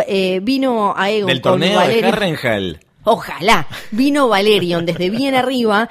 eh, 0.08 0.40
vino 0.42 0.94
a 0.96 1.10
Egon 1.12 1.28
Del 1.28 1.42
con 1.42 1.52
torneo 1.60 1.80
de. 1.88 2.06
Harrenhal. 2.06 2.80
Ojalá. 3.06 3.68
Vino 3.92 4.30
Valerion 4.30 4.86
desde 4.86 5.10
bien 5.10 5.36
arriba 5.36 5.90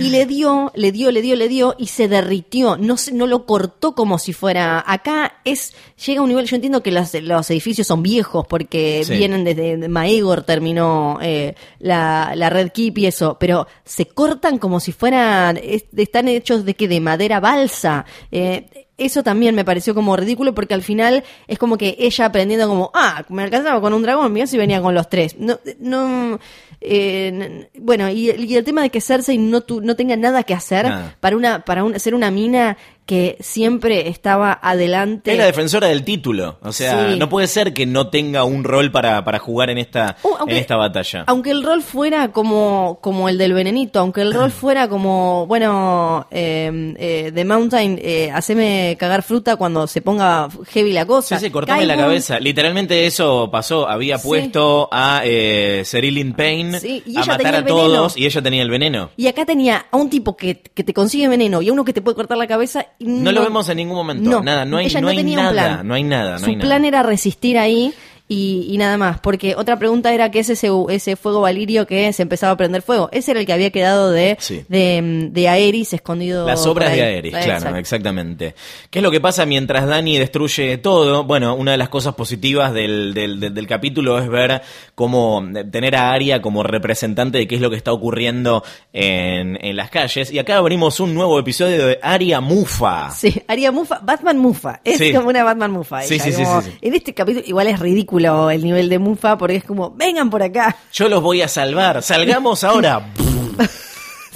y 0.00 0.10
le 0.10 0.26
dio, 0.26 0.72
le 0.74 0.90
dio, 0.90 1.12
le 1.12 1.22
dio, 1.22 1.36
le 1.36 1.46
dio 1.48 1.76
y 1.78 1.86
se 1.86 2.08
derritió. 2.08 2.76
No, 2.76 2.96
se- 2.96 3.12
no 3.12 3.28
lo 3.28 3.46
cortó 3.46 3.94
como 3.94 4.18
si 4.18 4.32
fuera. 4.32 4.82
Acá 4.84 5.34
es 5.44 5.72
llega 6.04 6.18
a 6.18 6.24
un 6.24 6.30
nivel. 6.30 6.46
Yo 6.46 6.56
entiendo 6.56 6.82
que 6.82 6.90
los, 6.90 7.14
los 7.14 7.48
edificios 7.52 7.86
son 7.86 8.02
viejos 8.02 8.44
porque 8.48 9.02
Sí. 9.04 9.16
vienen 9.16 9.44
desde 9.44 9.88
Maegor 9.88 10.42
terminó 10.42 11.20
eh, 11.22 11.54
la, 11.78 12.32
la 12.34 12.50
Red 12.50 12.72
Keep 12.72 12.98
y 12.98 13.06
eso, 13.06 13.36
pero 13.38 13.68
se 13.84 14.06
cortan 14.06 14.58
como 14.58 14.80
si 14.80 14.90
fueran. 14.90 15.58
es- 15.62 15.84
están 15.96 16.26
hechos 16.26 16.64
de 16.64 16.74
que 16.74 16.88
de 16.88 16.98
madera 16.98 17.38
balsa. 17.38 18.04
Eh, 18.32 18.87
eso 18.98 19.22
también 19.22 19.54
me 19.54 19.64
pareció 19.64 19.94
como 19.94 20.16
ridículo 20.16 20.54
porque 20.54 20.74
al 20.74 20.82
final 20.82 21.24
es 21.46 21.58
como 21.58 21.78
que 21.78 21.96
ella 21.98 22.26
aprendiendo 22.26 22.68
como, 22.68 22.90
ah, 22.94 23.24
me 23.28 23.44
alcanzaba 23.44 23.80
con 23.80 23.92
un 23.92 24.02
dragón, 24.02 24.32
mira 24.32 24.46
si 24.46 24.58
venía 24.58 24.82
con 24.82 24.94
los 24.94 25.08
tres. 25.08 25.36
No, 25.38 25.58
no, 25.78 26.38
eh, 26.80 27.68
bueno, 27.78 28.08
y, 28.10 28.30
y 28.30 28.54
el 28.56 28.64
tema 28.64 28.82
de 28.82 28.90
que 28.90 29.00
Cersei 29.00 29.38
no, 29.38 29.60
tu- 29.62 29.80
no 29.80 29.96
tenga 29.96 30.16
nada 30.16 30.42
que 30.42 30.54
hacer 30.54 30.86
Nada. 30.88 31.16
para 31.20 31.36
una, 31.36 31.64
para 31.64 31.84
un- 31.84 31.98
ser 31.98 32.14
una 32.14 32.30
mina 32.30 32.76
que 33.06 33.38
siempre 33.40 34.08
estaba 34.10 34.52
adelante. 34.60 35.32
Es 35.32 35.38
la 35.38 35.46
defensora 35.46 35.88
del 35.88 36.04
título. 36.04 36.58
O 36.62 36.72
sea, 36.72 37.08
Sí. 37.12 37.18
no 37.18 37.30
puede 37.30 37.46
ser 37.46 37.72
que 37.72 37.86
no 37.86 38.08
tenga 38.08 38.44
un 38.44 38.64
rol 38.64 38.92
para, 38.92 39.24
para 39.24 39.38
jugar 39.38 39.70
en 39.70 39.78
esta, 39.78 40.16
Uh, 40.22 40.28
aunque- 40.40 40.52
en 40.52 40.60
esta 40.60 40.76
batalla. 40.76 41.24
Aunque 41.26 41.50
el 41.52 41.62
rol 41.62 41.80
fuera 41.82 42.32
como, 42.32 42.98
como 43.00 43.30
el 43.30 43.38
del 43.38 43.54
venenito, 43.54 44.00
aunque 44.00 44.20
el 44.20 44.34
rol 44.34 44.50
fuera 44.50 44.88
como, 44.88 45.46
bueno, 45.46 46.26
eh, 46.30 46.94
eh, 46.98 47.32
The 47.34 47.44
Mountain, 47.46 47.98
eh, 48.02 48.30
haceme 48.30 48.94
cagar 49.00 49.22
fruta 49.22 49.56
cuando 49.56 49.86
se 49.86 50.02
ponga 50.02 50.48
heavy 50.68 50.92
la 50.92 51.06
cosa. 51.06 51.38
Sí, 51.38 51.46
sí, 51.46 51.50
cortame 51.50 51.86
la 51.86 51.96
cabeza. 51.96 52.38
Literalmente 52.38 53.06
eso 53.06 53.48
pasó. 53.50 53.88
Había 53.88 54.18
Sí. 54.18 54.28
puesto 54.28 54.86
a 54.92 55.22
eh, 55.24 55.80
Cerilyn 55.86 56.34
Payne 56.34 56.67
Sí, 56.80 57.02
y 57.06 57.16
a 57.16 57.24
matar 57.24 57.54
a 57.54 57.64
todos 57.64 58.16
y 58.16 58.26
ella 58.26 58.42
tenía 58.42 58.62
el 58.62 58.70
veneno. 58.70 59.10
Y 59.16 59.26
acá 59.28 59.44
tenía 59.46 59.86
a 59.90 59.96
un 59.96 60.10
tipo 60.10 60.36
que, 60.36 60.60
que 60.60 60.84
te 60.84 60.92
consigue 60.92 61.28
veneno 61.28 61.62
y 61.62 61.68
a 61.68 61.72
uno 61.72 61.84
que 61.84 61.92
te 61.92 62.00
puede 62.02 62.14
cortar 62.16 62.36
la 62.38 62.46
cabeza. 62.46 62.86
Y 62.98 63.04
No 63.06 63.32
lo 63.32 63.42
vemos 63.42 63.68
en 63.68 63.76
ningún 63.78 63.96
momento. 63.96 64.42
Nada, 64.42 64.64
no 64.64 64.76
hay- 64.76 64.86
ella 64.86 65.00
no 65.00 65.08
hay 65.08 65.22
nada, 65.24 65.52
plan. 65.52 65.86
no 65.88 65.94
hay 65.94 66.02
nada, 66.04 66.32
no 66.32 66.38
Su 66.40 66.46
hay 66.46 66.56
nada. 66.56 66.66
plan 66.68 66.84
era 66.84 67.02
resistir 67.02 67.58
ahí 67.58 67.92
y, 68.28 68.66
y 68.70 68.76
nada 68.78 68.96
más. 68.98 69.18
Porque 69.20 69.54
otra 69.56 69.78
pregunta 69.78 70.12
era 70.12 70.30
qué 70.30 70.40
es 70.40 70.50
ese, 70.50 70.68
ese 70.90 71.16
fuego 71.16 71.40
valirio 71.40 71.86
que 71.86 72.12
se 72.12 72.22
empezaba 72.22 72.52
a 72.52 72.56
prender 72.56 72.82
fuego. 72.82 73.08
Ese 73.12 73.30
era 73.30 73.40
el 73.40 73.46
que 73.46 73.52
había 73.52 73.70
quedado 73.70 74.10
de, 74.10 74.36
Sí. 74.38 74.64
de, 74.68 75.28
de 75.32 75.48
Aerys 75.48 75.92
escondido. 75.94 76.46
Las 76.46 76.66
obras 76.66 76.92
de 76.92 77.02
Aerys, 77.02 77.32
claro, 77.32 77.52
Exacto. 77.52 77.76
exactamente. 77.78 78.54
¿Qué 78.90 78.98
es 78.98 79.02
lo 79.02 79.10
que 79.10 79.20
pasa 79.20 79.46
mientras 79.46 79.86
Dani 79.86 80.18
destruye 80.18 80.76
todo? 80.78 81.24
Bueno, 81.24 81.54
una 81.54 81.72
de 81.72 81.78
las 81.78 81.88
cosas 81.88 82.14
positivas 82.14 82.72
del, 82.74 83.14
del, 83.14 83.40
del- 83.40 83.54
del 83.54 83.66
capítulo 83.66 84.18
es 84.18 84.28
ver 84.28 84.60
cómo 84.94 85.42
tener 85.70 85.96
a 85.96 86.12
Aria 86.12 86.42
como 86.42 86.62
representante 86.62 87.38
de 87.38 87.48
qué 87.48 87.54
es 87.54 87.60
lo 87.60 87.70
que 87.70 87.76
está 87.76 87.92
ocurriendo 87.92 88.62
en, 88.92 89.58
en 89.64 89.76
las 89.76 89.90
calles. 89.90 90.30
Y 90.30 90.38
acá 90.38 90.56
abrimos 90.58 91.00
un 91.00 91.14
nuevo 91.14 91.38
episodio 91.38 91.86
de 91.86 91.98
Aria 92.02 92.40
Mufa. 92.40 93.10
Sí, 93.10 93.42
haría 93.48 93.72
Mufa, 93.72 94.00
Batman 94.02 94.38
Mufa. 94.38 94.80
Es 94.84 94.98
Sí. 94.98 95.12
como 95.12 95.28
una 95.28 95.44
Batman 95.44 95.70
Mufa. 95.70 96.02
Sí, 96.02 96.14
ella, 96.14 96.24
sí, 96.24 96.32
como- 96.44 96.60
sí, 96.62 96.70
sí. 96.72 96.78
En 96.82 96.94
este 96.94 97.14
capítulo 97.14 97.44
igual 97.46 97.68
es 97.68 97.78
ridículo 97.78 98.17
el 98.18 98.62
nivel 98.62 98.88
de 98.88 98.98
Mufa 98.98 99.38
porque 99.38 99.56
es 99.56 99.64
como, 99.64 99.90
vengan 99.90 100.30
por 100.30 100.42
acá. 100.42 100.76
Yo 100.92 101.08
los 101.08 101.22
voy 101.22 101.42
a 101.42 101.48
salvar. 101.48 102.02
Salgamos 102.02 102.64
ahora. 102.64 103.12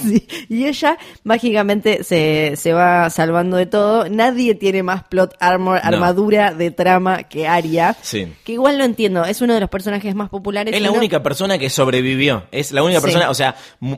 Sí, 0.13 0.27
Y 0.49 0.65
ella 0.65 0.97
mágicamente 1.23 2.03
se, 2.03 2.53
se 2.55 2.73
va 2.73 3.09
salvando 3.09 3.57
de 3.57 3.65
todo. 3.65 4.09
Nadie 4.09 4.55
tiene 4.55 4.83
más 4.83 5.03
plot 5.05 5.35
armor, 5.39 5.79
No. 5.81 5.87
armadura 5.87 6.53
de 6.53 6.71
trama 6.71 7.23
que 7.23 7.47
Arya. 7.47 7.95
Sí. 8.01 8.27
Que 8.43 8.53
igual 8.53 8.77
lo 8.77 8.83
entiendo, 8.83 9.23
es 9.25 9.41
uno 9.41 9.53
de 9.53 9.59
los 9.61 9.69
personajes 9.69 10.13
más 10.15 10.29
populares. 10.29 10.73
Es 10.75 10.81
la 10.81 10.89
no- 10.89 10.93
única 10.95 11.23
persona 11.23 11.57
que 11.57 11.69
sobrevivió. 11.69 12.43
Es 12.51 12.71
la 12.71 12.83
única 12.83 12.99
Sí. 12.99 13.05
persona, 13.05 13.29
o 13.29 13.33
sea, 13.33 13.55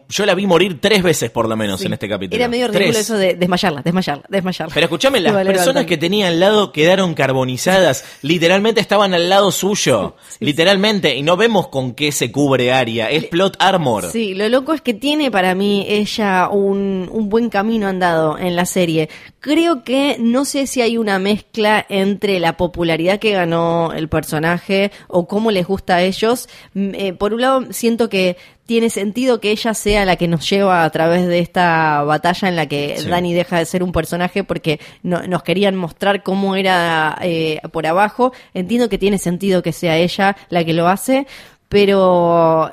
yo 0.10 0.26
la 0.26 0.36
vi 0.36 0.48
morir 0.48 0.80
tres 0.80 1.04
veces 1.04 1.32
por 1.32 1.50
lo 1.50 1.56
menos 1.58 1.80
Sí. 1.80 1.88
en 1.88 1.94
este 1.94 2.08
capítulo. 2.08 2.38
Era 2.38 2.48
medio 2.48 2.68
ridículo 2.68 2.92
Tres. 2.92 3.02
eso 3.06 3.18
de 3.18 3.34
desmayarla, 3.36 3.82
desmayarla, 3.82 4.24
desmayarla. 4.30 4.74
Pero 4.74 4.86
escúchame, 4.86 5.20
las 5.20 5.34
vale 5.34 5.52
personas 5.52 5.86
que 5.86 5.98
tenía 5.98 6.28
al 6.28 6.40
lado 6.40 6.72
quedaron 6.72 7.14
carbonizadas. 7.14 8.06
Literalmente 8.22 8.82
estaban 8.82 9.14
al 9.14 9.30
lado 9.30 9.52
suyo. 9.52 10.16
Literalmente. 10.40 11.16
Y 11.16 11.24
no 11.24 11.38
vemos 11.38 11.68
con 11.68 11.94
qué 11.94 12.12
se 12.12 12.32
cubre 12.32 12.72
Aria. 12.72 13.10
Es 13.10 13.26
plot 13.26 13.56
armor. 13.60 14.12
Sí, 14.12 14.34
lo 14.34 14.48
loco 14.50 14.74
es 14.74 14.82
que 14.82 14.94
tiene 14.94 15.32
para 15.32 15.56
mí 15.56 15.86
ella 15.98 16.50
un, 16.50 17.10
un 17.12 17.30
buen 17.30 17.50
camino 17.50 17.88
andado 17.88 18.38
en 18.38 18.56
la 18.56 18.66
serie. 18.66 19.10
Creo 19.40 19.84
que 19.84 20.18
no 20.20 20.46
sé 20.46 20.68
si 20.68 20.82
hay 20.82 20.98
una 20.98 21.20
mezcla 21.20 21.86
entre 21.90 22.40
la 22.40 22.58
popularidad 22.58 23.20
que 23.20 23.32
ganó 23.32 23.92
el 23.94 24.10
personaje 24.10 24.92
o 25.08 25.28
cómo 25.28 25.52
les 25.52 25.68
gusta 25.68 25.98
a 25.98 26.02
ellos. 26.02 26.48
Mm, 26.74 26.90
eh, 26.96 27.14
por 27.14 27.34
un 27.34 27.42
lado, 27.42 27.64
siento 27.72 28.10
que 28.10 28.38
tiene 28.66 28.90
sentido 28.90 29.40
que 29.40 29.52
ella 29.52 29.76
sea 29.76 30.06
la 30.06 30.16
que 30.16 30.28
nos 30.28 30.50
lleva 30.50 30.84
a 30.84 30.90
través 30.90 31.28
de 31.28 31.38
esta 31.38 32.02
batalla 32.02 32.48
en 32.50 32.56
la 32.56 32.66
que 32.66 32.96
Sí. 32.98 33.08
Dani 33.08 33.32
deja 33.34 33.60
de 33.60 33.66
ser 33.66 33.84
un 33.84 33.92
personaje 33.92 34.44
porque 34.44 34.80
no- 35.04 35.22
nos 35.28 35.44
querían 35.44 35.76
mostrar 35.76 36.24
cómo 36.24 36.56
era 36.56 37.16
eh, 37.22 37.60
por 37.72 37.86
abajo. 37.86 38.34
Entiendo 38.56 38.90
que 38.90 38.98
tiene 38.98 39.20
sentido 39.20 39.62
que 39.62 39.72
sea 39.72 39.98
ella 39.98 40.36
la 40.50 40.64
que 40.66 40.74
lo 40.74 40.88
hace, 40.88 41.28
pero 41.70 42.72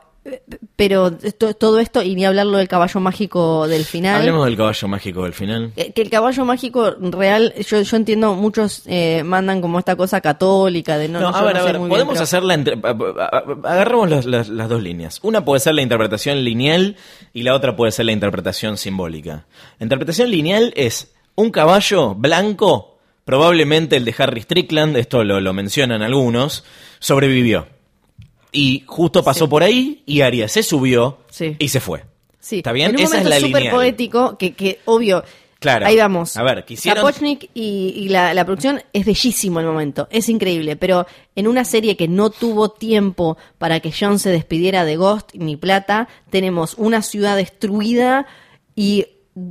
pero 0.77 1.13
to- 1.39 1.55
todo 1.55 1.79
esto, 1.81 2.03
y 2.03 2.15
ni 2.15 2.25
hablarlo 2.25 2.59
del 2.59 2.69
caballo 2.69 3.01
mágico 3.01 3.67
del 3.67 3.85
final. 3.85 4.17
Hablemos 4.21 4.45
del 4.47 4.57
caballo 4.57 4.89
mágico 4.89 5.25
del 5.25 5.33
final. 5.35 5.73
eh, 5.77 5.93
Que 5.93 6.03
el 6.03 6.11
caballo 6.11 6.45
mágico 6.45 6.91
real, 7.01 7.53
yo, 7.69 7.81
yo 7.83 7.97
entiendo, 7.97 8.35
muchos 8.35 8.83
eh, 8.87 9.23
mandan 9.25 9.61
como 9.61 9.79
esta 9.79 9.97
cosa 9.97 10.21
católica 10.21 10.97
de 10.99 11.09
no, 11.09 11.21
No, 11.21 11.29
a 11.29 11.43
ver, 11.43 11.55
no 11.57 11.61
a 11.61 11.65
ver, 11.65 11.73
muy 11.79 11.89
bien, 11.89 11.91
podemos 11.91 12.13
pero- 12.15 12.23
hacer 12.25 12.43
la... 12.45 12.55
entre- 12.55 12.79
Agarremos 13.65 14.11
las, 14.11 14.27
las- 14.27 14.49
las 14.49 14.69
dos 14.69 14.83
líneas. 14.83 15.19
Una 15.23 15.45
puede 15.45 15.61
ser 15.61 15.75
la 15.75 15.83
interpretación 15.83 16.45
lineal 16.45 16.97
y 17.33 17.43
la 17.43 17.55
otra 17.55 17.75
puede 17.77 17.93
ser 17.93 18.07
la 18.07 18.13
interpretación 18.13 18.77
simbólica. 18.77 19.47
La 19.79 19.85
interpretación 19.85 20.31
lineal 20.31 20.73
es 20.77 21.13
un 21.35 21.51
caballo 21.51 22.15
blanco 22.15 22.89
Probablemente 23.25 23.97
el 23.97 24.05
de 24.05 24.13
Harry 24.19 24.41
Strickland, 24.43 24.97
esto 24.97 25.23
lo, 25.23 25.41
lo 25.41 25.53
mencionan 25.53 26.03
algunos, 26.03 26.65
sobrevivió. 26.99 27.69
Y 28.53 28.85
justo 28.87 29.25
pasó 29.25 29.47
Sí. 29.47 29.51
por 29.51 29.63
ahí 29.63 30.03
y 30.07 30.21
Arya 30.21 30.47
se 30.49 30.63
subió 30.63 31.19
Sí. 31.31 31.57
y 31.59 31.69
se 31.69 31.81
fue. 31.81 32.05
Sí, 32.39 32.59
¿Está 32.59 32.73
bien? 32.73 32.91
En 32.91 32.97
un 32.97 33.03
Esa 33.03 33.19
es 33.19 33.25
momento 33.25 33.31
la 33.31 33.47
súper 33.47 33.71
poético 33.71 34.37
que, 34.39 34.53
que 34.55 34.81
obvio. 34.85 35.25
Claro. 35.59 35.87
Ahí 35.87 35.97
vamos. 35.97 36.37
A 36.37 36.43
ver, 36.43 36.65
quisieron- 36.65 37.05
Sapochnik 37.07 37.49
y, 37.55 37.95
y 37.97 38.09
la, 38.09 38.35
la 38.35 38.45
producción 38.45 38.83
es 38.93 39.07
bellísimo 39.07 39.61
el 39.61 39.67
momento, 39.67 40.09
es 40.11 40.29
increíble, 40.29 40.75
pero 40.75 41.07
en 41.37 41.47
una 41.47 41.65
serie 41.65 41.97
que 41.97 42.09
no 42.09 42.31
tuvo 42.31 42.71
tiempo 42.73 43.39
para 43.59 43.79
que 43.79 43.93
John 43.97 44.19
se 44.19 44.31
despidiera 44.31 44.85
de 44.85 44.97
Ghost 44.97 45.35
ni 45.35 45.57
Plata, 45.57 46.09
tenemos 46.31 46.75
una 46.79 47.01
ciudad 47.01 47.37
destruida 47.37 48.27
y 48.75 49.07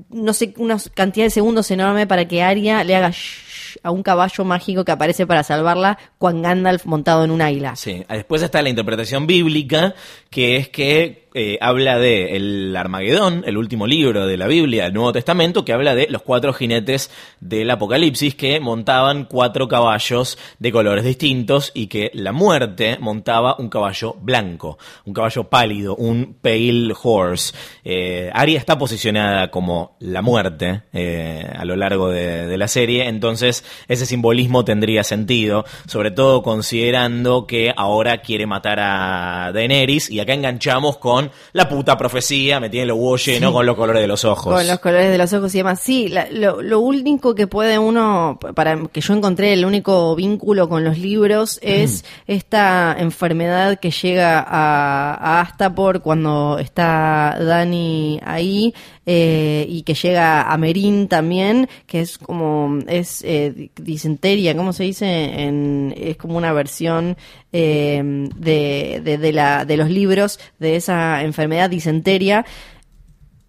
no 0.10 0.34
sé, 0.34 0.54
una 0.58 0.78
cantidad 0.94 1.26
de 1.28 1.30
segundos 1.32 1.72
enorme 1.72 2.06
para 2.06 2.28
que 2.28 2.44
Arya 2.44 2.84
le 2.84 2.96
haga 2.98 3.10
shh 3.12 3.51
a 3.84 3.92
un 3.92 4.04
caballo 4.04 4.44
mágico 4.46 4.86
que 4.86 4.92
aparece 4.92 5.26
para 5.28 5.44
salvarla 5.44 5.98
con 6.18 6.42
Gandalf 6.42 6.86
montado 6.86 7.24
en 7.24 7.32
un 7.32 7.42
águila. 7.42 7.76
Sí, 7.76 8.04
después 8.10 8.42
está 8.42 8.62
la 8.62 8.70
interpretación 8.70 9.28
bíblica, 9.28 9.96
que 10.30 10.58
es 10.58 10.70
que 10.70 11.21
eh, 11.34 11.58
habla 11.62 11.98
de 11.98 12.36
el 12.36 12.76
Armagedón, 12.76 13.44
el 13.48 13.58
último 13.58 13.88
libro 13.88 14.28
de 14.28 14.36
la 14.36 14.48
Biblia, 14.48 14.84
del 14.84 14.94
Nuevo 14.94 15.14
Testamento, 15.14 15.64
que 15.64 15.72
habla 15.72 15.96
de 15.96 16.08
los 16.10 16.22
cuatro 16.24 16.52
jinetes 16.52 17.10
del 17.40 17.70
Apocalipsis 17.70 18.36
que 18.36 18.60
montaban 18.60 19.26
cuatro 19.26 19.68
caballos 19.70 20.38
de 20.60 20.72
colores 20.72 21.06
distintos 21.06 21.72
y 21.74 21.88
que 21.88 22.12
la 22.14 22.34
muerte 22.34 22.98
montaba 23.00 23.56
un 23.60 23.70
caballo 23.70 24.16
blanco, 24.20 24.78
un 25.06 25.14
caballo 25.14 25.46
pálido, 25.46 25.96
un 25.96 26.36
pale 26.42 26.94
horse. 27.02 27.54
Eh, 27.86 28.30
Arya 28.34 28.60
está 28.60 28.78
posicionada 28.78 29.52
como 29.52 29.96
la 30.00 30.22
muerte 30.22 30.82
eh, 30.92 31.50
a 31.56 31.64
lo 31.64 31.78
largo 31.78 32.10
de 32.10 32.58
la 32.58 32.68
serie, 32.68 33.08
entonces 33.08 33.64
ese 33.88 34.06
simbolismo 34.06 34.66
tendría 34.66 35.04
sentido, 35.04 35.64
sobre 35.88 36.12
todo 36.12 36.42
considerando 36.44 37.48
que 37.48 37.74
ahora 37.76 38.18
quiere 38.18 38.46
matar 38.46 38.80
a 38.82 39.52
Daenerys 39.54 40.10
y 40.10 40.20
acá 40.20 40.34
enganchamos 40.34 40.98
con 40.98 41.21
la 41.54 41.68
puta 41.70 41.98
profecía, 41.98 42.60
me 42.60 42.70
tiene 42.70 42.88
los 42.88 42.98
huevos 42.98 43.26
llenos 43.26 43.52
con 43.52 43.66
los 43.66 43.76
colores 43.76 44.02
de 44.02 44.08
los 44.08 44.24
ojos. 44.26 44.54
Con 44.54 44.68
los 44.68 44.80
colores 44.80 45.10
de 45.12 45.18
los 45.18 45.32
ojos 45.34 45.54
y 45.56 45.58
demás. 45.60 45.80
Sí, 45.82 46.08
la- 46.08 46.28
lo, 46.32 46.62
lo 46.62 46.80
único 46.80 47.36
que 47.36 47.48
puede 47.48 47.78
uno, 47.80 48.40
para 48.56 48.78
que 48.92 49.02
yo 49.02 49.14
encontré 49.14 49.54
el 49.54 49.66
único 49.66 50.16
vínculo 50.16 50.70
con 50.70 50.84
los 50.84 50.98
libros 50.98 51.60
es 51.62 52.06
esta 52.28 52.96
enfermedad 52.98 53.80
que 53.80 53.92
llega 53.92 54.40
a, 54.40 55.14
a 55.16 55.42
Astapor 55.42 56.02
cuando 56.02 56.58
está 56.60 57.38
Dani 57.40 58.20
ahí 58.24 58.74
eh, 59.06 59.66
y 59.68 59.84
que 59.84 59.94
llega 59.94 60.44
a 60.52 60.58
Merín 60.58 61.08
también, 61.08 61.68
que 61.88 62.02
es 62.02 62.18
como, 62.18 62.80
es 62.88 63.22
eh, 63.26 63.70
disenteria, 63.76 64.56
¿cómo 64.56 64.74
se 64.74 64.84
dice? 64.84 65.06
En, 65.42 65.94
es 65.98 66.18
como 66.18 66.38
una 66.38 66.54
versión 66.54 67.18
eh, 67.54 68.02
de, 68.36 69.18
de, 69.20 69.34
la, 69.34 69.66
de 69.66 69.78
los 69.78 69.90
libros 69.90 70.40
de 70.60 70.76
esa 70.76 71.24
enfermedad 71.24 71.70
disenteria 71.70 72.46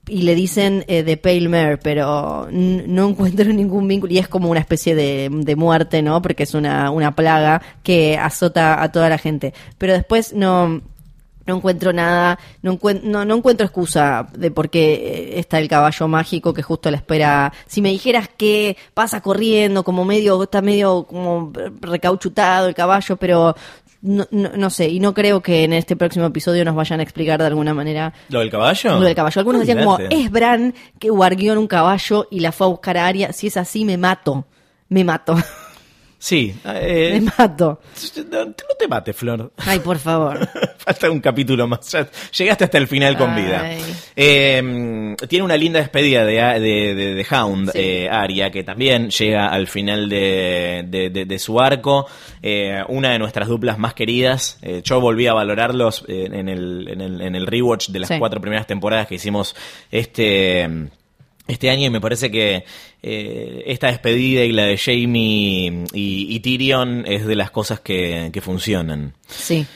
y 0.09 0.23
le 0.23 0.35
dicen 0.35 0.85
eh, 0.89 1.05
de 1.05 1.17
Pale 1.17 1.49
Mare, 1.49 1.77
pero 1.79 2.49
no 2.51 3.09
encuentro 3.09 3.45
ningún 3.53 3.87
vínculo 3.87 4.13
y 4.13 4.19
es 4.19 4.27
como 4.29 4.51
una 4.51 4.61
especie 4.61 4.95
de, 4.97 5.29
de 5.33 5.57
muerte, 5.57 6.03
¿no? 6.03 6.21
Porque 6.21 6.43
es 6.43 6.55
una, 6.55 6.91
una 6.91 7.15
plaga 7.15 7.63
que 7.85 8.19
azota 8.19 8.83
a 8.83 8.91
toda 8.91 9.09
la 9.09 9.19
gente. 9.19 9.55
Pero 9.79 9.93
después 9.93 10.33
no, 10.33 10.81
no 11.47 11.57
encuentro 11.57 11.93
nada, 11.93 12.41
no, 12.63 12.73
encuent- 12.77 13.03
no, 13.03 13.25
no 13.25 13.37
encuentro 13.37 13.65
excusa 13.65 14.27
de 14.37 14.51
por 14.51 14.71
qué 14.71 14.95
eh, 14.95 15.39
está 15.39 15.61
el 15.61 15.69
caballo 15.69 16.09
mágico 16.09 16.53
que 16.53 16.63
justo 16.63 16.91
la 16.91 16.97
espera. 16.97 17.53
Si 17.69 17.81
me 17.81 17.91
dijeras 17.91 18.29
que 18.37 18.77
pasa 18.95 19.21
corriendo, 19.21 19.85
como 19.85 20.05
medio, 20.05 20.43
está 20.43 20.63
medio 20.63 21.05
como 21.05 21.53
recauchutado 21.81 22.67
el 22.67 22.75
caballo, 22.75 23.17
pero 23.17 23.55
no, 24.03 24.27
no, 24.31 24.51
no 24.57 24.71
sé, 24.71 24.89
y 24.89 25.01
no 25.01 25.15
creo 25.15 25.41
que 25.41 25.65
en 25.65 25.73
este 25.73 25.97
próximo 25.97 26.27
episodio 26.27 26.65
nos 26.65 26.75
vayan 26.75 27.01
a 27.01 27.05
explicar 27.05 27.41
de 27.41 27.47
alguna 27.47 27.73
manera 27.73 28.13
¿Lo 28.29 28.41
del 28.41 28.51
caballo? 28.51 28.99
lo 28.99 29.01
del 29.01 29.15
caballo. 29.15 29.39
Algunos 29.39 29.61
decían 29.61 29.85
como, 29.85 29.99
es 29.99 30.31
Bran 30.31 30.75
que 30.99 31.09
guardió 31.09 31.53
en 31.53 31.59
un 31.59 31.69
caballo 31.69 32.27
y 32.31 32.41
la 32.41 32.53
fue 32.53 32.67
a 32.67 32.71
buscar 32.71 32.97
a 32.99 33.07
Arya. 33.07 33.33
Si 33.33 33.47
es 33.47 33.57
así, 33.57 33.85
me 33.85 33.97
mato. 33.97 34.47
Me 34.89 35.05
mato. 35.05 35.37
Sí. 36.25 36.55
eh, 36.67 37.19
me 37.21 37.33
mato. 37.37 37.81
no, 38.31 38.45
no 38.45 38.55
te 38.79 38.87
mates, 38.87 39.17
Flor. 39.17 39.53
Ay, 39.57 39.81
por 39.81 39.99
favor. 39.99 40.49
Falta 40.79 41.11
un 41.11 41.21
capítulo 41.21 41.67
más. 41.67 41.91
Ya 41.91 42.09
llegaste 42.39 42.63
hasta 42.63 42.79
el 42.79 42.87
final 42.87 43.17
con 43.19 43.31
Ay. 43.31 43.43
vida. 43.43 43.71
Eh, 44.15 45.17
tiene 45.29 45.45
una 45.45 45.57
linda 45.57 45.81
despedida 45.81 46.25
de, 46.25 46.35
de, 46.61 46.95
de- 46.95 47.15
de 47.15 47.27
Hound, 47.29 47.73
Sí. 47.73 47.79
eh, 47.81 48.09
Arya, 48.09 48.53
que 48.53 48.63
también 48.63 49.11
llega 49.11 49.49
al 49.49 49.67
final 49.67 50.09
de, 50.09 50.87
de- 51.27 51.39
su 51.41 51.61
arco. 51.61 52.07
Eh, 52.41 52.81
una 52.89 53.11
de 53.11 53.19
nuestras 53.19 53.49
duplas 53.49 53.77
más 53.79 53.95
queridas. 53.95 54.59
Eh, 54.63 54.81
yo 54.85 55.01
volví 55.01 55.27
a 55.27 55.33
valorarlos 55.35 56.05
en, 56.07 56.49
el, 56.49 56.87
en, 56.89 57.01
el, 57.01 57.21
en 57.21 57.35
el 57.35 57.47
rewatch 57.49 57.89
de 57.89 57.99
las 57.99 58.09
Sí. 58.11 58.19
cuatro 58.21 58.41
primeras 58.41 58.69
temporadas 58.69 59.09
que 59.09 59.17
hicimos 59.17 59.57
este. 59.91 60.69
Este 61.49 61.71
año 61.71 61.87
y 61.87 61.91
me 61.91 62.01
parece 62.01 62.31
que 62.31 62.65
eh, 63.03 63.65
esta 63.67 63.89
despedida 63.89 64.45
y 64.45 64.53
la 64.53 64.65
de 64.65 64.79
Jamie 64.79 65.85
y, 65.93 66.39
Tyrion 66.41 67.05
es 67.07 67.27
de 67.27 67.35
las 67.35 67.51
cosas 67.51 67.81
que, 67.81 68.31
que 68.33 68.41
funcionan. 68.41 69.15
Sí. 69.27 69.67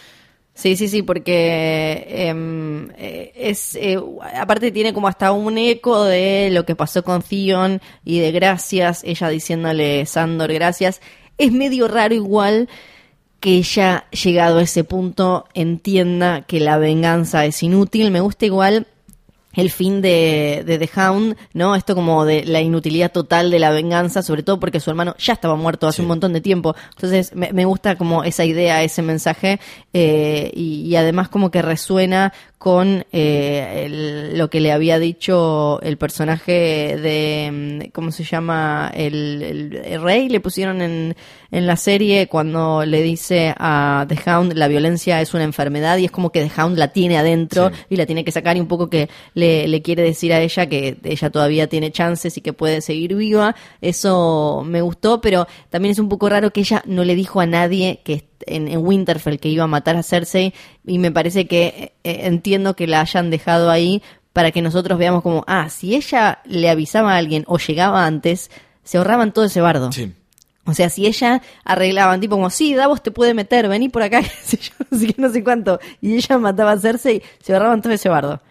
Sí, 0.55 0.75
sí, 0.75 0.89
sí, 0.89 1.03
porque 1.03 2.07
em, 2.09 2.89
eh, 2.97 3.31
es 3.37 3.75
eh, 3.75 3.99
aparte 4.37 4.73
tiene 4.73 4.95
como 4.95 5.07
hasta 5.07 5.31
un 5.33 5.59
eco 5.59 6.05
de 6.05 6.49
lo 6.51 6.65
que 6.65 6.75
pasó 6.75 7.05
con 7.05 7.21
Theon 7.21 7.83
y 8.07 8.21
de 8.21 8.33
gracias, 8.33 9.05
ella 9.05 9.29
diciéndole 9.29 10.07
Sandor 10.07 10.55
gracias. 10.55 11.03
Es 11.37 11.53
medio 11.53 11.89
raro 11.89 12.15
igual 12.15 12.71
que 13.39 13.59
ella 13.59 14.07
llegado 14.11 14.61
a 14.61 14.63
ese 14.63 14.83
punto 14.83 15.47
entienda 15.53 16.43
que 16.43 16.59
la 16.59 16.79
venganza 16.79 17.45
es 17.45 17.63
inútil. 17.63 18.11
Me 18.11 18.21
gusta 18.21 18.47
igual 18.47 18.87
el 19.57 19.71
fin 19.71 20.01
de, 20.03 20.63
de 20.67 20.79
The 20.79 20.91
Hound, 21.01 21.37
¿no? 21.55 21.75
Esto 21.75 21.95
como 21.95 22.25
de 22.25 22.45
la 22.45 22.61
inutilidad 22.61 23.11
total 23.11 23.51
de 23.51 23.59
la 23.59 23.71
venganza, 23.71 24.23
sobre 24.23 24.43
todo 24.43 24.61
porque 24.61 24.79
su 24.81 24.91
hermano 24.91 25.15
ya 25.19 25.33
estaba 25.33 25.57
muerto 25.57 25.87
hace 25.89 25.97
Sí. 25.97 26.03
un 26.03 26.09
montón 26.09 26.33
de 26.35 26.41
tiempo. 26.41 26.77
Entonces 26.95 27.35
me, 27.35 27.53
me 27.53 27.65
gusta 27.65 27.97
como 27.97 28.23
esa 28.23 28.45
idea, 28.45 28.83
ese 28.83 29.03
mensaje, 29.03 29.59
eh, 29.93 30.51
y, 30.55 30.83
y 30.83 30.97
además 30.97 31.29
como 31.29 31.51
que 31.51 31.63
resuena 31.63 32.33
con 32.59 33.05
eh, 33.13 33.83
el- 33.85 34.39
lo 34.39 34.49
que 34.49 34.61
le 34.61 34.73
había 34.73 34.99
dicho 34.99 35.79
el 35.83 35.99
personaje 35.99 36.97
de, 36.97 37.51
mm, 37.87 37.91
¿cómo 37.93 38.11
se 38.11 38.25
llama? 38.25 38.91
El, 38.95 39.43
el- 39.43 39.77
el 39.85 40.03
rey, 40.03 40.29
le 40.31 40.41
pusieron 40.41 40.81
en, 40.81 41.15
en 41.51 41.67
la 41.67 41.77
serie 41.77 42.29
cuando 42.29 42.85
le 42.87 43.03
dice 43.03 43.55
a 43.59 44.07
The 44.09 44.19
Hound 44.31 44.55
la 44.55 44.69
violencia 44.69 45.21
es 45.21 45.35
una 45.35 45.45
enfermedad 45.45 45.99
y 45.99 46.07
es 46.07 46.11
como 46.11 46.33
que 46.33 46.45
The 46.47 46.61
Hound 46.63 46.79
la 46.79 46.89
tiene 46.93 47.19
adentro 47.19 47.71
Sí. 47.71 47.81
y 47.91 47.97
la 47.97 48.07
tiene 48.07 48.25
que 48.25 48.33
sacar 48.33 48.57
y 48.57 48.61
un 48.61 48.69
poco 48.69 48.89
que 48.89 49.11
le, 49.35 49.69
le 49.69 49.83
quiere 49.83 50.03
decir 50.03 50.33
a 50.33 50.41
ella 50.41 50.67
que 50.67 50.97
ella 51.05 51.31
todavía 51.31 51.67
tiene 51.69 51.93
chances 51.93 52.37
y 52.39 52.41
que 52.41 52.53
puede 52.55 52.81
seguir 52.81 53.15
viva. 53.15 53.55
Eso 53.83 54.63
me 54.67 54.81
gustó, 54.81 55.21
pero 55.21 55.47
también 55.69 55.93
es 55.93 55.99
un 55.99 56.09
poco 56.09 56.29
raro 56.29 56.51
que 56.53 56.61
ella 56.61 56.83
no 56.87 57.05
le 57.05 57.15
dijo 57.15 57.39
a 57.41 57.47
nadie 57.47 58.01
que 58.03 58.25
en, 58.47 58.69
en 58.69 58.79
Winterfell 58.85 59.39
que 59.39 59.49
iba 59.49 59.65
a 59.65 59.69
matar 59.69 59.97
a 59.97 60.03
Cersei 60.03 60.53
y 60.87 60.99
me 60.99 61.11
parece 61.11 61.47
que 61.47 61.95
eh, 62.05 62.21
entiendo 62.25 62.77
que 62.77 62.87
la 62.87 63.01
hayan 63.01 63.31
dejado 63.31 63.71
ahí 63.71 64.03
para 64.33 64.51
que 64.51 64.61
nosotros 64.61 64.99
veamos 64.99 65.23
como, 65.23 65.45
ah, 65.47 65.71
si 65.71 65.95
ella 65.95 66.41
le 66.45 66.69
avisaba 66.69 67.15
a 67.15 67.17
alguien 67.17 67.45
o 67.47 67.59
llegaba 67.59 68.05
antes, 68.05 68.51
se 68.85 68.99
ahorraban 68.99 69.33
todo 69.33 69.47
ese 69.47 69.61
bardo. 69.61 69.91
Sí. 69.93 70.13
O 70.67 70.75
sea, 70.75 70.91
si 70.91 71.07
ella 71.07 71.41
arreglaban, 71.65 72.21
tipo 72.21 72.37
como, 72.37 72.51
sí, 72.51 72.75
Davos 72.75 73.03
te 73.03 73.11
puede 73.11 73.35
meter, 73.35 73.69
vení 73.69 73.89
por 73.89 74.03
acá, 74.03 74.21
qué 74.23 74.29
sé 74.43 74.59
yo, 74.59 74.73
no 74.91 74.99
sé 74.99 75.07
qué, 75.07 75.15
no 75.17 75.31
sé 75.31 75.45
cuánto, 75.45 75.81
y 76.03 76.17
ella 76.17 76.39
mataba 76.39 76.73
a 76.73 76.79
Cersei, 76.79 77.23
se 77.41 77.53
ahorraban 77.55 77.81
todo 77.81 77.93
ese 77.93 78.09
bardo. 78.09 78.43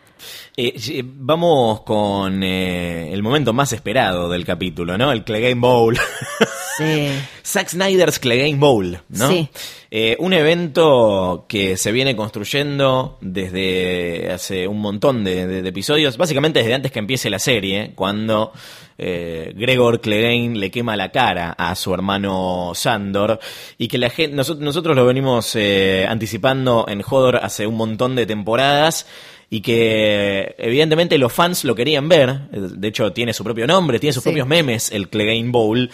Eh, 0.58 0.74
eh, 0.90 1.04
vamos 1.06 1.82
con 1.82 2.42
eh, 2.42 3.12
el 3.14 3.22
momento 3.22 3.54
más 3.54 3.74
esperado 3.74 4.30
del 4.30 4.46
capítulo, 4.46 4.98
¿no? 4.98 5.12
El 5.12 5.24
Clegane 5.24 5.56
Bowl. 5.56 5.98
Sí. 6.78 7.10
Zack 7.46 7.70
Snyder's 7.70 8.20
Clegane 8.20 8.56
Bowl, 8.56 9.00
¿no? 9.10 9.30
Sí. 9.30 9.50
Eh, 9.92 10.18
un 10.20 10.34
evento 10.34 11.46
que 11.48 11.78
se 11.78 11.92
viene 11.92 12.16
construyendo 12.16 13.18
desde 13.22 14.32
hace 14.32 14.68
un 14.68 14.80
montón 14.82 15.24
de, 15.24 15.48
de- 15.48 15.62
de 15.62 15.70
episodios, 15.70 16.18
básicamente 16.18 16.60
desde 16.60 16.74
antes 16.74 16.92
que 16.92 17.00
empiece 17.00 17.30
la 17.30 17.40
serie, 17.40 17.92
cuando 17.96 18.52
eh, 18.98 19.54
Gregor 19.56 20.02
Clegane 20.02 20.56
le 20.58 20.72
quema 20.72 20.96
la 20.98 21.12
cara 21.12 21.52
a 21.58 21.76
su 21.76 21.94
hermano 21.94 22.72
Sandor 22.76 23.40
y 23.78 23.88
que 23.88 23.98
la 23.98 24.10
gente, 24.10 24.36
nosotros, 24.36 24.64
nosotros 24.64 24.96
lo 24.96 25.06
venimos 25.06 25.56
eh, 25.56 26.06
anticipando 26.08 26.86
en 26.88 27.02
Hodor 27.08 27.38
hace 27.38 27.68
un 27.68 27.76
montón 27.76 28.16
de 28.16 28.26
temporadas 28.26 29.06
y 29.50 29.62
que 29.62 30.56
evidentemente 30.58 31.18
los 31.18 31.32
fans 31.34 31.64
lo 31.64 31.76
querían 31.76 32.10
ver, 32.10 32.50
de 32.50 32.88
hecho 32.88 33.14
tiene 33.14 33.34
su 33.34 33.44
propio 33.44 33.68
nombre, 33.68 34.00
tiene 34.00 34.14
sus 34.14 34.24
Sí. 34.24 34.30
propios 34.30 34.48
memes, 34.48 34.92
el 34.92 35.10
Clegane 35.10 35.50
Bowl, 35.52 35.90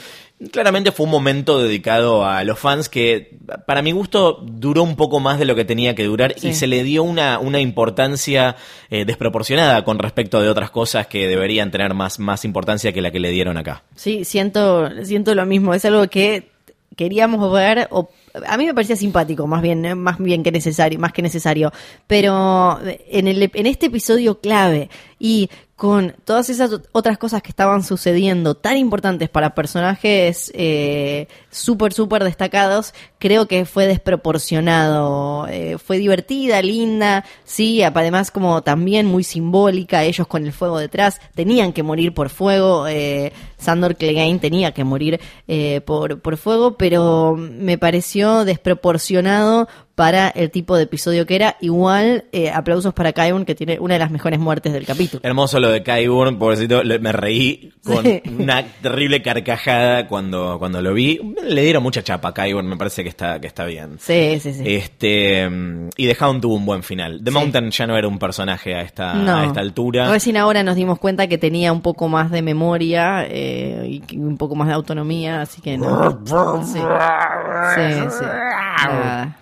Claramente 0.52 0.92
fue 0.92 1.04
un 1.06 1.12
momento 1.12 1.62
dedicado 1.62 2.26
a 2.26 2.44
los 2.44 2.58
fans 2.58 2.90
que, 2.90 3.38
para 3.68 3.84
mi 3.84 3.92
gusto, 3.92 4.40
duró 4.44 4.82
un 4.82 4.96
poco 4.96 5.20
más 5.20 5.38
de 5.38 5.46
lo 5.46 5.54
que 5.54 5.66
tenía 5.66 5.94
que 5.94 6.04
durar 6.06 6.34
y 6.42 6.54
se 6.56 6.66
le 6.66 6.82
dio 6.84 7.04
una, 7.04 7.38
una 7.38 7.60
importancia 7.60 8.56
eh, 8.90 9.06
desproporcionada 9.06 9.84
con 9.86 10.00
respecto 10.00 10.42
de 10.42 10.50
otras 10.50 10.72
cosas 10.72 11.06
que 11.06 11.28
deberían 11.28 11.70
tener 11.70 11.94
más, 11.94 12.18
más 12.18 12.44
importancia 12.44 12.92
que 12.92 13.04
la 13.04 13.12
que 13.12 13.20
le 13.20 13.30
dieron 13.30 13.56
acá. 13.58 13.84
Sí, 13.96 14.26
siento, 14.26 14.90
siento 15.04 15.36
lo 15.36 15.46
mismo. 15.46 15.76
Es 15.76 15.86
algo 15.86 16.08
que 16.08 16.50
queríamos 16.96 17.54
ver, 17.54 17.88
o 17.92 18.10
a 18.48 18.58
mí 18.58 18.66
me 18.66 18.74
parecía 18.74 18.96
simpático, 18.96 19.48
más 19.48 19.62
bien, 19.62 19.86
eh, 19.86 19.96
más 19.96 20.18
bien 20.18 20.44
que 20.44 20.52
necesario, 20.52 21.00
más 21.00 21.14
que 21.14 21.22
necesario. 21.22 21.72
Pero 22.08 22.80
en 22.84 23.28
el, 23.28 23.50
en 23.54 23.66
este 23.68 23.88
episodio 23.88 24.40
clave 24.40 24.90
y 25.20 25.50
con 25.76 26.14
todas 26.26 26.48
esas 26.52 26.72
ot- 26.72 26.88
otras 26.92 27.18
cosas 27.18 27.42
que 27.42 27.50
estaban 27.50 27.84
sucediendo, 27.84 28.54
tan 28.54 28.78
importantes 28.78 29.30
para 29.30 29.56
personajes 29.56 30.52
eh, 30.54 31.28
súper, 31.50 31.92
súper 31.92 32.24
destacados, 32.24 32.94
creo 33.18 33.48
que 33.48 33.66
fue 33.66 33.88
desproporcionado. 33.88 35.48
Eh, 35.48 35.80
fue 35.80 35.98
divertida, 35.98 36.62
linda, 36.62 37.26
sí, 37.46 37.82
además 37.82 38.30
como 38.30 38.62
también 38.62 39.08
muy 39.08 39.24
simbólica, 39.24 40.04
ellos 40.04 40.28
con 40.28 40.46
el 40.46 40.52
fuego 40.54 40.78
detrás, 40.78 41.20
tenían 41.34 41.74
que 41.74 41.82
morir 41.82 42.14
por 42.14 42.30
fuego, 42.30 42.88
eh, 42.88 43.34
Sandor 43.58 43.96
Clegane 43.96 44.38
tenía 44.38 44.74
que 44.74 44.84
morir 44.84 45.20
eh, 45.48 45.82
por, 45.82 46.20
por 46.22 46.38
fuego, 46.38 46.78
pero 46.78 47.36
me 47.36 47.80
pareció 47.80 48.21
desproporcionado 48.46 49.68
para 49.96 50.30
el 50.30 50.50
tipo 50.52 50.76
de 50.78 50.84
episodio 50.84 51.26
que 51.26 51.36
era. 51.36 51.58
Igual, 51.62 52.26
eh, 52.32 52.50
aplausos 52.50 52.94
para 52.94 53.14
Kaibun, 53.14 53.46
que 53.46 53.56
tiene 53.56 53.78
una 53.80 53.96
de 53.96 54.00
las 54.00 54.12
mejores 54.12 54.40
muertes 54.40 54.74
del 54.74 54.86
capítulo. 54.86 55.22
Hermoso 55.24 55.60
lo 55.60 55.70
de 55.70 55.84
Kyburn, 55.84 56.40
pobrecito, 56.40 56.84
le- 56.84 57.00
me 57.00 57.12
reí 57.12 57.72
con 57.84 58.04
Sí. 58.04 58.22
una 58.40 58.64
terrible 58.82 59.22
carcajada 59.22 60.08
cuando, 60.08 60.58
cuando 60.60 60.82
lo 60.82 60.94
vi. 60.94 61.20
Le 61.44 61.62
dieron 61.64 61.84
mucha 61.84 62.04
chapa 62.04 62.30
a 62.30 62.34
Kyburn, 62.34 62.68
me 62.68 62.78
parece 62.78 63.04
que 63.04 63.10
está, 63.10 63.40
que 63.40 63.48
está 63.48 63.66
bien. 63.66 63.98
Sí, 64.00 64.40
sí, 64.40 64.54
sí. 64.54 64.64
Este 64.66 65.50
y 65.98 66.08
The 66.08 66.18
Hound 66.24 66.42
tuvo 66.42 66.56
un 66.56 66.66
buen 66.66 66.84
final. 66.84 67.20
The 67.24 67.32
Sí. 67.32 67.38
Mountain 67.38 67.72
ya 67.72 67.88
no 67.88 67.98
era 67.98 68.08
un 68.08 68.18
personaje 68.20 68.74
a 68.76 68.82
esta, 68.82 69.14
No. 69.14 69.36
a 69.38 69.46
esta 69.46 69.60
altura. 69.60 70.10
Recién 70.12 70.38
ahora 70.38 70.64
nos 70.64 70.76
dimos 70.76 71.00
cuenta 71.00 71.28
que 71.28 71.38
tenía 71.38 71.72
un 71.72 71.82
poco 71.82 72.08
más 72.08 72.32
de 72.32 72.42
memoria 72.42 73.26
eh, 73.28 74.02
y 74.10 74.18
un 74.18 74.38
poco 74.38 74.56
más 74.56 74.68
de 74.68 74.74
autonomía, 74.74 75.42
así 75.42 75.62
que 75.62 75.78
no. 75.78 76.20
Sí, 76.72 77.94
sí. 77.94 78.02
sí. 78.20 78.26
Nada. 78.26 79.38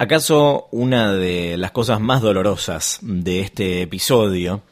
¿Acaso 0.00 0.68
una 0.70 1.12
de 1.14 1.56
las 1.56 1.72
cosas 1.72 1.98
más 2.00 2.22
dolorosas 2.22 2.98
de 3.02 3.40
este 3.40 3.82
episodio 3.82 4.62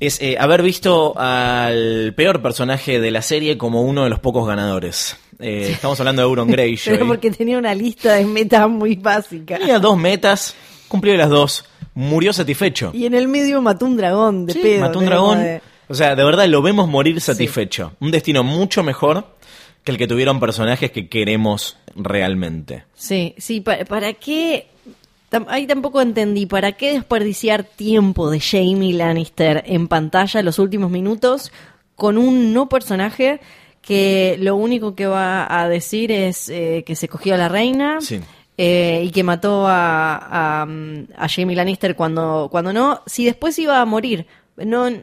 es 0.00 0.20
eh, 0.20 0.36
haber 0.38 0.62
visto 0.62 1.14
al 1.18 2.12
peor 2.14 2.42
personaje 2.42 3.00
de 3.00 3.10
la 3.10 3.22
serie 3.22 3.56
como 3.56 3.80
uno 3.82 4.04
de 4.04 4.10
los 4.10 4.20
pocos 4.20 4.46
ganadores? 4.46 5.16
Eh, 5.40 5.70
estamos 5.72 5.98
hablando 6.00 6.20
de 6.22 6.28
Euron 6.28 6.48
Greyjoy. 6.50 6.92
Pero 6.92 7.06
porque 7.06 7.30
tenía 7.30 7.56
una 7.56 7.74
lista 7.74 8.14
de 8.14 8.26
metas 8.26 8.68
muy 8.68 8.96
básica. 8.96 9.56
Tenía 9.58 9.78
dos 9.78 9.96
metas, 9.96 10.54
cumplió 10.88 11.16
las 11.16 11.30
dos, 11.30 11.64
murió 11.94 12.34
satisfecho. 12.34 12.90
Y 12.92 13.06
en 13.06 13.14
el 13.14 13.28
medio 13.28 13.62
mató 13.62 13.86
un 13.86 13.96
dragón 13.96 14.44
de 14.44 14.52
Sí, 14.52 14.58
pedo. 14.60 14.80
mató 14.82 14.98
un 14.98 15.06
dragón. 15.06 15.38
De- 15.42 15.62
O 15.88 15.94
sea, 15.94 16.14
de 16.14 16.22
verdad 16.22 16.46
lo 16.48 16.60
vemos 16.60 16.86
morir 16.86 17.18
satisfecho. 17.22 17.92
Un 18.00 18.10
destino 18.10 18.44
mucho 18.44 18.82
mejor 18.82 19.26
que 19.84 19.92
el 19.92 19.96
que 19.96 20.06
tuvieron 20.06 20.38
personajes 20.38 20.90
que 20.90 21.08
queremos 21.08 21.78
realmente. 21.98 22.84
Sí, 22.94 23.34
sí, 23.38 23.60
¿para, 23.60 23.84
para 23.84 24.12
qué? 24.14 24.66
Tam- 25.30 25.46
ahí 25.48 25.66
tampoco 25.66 26.00
entendí, 26.00 26.46
¿para 26.46 26.72
qué 26.72 26.92
desperdiciar 26.94 27.64
tiempo 27.64 28.30
de 28.30 28.40
Jamie 28.40 28.94
Lannister 28.94 29.62
en 29.66 29.86
pantalla 29.88 30.42
los 30.42 30.58
últimos 30.58 30.90
minutos 30.90 31.52
con 31.96 32.16
un 32.16 32.54
no 32.54 32.68
personaje 32.68 33.40
que 33.82 34.36
lo 34.40 34.56
único 34.56 34.94
que 34.94 35.06
va 35.06 35.46
a 35.62 35.68
decir 35.68 36.10
es 36.12 36.48
eh, 36.48 36.82
que 36.86 36.96
se 36.96 37.08
cogió 37.08 37.34
a 37.34 37.38
la 37.38 37.48
reina? 37.48 38.00
Sí. 38.00 38.20
eh, 38.56 39.02
y 39.04 39.10
que 39.10 39.22
mató 39.22 39.66
a, 39.68 40.62
a, 40.62 40.66
mm, 40.66 41.08
a 41.16 41.28
Jamie 41.28 41.54
Lannister 41.56 41.94
cuando, 41.94 42.48
cuando 42.50 42.72
no, 42.72 43.02
si 43.06 43.24
después 43.24 43.58
iba 43.58 43.80
a 43.80 43.84
morir. 43.84 44.26
No, 44.56 44.88
no- 44.90 44.96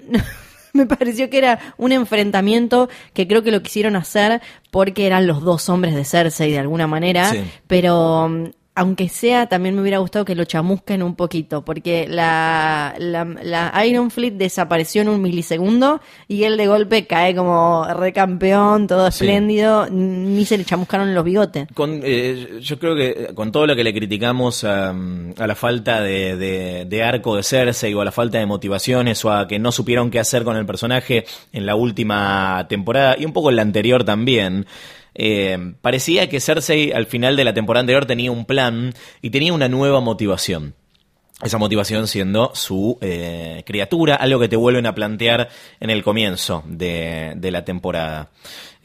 me 0.79 0.85
pareció 0.85 1.29
que 1.29 1.37
era 1.39 1.59
un 1.77 1.91
enfrentamiento 1.91 2.89
que 3.13 3.27
creo 3.27 3.41
que 3.43 3.51
lo 3.51 3.61
quisieron 3.63 3.95
hacer 3.95 4.41
porque 4.71 5.05
eran 5.07 5.25
los 5.27 5.41
dos 5.41 5.69
hombres 5.69 5.95
de 5.95 6.05
Cersei 6.05 6.51
de 6.51 6.59
alguna 6.59 6.85
manera, 6.87 7.31
Sí. 7.31 7.43
pero 7.67 8.29
aunque 8.75 9.07
sea, 9.09 9.47
también 9.47 9.73
me 9.75 9.81
hubiera 9.81 9.99
gustado 9.99 10.25
que 10.25 10.35
lo 10.35 10.43
chamusquen 10.43 11.01
un 11.01 11.15
poquito, 11.15 11.63
porque 11.63 12.07
la, 12.09 12.93
la, 12.99 13.23
la 13.23 13.85
Iron 13.85 14.11
Fleet 14.11 14.31
desapareció 14.33 15.01
en 15.01 15.09
un 15.09 15.21
milisegundo 15.21 16.01
y 16.27 16.43
él 16.43 16.57
de 16.57 16.67
golpe 16.67 17.07
cae 17.07 17.33
como 17.35 17.85
recampeón, 17.93 18.87
todo 18.87 19.09
Sí. 19.11 19.23
espléndido, 19.23 19.87
ni 19.89 20.43
se 20.45 20.57
le 20.57 20.65
chamuscaron 20.65 21.13
los 21.15 21.23
bigotes. 21.23 21.67
Con, 21.73 22.01
eh, 22.03 22.59
yo 22.61 22.77
creo 22.79 22.95
que 22.95 23.29
con 23.33 23.51
todo 23.51 23.65
lo 23.65 23.75
que 23.75 23.83
le 23.83 23.93
criticamos 23.93 24.63
a, 24.63 24.89
a 24.89 25.47
la 25.47 25.55
falta 25.55 26.01
de, 26.01 26.35
de- 26.35 26.85
de 26.85 27.03
arco 27.03 27.35
de 27.35 27.43
Cersei 27.43 27.93
o 27.93 28.01
a 28.01 28.05
la 28.05 28.11
falta 28.11 28.39
de 28.39 28.45
motivaciones 28.45 29.23
o 29.25 29.31
a 29.31 29.47
que 29.47 29.57
no 29.59 29.71
supieron 29.71 30.11
qué 30.11 30.19
hacer 30.19 30.43
con 30.43 30.57
el 30.57 30.65
personaje 30.65 31.25
en 31.53 31.65
la 31.65 31.75
última 31.75 32.65
temporada 32.67 33.15
y 33.17 33.25
un 33.25 33.33
poco 33.33 33.49
en 33.49 33.55
la 33.55 33.61
anterior 33.61 34.03
también, 34.03 34.65
eh, 35.15 35.73
parecía 35.81 36.29
que 36.29 36.39
Cersei 36.39 36.91
al 36.91 37.05
final 37.07 37.35
de 37.35 37.45
la 37.45 37.53
temporada 37.53 37.81
anterior 37.81 38.05
tenía 38.05 38.31
un 38.31 38.45
plan 38.45 38.93
y 39.21 39.29
tenía 39.29 39.53
una 39.53 39.69
nueva 39.69 40.01
motivación. 40.01 40.75
Esa 41.41 41.57
motivación 41.57 42.07
siendo 42.07 42.51
su 42.53 42.97
eh, 43.01 43.63
criatura, 43.65 44.15
algo 44.15 44.39
que 44.39 44.47
te 44.47 44.55
vuelven 44.55 44.85
a 44.85 44.95
plantear 44.95 45.49
en 45.81 45.89
el 45.89 46.01
comienzo 46.01 46.63
de, 46.65 47.33
de 47.35 47.51
la 47.51 47.65
temporada. 47.65 48.29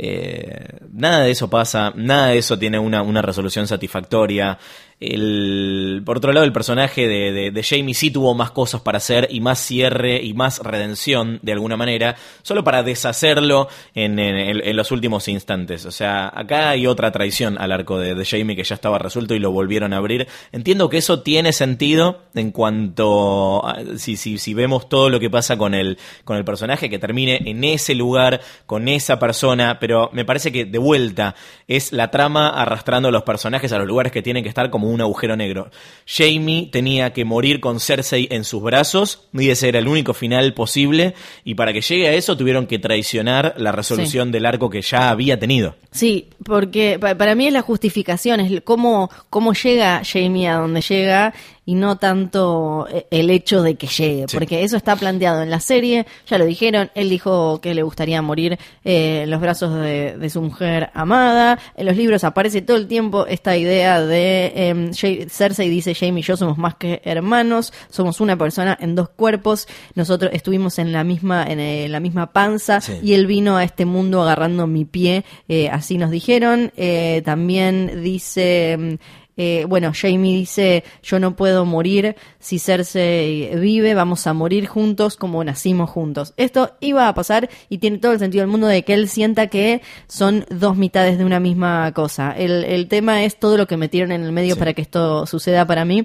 Eh, 0.03 0.79
nada 0.95 1.25
de 1.25 1.31
eso 1.31 1.51
pasa, 1.51 1.93
nada 1.95 2.29
de 2.29 2.39
eso 2.39 2.59
tiene 2.59 2.79
una, 2.79 3.03
una 3.03 3.21
resolución 3.21 3.67
satisfactoria. 3.67 4.59
El, 4.99 6.03
por 6.05 6.19
otro 6.19 6.33
lado, 6.33 6.45
el 6.45 6.53
personaje 6.53 7.07
de, 7.09 7.51
de- 7.51 7.63
Jamie 7.63 7.95
sí 7.95 8.11
tuvo 8.11 8.35
más 8.35 8.51
cosas 8.51 8.81
para 8.83 8.99
hacer 8.99 9.29
y 9.31 9.41
más 9.41 9.59
cierre 9.59 10.23
y 10.23 10.35
más 10.35 10.59
redención 10.61 11.39
de 11.43 11.53
alguna 11.53 11.77
manera, 11.77 12.17
solo 12.43 12.65
para 12.65 12.83
deshacerlo 12.83 13.69
en, 13.95 14.19
en- 14.19 14.61
en 14.67 14.77
los 14.77 14.91
últimos 14.91 15.27
instantes. 15.29 15.85
O 15.87 15.91
sea, 15.91 16.31
acá 16.35 16.71
hay 16.71 16.87
otra 16.87 17.11
traición 17.13 17.57
al 17.59 17.73
arco 17.73 17.99
de, 17.99 18.15
de 18.15 18.25
Jamie 18.27 18.57
que 18.57 18.65
ya 18.65 18.75
estaba 18.75 18.99
resuelto 18.99 19.35
y 19.35 19.39
lo 19.39 19.53
volvieron 19.53 19.93
a 19.93 19.99
abrir. 19.99 20.27
Entiendo 20.53 20.89
que 20.91 20.99
eso 20.99 21.21
tiene 21.23 21.53
sentido 21.53 22.23
en 22.35 22.51
cuanto 22.53 23.67
a- 23.67 23.79
si, 23.97 24.17
si, 24.17 24.39
si 24.39 24.55
vemos 24.55 24.89
todo 24.89 25.09
lo 25.11 25.19
que 25.21 25.31
pasa 25.31 25.57
con 25.59 25.75
el, 25.75 25.99
con 26.25 26.37
el 26.37 26.45
personaje, 26.45 26.89
que 26.91 26.99
termine 26.99 27.41
en 27.47 27.65
ese 27.65 27.95
lugar, 27.95 28.41
con 28.67 28.89
esa 28.89 29.19
persona, 29.19 29.79
pero 29.81 29.90
me 30.13 30.25
parece 30.25 30.53
que 30.53 30.65
de 30.65 30.79
vuelta 30.79 31.35
es 31.67 31.93
la 31.93 32.11
trama 32.11 32.49
arrastrando 32.51 33.09
a 33.09 33.13
los 33.13 33.23
personajes 33.25 33.73
a 33.73 33.79
los 33.79 33.87
lugares 33.87 34.13
que 34.13 34.23
tienen 34.23 34.43
que 34.43 34.49
estar 34.49 34.71
como 34.71 34.89
un 34.89 35.01
agujero 35.01 35.37
negro. 35.37 35.71
Jamie 36.07 36.69
tenía 36.71 37.13
que 37.13 37.25
morir 37.25 37.61
con 37.61 37.81
Cersei 37.81 38.29
en 38.31 38.45
sus 38.45 38.63
brazos 38.63 39.29
y 39.33 39.51
ese 39.51 39.69
era 39.69 39.79
el 39.79 39.89
único 39.89 40.15
final 40.15 40.55
posible 40.55 41.15
y 41.45 41.55
para 41.55 41.73
que 41.73 41.81
llegue 41.81 42.09
a 42.09 42.13
eso 42.15 42.37
tuvieron 42.37 42.67
que 42.67 42.79
traicionar 42.79 43.55
la 43.57 43.73
resolución 43.73 44.33
del 44.33 44.47
arco 44.47 44.71
que 44.71 44.83
ya 44.83 45.11
había 45.11 45.39
tenido. 45.39 45.77
Sí, 45.91 46.29
porque 46.45 46.99
pa- 47.01 47.15
para 47.17 47.35
mí 47.35 47.47
es 47.47 47.53
la 47.53 47.63
justificación, 47.63 48.41
es 48.41 48.61
cómo, 48.63 49.11
cómo 49.29 49.53
llega 49.55 50.03
Jamie 50.05 50.49
a 50.49 50.55
donde 50.57 50.81
llega 50.81 51.35
y 51.67 51.75
no 51.75 51.97
tanto 51.99 52.87
eh, 52.91 53.07
el 53.11 53.31
hecho 53.31 53.63
de 53.63 53.75
que 53.77 53.87
llegue, 53.87 54.25
Sí. 54.29 54.37
porque 54.37 54.65
eso 54.65 54.77
está 54.77 54.97
planteado 54.97 55.43
en 55.43 55.51
la 55.51 55.61
serie, 55.61 56.07
ya 56.27 56.39
lo 56.39 56.45
dijeron, 56.47 56.91
él 56.95 57.09
dijo 57.11 57.61
que 57.61 57.75
le 57.75 57.83
gustaría 57.83 58.21
morir 58.23 58.59
eh, 58.85 59.23
en 59.25 59.31
los 59.31 59.41
brazos 59.41 59.75
de, 59.75 60.17
de 60.17 60.31
su 60.31 60.41
mujer 60.43 60.91
amada, 60.95 61.59
en 61.77 61.87
los 61.87 61.97
libros 61.97 62.25
aparece 62.25 62.63
todo 62.63 62.77
el 62.77 62.89
tiempo 62.89 63.27
esta 63.27 63.57
idea 63.57 64.01
de 64.01 64.53
em, 64.55 64.93
Ja- 64.93 65.29
Cersei 65.29 65.69
dice 65.69 65.95
Jamie 65.95 66.21
y 66.21 66.25
yo 66.25 66.37
somos 66.37 66.59
más 66.59 66.75
que 66.77 67.03
hermanos, 67.05 67.73
somos 67.91 68.21
una 68.21 68.37
persona 68.37 68.77
en 68.81 68.95
dos 68.95 69.11
cuerpos, 69.11 69.69
nosotros 69.95 70.31
estuvimos 70.35 70.79
en 70.79 70.93
la 70.93 71.05
misma, 71.05 71.45
en 71.47 71.61
eh, 71.61 71.89
la 71.89 72.01
misma 72.01 72.33
panza 72.33 72.81
Sí. 72.81 72.95
y 73.03 73.15
él 73.15 73.27
vino 73.27 73.57
a 73.57 73.65
este 73.65 73.85
mundo 73.85 74.23
agarrando 74.23 74.67
mi 74.67 74.85
pie, 74.85 75.25
eh, 75.49 75.69
así 75.69 75.99
nos 75.99 76.11
dijeron. 76.11 76.73
Eh, 76.77 77.23
también 77.25 78.03
dice, 78.03 78.77
mm, 78.79 78.95
eh, 79.43 79.65
bueno, 79.67 79.93
Jamie 79.95 80.37
dice, 80.37 80.85
yo 81.03 81.19
no 81.19 81.35
puedo 81.35 81.65
morir 81.65 82.15
si 82.39 82.59
Cersei 82.59 83.57
vive, 83.57 83.95
vamos 83.95 84.27
a 84.27 84.35
morir 84.35 84.67
juntos 84.67 85.17
como 85.17 85.43
nacimos 85.43 85.89
juntos. 85.89 86.35
Esto 86.37 86.73
iba 86.81 87.09
a 87.09 87.15
pasar 87.15 87.49
y 87.71 87.79
tiene 87.79 87.97
todo 87.97 88.13
el 88.13 88.19
sentido 88.19 88.43
del 88.43 88.51
mundo 88.51 88.67
de 88.67 88.83
que 88.85 88.93
él 88.93 89.09
sienta 89.09 89.47
que 89.47 89.81
son 90.09 90.45
dos 90.51 90.77
mitades 90.77 91.17
de 91.17 91.25
una 91.25 91.41
misma 91.41 91.91
cosa. 91.95 92.33
El, 92.37 92.65
el 92.65 92.87
tema 92.89 93.25
es 93.25 93.39
todo 93.39 93.57
lo 93.57 93.67
que 93.67 93.79
metieron 93.79 94.13
en 94.13 94.25
el 94.25 94.33
medio 94.33 94.57
Sí. 94.57 94.59
para 94.59 94.75
que 94.75 94.83
esto 94.83 95.25
suceda 95.25 95.65
para 95.67 95.87
mí. 95.87 96.05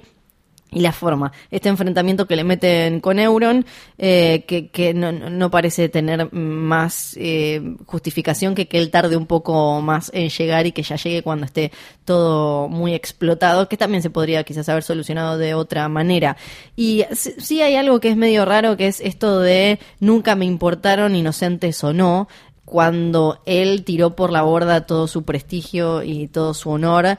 Y 0.72 0.80
la 0.80 0.90
forma, 0.90 1.30
este 1.52 1.68
enfrentamiento 1.68 2.26
que 2.26 2.34
le 2.34 2.42
meten 2.42 3.00
con 3.00 3.20
Euron, 3.20 3.64
eh, 3.98 4.44
que, 4.48 4.68
que 4.68 4.92
no, 4.94 5.12
no- 5.12 5.48
parece 5.50 5.88
tener 5.88 6.30
más 6.32 7.16
eh, 7.20 7.62
justificación 7.86 8.56
que 8.56 8.66
que 8.66 8.78
él 8.78 8.90
tarde 8.90 9.16
un 9.16 9.26
poco 9.26 9.80
más 9.80 10.10
en 10.12 10.28
llegar 10.28 10.66
y 10.66 10.72
que 10.72 10.82
ya 10.82 10.96
llegue 10.96 11.22
cuando 11.22 11.46
esté 11.46 11.70
todo 12.04 12.68
muy 12.68 12.94
explotado, 12.94 13.68
que 13.68 13.76
también 13.76 14.02
se 14.02 14.10
podría 14.10 14.42
quizás 14.42 14.68
haber 14.68 14.82
solucionado 14.82 15.38
de 15.38 15.54
otra 15.54 15.88
manera. 15.88 16.36
Y 16.74 17.04
sí 17.14 17.62
hay 17.62 17.76
algo 17.76 18.00
que 18.00 18.08
es 18.10 18.16
medio 18.16 18.44
raro, 18.44 18.76
que 18.76 18.88
es 18.88 19.00
esto 19.00 19.38
de 19.40 19.78
nunca 20.00 20.34
me 20.34 20.46
importaron 20.46 21.14
inocentes 21.14 21.82
o 21.84 21.92
no, 21.92 22.28
cuando 22.64 23.40
él 23.46 23.84
tiró 23.84 24.16
por 24.16 24.32
la 24.32 24.42
borda 24.42 24.84
todo 24.84 25.06
su 25.06 25.22
prestigio 25.22 26.02
y 26.02 26.26
todo 26.26 26.52
su 26.54 26.70
honor 26.70 27.18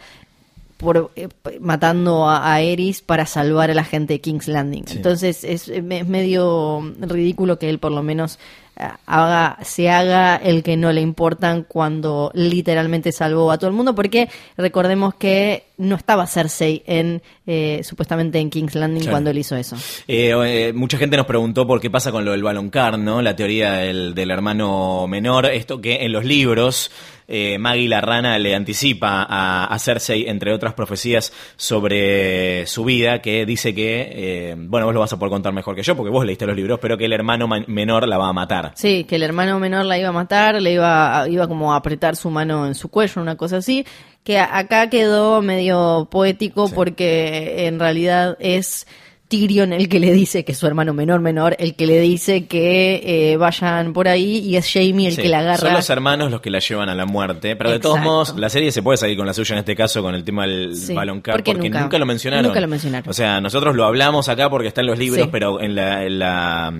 por 0.77 1.11
eh, 1.15 1.27
matando 1.59 2.27
a, 2.29 2.53
a 2.53 2.61
Eris 2.61 3.01
para 3.01 3.25
salvar 3.25 3.71
a 3.71 3.73
la 3.73 3.83
gente 3.83 4.13
de 4.13 4.21
King's 4.21 4.47
Landing. 4.47 4.83
Sí. 4.87 4.97
Entonces 4.97 5.43
es, 5.43 5.67
es 5.67 5.83
medio 5.83 6.81
ridículo 6.99 7.57
que 7.59 7.69
él 7.69 7.79
por 7.79 7.91
lo 7.91 8.03
menos 8.03 8.37
eh, 8.79 8.83
haga 9.07 9.57
se 9.63 9.89
haga 9.89 10.35
el 10.35 10.61
que 10.63 10.77
no 10.77 10.91
le 10.91 11.01
importan 11.01 11.63
cuando 11.67 12.31
literalmente 12.35 13.11
salvó 13.11 13.51
a 13.51 13.57
todo 13.57 13.69
el 13.69 13.75
mundo 13.75 13.95
porque 13.95 14.29
recordemos 14.55 15.15
que 15.15 15.63
no 15.77 15.95
estaba 15.95 16.25
Cersei 16.27 16.83
en 16.87 17.21
eh, 17.45 17.81
supuestamente 17.83 18.39
en 18.39 18.49
King's 18.49 18.75
Landing 18.75 19.01
Claro. 19.01 19.13
cuando 19.13 19.29
él 19.31 19.37
hizo 19.39 19.55
eso. 19.55 19.75
Eh, 20.07 20.33
eh, 20.45 20.73
mucha 20.73 20.97
gente 20.97 21.17
nos 21.17 21.25
preguntó 21.25 21.65
por 21.67 21.79
qué 21.81 21.89
pasa 21.89 22.11
con 22.11 22.23
lo 22.25 22.31
del 22.31 22.43
Baloncar, 22.43 22.97
¿no? 22.99 23.21
La 23.21 23.35
teoría 23.35 23.73
del, 23.73 24.13
del 24.15 24.31
hermano 24.31 25.07
menor. 25.07 25.45
Esto 25.47 25.79
que 25.81 26.03
en 26.05 26.11
los 26.11 26.23
libros 26.25 26.91
eh, 27.27 27.57
Maggie 27.57 27.89
la 27.89 28.01
rana 28.01 28.39
le 28.39 28.55
anticipa 28.55 29.25
a, 29.29 29.65
a 29.65 29.79
Cersei, 29.79 30.25
entre 30.27 30.53
otras 30.53 30.73
profecías, 30.73 31.33
sobre 31.55 32.65
su 32.67 32.83
vida, 32.85 33.21
que 33.21 33.45
dice 33.45 33.73
que, 33.75 34.09
eh, 34.51 34.55
bueno, 34.57 34.85
vos 34.85 34.93
lo 34.93 34.99
vas 35.01 35.13
a 35.13 35.19
poder 35.19 35.31
contar 35.31 35.53
mejor 35.53 35.75
que 35.75 35.83
yo, 35.83 35.95
porque 35.95 36.09
vos 36.11 36.25
leíste 36.25 36.45
los 36.45 36.55
libros, 36.55 36.79
pero 36.81 36.97
que 36.97 37.05
el 37.05 37.13
hermano 37.13 37.47
ma- 37.47 37.63
menor 37.67 38.07
la 38.07 38.17
va 38.17 38.29
a 38.29 38.33
matar. 38.33 38.71
Sí, 38.75 39.03
que 39.03 39.15
el 39.15 39.23
hermano 39.23 39.59
menor 39.59 39.85
la 39.85 39.97
iba 39.97 40.09
a 40.09 40.13
matar, 40.13 40.61
le 40.61 40.73
iba, 40.73 41.21
a- 41.21 41.29
iba 41.29 41.47
como 41.47 41.73
a 41.73 41.77
apretar 41.77 42.15
su 42.15 42.29
mano 42.29 42.65
en 42.65 42.75
su 42.75 42.89
cuello, 42.89 43.21
una 43.21 43.35
cosa 43.35 43.57
así, 43.57 43.85
que 44.23 44.39
acá 44.39 44.89
quedó 44.89 45.41
medio 45.41 46.07
poético 46.11 46.67
Sí. 46.67 46.73
porque 46.75 47.67
en 47.67 47.79
realidad 47.79 48.37
es 48.39 48.87
Tyrion 49.27 49.73
el 49.73 49.89
que 49.89 49.99
le 49.99 50.11
dice 50.13 50.45
que 50.45 50.53
es 50.53 50.57
su 50.57 50.67
hermano 50.67 50.93
menor 50.93 51.19
menor, 51.21 51.55
el 51.59 51.75
que 51.75 51.85
le 51.85 51.99
dice 51.99 52.45
que 52.45 53.31
eh, 53.31 53.37
vayan 53.37 53.91
por 53.93 54.07
ahí 54.07 54.39
y 54.39 54.55
es 54.55 54.71
Jamie 54.71 55.07
el 55.09 55.15
Sí, 55.15 55.21
que 55.21 55.29
la 55.29 55.39
agarra. 55.39 55.57
Son 55.57 55.73
los 55.73 55.89
hermanos 55.89 56.31
los 56.31 56.41
que 56.41 56.49
la 56.49 56.59
llevan 56.59 56.89
a 56.89 56.95
la 56.95 57.05
muerte. 57.05 57.55
Pero 57.55 57.71
de 57.71 57.79
todos 57.79 57.97
Exacto. 57.97 58.11
modos, 58.11 58.35
la 58.37 58.49
serie 58.49 58.71
se 58.71 58.81
puede 58.81 58.97
salir 58.97 59.17
con 59.17 59.25
la 59.27 59.33
suya 59.33 59.53
en 59.53 59.59
este 59.59 59.75
caso 59.75 60.01
con 60.01 60.15
el 60.15 60.23
tema 60.23 60.45
del 60.47 60.75
Sí, 60.75 60.93
baloncar. 60.93 61.35
porque 61.35 61.51
Porque, 61.51 61.69
nunca- 61.69 61.81
nunca, 61.81 61.97
lo 61.99 62.05
mencionaron. 62.05 62.45
nunca 62.47 62.61
lo 62.61 62.67
mencionaron. 62.67 63.09
O 63.09 63.13
sea, 63.13 63.41
nosotros 63.41 63.75
lo 63.75 63.85
hablamos 63.85 64.29
acá 64.29 64.49
porque 64.49 64.69
está 64.69 64.81
en 64.81 64.87
los 64.87 64.97
libros, 64.97 65.23
Sí. 65.25 65.29
pero 65.31 65.59
en 65.61 65.75
la, 65.75 66.03
en 66.05 66.19
la 66.19 66.73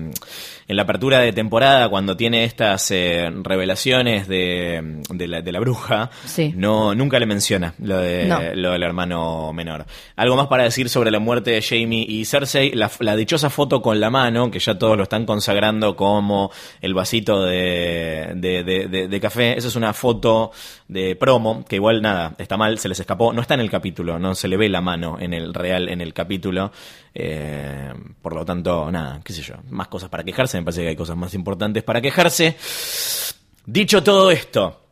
en 0.68 0.76
la 0.76 0.82
apertura 0.82 1.18
de 1.20 1.32
temporada, 1.32 1.88
cuando 1.88 2.16
tiene 2.16 2.44
estas 2.44 2.90
eh, 2.90 3.28
revelaciones 3.42 4.28
de, 4.28 5.00
de, 5.10 5.26
la, 5.26 5.40
de 5.40 5.50
la 5.52 5.60
bruja, 5.60 6.10
Sí. 6.26 6.52
no 6.54 6.94
nunca 6.94 7.18
le 7.18 7.24
menciona 7.26 7.74
lo, 7.82 7.96
de, 7.98 8.26
No. 8.26 8.38
lo 8.54 8.72
del 8.72 8.82
hermano 8.82 9.52
menor. 9.54 9.86
Algo 10.16 10.36
más 10.36 10.46
para 10.48 10.64
decir 10.64 10.88
sobre 10.90 11.10
la 11.10 11.18
muerte 11.18 11.50
de 11.52 11.62
Jamie 11.62 12.04
y 12.06 12.24
Cersei, 12.26 12.72
la, 12.74 12.90
la 13.00 13.16
dichosa 13.16 13.48
foto 13.50 13.80
con 13.82 13.98
la 13.98 14.10
mano, 14.10 14.50
que 14.50 14.58
ya 14.58 14.78
todos 14.78 14.96
lo 14.96 15.04
están 15.04 15.24
consagrando 15.24 15.96
como 15.96 16.50
el 16.82 16.92
vasito 16.94 17.42
de, 17.44 18.32
de, 18.36 18.62
de- 18.62 18.88
de- 18.88 19.08
de 19.08 19.20
café, 19.20 19.56
esa 19.58 19.68
es 19.68 19.76
una 19.76 19.92
foto 19.94 20.50
de 20.86 21.16
promo, 21.16 21.64
que 21.66 21.76
igual 21.76 22.02
nada, 22.02 22.34
está 22.38 22.56
mal, 22.56 22.78
se 22.78 22.88
les 22.88 23.00
escapó, 23.00 23.32
no 23.32 23.40
está 23.40 23.54
en 23.54 23.60
el 23.60 23.70
capítulo, 23.70 24.18
no 24.18 24.34
se 24.34 24.48
le 24.48 24.56
ve 24.58 24.68
la 24.68 24.80
mano 24.80 25.16
en 25.18 25.32
el 25.32 25.54
real, 25.54 25.88
en 25.88 26.00
el 26.00 26.12
capítulo, 26.12 26.72
eh, 27.14 27.92
por 28.20 28.34
lo 28.34 28.44
tanto, 28.44 28.90
nada, 28.90 29.20
qué 29.24 29.32
sé 29.32 29.42
yo, 29.42 29.54
más 29.70 29.88
cosas 29.88 30.08
para 30.08 30.24
quejarse, 30.24 30.58
me 30.58 30.64
parece 30.64 30.82
que 30.82 30.88
hay 30.88 30.96
cosas 30.96 31.16
más 31.16 31.34
importantes 31.34 31.82
para 31.82 32.00
quejarse. 32.00 32.56
Dicho 33.66 34.02
todo 34.02 34.30
esto, 34.30 34.88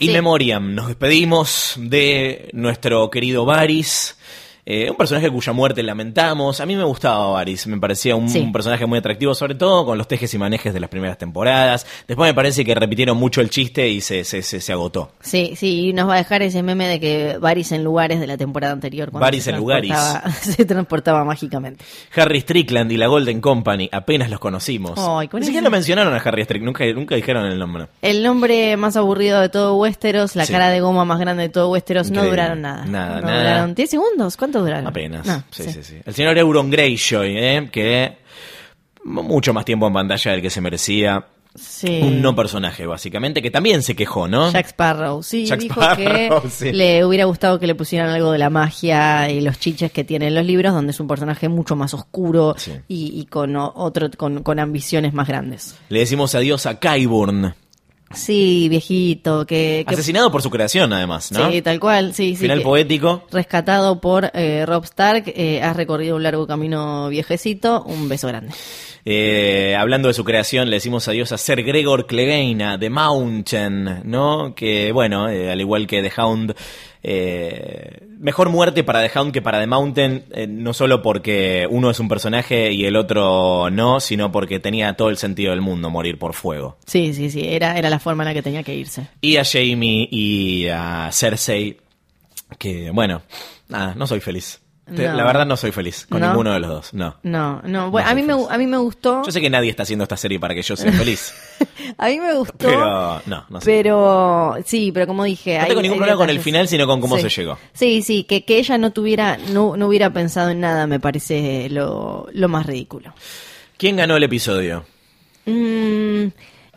In 0.00 0.08
Sí. 0.08 0.12
Memoriam, 0.12 0.74
nos 0.74 0.88
despedimos 0.88 1.74
de 1.76 2.50
nuestro 2.52 3.08
querido 3.10 3.44
Varys. 3.44 4.18
Eh, 4.66 4.88
un 4.90 4.96
personaje 4.96 5.30
cuya 5.30 5.52
muerte 5.52 5.82
lamentamos. 5.82 6.60
A 6.60 6.66
mí 6.66 6.74
me 6.76 6.84
gustaba 6.84 7.28
Varys, 7.32 7.66
me 7.66 7.78
parecía 7.78 8.16
un, 8.16 8.28
Sí. 8.28 8.40
un 8.40 8.52
personaje 8.52 8.86
muy 8.86 8.98
atractivo, 8.98 9.34
sobre 9.34 9.54
todo 9.54 9.84
con 9.84 9.98
los 9.98 10.08
tejes 10.08 10.32
y 10.34 10.38
manejes 10.38 10.72
de 10.72 10.80
las 10.80 10.88
primeras 10.90 11.18
temporadas. 11.18 11.86
Después 12.08 12.28
me 12.28 12.34
parece 12.34 12.64
que 12.64 12.74
repitieron 12.74 13.16
mucho 13.18 13.40
el 13.40 13.50
chiste 13.50 13.88
y 13.88 14.00
se, 14.00 14.24
se, 14.24 14.42
se, 14.42 14.60
se 14.60 14.72
agotó. 14.72 15.12
Sí, 15.20 15.54
sí, 15.56 15.88
y 15.88 15.92
nos 15.92 16.08
va 16.08 16.14
a 16.14 16.16
dejar 16.18 16.42
ese 16.42 16.62
meme 16.62 16.86
de 16.88 17.00
que 17.00 17.38
Varys 17.38 17.72
en 17.72 17.84
lugares 17.84 18.20
de 18.20 18.26
la 18.26 18.36
temporada 18.36 18.72
anterior. 18.72 19.10
cuando 19.10 19.24
Varys 19.24 19.46
en 19.48 19.56
lugares. 19.56 19.92
Se 20.40 20.64
transportaba 20.64 21.24
mágicamente. 21.24 21.84
Harry 22.16 22.40
Strickland 22.40 22.90
y 22.92 22.96
la 22.96 23.06
Golden 23.06 23.40
Company, 23.40 23.88
apenas 23.92 24.30
los 24.30 24.40
conocimos. 24.40 24.98
Ni 25.32 25.42
siquiera 25.44 25.64
lo 25.64 25.70
mencionaron 25.70 26.14
a 26.14 26.16
Harry 26.18 26.44
Strickland, 26.44 26.66
nunca, 26.66 26.84
nunca 26.94 27.14
dijeron 27.16 27.44
el 27.46 27.58
nombre. 27.58 27.86
El 28.02 28.22
nombre 28.22 28.76
más 28.76 28.96
aburrido 28.96 29.40
de 29.40 29.48
todo 29.48 29.76
Westeros, 29.76 30.36
la 30.36 30.46
Sí. 30.46 30.52
cara 30.52 30.70
de 30.70 30.80
goma 30.80 31.04
más 31.04 31.18
grande 31.18 31.42
de 31.44 31.48
todo 31.48 31.70
Westeros, 31.70 32.10
no 32.10 32.24
duraron 32.24 32.62
nada. 32.62 32.84
Nada, 32.86 33.20
no 33.20 33.26
nada. 33.26 33.38
duraron 33.42 33.74
10 33.74 33.90
segundos. 33.90 34.36
¿Cuánto 34.36 34.53
duraron? 34.60 34.86
Apenas. 34.86 35.26
No, 35.26 35.42
sí, 35.50 35.64
sí, 35.64 35.82
sí. 35.82 35.96
El 36.04 36.14
señor 36.14 36.36
Euron 36.38 36.70
Greyjoy, 36.70 37.36
¿eh? 37.36 37.68
que 37.72 38.18
mucho 39.04 39.52
más 39.52 39.64
tiempo 39.64 39.86
en 39.86 39.92
pantalla 39.92 40.32
del 40.32 40.42
que 40.42 40.50
se 40.50 40.60
merecía. 40.60 41.26
Sí. 41.56 42.00
Un 42.02 42.20
no 42.20 42.34
personaje, 42.34 42.84
básicamente, 42.84 43.40
que 43.40 43.48
también 43.48 43.82
se 43.84 43.94
quejó, 43.94 44.26
¿no? 44.26 44.50
Jack 44.50 44.66
Sparrow, 44.70 45.22
sí, 45.22 45.46
Jack 45.46 45.60
dijo 45.60 45.80
Sparrow, 45.80 46.42
que 46.42 46.48
sí. 46.50 46.72
le 46.72 47.04
hubiera 47.04 47.26
gustado 47.26 47.60
que 47.60 47.68
le 47.68 47.76
pusieran 47.76 48.10
algo 48.10 48.32
de 48.32 48.38
la 48.38 48.50
magia 48.50 49.30
y 49.30 49.40
los 49.40 49.60
chiches 49.60 49.92
que 49.92 50.02
tiene 50.02 50.26
en 50.26 50.34
los 50.34 50.44
libros, 50.44 50.72
donde 50.74 50.90
es 50.90 50.98
un 50.98 51.06
personaje 51.06 51.48
mucho 51.48 51.76
más 51.76 51.94
oscuro 51.94 52.56
Sí. 52.58 52.72
y, 52.88 53.20
y 53.20 53.26
con 53.26 53.54
otro 53.54 54.10
con, 54.16 54.42
con 54.42 54.58
ambiciones 54.58 55.14
más 55.14 55.28
grandes. 55.28 55.76
Le 55.90 56.00
decimos 56.00 56.34
adiós 56.34 56.66
a 56.66 56.80
Qyburn, 56.80 57.54
Sí, 58.14 58.68
viejito, 58.68 59.46
que, 59.46 59.84
que- 59.86 59.94
asesinado 59.94 60.30
por 60.30 60.42
su 60.42 60.50
creación, 60.50 60.92
además, 60.92 61.30
¿no? 61.32 61.50
sí, 61.50 61.62
tal 61.62 61.78
cual, 61.80 62.14
sí, 62.14 62.30
sí. 62.34 62.42
Final 62.42 62.58
que- 62.58 62.64
poético. 62.64 63.24
Rescatado 63.30 64.00
por 64.00 64.30
eh, 64.34 64.64
Rob 64.66 64.84
Stark, 64.84 65.24
eh, 65.34 65.60
has 65.62 65.76
recorrido 65.76 66.16
un 66.16 66.22
largo 66.22 66.46
camino 66.46 67.08
viejecito, 67.08 67.82
un 67.84 68.08
beso 68.08 68.28
grande. 68.28 68.52
Eh, 69.06 69.76
hablando 69.78 70.08
de 70.08 70.14
su 70.14 70.24
creación, 70.24 70.70
le 70.70 70.76
decimos 70.76 71.08
adiós 71.08 71.30
a 71.32 71.36
Sir 71.38 71.62
Gregor 71.62 72.06
Clegane, 72.06 72.78
The 72.78 72.88
Mountain, 72.88 74.00
¿no? 74.04 74.54
Que, 74.54 74.92
bueno, 74.92 75.28
eh, 75.28 75.50
al 75.52 75.60
igual 75.60 75.86
que 75.86 76.02
The 76.02 76.12
Hound, 76.20 76.54
eh, 77.06 77.98
mejor 78.18 78.48
muerte 78.48 78.82
para 78.82 79.06
The 79.06 79.18
Hound 79.18 79.32
que 79.32 79.42
para 79.42 79.60
The 79.60 79.66
Mountain, 79.66 80.24
eh, 80.32 80.46
no 80.46 80.72
solo 80.72 81.02
porque 81.02 81.68
uno 81.68 81.90
es 81.90 82.00
un 82.00 82.08
personaje 82.08 82.72
y 82.72 82.86
el 82.86 82.96
otro 82.96 83.68
no, 83.70 84.00
sino 84.00 84.32
porque 84.32 84.58
tenía 84.58 84.94
todo 84.94 85.10
el 85.10 85.18
sentido 85.18 85.50
del 85.50 85.60
mundo 85.60 85.90
morir 85.90 86.18
por 86.18 86.32
fuego. 86.32 86.78
Sí, 86.86 87.12
sí, 87.12 87.30
sí, 87.30 87.42
era, 87.46 87.78
era 87.78 87.90
la 87.90 87.98
forma 87.98 88.22
en 88.24 88.28
la 88.28 88.34
que 88.34 88.42
tenía 88.42 88.62
que 88.62 88.74
irse. 88.74 89.06
Y 89.20 89.36
a 89.36 89.44
Jamie 89.44 90.08
y 90.10 90.68
a 90.68 91.10
Cersei, 91.12 91.76
que, 92.58 92.90
bueno, 92.90 93.20
nada, 93.68 93.94
no 93.94 94.06
soy 94.06 94.20
feliz. 94.20 94.63
Te- 94.84 95.08
No. 95.08 95.14
La 95.14 95.24
verdad 95.24 95.46
no 95.46 95.56
soy 95.56 95.72
feliz 95.72 96.06
con 96.10 96.20
¿No? 96.20 96.28
ninguno 96.28 96.52
de 96.52 96.60
los 96.60 96.68
dos, 96.68 96.94
no. 96.94 97.16
No, 97.22 97.62
no, 97.64 97.90
bueno, 97.90 98.06
No 98.06 98.12
a 98.12 98.14
mí, 98.14 98.22
me, 98.22 98.32
a 98.50 98.58
mí 98.58 98.66
me 98.66 98.76
gustó, 98.76 99.22
Yo 99.24 99.32
sé 99.32 99.40
que 99.40 99.48
nadie 99.48 99.70
está 99.70 99.82
haciendo 99.84 100.02
esta 100.02 100.16
serie 100.18 100.38
para 100.38 100.54
que 100.54 100.60
yo 100.62 100.76
sea 100.76 100.92
feliz, 100.92 101.32
a 101.96 102.08
mí 102.08 102.18
me 102.20 102.34
gustó, 102.34 102.54
pero 102.58 103.22
no, 103.24 103.46
no 103.48 103.60
sé. 103.60 103.64
pero 103.64 104.56
sí, 104.66 104.92
pero 104.92 105.06
como 105.06 105.24
dije... 105.24 105.56
No 105.56 105.62
hay- 105.62 105.68
tengo 105.68 105.80
ningún 105.82 105.98
problema 105.98 106.18
con 106.18 106.28
el 106.28 106.38
final, 106.40 106.68
sino 106.68 106.86
con 106.86 107.00
cómo 107.00 107.16
Sí. 107.16 107.22
se 107.22 107.28
llegó. 107.30 107.58
Sí, 107.72 108.02
sí, 108.02 108.24
que, 108.24 108.44
que 108.44 108.58
ella 108.58 108.76
no 108.76 108.90
tuviera, 108.92 109.38
no, 109.52 109.74
no 109.76 109.88
hubiera 109.88 110.10
pensado 110.12 110.50
en 110.50 110.60
nada, 110.60 110.86
me 110.86 111.00
parece 111.00 111.68
lo, 111.70 112.26
lo 112.34 112.48
más 112.48 112.66
ridículo. 112.66 113.14
¿Quién 113.78 113.96
ganó 113.96 114.16
el 114.16 114.22
episodio? 114.24 114.84
Mm, 115.46 116.26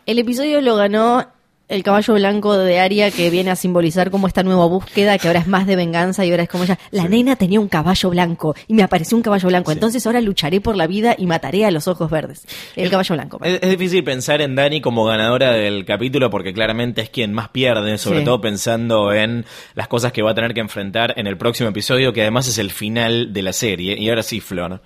el 0.06 0.18
episodio 0.18 0.60
lo 0.60 0.76
ganó 0.76 1.26
el 1.68 1.82
caballo 1.82 2.14
blanco 2.14 2.56
de 2.56 2.80
Aria 2.80 3.10
que 3.10 3.30
viene 3.30 3.50
a 3.50 3.56
simbolizar 3.56 4.10
como 4.10 4.26
esta 4.26 4.42
nueva 4.42 4.66
búsqueda 4.66 5.18
que 5.18 5.26
ahora 5.28 5.40
es 5.40 5.46
más 5.46 5.66
de 5.66 5.76
venganza 5.76 6.24
y 6.24 6.30
ahora 6.30 6.44
es 6.44 6.48
como 6.48 6.64
ella, 6.64 6.78
la 6.90 7.06
nena 7.08 7.36
tenía 7.36 7.60
un 7.60 7.68
caballo 7.68 8.10
blanco 8.10 8.54
y 8.66 8.74
me 8.74 8.82
apareció 8.82 9.16
un 9.16 9.22
caballo 9.22 9.48
blanco, 9.48 9.70
Sí. 9.70 9.76
entonces 9.76 10.06
ahora 10.06 10.20
lucharé 10.20 10.60
por 10.60 10.76
la 10.76 10.86
vida 10.86 11.14
y 11.18 11.26
mataré 11.26 11.64
a 11.66 11.70
los 11.70 11.86
ojos 11.88 12.10
verdes. 12.10 12.46
El 12.76 12.90
caballo 12.90 13.14
blanco. 13.14 13.38
Es, 13.44 13.58
es 13.62 13.70
difícil 13.70 14.02
pensar 14.04 14.40
en 14.40 14.54
Dani 14.54 14.80
como 14.80 15.04
ganadora 15.04 15.52
del 15.52 15.84
capítulo 15.84 16.30
porque 16.30 16.52
claramente 16.52 17.02
es 17.02 17.10
quien 17.10 17.32
más 17.32 17.48
pierde, 17.50 17.98
sobre 17.98 18.20
Sí. 18.20 18.24
todo 18.24 18.40
pensando 18.40 19.12
en 19.12 19.44
las 19.74 19.88
cosas 19.88 20.12
que 20.12 20.22
va 20.22 20.30
a 20.30 20.34
tener 20.34 20.54
que 20.54 20.60
enfrentar 20.60 21.14
en 21.16 21.26
el 21.26 21.36
próximo 21.36 21.68
episodio, 21.68 22.12
que 22.12 22.22
además 22.22 22.48
es 22.48 22.58
el 22.58 22.70
final 22.70 23.32
de 23.32 23.42
la 23.42 23.52
serie. 23.52 23.96
Y 23.98 24.08
ahora 24.08 24.22
sí, 24.22 24.40
Flor. 24.40 24.80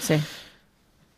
Sí. 0.00 0.14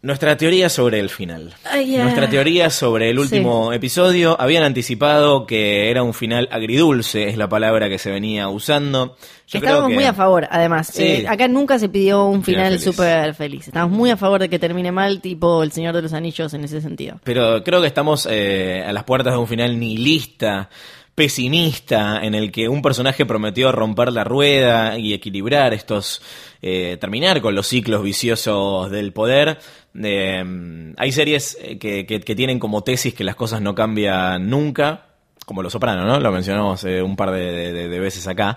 Nuestra 0.09 0.39
teoría 0.39 0.71
sobre 0.71 1.01
el 1.01 1.11
final. 1.11 1.53
Nuestra 1.87 2.31
teoría 2.31 2.71
sobre 2.71 3.11
el 3.11 3.17
Sí. 3.17 3.21
último 3.25 3.75
episodio. 3.75 4.41
Habían 4.41 4.63
anticipado 4.65 5.45
que 5.47 5.91
era 5.91 6.03
un 6.03 6.15
final 6.15 6.49
agridulce, 6.51 7.29
es 7.29 7.37
la 7.37 7.47
palabra 7.47 7.91
que 7.91 7.99
se 7.99 8.11
venía 8.11 8.49
usando. 8.49 9.19
Yo 9.47 9.61
creo 9.61 9.73
Estábamos 9.73 9.89
que- 9.91 9.95
muy 9.97 10.05
a 10.05 10.15
favor, 10.15 10.49
además. 10.51 10.87
Sí. 10.95 11.03
Eh, 11.03 11.27
acá 11.29 11.47
nunca 11.47 11.79
se 11.79 11.91
pidió 11.91 12.25
un 12.25 12.43
Final 12.43 12.61
final 12.61 12.79
feliz. 12.79 12.85
súper 12.85 13.35
feliz. 13.35 13.69
Estamos 13.69 13.95
muy 13.95 14.09
a 14.11 14.17
favor 14.17 14.41
de 14.41 14.49
que 14.49 14.59
termine 14.59 14.91
mal, 14.93 15.21
tipo 15.21 15.63
El 15.63 15.73
Señor 15.73 15.95
de 15.95 16.01
los 16.01 16.15
Anillos 16.15 16.55
en 16.55 16.65
ese 16.65 16.81
sentido. 16.81 17.21
Pero 17.23 17.63
creo 17.63 17.83
que 17.83 17.87
estamos 17.87 18.27
eh, 18.31 18.83
a 18.87 18.93
las 18.95 19.05
puertas 19.05 19.35
de 19.35 19.39
un 19.39 19.47
final 19.47 19.79
nihilista, 19.79 20.71
pesimista, 21.19 22.25
en 22.25 22.37
el 22.37 22.53
que 22.53 22.69
un 22.69 22.81
personaje 22.81 23.27
prometió 23.27 23.73
romper 23.73 24.13
la 24.13 24.23
rueda 24.23 24.97
y 24.97 25.13
equilibrar 25.13 25.75
estos, 25.75 26.23
eh, 26.63 26.97
terminar 27.01 27.41
con 27.41 27.57
los 27.57 27.67
ciclos 27.67 28.05
viciosos 28.05 28.89
del 28.93 29.13
poder. 29.13 29.59
Eh, 30.01 30.95
hay 30.97 31.11
series 31.13 31.59
eh, 31.61 31.77
que, 31.77 32.07
que- 32.07 32.35
tienen 32.37 32.61
como 32.61 32.85
tesis 32.85 33.15
que 33.15 33.25
las 33.25 33.35
cosas 33.35 33.61
no 33.61 33.75
cambian 33.75 34.49
nunca, 34.49 35.07
como 35.45 35.61
Los 35.65 35.73
Soprano, 35.73 36.05
¿no? 36.05 36.21
Lo 36.21 36.31
mencionamos 36.31 36.85
eh, 36.85 37.03
un 37.03 37.17
par 37.17 37.33
de 37.33 37.99
veces 37.99 38.29
acá. 38.29 38.57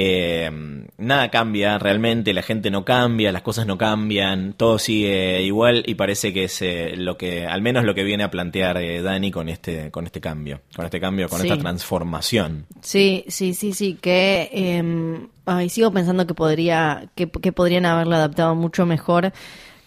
Eh, 0.00 0.48
nada 0.96 1.28
cambia 1.28 1.76
realmente, 1.78 2.32
la 2.32 2.42
gente 2.42 2.70
no 2.70 2.84
cambia, 2.84 3.32
las 3.32 3.42
cosas 3.42 3.66
no 3.66 3.76
cambian, 3.76 4.52
todo 4.52 4.78
sigue 4.78 5.42
igual 5.42 5.82
y 5.86 5.94
parece 5.96 6.32
que 6.32 6.44
es 6.44 6.62
eh, 6.62 6.94
lo 6.96 7.16
que, 7.18 7.46
al 7.46 7.62
menos 7.62 7.84
lo 7.84 7.94
que 7.96 8.04
viene 8.04 8.22
a 8.22 8.30
plantear 8.30 8.76
eh, 8.78 9.02
Dani 9.02 9.32
con 9.32 9.48
este, 9.48 9.90
con 9.90 10.06
este 10.06 10.20
cambio, 10.20 10.60
con 10.76 10.84
este 10.84 11.00
cambio, 11.00 11.28
con 11.28 11.40
Sí. 11.40 11.48
esta 11.48 11.58
transformación. 11.60 12.66
Sí, 12.80 13.24
sí, 13.28 13.54
sí, 13.54 13.72
sí, 13.72 13.98
que 14.00 14.48
eh, 14.52 15.26
ay, 15.46 15.68
sigo 15.68 15.90
pensando 15.92 16.26
que 16.28 16.34
podría, 16.34 17.08
que, 17.16 17.28
que 17.28 17.50
podrían 17.52 17.84
haberlo 17.86 18.14
adaptado 18.14 18.54
mucho 18.54 18.86
mejor 18.86 19.32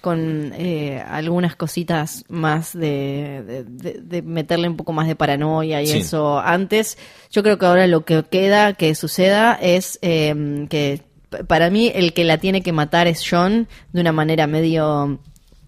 con 0.01 0.51
eh, 0.57 1.01
algunas 1.07 1.55
cositas 1.55 2.25
más 2.27 2.73
de, 2.73 3.43
de- 3.45 3.63
de- 3.63 4.01
de 4.01 4.21
meterle 4.21 4.67
un 4.67 4.75
poco 4.75 4.91
más 4.93 5.07
de 5.07 5.15
paranoia 5.15 5.81
y 5.81 5.87
Sí. 5.87 5.99
eso 5.99 6.39
antes. 6.39 6.97
Yo 7.31 7.43
creo 7.43 7.57
que 7.57 7.65
ahora 7.67 7.87
lo 7.87 8.03
que 8.03 8.23
queda 8.23 8.73
que 8.73 8.93
suceda 8.95 9.53
es 9.61 9.99
eh, 10.01 10.65
que 10.69 11.01
para 11.47 11.69
mí 11.69 11.91
el 11.95 12.13
que 12.13 12.23
la 12.25 12.39
tiene 12.39 12.61
que 12.61 12.73
matar 12.73 13.07
es 13.07 13.23
John 13.29 13.67
de 13.93 14.01
una 14.01 14.11
manera 14.11 14.47
medio 14.47 15.19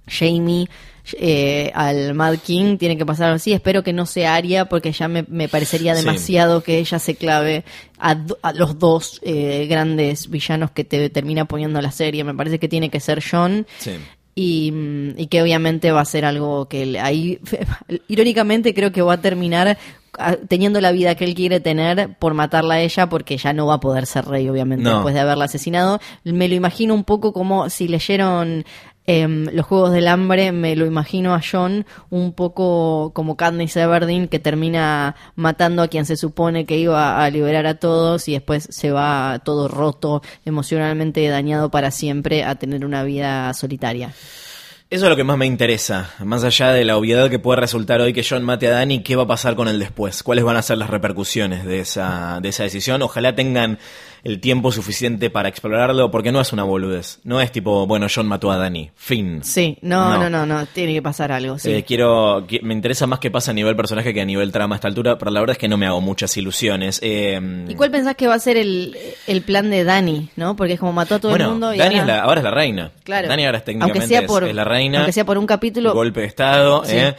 Jamie 0.07 0.67
eh, 1.19 1.69
al 1.75 2.13
Mad 2.13 2.37
King 2.45 2.77
tiene 2.77 2.97
que 2.97 3.05
pasar 3.05 3.25
algo 3.27 3.35
así. 3.35 3.51
Espero 3.53 3.83
que 3.83 3.91
no 3.93 4.05
sea 4.05 4.35
Arya 4.35 4.65
porque 4.65 4.91
ya 4.93 5.07
me, 5.09 5.25
me 5.27 5.47
parecería 5.49 5.95
Sí. 5.95 6.05
demasiado 6.05 6.63
que 6.63 6.77
ella 6.79 6.97
se 6.99 7.15
clave 7.15 7.63
a, 7.97 8.15
do- 8.15 8.37
a 8.41 8.53
los 8.53 8.79
dos 8.79 9.19
eh, 9.23 9.67
grandes 9.69 10.29
villanos 10.29 10.71
que 10.71 10.83
te 10.85 11.09
termina 11.09 11.43
poniendo 11.45 11.81
la 11.81 11.91
serie. 11.91 12.23
Me 12.23 12.33
parece 12.33 12.57
que 12.59 12.69
tiene 12.69 12.89
que 12.89 12.99
ser 13.01 13.21
John. 13.29 13.65
Sí. 13.79 13.91
Y, 14.35 14.73
y 15.15 15.27
que 15.27 15.41
obviamente 15.43 15.91
va 15.91 16.01
a 16.01 16.05
ser 16.05 16.25
algo 16.25 16.67
que 16.67 16.99
ahí, 16.99 17.39
irónicamente 18.07 18.73
creo 18.73 18.91
que 18.91 19.01
va 19.03 19.13
a 19.13 19.21
terminar 19.21 19.77
ah, 20.17 20.35
teniendo 20.47 20.81
la 20.81 20.91
vida 20.91 21.13
que 21.15 21.25
él 21.25 21.35
quiere 21.35 21.59
tener 21.59 22.15
por 22.17 22.33
matarla 22.33 22.75
a 22.75 22.81
ella 22.81 23.07
porque 23.09 23.37
ya 23.37 23.53
no 23.53 23.67
va 23.67 23.75
a 23.75 23.79
poder 23.79 24.05
ser 24.07 24.25
rey 24.25 24.49
obviamente 24.49 24.83
No. 24.85 24.95
después 24.95 25.13
de 25.13 25.21
haberla 25.21 25.45
asesinado. 25.45 25.99
Me 26.23 26.47
lo 26.47 26.55
imagino 26.55 26.93
un 26.95 27.03
poco 27.03 27.31
como 27.31 27.69
si 27.69 27.87
leyeron 27.87 28.65
em, 29.05 29.45
los 29.51 29.65
Juegos 29.65 29.91
del 29.91 30.07
Hambre, 30.07 30.51
me 30.51 30.75
lo 30.75 30.85
imagino 30.85 31.33
a 31.33 31.41
John 31.41 31.85
un 32.09 32.33
poco 32.33 33.11
como 33.13 33.37
Katniss 33.37 33.75
Everdeen 33.77 34.27
que 34.27 34.39
termina 34.39 35.15
matando 35.35 35.81
a 35.81 35.87
quien 35.87 36.05
se 36.05 36.17
supone 36.17 36.65
que 36.65 36.77
iba 36.77 37.23
a 37.23 37.29
liberar 37.29 37.65
a 37.65 37.75
todos 37.75 38.27
y 38.27 38.33
después 38.33 38.67
se 38.69 38.91
va 38.91 39.41
todo 39.43 39.67
roto, 39.67 40.21
emocionalmente 40.45 41.27
dañado 41.27 41.69
para 41.69 41.91
siempre 41.91 42.43
a 42.43 42.55
tener 42.55 42.85
una 42.85 43.03
vida 43.03 43.53
solitaria. 43.53 44.13
Eso 44.93 45.05
es 45.05 45.09
lo 45.09 45.15
que 45.15 45.23
más 45.23 45.37
me 45.39 45.47
interesa, 45.47 46.11
más 46.23 46.43
allá 46.43 46.71
de 46.71 46.85
la 46.85 46.97
obviedad 46.97 47.27
que 47.27 47.39
puede 47.39 47.59
resultar 47.59 47.99
hoy 47.99 48.13
que 48.13 48.23
John 48.23 48.43
mate 48.43 48.67
a 48.67 48.71
Dani, 48.73 49.01
¿qué 49.01 49.15
va 49.15 49.23
a 49.23 49.27
pasar 49.27 49.55
con 49.55 49.67
él 49.67 49.79
después? 49.79 50.21
¿Cuáles 50.21 50.43
van 50.43 50.55
a 50.55 50.61
ser 50.61 50.77
las 50.77 50.91
repercusiones 50.91 51.65
de 51.65 51.79
esa, 51.79 52.37
de 52.43 52.49
esa 52.49 52.61
decisión? 52.61 53.01
Ojalá 53.01 53.33
tengan 53.33 53.79
el 54.23 54.39
tiempo 54.39 54.71
suficiente 54.71 55.31
para 55.31 55.49
explorarlo, 55.49 56.11
porque 56.11 56.31
no 56.31 56.39
es 56.39 56.53
una 56.53 56.63
boludez. 56.63 57.19
No 57.23 57.41
es 57.41 57.51
tipo, 57.51 57.87
bueno, 57.87 58.05
John 58.13 58.27
mató 58.27 58.51
a 58.51 58.57
Dani, 58.57 58.91
fin. 58.95 59.43
Sí, 59.43 59.77
no, 59.81 60.11
No. 60.13 60.29
no, 60.29 60.29
no, 60.29 60.45
no, 60.45 60.65
tiene 60.67 60.93
que 60.93 61.01
pasar 61.01 61.31
algo, 61.31 61.57
sí. 61.57 61.71
Eh, 61.73 61.83
quiero, 61.83 62.45
qui- 62.47 62.61
me 62.61 62.73
interesa 62.75 63.07
más 63.07 63.17
que 63.19 63.31
pasa 63.31 63.49
a 63.49 63.53
nivel 63.55 63.75
personaje 63.75 64.13
que 64.13 64.21
a 64.21 64.25
nivel 64.25 64.51
trama 64.51 64.75
a 64.75 64.77
esta 64.77 64.87
altura, 64.87 65.17
pero 65.17 65.31
la 65.31 65.39
verdad 65.39 65.55
es 65.55 65.57
que 65.57 65.67
no 65.67 65.75
me 65.75 65.87
hago 65.87 66.01
muchas 66.01 66.37
ilusiones. 66.37 66.99
Eh, 67.03 67.65
¿Y 67.67 67.73
cuál 67.73 67.89
pensás 67.89 68.15
que 68.15 68.27
va 68.27 68.35
a 68.35 68.39
ser 68.39 68.57
el, 68.57 68.95
el 69.25 69.41
plan 69.41 69.71
de 69.71 69.83
Dani, 69.83 70.29
no? 70.35 70.55
Porque 70.55 70.73
es 70.73 70.79
como 70.79 70.93
mató 70.93 71.15
a 71.15 71.19
todo 71.19 71.31
bueno, 71.31 71.45
el 71.45 71.51
mundo 71.51 71.73
y 71.73 71.79
Dani 71.79 71.95
ahora... 71.95 72.01
es 72.01 72.07
la- 72.19 72.23
ahora 72.23 72.39
es 72.41 72.43
la 72.45 72.51
reina. 72.51 72.91
Claro. 73.03 73.27
Dani 73.27 73.45
ahora 73.47 73.57
es 73.57 73.65
técnicamente 73.65 73.99
aunque 73.99 74.07
sea 74.07 74.19
es- 74.21 74.27
por, 74.27 74.43
es 74.45 74.53
la 74.55 74.63
reina. 74.63 74.82
Aunque 74.99 75.11
sea 75.13 75.25
por 75.25 75.37
un 75.37 75.45
capítulo... 75.47 75.93
golpe 75.93 76.21
de 76.21 76.27
estado, 76.27 76.83
Sí. 76.85 76.95
¿eh? 76.97 77.15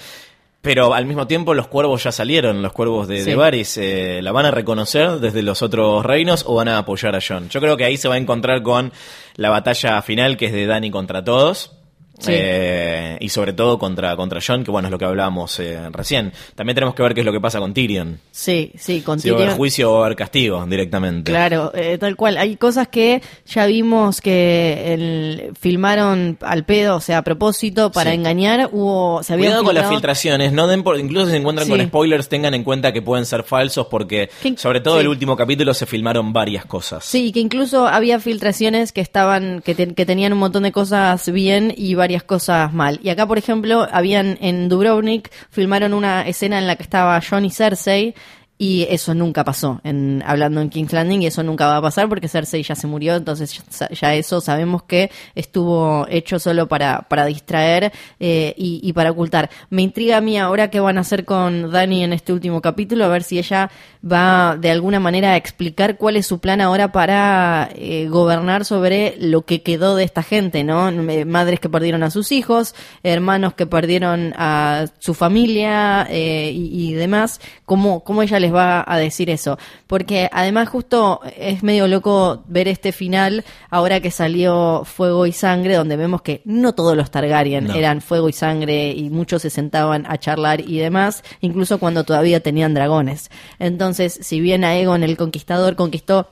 Pero 0.60 0.94
al 0.94 1.04
mismo 1.04 1.26
tiempo 1.26 1.52
los 1.52 1.66
cuervos 1.68 2.02
ya 2.04 2.10
salieron, 2.10 2.62
los 2.62 2.72
cuervos 2.72 3.06
de, 3.06 3.16
de 3.16 3.24
Sí. 3.24 3.34
Varys, 3.34 3.76
eh, 3.76 4.20
¿la 4.22 4.32
van 4.32 4.46
a 4.46 4.50
reconocer 4.50 5.20
desde 5.20 5.42
los 5.42 5.60
otros 5.60 6.02
reinos 6.06 6.42
o 6.48 6.54
van 6.54 6.68
a 6.68 6.78
apoyar 6.78 7.14
a 7.14 7.18
John? 7.26 7.50
Yo 7.50 7.60
creo 7.60 7.76
que 7.76 7.84
ahí 7.84 7.98
se 7.98 8.08
va 8.08 8.14
a 8.14 8.18
encontrar 8.18 8.62
con 8.62 8.90
la 9.36 9.50
batalla 9.50 10.00
final 10.00 10.38
que 10.38 10.46
es 10.46 10.52
de 10.52 10.64
Dani 10.66 10.90
contra 10.90 11.22
todos. 11.22 11.72
Sí. 12.18 12.30
eh, 12.32 13.16
y 13.20 13.28
sobre 13.28 13.52
todo 13.52 13.78
contra, 13.78 14.14
contra 14.16 14.40
John, 14.46 14.62
que 14.64 14.70
bueno, 14.70 14.88
es 14.88 14.92
lo 14.92 14.98
que 14.98 15.04
hablábamos 15.04 15.58
eh, 15.58 15.90
recién. 15.90 16.32
También 16.54 16.74
tenemos 16.74 16.94
que 16.94 17.02
ver 17.02 17.12
qué 17.14 17.20
es 17.20 17.26
lo 17.26 17.32
que 17.32 17.40
pasa 17.40 17.58
con 17.58 17.74
Tyrion. 17.74 18.20
Sí, 18.30 18.70
sí, 18.78 19.00
con 19.00 19.18
Si 19.18 19.30
va 19.30 19.38
a 19.38 19.42
haber 19.42 19.56
juicio 19.56 19.90
o 19.90 19.94
va 19.96 20.02
a 20.02 20.06
haber 20.06 20.16
castigo 20.16 20.64
directamente. 20.66 21.32
Claro, 21.32 21.72
eh, 21.74 21.98
tal 21.98 22.14
cual. 22.16 22.36
Hay 22.38 22.56
cosas 22.56 22.88
que 22.88 23.20
ya 23.46 23.66
vimos 23.66 24.20
que 24.20 24.94
el- 24.94 25.52
filmaron 25.60 26.38
al 26.40 26.64
pedo, 26.64 26.96
o 26.96 27.00
sea, 27.00 27.18
a 27.18 27.22
propósito, 27.22 27.90
para 27.90 28.10
Sí. 28.10 28.16
engañar. 28.16 28.68
Hubo, 28.72 29.22
se 29.22 29.36
Cuidado 29.36 29.64
con 29.64 29.74
las 29.74 29.88
filtraciones, 29.90 30.52
no 30.52 30.66
den 30.68 30.82
por, 30.84 30.98
incluso 30.98 31.26
si 31.26 31.32
se 31.32 31.36
encuentran 31.38 31.66
Sí. 31.66 31.72
con 31.72 31.84
spoilers, 31.84 32.28
tengan 32.28 32.54
en 32.54 32.62
cuenta 32.62 32.92
que 32.92 33.02
pueden 33.02 33.26
ser 33.26 33.42
falsos 33.42 33.88
porque 33.90 34.30
Que- 34.42 34.56
sobre 34.56 34.80
todo 34.80 35.00
el 35.00 35.08
último 35.08 35.36
capítulo 35.36 35.74
se 35.74 35.84
filmaron 35.86 36.32
varias 36.32 36.64
cosas. 36.64 37.04
Sí, 37.04 37.32
que 37.32 37.40
incluso 37.40 37.86
había 37.88 38.20
filtraciones 38.20 38.92
que 38.92 39.00
estaban, 39.00 39.62
que, 39.64 39.74
te- 39.74 39.94
que 39.94 40.06
tenían 40.06 40.32
un 40.32 40.38
montón 40.38 40.62
de 40.62 40.70
cosas 40.72 41.30
bien 41.32 41.74
y 41.76 41.94
varias 41.94 42.03
cosas 42.22 42.72
mal. 42.72 43.00
Y 43.02 43.08
acá, 43.08 43.26
por 43.26 43.38
ejemplo, 43.38 43.86
habían 43.90 44.38
en 44.40 44.68
Dubrovnik, 44.68 45.30
filmaron 45.50 45.94
una 45.94 46.22
escena 46.26 46.58
en 46.58 46.66
la 46.66 46.76
que 46.76 46.82
estaba 46.82 47.20
John 47.28 47.44
y 47.44 47.50
Cersei. 47.50 48.14
Y 48.56 48.86
eso 48.88 49.14
nunca 49.14 49.42
pasó, 49.42 49.80
en, 49.82 50.22
hablando 50.24 50.60
en 50.60 50.70
King's 50.70 50.92
Landing, 50.92 51.22
y 51.22 51.26
eso 51.26 51.42
nunca 51.42 51.66
va 51.66 51.78
a 51.78 51.82
pasar 51.82 52.08
porque 52.08 52.28
Cersei 52.28 52.62
ya 52.62 52.76
se 52.76 52.86
murió, 52.86 53.16
entonces 53.16 53.60
ya, 53.76 53.88
ya 53.90 54.14
eso 54.14 54.40
sabemos 54.40 54.84
que 54.84 55.10
estuvo 55.34 56.06
hecho 56.08 56.38
solo 56.38 56.68
para, 56.68 57.02
para 57.08 57.26
distraer 57.26 57.92
eh, 58.20 58.54
y, 58.56 58.78
y 58.80 58.92
para 58.92 59.10
ocultar. 59.10 59.50
Me 59.70 59.82
intriga 59.82 60.18
a 60.18 60.20
mí 60.20 60.38
ahora 60.38 60.70
qué 60.70 60.78
van 60.78 60.98
a 60.98 61.00
hacer 61.00 61.24
con 61.24 61.72
Dani 61.72 62.04
en 62.04 62.12
este 62.12 62.32
último 62.32 62.62
capítulo, 62.62 63.04
a 63.04 63.08
ver 63.08 63.24
si 63.24 63.40
ella 63.40 63.72
va 64.04 64.56
de 64.58 64.70
alguna 64.70 65.00
manera 65.00 65.32
a 65.32 65.36
explicar 65.36 65.96
cuál 65.96 66.16
es 66.16 66.26
su 66.26 66.38
plan 66.38 66.60
ahora 66.60 66.92
para 66.92 67.70
eh, 67.74 68.06
gobernar 68.08 68.64
sobre 68.64 69.16
lo 69.18 69.42
que 69.42 69.62
quedó 69.62 69.96
de 69.96 70.04
esta 70.04 70.22
gente, 70.22 70.62
¿no? 70.64 70.88
Eh, 70.90 71.24
Madres 71.24 71.60
que 71.60 71.68
perdieron 71.70 72.02
a 72.02 72.10
sus 72.10 72.30
hijos, 72.30 72.74
hermanos 73.02 73.54
que 73.54 73.66
perdieron 73.66 74.34
a 74.36 74.86
su 74.98 75.14
familia 75.14 76.06
eh, 76.10 76.50
y, 76.52 76.90
y 76.90 76.92
demás. 76.92 77.40
¿Cómo, 77.64 78.04
¿Cómo 78.04 78.22
ella 78.22 78.38
les 78.40 78.52
va 78.52 78.84
a 78.86 78.98
decir 78.98 79.30
eso? 79.30 79.58
Porque 79.86 80.28
además 80.32 80.68
justo 80.68 81.20
es 81.36 81.62
medio 81.62 81.88
loco 81.88 82.44
ver 82.46 82.68
este 82.68 82.92
final 82.92 83.44
ahora 83.70 84.00
que 84.00 84.10
salió 84.10 84.82
Fuego 84.84 85.24
y 85.26 85.32
Sangre, 85.32 85.76
donde 85.76 85.96
vemos 85.96 86.20
que 86.20 86.42
no 86.44 86.74
todos 86.74 86.94
los 86.96 87.10
Targaryen 87.10 87.68
No. 87.68 87.74
eran 87.74 88.02
Fuego 88.02 88.28
y 88.28 88.32
Sangre 88.32 88.90
y 88.92 89.08
muchos 89.08 89.42
se 89.42 89.50
sentaban 89.50 90.04
a 90.08 90.18
charlar 90.18 90.60
y 90.60 90.78
demás, 90.78 91.22
incluso 91.40 91.78
cuando 91.78 92.04
todavía 92.04 92.40
tenían 92.40 92.74
dragones. 92.74 93.30
Entonces, 93.58 93.93
si 93.94 94.40
bien 94.40 94.64
Aegon 94.64 95.02
el 95.02 95.16
Conquistador 95.16 95.76
conquistó 95.76 96.28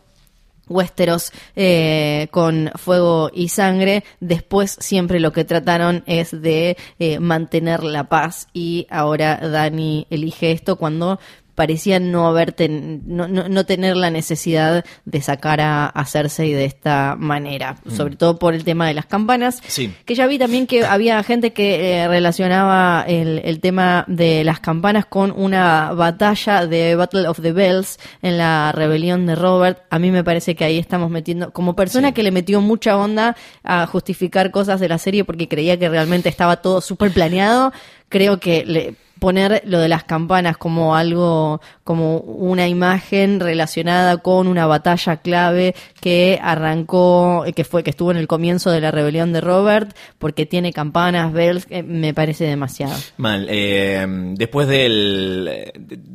Westeros 0.69 1.33
eh, 1.57 2.29
con 2.31 2.71
fuego 2.77 3.31
y 3.33 3.49
sangre. 3.49 4.05
Después 4.21 4.77
siempre 4.81 5.21
lo 5.21 5.33
que 5.33 5.45
trataron 5.45 6.03
es 6.07 6.31
de 6.31 6.77
eh, 6.99 7.19
mantener 7.19 7.83
la 7.83 8.09
paz 8.09 8.49
y 8.53 8.87
ahora 8.91 9.37
Dani 9.37 10.07
elige 10.11 10.53
esto 10.53 10.77
cuando 10.77 11.19
parecía 11.55 12.01
no 12.01 12.27
haber 12.29 12.53
ten- 12.53 13.03
no, 13.07 13.29
no- 13.29 13.49
no 13.49 13.67
tener 13.67 13.97
la 13.97 14.11
necesidad 14.11 14.85
de 15.05 15.21
sacar 15.21 15.61
a, 15.61 15.87
a 15.87 16.05
Cersei 16.07 16.53
de 16.53 16.65
esta 16.65 17.15
manera, 17.19 17.77
sobre 17.95 18.17
todo 18.17 18.39
por 18.39 18.55
el 18.55 18.65
tema 18.65 18.87
de 18.89 18.95
las 18.95 19.07
campanas. 19.07 19.61
Sí. 19.67 19.93
Que 20.07 20.15
ya 20.15 20.27
vi 20.27 20.39
también 20.39 20.67
que 20.67 20.85
había 20.87 21.23
gente 21.23 21.53
que 21.53 21.99
eh, 22.03 22.09
relacionaba 22.09 23.05
el, 23.07 23.41
el 23.45 23.61
tema 23.61 24.05
de 24.09 24.45
las 24.45 24.61
campanas 24.61 25.07
con 25.07 25.31
una 25.37 25.93
batalla 25.93 26.67
de 26.67 26.95
Battle 26.97 27.29
of 27.29 27.41
the 27.43 27.53
Bells 27.53 27.99
en 28.23 28.39
la 28.39 28.73
rebelión 28.73 29.27
de 29.27 29.35
Robert. 29.35 29.81
A 29.91 29.99
mí 29.99 30.11
me 30.11 30.25
parece 30.25 30.55
que 30.55 30.65
ahí 30.65 30.79
estamos 30.79 31.11
metiendo, 31.11 31.53
como 31.53 31.77
persona 31.77 32.09
Sí. 32.09 32.15
que 32.15 32.23
le 32.23 32.31
metió 32.31 32.61
mucha 32.61 32.97
onda 32.97 33.37
a 33.63 33.87
justificar 33.87 34.51
cosas 34.51 34.81
de 34.81 34.89
la 34.89 34.99
serie 34.99 35.25
porque 35.25 35.49
creía 35.49 35.79
que 35.79 35.89
realmente 35.89 36.29
estaba 36.29 36.57
todo 36.57 36.81
súper 36.81 37.11
planeado, 37.13 37.73
creo 38.09 38.41
que 38.41 38.65
le 38.65 38.95
poner 39.23 39.63
lo 39.67 39.79
de 39.79 39.89
las 39.89 40.03
campanas 40.03 40.57
como 40.57 40.97
algo, 40.97 41.61
como 41.85 42.17
una 42.17 42.67
imagen 42.67 43.39
relacionada 43.39 44.17
con 44.17 44.49
una 44.49 44.67
batalla 44.67 45.19
clave 45.19 45.77
que 46.01 46.41
arrancó, 46.43 47.45
eh, 47.47 47.53
que 47.53 47.63
fue, 47.63 47.85
que 47.85 47.91
estuvo 47.91 48.11
en 48.11 48.17
el 48.17 48.27
comienzo 48.27 48.73
de 48.73 48.81
la 48.81 48.91
rebelión 48.91 49.33
de 49.33 49.41
Robert, 49.41 49.97
porque 50.19 50.45
tiene 50.45 50.73
campanas, 50.73 51.33
bells, 51.33 51.69
eh, 51.71 51.85
me 51.85 52.13
parece 52.13 52.47
demasiado. 52.47 52.97
Mal. 53.17 53.47
eh, 53.49 54.05
después 54.35 54.67
del. 54.67 55.71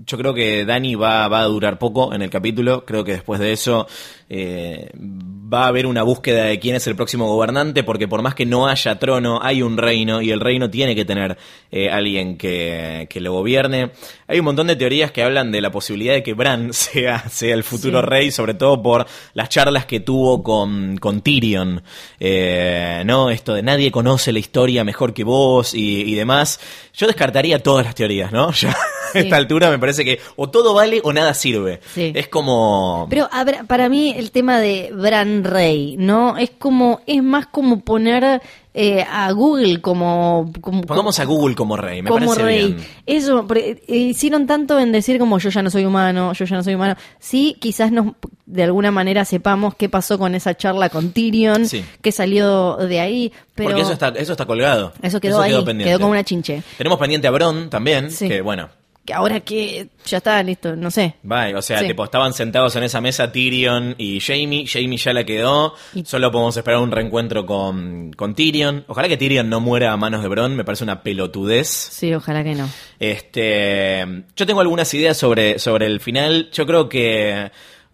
Yo 0.06 0.18
creo 0.18 0.34
que 0.34 0.66
Dani 0.66 0.96
va, 0.96 1.30
va 1.30 1.40
a 1.40 1.46
durar 1.46 1.80
poco 1.80 2.14
en 2.14 2.22
el 2.22 2.30
capítulo. 2.30 2.84
Creo 2.84 3.06
que 3.06 3.14
después 3.14 3.40
de 3.40 3.54
eso 3.54 3.88
eh, 4.30 4.90
va 4.98 5.64
a 5.64 5.68
haber 5.68 5.86
una 5.86 6.04
búsqueda 6.04 6.46
de 6.46 6.60
quién 6.60 6.76
es 6.76 6.86
el 6.88 6.96
próximo 6.96 7.28
gobernante, 7.28 7.84
porque 7.84 8.08
por 8.08 8.22
más 8.22 8.36
que 8.36 8.46
no 8.46 8.68
haya 8.68 9.00
trono, 9.00 9.40
hay 9.42 9.62
un 9.62 9.78
reino 9.78 10.22
y 10.22 10.32
el 10.32 10.42
reino 10.42 10.70
tiene 10.70 10.96
que 10.96 11.06
tener 11.06 11.38
eh, 11.72 11.90
alguien 11.90 12.38
que, 12.38 12.97
que 13.06 13.20
lo 13.20 13.34
gobierne. 13.34 13.92
Hay 14.28 14.40
un 14.40 14.46
montón 14.46 14.66
de 14.68 14.76
teorías 14.76 15.12
que 15.12 15.22
hablan 15.22 15.52
de 15.52 15.62
la 15.62 15.70
posibilidad 15.72 16.14
de 16.16 16.24
que 16.24 16.34
Bran 16.34 16.74
sea, 16.74 17.30
sea 17.30 17.54
el 17.54 17.64
futuro 17.64 18.00
Sí. 18.02 18.06
rey, 18.08 18.32
sobre 18.32 18.56
todo 18.56 18.82
por 18.82 19.06
las 19.34 19.50
charlas 19.50 19.86
que 19.86 20.00
tuvo 20.00 20.42
con, 20.42 20.98
con 20.98 21.22
Tyrion. 21.22 21.84
Eh, 22.20 23.04
¿No? 23.06 23.30
Esto 23.30 23.54
de 23.54 23.62
nadie 23.64 23.92
conoce 23.92 24.32
la 24.32 24.40
historia 24.40 24.84
mejor 24.84 25.14
que 25.14 25.24
vos 25.24 25.74
y, 25.74 26.02
y 26.02 26.16
demás. 26.16 26.60
Yo 26.96 27.06
descartaría 27.08 27.62
todas 27.62 27.86
las 27.86 27.94
teorías, 27.96 28.32
¿no? 28.32 28.52
Ya, 28.58 28.76
a 29.18 29.22
esta 29.22 29.36
altura 29.38 29.70
me 29.70 29.80
parece 29.80 30.04
que 30.06 30.20
o 30.36 30.50
todo 30.50 30.74
vale 30.74 31.02
o 31.04 31.14
nada 31.14 31.34
sirve. 31.34 31.80
Sí. 31.94 32.12
Es 32.16 32.28
como... 32.28 33.08
Pero 33.10 33.28
ver, 33.46 33.66
para 33.68 33.90
mí 33.90 34.14
el 34.16 34.32
tema 34.32 34.60
de 34.60 34.92
Bran 34.94 35.44
Rey, 35.44 35.96
¿no? 35.98 36.38
Es 36.38 36.52
como, 36.52 37.02
es 37.06 37.22
más 37.24 37.48
como 37.48 37.82
poner 37.82 38.42
eh, 38.74 39.04
a 39.10 39.32
Google 39.32 39.82
como... 39.82 40.52
como 40.62 40.82
Pongamos 40.84 41.20
a 41.20 41.26
Google 41.26 41.56
como 41.56 41.78
rey, 41.78 42.02
me 42.04 42.10
como 42.10 42.26
parece 42.28 42.44
rey. 42.44 42.74
bien. 42.74 42.88
Eso, 43.06 43.46
eh, 43.56 43.82
hicieron 43.88 44.46
tanto 44.46 44.78
en 44.80 44.92
decir 44.92 45.18
como 45.18 45.40
yo 45.40 45.50
ya 45.50 45.62
no 45.64 45.70
soy 45.70 45.86
humano, 45.86 46.34
yo 46.34 46.46
ya 46.46 46.56
no 46.58 46.64
soy 46.64 46.76
humano. 46.76 46.96
Sí, 47.20 47.56
quizás 47.60 47.92
nos, 47.92 48.14
de 48.46 48.64
alguna 48.64 48.92
manera 48.92 49.26
sepamos 49.26 49.74
qué 49.76 49.90
pasó 49.90 50.20
con 50.20 50.36
esa 50.36 50.56
charla 50.56 50.90
con 50.90 51.12
Tyrion, 51.12 51.66
Sí. 51.68 51.84
qué 52.02 52.12
salió 52.12 52.76
de 52.78 53.00
ahí, 53.00 53.32
pero 53.56 53.70
Porque 53.70 53.82
eso 53.82 53.94
está, 53.94 54.10
eso 54.10 54.34
está 54.34 54.46
colgado. 54.46 54.94
eso 55.02 55.20
quedó 55.20 55.42
ahí, 55.42 55.54
pendiente. 55.66 55.86
quedó 55.86 56.00
como 56.00 56.12
una 56.12 56.24
chinche. 56.24 56.62
Tenemos 56.78 57.00
pendiente 57.00 57.28
a 57.28 57.32
Bron 57.32 57.70
también, 57.72 58.12
Sí. 58.12 58.28
que 58.28 58.42
bueno, 58.42 58.70
Que 59.08 59.14
ahora 59.14 59.40
que 59.40 59.88
ya 60.06 60.18
está, 60.18 60.44
listo, 60.44 60.76
no 60.76 60.92
sé. 60.92 61.14
Bye, 61.24 61.56
o 61.56 61.62
sea, 61.62 61.80
Sí. 61.80 61.88
tipo, 61.88 62.04
estaban 62.04 62.34
sentados 62.34 62.76
en 62.76 62.84
esa 62.84 63.00
mesa 63.00 63.32
Tyrion 63.32 63.96
y 63.98 64.20
Jamie. 64.20 64.66
Jamie 64.68 64.98
ya 64.98 65.14
la 65.14 65.24
quedó. 65.24 65.76
Y- 65.94 66.04
Solo 66.04 66.30
podemos 66.30 66.58
esperar 66.58 66.82
un 66.82 66.92
reencuentro 66.92 67.46
con, 67.46 68.12
con 68.18 68.36
Tyrion. 68.36 68.84
Ojalá 68.90 69.08
que 69.08 69.16
Tyrion 69.16 69.50
no 69.50 69.62
muera 69.62 69.94
a 69.94 69.98
manos 69.98 70.22
de 70.24 70.28
Bron, 70.28 70.58
me 70.58 70.66
parece 70.66 70.84
una 70.84 71.04
pelotudez. 71.04 71.70
Sí, 71.70 72.14
ojalá 72.14 72.44
que 72.44 72.54
no. 72.56 72.70
Este, 73.00 74.06
yo 74.36 74.46
tengo 74.46 74.60
algunas 74.62 74.94
ideas 74.94 75.16
sobre, 75.16 75.58
sobre 75.60 75.86
el 75.86 76.00
final. 76.02 76.50
Yo 76.52 76.66
creo 76.66 76.90
que 76.90 77.50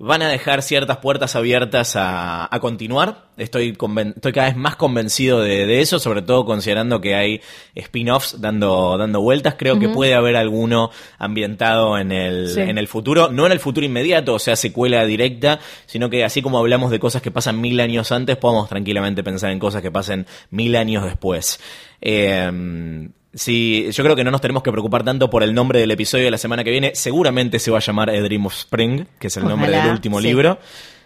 van 0.06 0.22
a 0.22 0.28
dejar 0.28 0.62
ciertas 0.62 0.98
puertas 0.98 1.36
abiertas 1.36 1.96
a, 1.96 2.54
a 2.54 2.60
continuar. 2.60 3.28
Estoy, 3.38 3.76
estoy 4.16 4.32
cada 4.34 4.48
vez 4.48 4.56
más 4.58 4.76
convencido 4.76 5.42
de, 5.42 5.66
de 5.66 5.80
eso, 5.82 5.98
sobre 5.98 6.22
todo 6.22 6.46
considerando 6.46 7.00
que 7.02 7.16
hay 7.16 7.42
spin-offs 7.76 8.42
dando, 8.42 8.98
dando 8.98 9.22
vueltas. 9.22 9.56
Creo 9.58 9.80
que 9.80 9.90
puede 9.90 10.14
haber 10.14 10.36
alguno 10.36 10.92
ambientado 11.18 11.98
en 11.98 12.12
el, 12.12 12.50
Sí. 12.50 12.60
en 12.60 12.78
el 12.78 12.88
futuro, 12.88 13.30
no 13.32 13.46
en 13.46 13.54
el 13.54 13.60
futuro 13.60 13.86
inmediato, 13.86 14.34
o 14.34 14.40
sea, 14.40 14.56
secuela 14.56 15.06
directa, 15.06 15.60
sino 15.86 16.10
que 16.10 16.24
así 16.24 16.42
como 16.42 16.60
hablamos 16.60 16.92
de 16.92 17.00
cosas 17.00 17.22
que 17.22 17.32
pasan 17.32 17.62
mil 17.62 17.80
años 17.80 18.12
antes, 18.12 18.36
podemos 18.38 18.68
tranquilamente 18.70 19.24
pensar 19.24 19.52
en 19.52 19.60
cosas 19.60 19.82
que 19.82 19.90
pasen 19.92 20.28
mil 20.52 20.76
años 20.76 21.06
después. 21.06 21.60
Eh, 22.02 23.10
Sí, 23.34 23.88
yo 23.92 24.04
creo 24.04 24.16
que 24.16 24.24
no 24.24 24.30
nos 24.32 24.42
tenemos 24.42 24.62
que 24.62 24.72
preocupar 24.72 25.04
tanto 25.04 25.30
por 25.30 25.42
el 25.44 25.54
nombre 25.56 25.80
del 25.80 25.90
episodio 25.92 26.26
de 26.26 26.32
la 26.32 26.38
semana 26.38 26.64
que 26.64 26.70
viene. 26.72 26.92
Seguramente 26.94 27.58
se 27.60 27.72
va 27.72 27.78
a 27.80 27.82
llamar 27.82 28.10
A 28.10 28.22
Dream 28.22 28.46
of 28.46 28.54
Spring, 28.54 29.06
que 29.20 29.28
es 29.28 29.38
el 29.38 29.48
nombre 29.48 29.72
del 29.72 29.88
último 29.90 30.20
sí. 30.22 30.28
libro. 30.28 30.60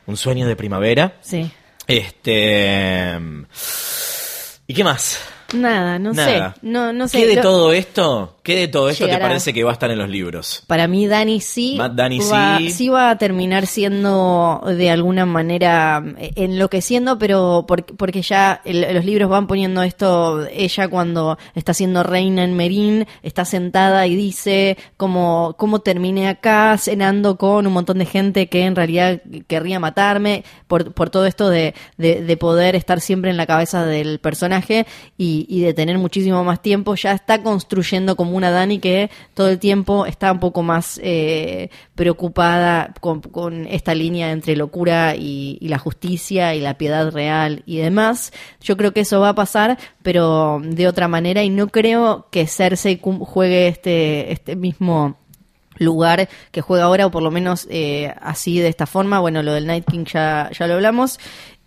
Un 0.08 0.18
sueño 0.18 0.48
de 0.48 0.56
primavera. 0.56 1.16
Sí. 1.22 1.50
Este. 1.88 3.18
¿Y 4.68 4.74
qué 4.74 4.84
más? 4.84 5.20
Nada, 5.54 5.98
no 5.98 6.12
Nada. 6.12 6.54
sé. 6.54 6.60
No, 6.62 6.92
no 6.92 7.08
sé. 7.08 7.20
¿Qué 7.20 7.28
de 7.28 7.36
Lo- 7.38 7.42
todo 7.42 7.72
esto? 7.74 8.37
¿Qué 8.48 8.56
de 8.56 8.70
todo 8.70 8.90
esto 8.90 9.06
te 9.08 9.18
parece 9.18 9.54
que 9.54 9.62
va 9.66 9.72
a 9.72 9.74
estar 9.74 9.92
en 9.92 9.98
los 9.98 10.08
libros? 10.08 10.64
Para 10.68 10.88
mí 10.88 11.06
Dani 11.06 11.42
sí, 11.42 11.78
Dani 11.94 12.20
va, 12.32 12.60
sí. 12.70 12.88
va 12.88 13.10
a 13.10 13.18
terminar 13.18 13.68
siendo 13.68 14.62
de 14.66 14.90
alguna 14.90 15.26
manera 15.26 16.02
eh, 16.18 16.32
enloqueciendo, 16.38 17.20
pero 17.20 17.66
porque, 17.68 17.94
porque 17.94 18.22
ya 18.22 18.62
el- 18.64 18.94
los 18.96 19.04
libros 19.04 19.30
van 19.30 19.48
poniendo 19.48 19.84
esto, 19.84 20.48
ella 20.48 20.88
cuando 20.88 21.38
está 21.56 21.74
siendo 21.74 22.04
reina 22.04 22.46
en 22.46 22.56
Merín, 22.56 23.06
está 23.22 23.44
sentada 23.44 24.08
y 24.08 24.16
dice 24.16 24.78
como 24.96 25.56
cómo 25.58 25.80
terminé 25.80 26.30
acá 26.30 26.78
cenando 26.78 27.38
con 27.38 27.68
un 27.68 27.74
montón 27.74 27.98
de 27.98 28.06
gente 28.06 28.48
que 28.48 28.62
en 28.64 28.78
realidad 28.78 29.22
querría 29.48 29.82
matarme, 29.82 30.46
por, 30.68 30.94
por 30.94 31.10
todo 31.10 31.26
esto 31.26 31.50
de, 31.50 31.74
de, 31.98 32.22
de 32.24 32.38
poder 32.38 32.76
estar 32.78 33.02
siempre 33.02 33.30
en 33.30 33.36
la 33.36 33.46
cabeza 33.46 33.86
del 33.86 34.20
personaje 34.20 34.88
y, 35.18 35.46
y 35.50 35.60
de 35.64 35.74
tener 35.74 35.98
muchísimo 35.98 36.46
más 36.46 36.62
tiempo, 36.62 36.96
ya 36.96 37.12
está 37.12 37.44
construyendo 37.44 38.16
como 38.16 38.37
una 38.38 38.52
Dani 38.52 38.80
que 38.80 39.10
todo 39.34 39.50
el 39.50 39.60
tiempo 39.60 40.06
está 40.06 40.32
un 40.32 40.40
poco 40.40 40.64
más 40.64 41.00
eh, 41.04 41.70
preocupada 41.96 42.94
con, 43.00 43.22
con 43.22 43.68
esta 43.68 43.94
línea 43.94 44.32
entre 44.32 44.56
locura 44.56 45.16
y, 45.16 45.58
la 45.68 45.80
justicia 45.80 46.56
y 46.56 46.62
la 46.62 46.78
piedad 46.78 47.12
real 47.12 47.64
y 47.66 47.78
demás. 47.78 48.32
Yo 48.62 48.78
creo 48.78 48.94
que 48.94 49.02
eso 49.02 49.20
va 49.20 49.30
a 49.30 49.36
pasar, 49.36 49.78
pero 50.02 50.62
de 50.64 50.88
otra 50.88 51.08
manera 51.08 51.44
y 51.44 51.50
no 51.50 51.68
creo 51.68 52.28
que 52.32 52.48
Cersei 52.48 53.02
juegue 53.02 53.68
este, 53.68 54.32
este 54.32 54.56
mismo 54.56 55.18
lugar 55.80 56.30
que 56.52 56.62
juega 56.62 56.86
ahora, 56.86 57.06
o 57.06 57.12
por 57.12 57.24
lo 57.24 57.32
menos 57.32 57.68
eh, 57.70 58.14
así 58.22 58.60
de 58.60 58.68
esta 58.68 58.86
forma. 58.86 59.20
Bueno, 59.20 59.44
lo 59.44 59.54
del 59.54 59.68
Night 59.68 59.86
King 59.90 60.06
ya, 60.06 60.50
ya 60.58 60.68
lo 60.68 60.76
hablamos. 60.76 61.20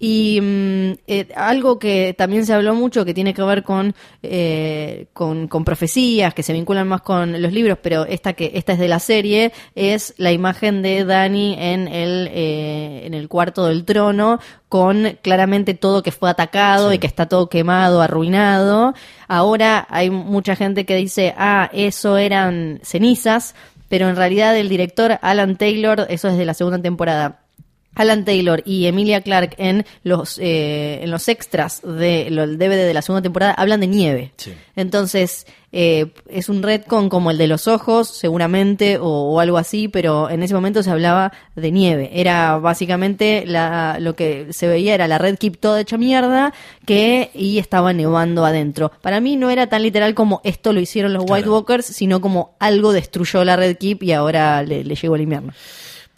Y 0.02 0.40
mm, 0.40 0.92
eh, 1.06 1.28
algo 1.36 1.78
que 1.78 2.14
también 2.16 2.46
se 2.46 2.54
habló 2.54 2.74
mucho, 2.74 3.04
que 3.04 3.12
tiene 3.12 3.34
que 3.34 3.42
ver 3.42 3.62
con, 3.62 3.94
eh, 4.22 5.08
con, 5.12 5.46
con 5.46 5.62
profecías, 5.62 6.32
que 6.32 6.42
se 6.42 6.54
vinculan 6.54 6.88
más 6.88 7.02
con 7.02 7.40
los 7.42 7.52
libros, 7.52 7.76
pero 7.82 8.06
esta 8.06 8.32
que 8.32 8.50
esta 8.54 8.72
es 8.72 8.78
de 8.78 8.88
la 8.88 8.98
serie, 8.98 9.52
es 9.74 10.14
la 10.16 10.32
imagen 10.32 10.80
de 10.80 11.04
Dani 11.04 11.54
en 11.58 11.86
el, 11.86 12.30
eh, 12.32 13.02
en 13.04 13.12
el 13.12 13.28
cuarto 13.28 13.66
del 13.66 13.84
trono, 13.84 14.40
con 14.70 15.18
claramente 15.20 15.74
todo 15.74 16.02
que 16.02 16.12
fue 16.12 16.30
atacado 16.30 16.88
Sí. 16.88 16.94
y 16.96 16.98
que 16.98 17.06
está 17.06 17.26
todo 17.26 17.50
quemado, 17.50 18.00
arruinado. 18.00 18.94
Ahora 19.28 19.86
hay 19.90 20.08
mucha 20.08 20.56
gente 20.56 20.86
que 20.86 20.96
dice, 20.96 21.34
ah, 21.36 21.68
eso 21.74 22.16
eran 22.16 22.80
cenizas, 22.82 23.54
pero 23.90 24.08
en 24.08 24.16
realidad 24.16 24.56
el 24.56 24.70
director 24.70 25.18
Alan 25.20 25.56
Taylor, 25.56 26.06
eso 26.08 26.28
es 26.28 26.38
de 26.38 26.46
la 26.46 26.54
segunda 26.54 26.80
temporada. 26.80 27.39
Alan 27.94 28.24
Taylor 28.24 28.62
y 28.64 28.86
Emilia 28.86 29.20
Clarke 29.20 29.56
en 29.58 29.84
los 30.04 30.38
eh, 30.38 31.00
en 31.02 31.10
los 31.10 31.28
extras 31.28 31.82
de 31.82 32.28
lo- 32.30 32.46
del 32.46 32.56
DVD 32.58 32.86
de 32.86 32.94
la 32.94 33.02
segunda 33.02 33.22
temporada 33.22 33.52
hablan 33.52 33.80
de 33.80 33.86
nieve. 33.88 34.32
Sí. 34.36 34.52
Entonces 34.76 35.46
eh, 35.72 36.06
es 36.28 36.48
un 36.48 36.62
retcon 36.62 37.08
como 37.08 37.30
el 37.30 37.38
de 37.38 37.46
los 37.46 37.68
ojos, 37.68 38.08
seguramente 38.08 38.98
o, 38.98 39.04
o 39.08 39.40
algo 39.40 39.58
así, 39.58 39.86
pero 39.88 40.30
en 40.30 40.42
ese 40.42 40.54
momento 40.54 40.82
se 40.82 40.90
hablaba 40.90 41.32
de 41.54 41.70
nieve. 41.70 42.10
Era 42.14 42.56
básicamente 42.58 43.44
la, 43.46 43.98
lo 44.00 44.14
que 44.16 44.46
se 44.52 44.66
veía 44.66 44.94
era 44.94 45.06
la 45.06 45.18
Red 45.18 45.36
Keep 45.38 45.58
toda 45.58 45.80
hecha 45.80 45.98
mierda 45.98 46.52
que 46.86 47.30
y 47.34 47.58
estaba 47.58 47.92
nevando 47.92 48.44
adentro. 48.44 48.90
Para 49.02 49.20
mí 49.20 49.36
no 49.36 49.50
era 49.50 49.68
tan 49.68 49.82
literal 49.82 50.14
como 50.14 50.40
esto 50.44 50.72
lo 50.72 50.80
hicieron 50.80 51.12
los 51.12 51.24
White. 51.28 51.48
Walkers, 51.48 51.86
sino 51.86 52.20
como 52.20 52.56
algo 52.58 52.92
destruyó 52.92 53.44
la 53.44 53.56
Red 53.56 53.76
Keep 53.78 54.02
y 54.04 54.12
ahora 54.12 54.62
le, 54.62 54.82
le 54.84 54.94
llegó 54.94 55.16
el 55.16 55.22
invierno. 55.22 55.52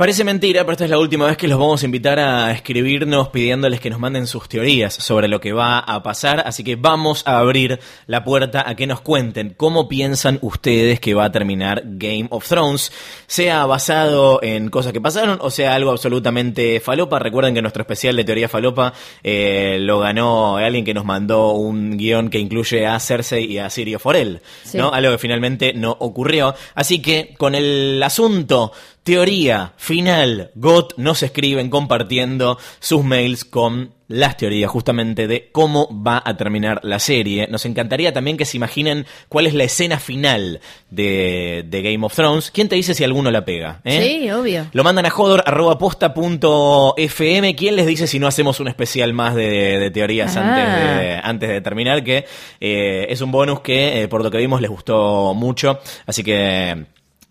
Parece 0.03 0.25
mentira, 0.25 0.63
pero 0.63 0.73
esta 0.73 0.85
es 0.87 0.91
la 0.91 0.99
última 0.99 1.27
vez 1.27 1.37
que 1.37 1.47
los 1.47 1.61
vamos 1.61 1.81
a 1.81 1.87
invitar 1.87 2.19
a 2.19 2.51
escribirnos 2.51 3.29
pidiéndoles 3.29 3.79
que 3.79 3.89
nos 3.89 4.01
manden 4.01 4.27
sus 4.27 4.49
teorías 4.49 4.93
sobre 4.93 5.29
lo 5.29 5.41
que 5.41 5.53
va 5.53 5.79
a 5.79 6.03
pasar, 6.03 6.43
así 6.45 6.65
que 6.65 6.75
vamos 6.75 7.23
a 7.25 7.39
abrir 7.39 7.79
la 8.09 8.25
puerta 8.25 8.69
a 8.69 8.75
que 8.75 8.89
nos 8.89 9.01
cuenten 9.01 9.55
cómo 9.57 9.89
piensan 9.89 10.41
ustedes 10.43 10.99
que 10.99 11.15
va 11.15 11.27
a 11.27 11.31
terminar 11.31 11.83
Game 11.85 12.27
of 12.31 12.49
Thrones, 12.49 12.91
sea 13.29 13.65
basado 13.65 14.41
en 14.43 14.71
cosas 14.71 14.93
que 14.93 15.01
pasaron 15.01 15.39
o 15.41 15.51
sea 15.53 15.77
algo 15.77 15.93
absolutamente 15.93 16.81
falopa. 16.81 17.21
Recuerden 17.21 17.55
que 17.55 17.63
nuestro 17.63 17.83
especial 17.83 18.17
de 18.17 18.25
teoría 18.25 18.49
falopa 18.49 18.95
eh, 19.23 19.77
lo 19.79 20.01
ganó 20.01 20.57
alguien 20.57 20.85
que 20.85 20.95
nos 20.95 21.05
mandó 21.05 21.53
un 21.53 21.97
guion 21.97 22.29
que 22.29 22.41
incluye 22.41 22.89
a 22.89 22.99
Cersei 22.99 23.45
y 23.45 23.59
a 23.59 23.71
Sirio 23.71 24.01
Forel, 24.01 24.41
Sí. 24.65 24.79
¿no? 24.79 24.93
Algo 24.93 25.13
que 25.13 25.19
finalmente 25.19 25.75
no 25.75 25.97
ocurrió. 26.01 26.57
Así 26.75 27.01
que 27.01 27.37
con 27.39 27.55
el 27.55 28.03
asunto 28.03 28.73
teoría 29.03 29.73
final, 29.77 30.51
GOT 30.55 30.95
nos 30.97 31.23
escriben 31.23 31.69
compartiendo 31.71 32.59
sus 32.81 33.05
mails 33.05 33.45
con 33.45 33.93
las 34.09 34.37
teorías 34.37 34.71
justamente 34.71 35.27
de 35.27 35.49
cómo 35.53 35.89
va 36.07 36.23
a 36.25 36.37
terminar 36.37 36.81
la 36.83 36.99
serie. 36.99 37.47
Nos 37.51 37.65
encantaría 37.65 38.13
también 38.13 38.37
que 38.37 38.45
se 38.45 38.59
imaginen 38.59 39.07
cuál 39.31 39.47
es 39.47 39.55
la 39.55 39.65
escena 39.65 39.99
final 39.99 40.61
de, 40.91 41.65
de 41.67 41.83
Game 41.83 42.05
of 42.05 42.15
Thrones. 42.15 42.51
¿Quién 42.51 42.69
te 42.69 42.77
dice 42.77 42.93
si 42.95 43.05
alguno 43.05 43.31
la 43.31 43.45
pega? 43.47 43.81
eh? 43.85 44.19
Sí, 44.23 44.31
obvio. 44.31 44.67
Lo 44.73 44.85
mandan 44.85 45.07
a 45.07 45.11
jodor.posta.fm. 45.11 47.55
¿Quién 47.57 47.77
les 47.77 47.87
dice 47.87 48.07
si 48.07 48.19
no 48.19 48.27
hacemos 48.27 48.61
un 48.61 48.69
especial 48.69 49.15
más 49.15 49.35
de, 49.35 49.79
de 49.79 49.91
teorías 49.91 50.37
Ah. 50.37 50.43
antes, 50.43 50.67
de, 51.07 51.21
antes 51.23 51.49
de 51.49 51.61
terminar? 51.61 52.05
Que 52.05 52.25
eh, 52.61 53.07
es 53.09 53.21
un 53.23 53.33
bonus 53.33 53.61
que, 53.61 54.03
eh, 54.03 54.09
por 54.09 54.23
lo 54.23 54.31
que 54.31 54.39
vimos, 54.39 54.61
les 54.61 54.71
gustó 54.71 55.33
mucho. 55.35 55.81
Así 56.07 56.23
que. 56.23 56.85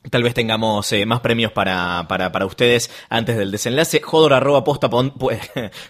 Tal 0.10 0.23
vez 0.23 0.34
tengamos 0.34 0.91
eh, 0.94 1.06
más 1.06 1.19
premios 1.19 1.52
para, 1.52 2.06
para, 2.10 2.32
para 2.32 2.48
ustedes 2.48 2.90
antes 3.07 3.38
del 3.38 3.52
desenlace. 3.52 4.02
Jodor 4.02 4.34
arroba 4.34 4.64
posta 4.64 4.90
pon- 4.90 5.14
pu- 5.15 5.38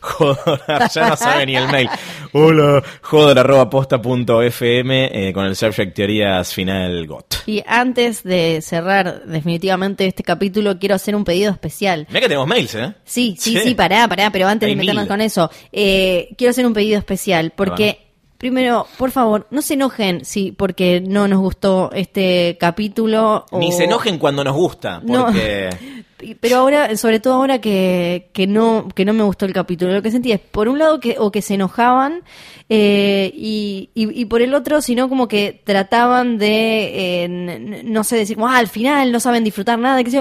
Jodor, 0.01 0.61
ya 0.93 1.09
no 1.09 1.15
sabe 1.15 1.45
ni 1.45 1.55
el 1.55 1.67
mail. 1.69 1.89
Hola, 2.33 2.83
jodor 3.01 3.39
arroba 3.39 3.69
posta 3.69 4.01
punto 4.01 4.41
fm 4.41 5.09
eh, 5.29 5.31
con 5.31 5.45
el 5.45 5.55
subject 5.55 5.95
teorías 5.95 6.53
final 6.53 7.07
GOT. 7.07 7.35
Y 7.45 7.63
antes 7.65 8.23
de 8.23 8.61
cerrar 8.61 9.23
definitivamente 9.25 10.05
este 10.05 10.23
capítulo, 10.23 10.77
quiero 10.77 10.95
hacer 10.95 11.15
un 11.15 11.23
pedido 11.23 11.49
especial. 11.51 12.05
Mira 12.09 12.19
que 12.19 12.27
tenemos 12.27 12.47
mails, 12.47 12.75
¿eh? 12.75 12.93
Sí, 13.05 13.35
sí, 13.39 13.53
Sí. 13.53 13.61
sí, 13.63 13.75
pará, 13.75 14.07
pará, 14.09 14.29
pero 14.29 14.45
antes 14.47 14.67
Hay 14.67 14.73
de 14.75 14.79
meternos 14.81 15.03
mil. 15.03 15.07
con 15.09 15.21
eso, 15.21 15.49
eh, 15.71 16.29
quiero 16.37 16.51
hacer 16.51 16.65
un 16.65 16.73
pedido 16.73 16.97
especial 16.99 17.53
porque 17.55 18.10
Primero, 18.41 18.87
por 18.97 19.11
favor, 19.11 19.45
no 19.51 19.61
se 19.61 19.75
enojen 19.75 20.25
si 20.25 20.51
porque 20.51 20.99
no 20.99 21.27
nos 21.27 21.39
gustó 21.39 21.91
este 21.93 22.57
capítulo. 22.59 23.45
Ni 23.51 23.71
se 23.71 23.83
enojen 23.83 24.17
cuando 24.17 24.43
nos 24.43 24.55
gusta, 24.55 24.99
No. 25.03 25.25
porque... 25.25 25.69
Pero 26.39 26.57
ahora, 26.57 26.95
sobre 26.97 27.19
todo 27.19 27.33
ahora 27.33 27.59
que, 27.61 28.29
que 28.31 28.45
no 28.45 28.87
que 28.93 29.05
no 29.05 29.13
me 29.13 29.23
gustó 29.23 29.45
el 29.45 29.53
capítulo, 29.53 29.91
lo 29.91 30.03
que 30.03 30.11
sentí 30.11 30.31
es, 30.31 30.39
por 30.39 30.67
un 30.67 30.77
lado, 30.77 30.99
que 30.99 31.15
o 31.17 31.31
que 31.31 31.41
se 31.41 31.55
enojaban 31.55 32.21
eh, 32.69 33.31
y, 33.33 33.89
y, 33.95 34.21
y 34.21 34.25
por 34.25 34.43
el 34.43 34.53
otro, 34.53 34.81
sino 34.81 35.09
como 35.09 35.27
que 35.27 35.61
trataban 35.63 36.37
de, 36.37 37.23
eh, 37.23 37.81
no 37.85 38.03
sé, 38.03 38.17
decir 38.17 38.37
ah, 38.39 38.57
al 38.57 38.67
final 38.67 39.11
no 39.11 39.19
saben 39.19 39.43
disfrutar 39.43 39.79
nada, 39.79 40.03
que 40.03 40.11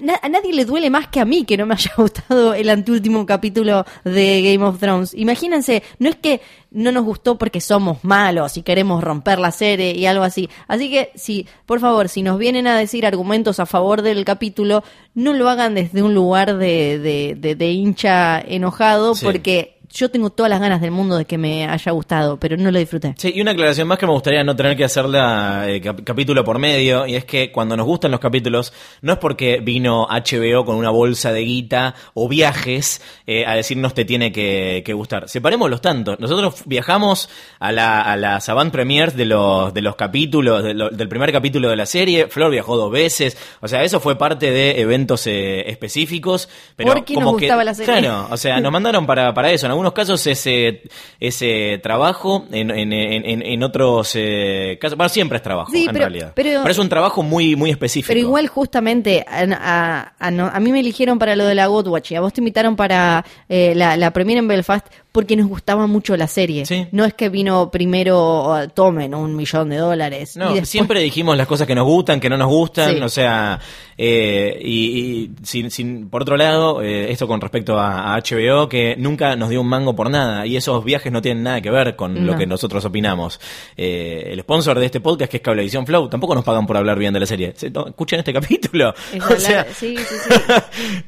na- 0.00 0.18
a 0.22 0.28
nadie 0.28 0.52
le 0.52 0.64
duele 0.64 0.90
más 0.90 1.08
que 1.08 1.20
a 1.20 1.24
mí 1.24 1.44
que 1.44 1.56
no 1.56 1.66
me 1.66 1.74
haya 1.74 1.92
gustado 1.96 2.54
el 2.54 2.68
anteúltimo 2.70 3.24
capítulo 3.26 3.84
de 4.04 4.42
Game 4.42 4.64
of 4.64 4.78
Thrones. 4.78 5.14
Imagínense, 5.14 5.82
no 5.98 6.08
es 6.08 6.16
que 6.16 6.40
no 6.70 6.92
nos 6.92 7.04
gustó 7.04 7.38
porque 7.38 7.60
somos 7.60 8.04
malos 8.04 8.56
y 8.56 8.62
queremos 8.62 9.02
romper 9.02 9.38
la 9.38 9.50
serie 9.52 9.92
y 9.96 10.04
algo 10.06 10.24
así. 10.24 10.48
Así 10.68 10.90
que, 10.90 11.10
si, 11.14 11.46
por 11.64 11.80
favor, 11.80 12.08
si 12.08 12.22
nos 12.22 12.38
vienen 12.38 12.66
a 12.66 12.76
decir 12.78 13.06
argumentos 13.06 13.60
a 13.60 13.66
favor 13.66 14.02
del 14.02 14.24
capítulo, 14.24 14.82
no 15.14 15.32
lo 15.32 15.48
hagan 15.48 15.74
desde 15.74 16.02
un 16.02 16.14
lugar 16.14 16.56
de, 16.58 16.98
de, 16.98 17.34
de- 17.38 17.54
de 17.54 17.70
hincha 17.70 18.40
enojado, 18.40 19.14
Sí. 19.14 19.24
porque 19.24 19.75
yo 19.96 20.10
tengo 20.10 20.30
todas 20.30 20.50
las 20.50 20.60
ganas 20.60 20.80
del 20.80 20.90
mundo 20.90 21.16
de 21.16 21.24
que 21.24 21.38
me 21.38 21.66
haya 21.66 21.92
gustado, 21.92 22.36
pero 22.38 22.56
no 22.56 22.70
lo 22.70 22.78
disfruté. 22.78 23.14
Sí, 23.16 23.32
y 23.34 23.40
una 23.40 23.52
aclaración 23.52 23.88
más 23.88 23.98
que 23.98 24.06
me 24.06 24.12
gustaría 24.12 24.44
no 24.44 24.54
tener 24.54 24.76
que 24.76 24.84
hacerla 24.84 25.64
eh, 25.68 25.80
cap- 25.80 26.02
capítulo 26.04 26.44
por 26.44 26.58
medio, 26.58 27.06
y 27.06 27.14
es 27.16 27.24
que 27.24 27.50
cuando 27.50 27.76
nos 27.76 27.86
gustan 27.86 28.10
los 28.10 28.20
capítulos, 28.20 28.72
no 29.00 29.14
es 29.14 29.18
porque 29.18 29.60
vino 29.60 30.06
HBO 30.08 30.64
con 30.64 30.76
una 30.76 30.90
bolsa 30.90 31.32
de 31.32 31.40
guita 31.40 31.94
o 32.14 32.28
viajes 32.28 33.00
eh, 33.26 33.44
a 33.46 33.54
decirnos 33.54 33.94
te 33.94 34.04
tiene 34.04 34.32
que, 34.32 34.82
que 34.84 34.92
gustar. 34.92 35.28
Separemos 35.28 35.70
los 35.70 35.80
tantos. 35.80 36.20
Nosotros 36.20 36.62
viajamos 36.66 37.28
a 37.58 37.72
la, 37.72 38.02
a 38.02 38.16
las 38.16 38.48
avant 38.48 38.70
premiers 38.72 39.16
de 39.16 39.24
los, 39.24 39.72
de 39.72 39.80
los 39.82 39.96
capítulos, 39.96 40.62
de 40.62 40.74
lo- 40.74 40.90
del 40.90 41.08
primer 41.08 41.32
capítulo 41.32 41.68
de 41.70 41.76
la 41.76 41.86
serie. 41.86 42.26
Flor 42.28 42.50
viajó 42.50 42.76
dos 42.76 42.90
veces. 42.92 43.36
O 43.60 43.68
sea, 43.68 43.82
eso 43.82 44.00
fue 44.00 44.16
parte 44.18 44.50
de 44.50 44.80
eventos 44.80 45.26
eh, 45.26 45.70
específicos. 45.70 46.48
Pero 46.76 46.92
Porque 46.92 47.14
nos 47.14 47.24
como 47.24 47.36
que- 47.38 47.46
gustaba 47.46 47.64
la 47.64 47.74
serie. 47.74 48.00
Claro, 48.00 48.28
o 48.30 48.36
sea, 48.36 48.60
nos 48.60 48.70
mandaron 48.72 49.06
para, 49.06 49.32
para 49.32 49.50
eso. 49.50 49.66
En 49.66 49.72
algunos 49.86 49.92
casos 49.92 50.26
ese, 50.26 50.82
ese 51.20 51.78
trabajo, 51.82 52.46
en, 52.50 52.70
en, 52.70 52.92
en, 52.92 53.42
en- 53.42 53.62
otros 53.62 54.12
eh, 54.14 54.78
casos, 54.80 54.96
bueno, 54.96 55.08
siempre 55.08 55.36
es 55.36 55.42
trabajo, 55.42 55.70
Sí, 55.72 55.82
en 55.86 55.92
pero- 55.92 55.98
realidad. 56.06 56.32
pero- 56.34 56.66
es 56.68 56.78
un 56.78 56.88
trabajo 56.88 57.22
muy, 57.22 57.56
muy 57.56 57.70
específico. 57.70 58.08
Pero 58.08 58.20
igual 58.20 58.48
justamente 58.48 59.24
a, 59.28 59.44
a- 59.52 60.12
a 60.18 60.56
a 60.56 60.60
mí 60.60 60.72
me 60.72 60.80
eligieron 60.80 61.18
para 61.18 61.36
lo 61.36 61.44
de 61.46 61.54
la 61.54 61.66
Godwatch 61.66 62.12
y 62.12 62.14
a 62.16 62.20
vos 62.20 62.32
te 62.32 62.40
invitaron 62.40 62.76
para 62.76 63.24
eh, 63.48 63.72
la, 63.74 63.96
la 63.96 64.10
premiere 64.12 64.40
en 64.40 64.48
Belfast 64.48 64.86
porque 65.16 65.34
nos 65.34 65.48
gustaba 65.48 65.86
mucho 65.86 66.14
la 66.14 66.26
serie. 66.26 66.66
Sí. 66.66 66.86
No 66.92 67.06
es 67.06 67.14
que 67.14 67.30
vino 67.30 67.70
primero, 67.70 68.18
oh, 68.20 68.68
tomen 68.68 69.14
un 69.14 69.34
millón 69.34 69.70
de 69.70 69.76
dólares. 69.78 70.36
No, 70.36 70.44
y 70.44 70.48
después- 70.50 70.68
siempre 70.68 71.00
dijimos 71.00 71.38
las 71.38 71.46
cosas 71.46 71.66
que 71.66 71.74
nos 71.74 71.86
gustan, 71.86 72.20
que 72.20 72.28
no 72.28 72.36
nos 72.36 72.48
gustan, 72.48 72.96
Sí. 72.96 73.00
o 73.02 73.08
sea, 73.08 73.58
eh, 73.96 74.58
y, 74.62 74.98
y 74.98 75.30
sin, 75.42 75.70
sin- 75.70 76.10
por 76.10 76.20
otro 76.20 76.36
lado, 76.36 76.82
eh, 76.82 77.10
esto 77.10 77.26
con 77.26 77.40
respecto 77.40 77.78
a, 77.78 78.14
a 78.14 78.18
HBO, 78.20 78.68
que 78.68 78.94
nunca 78.98 79.36
nos 79.36 79.48
dio 79.48 79.62
un 79.62 79.68
mango 79.68 79.96
por 79.96 80.10
nada, 80.10 80.46
y 80.46 80.54
esos 80.58 80.84
viajes 80.84 81.10
no 81.10 81.22
tienen 81.22 81.42
nada 81.44 81.62
que 81.62 81.70
ver 81.70 81.96
con 81.96 82.26
lo 82.26 82.36
que 82.36 82.46
nosotros 82.46 82.84
opinamos. 82.84 83.40
Eh, 83.74 84.28
el 84.32 84.40
sponsor 84.40 84.78
de 84.78 84.84
este 84.84 85.00
podcast, 85.00 85.30
que 85.30 85.38
es 85.38 85.42
Cablevisión 85.42 85.86
Flow, 85.86 86.10
tampoco 86.10 86.34
nos 86.34 86.44
pagan 86.44 86.66
por 86.66 86.76
hablar 86.76 86.98
bien 86.98 87.14
de 87.14 87.20
la 87.20 87.26
serie. 87.26 87.54
Escuchen 87.56 88.18
este 88.18 88.32
capítulo. 88.34 88.92
Es 89.14 89.20
O 89.22 89.24
hablar- 89.24 89.40
sea, 89.40 89.66
sí, 89.74 89.96
sí, 89.96 90.04
sí. 90.28 90.34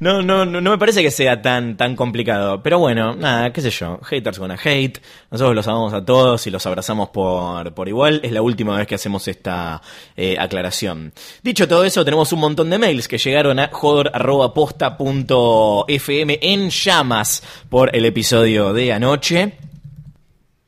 no, 0.01 0.23
no, 0.23 0.47
no, 0.47 0.63
no 0.63 0.71
me 0.71 0.79
parece 0.79 1.03
que 1.03 1.11
sea 1.11 1.43
tan, 1.43 1.77
tan 1.77 1.95
complicado. 1.95 2.63
Pero 2.63 2.79
bueno, 2.79 3.15
nada, 3.15 3.53
qué 3.53 3.61
sé 3.61 3.71
yo. 3.71 3.98
Haters 4.03 4.39
gonna 4.39 4.59
hate. 4.63 5.01
Nosotros 5.31 5.55
los 5.55 5.69
amamos 5.69 5.93
a 5.93 6.05
todos 6.05 6.47
y 6.47 6.51
los 6.51 6.65
abrazamos 6.67 7.11
por, 7.11 7.75
por 7.75 7.89
igual. 7.89 8.21
Es 8.23 8.33
la 8.33 8.43
última 8.43 8.77
vez 8.77 8.87
que 8.87 8.95
hacemos 8.95 9.27
esta 9.29 9.83
eh, 10.17 10.37
aclaración. 10.39 11.13
Dicho 11.43 11.69
todo 11.69 11.85
eso, 11.85 12.05
tenemos 12.05 12.33
un 12.33 12.41
montón 12.41 12.71
de 12.71 12.79
mails 12.79 13.09
que 13.09 13.19
llegaron 13.19 13.59
a 13.59 13.71
jodor.posta.fm 13.73 16.39
en 16.43 16.71
llamas 16.71 17.43
por 17.69 17.95
el 17.95 18.05
episodio 18.05 18.73
de 18.73 18.93
anoche. 18.93 19.59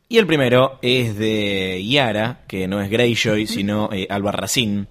Y 0.08 0.18
el 0.18 0.26
primero 0.26 0.78
es 0.82 1.16
de 1.16 1.86
Yara, 1.86 2.40
que 2.48 2.66
no 2.66 2.80
es 2.80 2.90
Greyjoy, 2.90 3.46
sino 3.46 3.90
eh, 3.92 4.08
Albarracín, 4.10 4.88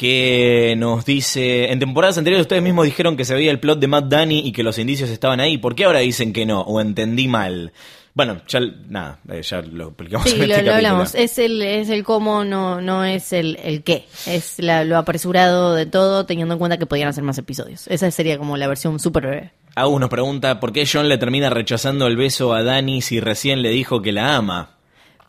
que 0.00 0.74
nos 0.78 1.04
dice, 1.04 1.70
en 1.70 1.78
temporadas 1.78 2.16
anteriores 2.16 2.44
ustedes 2.44 2.62
mismos 2.62 2.86
dijeron 2.86 3.18
que 3.18 3.26
se 3.26 3.34
veía 3.34 3.50
el 3.50 3.60
plot 3.60 3.78
de 3.80 3.86
Matt 3.86 4.06
Danny 4.06 4.38
y 4.40 4.52
que 4.52 4.62
los 4.62 4.78
indicios 4.78 5.10
estaban 5.10 5.40
ahí, 5.40 5.58
¿por 5.58 5.74
qué 5.74 5.84
ahora 5.84 5.98
dicen 5.98 6.32
que 6.32 6.46
no? 6.46 6.62
¿O 6.62 6.80
entendí 6.80 7.28
mal? 7.28 7.72
Bueno, 8.14 8.38
ya, 8.48 8.60
nada, 8.88 9.20
eh, 9.30 9.42
ya 9.42 9.60
lo 9.60 9.88
explicamos 9.88 10.28
Sí, 10.30 10.36
en 10.40 10.48
lo, 10.48 10.54
este 10.54 10.62
lo 10.64 10.70
capítulo. 10.72 10.74
hablamos. 10.88 11.14
Es 11.14 11.38
el, 11.38 11.60
es 11.62 11.90
el 11.90 12.02
cómo, 12.02 12.44
no, 12.44 12.80
no 12.80 13.04
es 13.04 13.32
el, 13.34 13.58
el 13.62 13.82
qué. 13.82 14.06
Es 14.26 14.58
la- 14.58 14.84
lo 14.84 14.96
apresurado 14.96 15.74
de 15.74 15.84
todo, 15.84 16.24
teniendo 16.24 16.54
en 16.54 16.58
cuenta 16.58 16.78
que 16.78 16.86
podían 16.86 17.08
hacer 17.08 17.22
más 17.22 17.36
episodios. 17.38 17.86
Esa 17.88 18.10
sería 18.10 18.38
como 18.38 18.56
la 18.56 18.66
versión 18.68 18.98
súper 18.98 19.26
breve. 19.26 19.50
Agus 19.76 20.00
nos 20.00 20.08
pregunta, 20.08 20.58
¿por 20.60 20.72
qué 20.72 20.88
John 20.90 21.08
le 21.10 21.18
termina 21.18 21.50
rechazando 21.50 22.06
el 22.06 22.16
beso 22.16 22.54
a 22.54 22.62
Danny 22.64 23.02
si 23.02 23.20
recién 23.20 23.60
le 23.62 23.68
dijo 23.68 24.00
que 24.02 24.12
la 24.12 24.34
ama? 24.36 24.76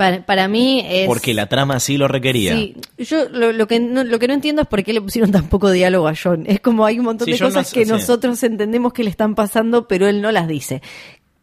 Para, 0.02 0.26
para 0.26 0.48
mí 0.48 0.84
es... 0.88 1.06
Porque 1.07 1.34
la 1.36 1.45
trama 1.48 1.80
sí 1.80 1.95
lo 1.98 2.07
requería. 2.07 2.56
Sí, 2.56 2.76
yo 2.98 3.30
lo, 3.30 3.52
lo 3.52 3.68
que 3.68 3.80
no, 3.80 4.03
lo 4.03 4.18
que 4.18 4.28
no 4.28 4.34
entiendo 4.34 4.64
es 4.64 4.68
por 4.68 4.84
qué 4.84 4.94
le 4.94 5.02
pusieron 5.02 5.32
tan 5.32 5.48
poco 5.48 5.69
diálogo 5.69 6.07
a 6.07 6.14
John. 6.22 6.44
Es 6.48 6.60
como 6.60 6.86
hay 6.86 6.98
un 6.98 7.06
montón 7.06 7.26
Sí, 7.26 7.34
de 7.34 7.38
John 7.38 7.49
cosas 7.49 7.72
no- 7.72 7.73
que 7.80 7.86
sí. 7.86 7.91
nosotros 7.91 8.41
entendemos 8.44 8.94
que 8.94 9.03
le 9.03 9.11
están 9.11 9.36
pasando, 9.36 9.88
pero 9.88 10.07
él 10.07 10.22
no 10.22 10.32
las 10.32 10.48
dice. 10.48 10.82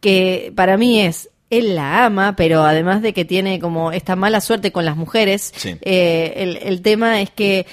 Que 0.01 0.51
para 0.55 0.77
mí 0.77 1.01
es, 1.01 1.29
él 1.49 1.75
la 1.75 2.05
ama, 2.05 2.35
pero 2.35 2.63
además 2.63 3.01
de 3.01 3.13
que 3.13 3.25
tiene 3.25 3.59
como 3.59 3.91
esta 3.91 4.15
mala 4.15 4.41
suerte 4.41 4.71
con 4.71 4.85
las 4.85 4.95
mujeres, 4.97 5.53
Sí. 5.55 5.75
eh, 5.81 6.33
el, 6.37 6.57
el 6.57 6.81
tema 6.81 7.21
es 7.21 7.29
que 7.31 7.65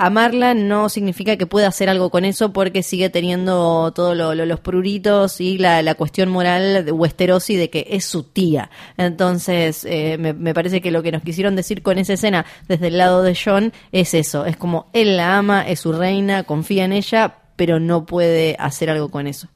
amarla 0.00 0.54
no 0.54 0.88
significa 0.88 1.36
que 1.36 1.46
pueda 1.46 1.68
hacer 1.68 1.90
algo 1.90 2.10
con 2.10 2.24
eso 2.24 2.52
porque 2.52 2.82
sigue 2.82 3.10
teniendo 3.10 3.92
todos 3.94 4.16
los 4.16 4.60
pruritos 4.60 5.40
y 5.40 5.58
la, 5.58 5.94
cuestión 5.94 6.30
moral 6.30 6.84
de 6.84 6.92
Westerosi 6.92 7.56
de 7.56 7.68
que 7.68 7.86
es 7.90 8.06
su 8.06 8.22
tía. 8.22 8.70
Entonces, 8.96 9.84
eh, 9.84 10.16
me, 10.18 10.54
parece 10.54 10.80
que 10.80 10.90
lo 10.90 11.02
que 11.02 11.12
nos 11.12 11.22
quisieron 11.22 11.54
decir 11.54 11.82
con 11.82 11.98
esa 11.98 12.14
escena 12.14 12.46
desde 12.66 12.88
el 12.88 12.96
lado 12.96 13.22
de 13.22 13.36
John 13.36 13.72
es 13.92 14.14
eso, 14.14 14.46
es 14.46 14.56
como 14.56 14.88
él 14.94 15.18
la 15.18 15.36
ama, 15.36 15.62
es 15.68 15.80
su 15.80 15.92
reina, 15.92 16.44
confía 16.44 16.84
en 16.84 16.92
ella, 16.92 17.34
pero 17.56 17.78
no 17.78 18.06
puede 18.06 18.56
hacer 18.58 18.88
algo 18.88 19.10
con 19.10 19.26
eso. 19.26 19.48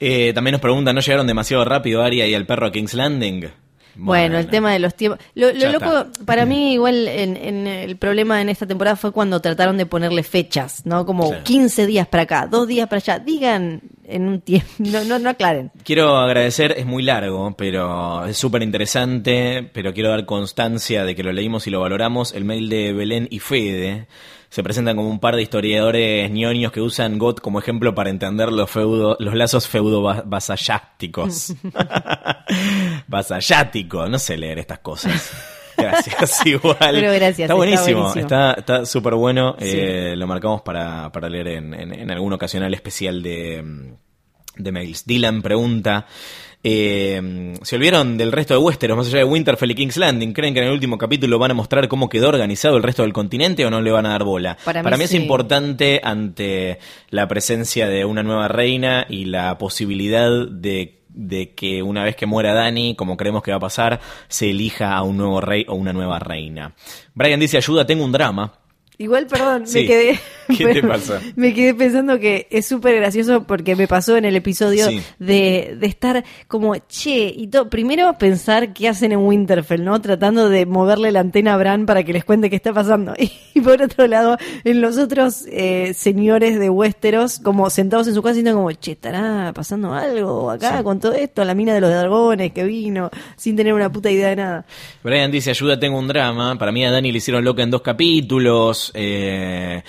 Eh, 0.00 0.32
también 0.34 0.52
nos 0.52 0.60
preguntan, 0.60 0.96
¿no 0.96 1.00
llegaron 1.00 1.28
demasiado 1.28 1.64
rápido 1.64 2.02
Arya 2.02 2.26
y 2.26 2.34
el 2.34 2.44
perro 2.44 2.66
a 2.66 2.72
King's 2.72 2.94
Landing? 2.94 3.50
Bueno, 3.94 4.38
el 4.38 4.46
tema 4.48 4.72
de 4.72 4.78
los 4.78 4.94
tiempos. 4.94 5.20
Lo, 5.34 5.52
loco, 5.52 6.06
para 6.24 6.46
mí, 6.46 6.72
igual, 6.74 7.08
en, 7.08 7.36
en 7.36 7.66
el 7.66 7.96
problema 7.96 8.40
en 8.40 8.48
esta 8.48 8.66
temporada 8.66 8.96
fue 8.96 9.12
cuando 9.12 9.40
trataron 9.40 9.76
de 9.76 9.86
ponerle 9.86 10.22
fechas, 10.22 10.86
¿no? 10.86 11.04
Como 11.06 11.28
Sí. 11.32 11.36
15 11.44 11.86
días 11.86 12.06
para 12.08 12.24
acá, 12.24 12.46
dos 12.50 12.66
días 12.66 12.88
para 12.88 12.98
allá. 12.98 13.18
Digan 13.18 13.80
en 14.04 14.28
un 14.28 14.40
tiempo, 14.40 14.68
no, 14.78 15.04
no, 15.04 15.18
no 15.18 15.30
aclaren. 15.30 15.70
Quiero 15.84 16.16
agradecer, 16.16 16.74
es 16.76 16.86
muy 16.86 17.02
largo, 17.02 17.54
pero 17.56 18.26
es 18.26 18.36
súper 18.36 18.62
interesante, 18.62 19.68
pero 19.72 19.92
quiero 19.94 20.10
dar 20.10 20.26
constancia 20.26 21.04
de 21.04 21.14
que 21.14 21.22
lo 21.22 21.32
leímos 21.32 21.66
y 21.66 21.70
lo 21.70 21.80
valoramos, 21.80 22.32
el 22.34 22.44
mail 22.44 22.68
de 22.68 22.92
Belén 22.92 23.28
y 23.30 23.38
Fede. 23.38 24.06
Se 24.52 24.62
presentan 24.62 24.96
como 24.96 25.08
un 25.08 25.18
par 25.18 25.34
de 25.34 25.40
historiadores 25.40 26.30
ñoños 26.30 26.72
que 26.72 26.82
usan 26.82 27.16
GOT 27.16 27.40
como 27.40 27.58
ejemplo 27.58 27.94
para 27.94 28.10
entender 28.10 28.52
los, 28.52 28.70
feudo, 28.70 29.16
los 29.18 29.34
lazos 29.34 29.66
feudo-vasallácticos. 29.66 31.54
Vasallático, 33.08 34.06
no 34.10 34.18
sé 34.18 34.36
leer 34.36 34.58
estas 34.58 34.80
cosas. 34.80 35.32
Gracias, 35.78 36.44
igual. 36.44 36.76
Pero 36.78 37.12
gracias, 37.12 37.38
Está 37.38 37.42
está 37.44 37.54
buenísimo, 37.54 38.14
está 38.14 38.52
está 38.52 38.84
súper 38.84 39.14
bueno. 39.14 39.56
Sí. 39.58 39.70
Eh, 39.72 40.16
lo 40.16 40.26
marcamos 40.26 40.60
para, 40.60 41.10
para 41.10 41.30
leer 41.30 41.48
en, 41.48 41.72
en, 41.72 41.94
en 41.94 42.10
algún 42.10 42.34
ocasional 42.34 42.74
especial 42.74 43.22
de, 43.22 43.94
de 44.54 44.70
mails. 44.72 45.06
Dylan 45.06 45.40
pregunta. 45.40 46.06
Eh, 46.64 47.54
¿Se 47.62 47.76
olvidaron 47.76 48.16
del 48.16 48.30
resto 48.30 48.54
de 48.54 48.60
Westeros, 48.60 48.96
más 48.96 49.08
allá 49.08 49.18
de 49.18 49.24
Winterfell 49.24 49.70
y 49.72 49.74
King's 49.74 49.96
Landing? 49.96 50.32
¿Creen 50.32 50.54
que 50.54 50.60
en 50.60 50.66
el 50.66 50.72
último 50.72 50.96
capítulo 50.96 51.38
van 51.38 51.50
a 51.50 51.54
mostrar 51.54 51.88
cómo 51.88 52.08
quedó 52.08 52.28
organizado 52.28 52.76
el 52.76 52.82
resto 52.82 53.02
del 53.02 53.12
continente 53.12 53.66
o 53.66 53.70
no 53.70 53.80
le 53.80 53.90
van 53.90 54.06
a 54.06 54.10
dar 54.10 54.24
bola? 54.24 54.56
Para 54.64 54.96
mí 54.96 55.04
es 55.04 55.10
sí. 55.10 55.16
importante 55.16 56.00
ante 56.04 56.78
la 57.10 57.26
presencia 57.26 57.88
de 57.88 58.04
una 58.04 58.22
nueva 58.22 58.46
reina 58.48 59.06
y 59.08 59.24
la 59.24 59.58
posibilidad 59.58 60.30
de, 60.48 61.00
de 61.08 61.54
que 61.54 61.82
una 61.82 62.04
vez 62.04 62.14
que 62.14 62.26
muera 62.26 62.54
Dani, 62.54 62.94
como 62.94 63.16
creemos 63.16 63.42
que 63.42 63.50
va 63.50 63.56
a 63.56 63.60
pasar, 63.60 64.00
se 64.28 64.50
elija 64.50 64.94
a 64.94 65.02
un 65.02 65.16
nuevo 65.16 65.40
rey 65.40 65.64
o 65.68 65.74
una 65.74 65.92
nueva 65.92 66.20
reina. 66.20 66.74
Brian 67.14 67.40
dice, 67.40 67.56
ayuda, 67.56 67.84
tengo 67.86 68.04
un 68.04 68.12
drama. 68.12 68.52
Igual, 68.98 69.26
perdón, 69.26 69.66
Sí. 69.66 69.80
me 69.80 69.86
quedé, 69.86 70.20
¿Qué 70.58 70.66
te 70.80 70.82
pasó? 70.82 71.14
Me 71.36 71.54
quedé 71.54 71.74
pensando 71.74 72.18
que 72.18 72.46
es 72.50 72.66
súper 72.66 72.96
gracioso 72.96 73.44
porque 73.44 73.76
me 73.76 73.86
pasó 73.88 74.16
en 74.16 74.24
el 74.24 74.36
episodio 74.36 74.86
Sí. 74.88 75.00
de, 75.18 75.76
de 75.78 75.86
estar 75.86 76.24
como, 76.48 76.76
che, 76.88 77.32
y 77.36 77.46
todo. 77.48 77.68
Primero 77.70 78.16
pensar 78.18 78.72
qué 78.72 78.88
hacen 78.88 79.12
en 79.12 79.18
Winterfell, 79.20 79.84
¿no? 79.84 80.00
Tratando 80.00 80.48
de 80.48 80.66
moverle 80.66 81.12
la 81.12 81.20
antena 81.20 81.54
a 81.54 81.56
Bran 81.56 81.86
para 81.86 82.02
que 82.04 82.12
les 82.12 82.24
cuente 82.24 82.50
qué 82.50 82.56
está 82.56 82.72
pasando. 82.72 83.14
Y, 83.54 83.60
por 83.60 83.82
otro 83.82 84.06
lado, 84.06 84.38
en 84.64 84.80
los 84.80 84.96
otros 84.96 85.44
eh, 85.46 85.92
señores 85.94 86.58
de 86.58 86.70
Westeros, 86.70 87.38
como 87.38 87.68
sentados 87.68 88.08
en 88.08 88.14
su 88.14 88.22
casa, 88.22 88.32
diciendo 88.36 88.54
como, 88.56 88.72
che, 88.72 88.92
estará 88.92 89.52
pasando 89.54 89.92
algo 89.92 90.50
acá 90.50 90.78
Sí. 90.78 90.82
con 90.84 91.00
todo 91.00 91.12
esto, 91.12 91.44
la 91.44 91.54
mina 91.54 91.74
de 91.74 91.82
los 91.82 91.90
dragones 91.90 92.52
que 92.52 92.64
vino, 92.64 93.10
sin 93.36 93.54
tener 93.54 93.74
una 93.74 93.92
puta 93.92 94.10
idea 94.10 94.28
de 94.30 94.36
nada. 94.36 94.64
Brian 95.04 95.30
dice, 95.30 95.50
ayuda, 95.50 95.78
tengo 95.78 95.98
un 95.98 96.08
drama. 96.08 96.56
Para 96.58 96.72
mí 96.72 96.82
a 96.86 96.90
Dani 96.90 97.12
le 97.12 97.18
hicieron 97.18 97.44
loca 97.44 97.62
en 97.62 97.70
dos 97.70 97.82
capítulos. 97.82 98.90
Eh, 98.94 99.82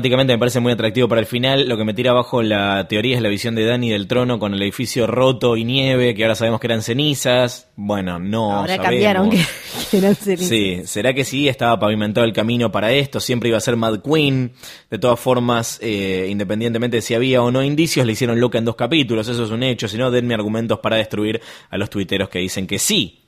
dramáticamente 0.00 0.32
me 0.32 0.38
parece 0.38 0.60
muy 0.60 0.72
atractivo 0.72 1.08
para 1.08 1.20
el 1.20 1.26
final. 1.26 1.68
Lo 1.68 1.76
que 1.76 1.84
me 1.84 1.92
tira 1.92 2.12
abajo 2.12 2.42
la 2.42 2.88
teoría 2.88 3.16
es 3.16 3.22
la 3.22 3.28
visión 3.28 3.54
de 3.54 3.66
Dani 3.66 3.90
del 3.90 4.06
trono 4.06 4.38
con 4.38 4.54
el 4.54 4.62
edificio 4.62 5.06
roto 5.06 5.56
y 5.56 5.64
nieve, 5.64 6.14
que 6.14 6.22
ahora 6.24 6.34
sabemos 6.34 6.58
que 6.58 6.66
eran 6.68 6.82
cenizas. 6.82 7.68
Bueno, 7.76 8.18
no 8.18 8.52
Ahora 8.52 8.76
sabemos. 8.76 8.86
cambiaron 8.86 9.30
que, 9.30 9.44
que 9.90 9.98
eran 9.98 10.14
cenizas. 10.14 10.48
Sí, 10.48 10.80
¿será 10.86 11.12
que 11.12 11.24
sí? 11.24 11.48
Estaba 11.48 11.78
pavimentado 11.78 12.24
el 12.26 12.32
camino 12.32 12.72
para 12.72 12.92
esto, 12.92 13.20
siempre 13.20 13.50
iba 13.50 13.58
a 13.58 13.60
ser 13.60 13.76
Mad 13.76 14.00
Queen. 14.00 14.52
De 14.90 14.98
todas 14.98 15.20
formas, 15.20 15.78
eh, 15.82 16.28
independientemente 16.30 16.96
de 16.98 17.02
si 17.02 17.14
había 17.14 17.42
o 17.42 17.50
no 17.50 17.62
indicios, 17.62 18.06
le 18.06 18.12
hicieron 18.12 18.40
loca 18.40 18.56
en 18.58 18.64
dos 18.64 18.76
capítulos, 18.76 19.28
eso 19.28 19.44
es 19.44 19.50
un 19.50 19.62
hecho. 19.62 19.86
Si 19.86 19.98
no, 19.98 20.10
denme 20.10 20.34
argumentos 20.34 20.78
para 20.80 20.96
destruir 20.96 21.40
a 21.68 21.76
los 21.76 21.90
tuiteros 21.90 22.28
que 22.30 22.38
dicen 22.38 22.66
que 22.66 22.78
sí. 22.78 23.19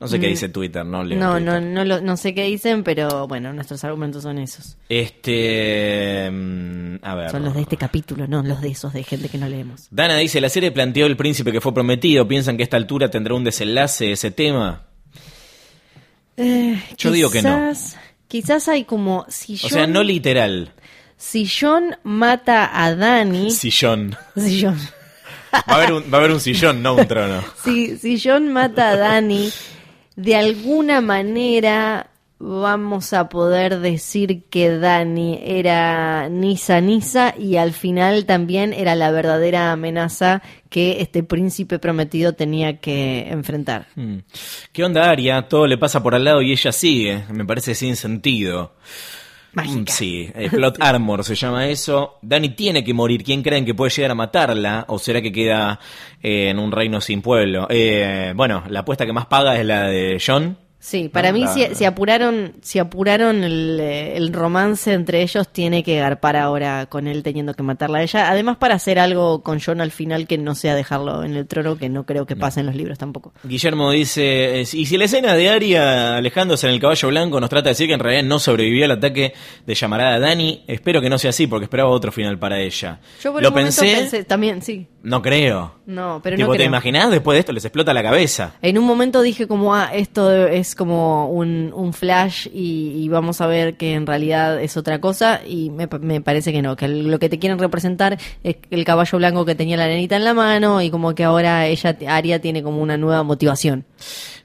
No 0.00 0.08
sé 0.08 0.18
qué 0.18 0.28
dice 0.28 0.48
Twitter, 0.48 0.84
no 0.84 1.04
leo 1.04 1.18
Mm. 1.18 1.20
No, 1.20 1.32
Twitter. 1.36 1.44
no, 1.44 1.60
no, 1.60 1.84
lo- 1.84 2.00
no 2.00 2.16
sé 2.16 2.32
qué 2.34 2.44
dicen, 2.44 2.82
pero 2.84 3.28
bueno, 3.28 3.52
nuestros 3.52 3.84
argumentos 3.84 4.22
son 4.22 4.38
esos. 4.38 4.78
Este. 4.88 6.30
mm, 6.32 6.96
A 7.02 7.14
ver. 7.14 7.30
Son 7.30 7.44
los 7.44 7.54
de 7.54 7.60
este 7.60 7.76
capítulo, 7.76 8.26
no 8.26 8.42
los 8.42 8.62
de 8.62 8.70
esos 8.70 8.92
de 8.94 9.02
gente 9.04 9.28
que 9.28 9.36
no 9.36 9.46
leemos. 9.48 9.88
Dana 9.90 10.16
dice: 10.16 10.40
La 10.40 10.48
serie 10.48 10.70
planteó 10.72 11.04
el 11.06 11.16
príncipe 11.18 11.52
que 11.52 11.60
fue 11.60 11.74
prometido. 11.74 12.26
¿Piensan 12.26 12.56
que 12.56 12.62
a 12.62 12.64
esta 12.64 12.78
altura 12.78 13.10
tendrá 13.10 13.34
un 13.34 13.44
desenlace 13.44 14.12
ese 14.12 14.30
tema? 14.30 14.86
Yo 16.96 17.10
digo 17.12 17.30
que 17.30 17.42
no. 17.42 17.72
Quizás- 18.28 18.68
hay 18.68 18.84
como 18.84 19.26
si 19.28 19.54
O 19.62 19.68
sea, 19.68 19.86
no 19.86 20.02
literal. 20.02 20.72
si 21.16 21.46
Jon 21.46 21.96
mata 22.04 22.70
a 22.84 22.94
Dani, 22.94 23.50
Sillón. 23.50 24.16
si 24.36 24.62
Jon, 24.62 24.78
Va 25.52 25.62
a 25.66 25.74
haber 25.74 25.92
un, 25.92 26.04
va 26.04 26.16
a 26.16 26.20
haber 26.20 26.30
un 26.30 26.40
sillón, 26.40 26.80
no 26.82 26.94
un 26.94 27.06
trono. 27.08 27.42
si, 27.64 27.98
si 27.98 28.18
Jon 28.20 28.52
mata 28.52 28.90
a 28.90 28.96
Dani, 28.96 29.50
de 30.22 30.36
alguna 30.36 31.00
manera 31.00 32.10
vamos 32.38 33.12
a 33.12 33.28
poder 33.28 33.80
decir 33.80 34.44
que 34.48 34.70
Dani 34.78 35.38
era 35.42 36.28
Nisa 36.30 36.80
Nisa 36.80 37.34
y 37.38 37.56
al 37.56 37.72
final 37.74 38.24
también 38.24 38.72
era 38.72 38.94
la 38.94 39.10
verdadera 39.10 39.72
amenaza 39.72 40.42
que 40.70 41.00
este 41.00 41.22
príncipe 41.22 41.78
prometido 41.78 42.32
tenía 42.32 42.78
que 42.78 43.28
enfrentar. 43.28 43.88
Hmm. 43.94 44.18
¿Qué 44.72 44.84
onda, 44.84 45.10
Aria? 45.10 45.48
Todo 45.48 45.66
le 45.66 45.76
pasa 45.76 46.02
por 46.02 46.14
al 46.14 46.24
lado 46.24 46.40
y 46.40 46.52
ella 46.52 46.72
sigue. 46.72 47.24
Me 47.30 47.44
parece 47.44 47.74
sin 47.74 47.96
sentido. 47.96 48.72
Mágica. 49.52 49.80
Mm, 49.92 49.94
Sí, 49.96 50.30
eh, 50.34 50.48
plot 50.50 50.76
armor 50.80 51.24
se 51.24 51.34
llama 51.34 51.68
eso. 51.68 52.18
Dani 52.22 52.50
tiene 52.50 52.84
que 52.84 52.94
morir. 52.94 53.24
¿Quién 53.24 53.42
creen 53.42 53.64
que 53.64 53.74
puede 53.74 53.90
llegar 53.90 54.12
a 54.12 54.14
matarla? 54.14 54.84
¿O 54.88 54.98
será 54.98 55.20
que 55.20 55.32
queda 55.32 55.78
eh, 56.22 56.48
en 56.50 56.58
un 56.58 56.70
reino 56.72 57.00
sin 57.00 57.22
pueblo? 57.22 57.66
Eh, 57.70 58.32
bueno, 58.36 58.62
la 58.68 58.80
apuesta 58.80 59.06
que 59.06 59.12
más 59.12 59.26
paga 59.26 59.58
es 59.58 59.64
la 59.66 59.84
de 59.88 60.22
John. 60.24 60.56
Sí, 60.82 61.10
para 61.10 61.28
No, 61.30 61.34
mí 61.38 61.44
la- 61.44 61.52
si, 61.52 61.66
si 61.74 61.84
apuraron, 61.84 62.54
si 62.62 62.78
apuraron 62.78 63.44
el, 63.44 63.78
el 63.78 64.32
romance 64.32 64.94
entre 64.94 65.20
ellos, 65.20 65.46
tiene 65.52 65.84
que 65.84 65.96
garpar 65.98 66.36
ahora 66.36 66.86
con 66.86 67.06
él 67.06 67.22
teniendo 67.22 67.52
que 67.52 67.62
matarla 67.62 67.98
a 67.98 68.02
ella. 68.02 68.30
Además 68.30 68.56
para 68.56 68.76
hacer 68.76 68.98
algo 68.98 69.42
con 69.42 69.60
John 69.60 69.82
al 69.82 69.90
final 69.90 70.26
que 70.26 70.38
no 70.38 70.54
sea 70.54 70.74
dejarlo 70.74 71.22
en 71.22 71.36
el 71.36 71.46
trono, 71.46 71.76
que 71.76 71.90
no 71.90 72.06
creo 72.06 72.24
que 72.24 72.34
pase 72.34 72.60
en 72.60 72.66
los 72.66 72.74
libros 72.74 72.96
tampoco. 72.96 73.34
Guillermo 73.44 73.90
dice, 73.90 74.60
eh, 74.60 74.64
y 74.72 74.86
si 74.86 74.96
la 74.96 75.04
escena 75.04 75.34
de 75.34 75.50
Aria 75.50 76.16
alejándose 76.16 76.66
en 76.66 76.72
el 76.72 76.80
caballo 76.80 77.08
blanco 77.08 77.38
nos 77.40 77.50
trata 77.50 77.64
de 77.64 77.70
decir 77.72 77.86
que 77.86 77.94
en 77.94 78.00
realidad 78.00 78.24
no 78.24 78.38
sobrevivió 78.38 78.86
al 78.86 78.92
ataque 78.92 79.34
de 79.66 79.74
llamarada 79.74 80.18
Dani, 80.18 80.64
espero 80.66 81.02
que 81.02 81.10
no 81.10 81.18
sea 81.18 81.28
así 81.28 81.46
porque 81.46 81.64
esperaba 81.64 81.90
otro 81.90 82.10
final 82.10 82.38
para 82.38 82.58
ella. 82.58 83.00
Yo 83.22 83.32
por 83.34 83.42
Lo 83.42 83.50
un 83.50 83.54
pensé, 83.54 83.96
pensé, 83.96 84.24
también, 84.24 84.62
sí. 84.62 84.86
no 85.02 85.20
creo. 85.20 85.74
No, 85.84 86.20
pero 86.22 86.36
tipo, 86.36 86.46
no 86.46 86.52
¿te 86.52 86.58
creo. 86.58 86.68
imaginás? 86.68 87.10
Después 87.10 87.34
de 87.34 87.40
esto 87.40 87.52
les 87.52 87.64
explota 87.64 87.92
la 87.92 88.02
cabeza. 88.02 88.54
En 88.62 88.78
un 88.78 88.84
momento 88.86 89.20
dije 89.22 89.46
como, 89.46 89.74
ah, 89.74 89.90
esto 89.92 90.46
es 90.46 90.69
como 90.74 91.30
un, 91.30 91.72
un 91.74 91.92
flash 91.92 92.48
y, 92.52 93.08
vamos 93.10 93.40
a 93.40 93.46
ver 93.46 93.76
que 93.76 93.94
en 93.94 94.06
realidad 94.06 94.62
es 94.62 94.76
otra 94.76 95.00
cosa 95.00 95.40
y 95.44 95.70
me, 95.70 95.88
me 96.00 96.20
parece 96.20 96.52
que 96.52 96.62
no, 96.62 96.76
que 96.76 96.86
lo 96.86 97.18
que 97.18 97.28
te 97.28 97.38
quieren 97.38 97.58
representar 97.58 98.18
es 98.44 98.56
el 98.70 98.84
caballo 98.84 99.18
blanco 99.18 99.44
que 99.44 99.56
tenía 99.56 99.76
la 99.76 99.88
nenita 99.88 100.16
en 100.16 100.24
la 100.24 100.34
mano 100.34 100.80
y 100.80 100.90
como 100.90 101.14
que 101.14 101.24
ahora 101.24 101.66
ella, 101.66 101.96
Aria, 102.06 102.40
tiene 102.40 102.62
como 102.62 102.80
una 102.80 102.96
nueva 102.96 103.22
motivación. 103.24 103.84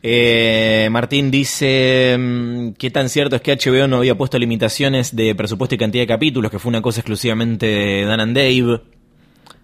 Eh, 0.01 0.87
Martín 0.91 1.31
dice 1.31 2.15
mm, 2.17 2.73
qué 2.73 2.91
tan 2.91 3.09
cierto 3.09 3.35
es 3.35 3.41
que 3.41 3.55
HBO 3.55 3.87
no 3.87 3.97
había 3.97 4.15
puesto 4.15 4.37
limitaciones 4.37 5.15
de 5.15 5.33
presupuesto 5.35 5.75
y 5.75 5.77
cantidad 5.77 6.03
de 6.03 6.07
capítulos, 6.07 6.51
que 6.51 6.59
fue 6.59 6.69
una 6.69 6.81
cosa 6.81 7.01
exclusivamente 7.01 7.65
de 7.65 8.05
Dan 8.05 8.19
and 8.19 8.35
Dave. 8.35 8.81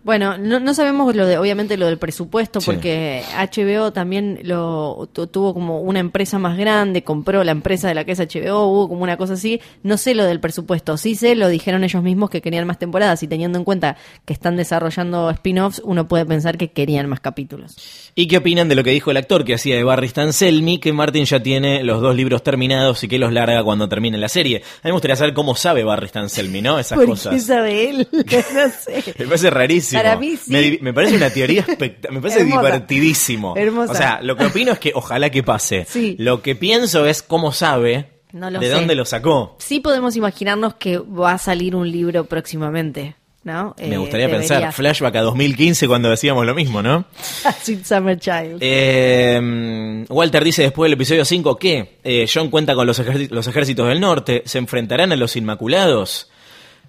Bueno, 0.04 0.38
no, 0.38 0.60
no 0.60 0.74
sabemos 0.74 1.16
lo 1.16 1.28
de, 1.28 1.38
obviamente 1.38 1.78
lo 1.78 1.86
del 1.86 1.98
presupuesto, 2.00 2.60
Sí. 2.60 2.66
porque 2.66 3.24
HBO 3.38 3.94
también 3.94 4.40
lo 4.44 5.08
tu- 5.14 5.28
tuvo 5.28 5.54
como 5.54 5.80
una 5.82 6.00
empresa 6.00 6.40
más 6.40 6.58
grande, 6.58 7.04
compró 7.04 7.44
la 7.44 7.52
empresa 7.52 7.88
de 7.88 7.94
la 7.94 8.04
que 8.04 8.14
es 8.14 8.20
HBO, 8.20 8.66
hubo 8.66 8.90
como 8.90 9.04
una 9.04 9.18
cosa 9.18 9.34
así. 9.34 9.62
No 9.84 9.98
sé 9.98 10.16
lo 10.16 10.26
del 10.26 10.40
presupuesto, 10.40 10.98
sí 10.98 11.14
sé, 11.16 11.36
lo 11.36 11.48
dijeron 11.50 11.84
ellos 11.84 12.02
mismos 12.02 12.30
que 12.32 12.42
querían 12.42 12.66
más 12.66 12.80
temporadas 12.80 13.22
y 13.22 13.28
teniendo 13.28 13.58
en 13.60 13.64
cuenta 13.64 13.96
que 14.26 14.34
están 14.34 14.56
desarrollando 14.56 15.30
spin-offs, 15.30 15.82
uno 15.86 16.08
puede 16.08 16.26
pensar 16.26 16.58
que 16.58 16.72
querían 16.72 17.08
más 17.08 17.20
capítulos. 17.20 17.76
¿Y 18.16 18.28
qué 18.28 18.38
opinan 18.38 18.68
de 18.70 18.76
lo 18.76 18.84
que 18.84 18.90
dijo 18.92 19.12
el 19.12 19.18
actor 19.18 19.46
que 19.46 19.54
hacía 19.54 19.76
de 19.76 19.84
Barry 19.84 20.08
Stan 20.08 20.34
Selmy, 20.34 20.80
que 20.80 20.94
Martin 20.94 21.26
ya 21.26 21.42
tiene 21.44 21.84
los 21.84 22.02
dos 22.02 22.16
libros 22.16 22.44
terminados 22.44 23.04
y 23.04 23.08
que 23.08 23.20
los 23.20 23.32
larga 23.32 23.64
cuando 23.64 23.88
termine 23.88 24.18
la 24.18 24.30
serie? 24.30 24.58
A 24.58 24.60
mí 24.60 24.90
me 24.90 24.92
gustaría 24.94 25.16
saber 25.16 25.34
cómo 25.34 25.56
sabe 25.56 25.84
Barry 25.84 26.08
Stan 26.08 26.30
Selmy, 26.30 26.62
¿no? 26.62 26.80
Esas 26.80 26.96
¿Por 26.98 27.06
qué 27.06 27.12
cosas. 27.12 27.44
sabe 27.44 27.90
él? 27.90 28.08
no 28.12 28.22
sé. 28.22 29.14
Me 29.20 29.26
parece 29.26 29.50
rarísimo. 29.50 29.91
Para 29.98 30.16
mí 30.18 30.36
sí. 30.38 30.80
Me, 30.82 30.94
parece 30.94 31.16
una 31.16 31.30
teoría 31.30 31.62
espectacular. 31.62 32.14
Me 32.14 32.22
parece 32.22 32.42
Hermosa. 32.42 32.62
divertidísimo. 32.62 33.54
Hermosa. 33.58 33.92
O 33.92 33.96
sea, 33.96 34.20
lo 34.22 34.36
que 34.36 34.46
opino 34.46 34.72
es 34.72 34.80
que 34.80 34.92
ojalá 34.96 35.30
que 35.30 35.44
pase. 35.44 35.86
Sí. 35.90 36.16
Lo 36.20 36.42
que 36.42 36.56
pienso 36.56 37.06
es 37.06 37.22
cómo 37.24 37.52
sabe 37.52 38.08
No 38.32 38.50
lo 38.50 38.60
de 38.60 38.68
sé. 38.68 38.74
dónde 38.74 38.96
lo 38.96 39.06
sacó. 39.06 39.56
Sí 39.60 39.80
podemos 39.80 40.16
imaginarnos 40.16 40.76
que 40.76 40.98
va 40.98 41.34
a 41.34 41.38
salir 41.38 41.76
un 41.76 41.90
libro 41.92 42.26
próximamente, 42.26 43.16
¿no? 43.44 43.76
Me 43.80 43.96
Eh, 43.96 43.98
gustaría 43.98 44.30
pensar 44.30 44.72
flashback 44.74 45.16
a 45.16 45.22
2015 45.22 45.88
cuando 45.88 46.10
decíamos 46.10 46.46
lo 46.46 46.54
mismo, 46.56 46.82
¿no? 46.82 47.06
Sweet 47.64 47.84
Summer 47.86 48.20
Child. 48.20 48.58
Eh, 48.62 50.06
Walter 50.10 50.44
dice 50.44 50.64
después 50.64 50.88
del 50.88 50.94
episodio 50.94 51.26
5 51.26 51.58
que 51.58 51.98
eh, 52.04 52.26
John 52.32 52.50
cuenta 52.50 52.76
con 52.76 52.86
los, 52.88 53.02
los 53.32 53.48
ejércitos 53.48 53.88
del 53.88 54.00
norte. 54.00 54.44
¿Se 54.46 54.58
enfrentarán 54.58 55.12
a 55.12 55.16
los 55.16 55.36
Inmaculados? 55.36 56.30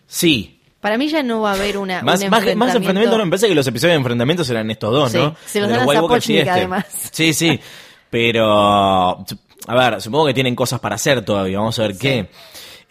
Sí. 0.07 0.59
Para 0.83 0.99
mí 0.99 1.07
ya 1.07 1.23
no 1.23 1.41
va 1.43 1.53
a 1.53 1.55
haber 1.55 1.79
una, 1.79 2.03
Más, 2.03 2.21
un 2.23 2.29
más, 2.29 2.43
más 2.57 2.75
enfrentamiento 2.75 3.17
no, 3.17 3.25
me 3.25 3.31
parece 3.31 3.47
que 3.47 3.55
los 3.55 3.65
episodios 3.69 3.93
de 3.93 3.99
enfrentamientos 3.99 4.51
eran 4.51 4.69
estos 4.69 4.93
dos, 4.93 5.13
Sí, 5.13 5.19
¿no? 5.19 5.37
se 5.47 5.61
los 5.61 5.71
dan 5.71 5.89
a 5.89 6.17
este. 6.17 6.51
además. 6.51 6.87
Sí, 7.13 7.33
sí. 7.33 7.61
Pero, 8.11 8.45
a 8.51 9.75
ver, 9.77 10.01
supongo 10.03 10.27
que 10.27 10.35
tienen 10.35 10.57
cosas 10.57 10.81
para 10.81 10.97
hacer 10.97 11.25
todavía. 11.25 11.59
Vamos 11.59 11.79
a 11.79 11.83
ver 11.83 11.97
qué. 11.97 12.29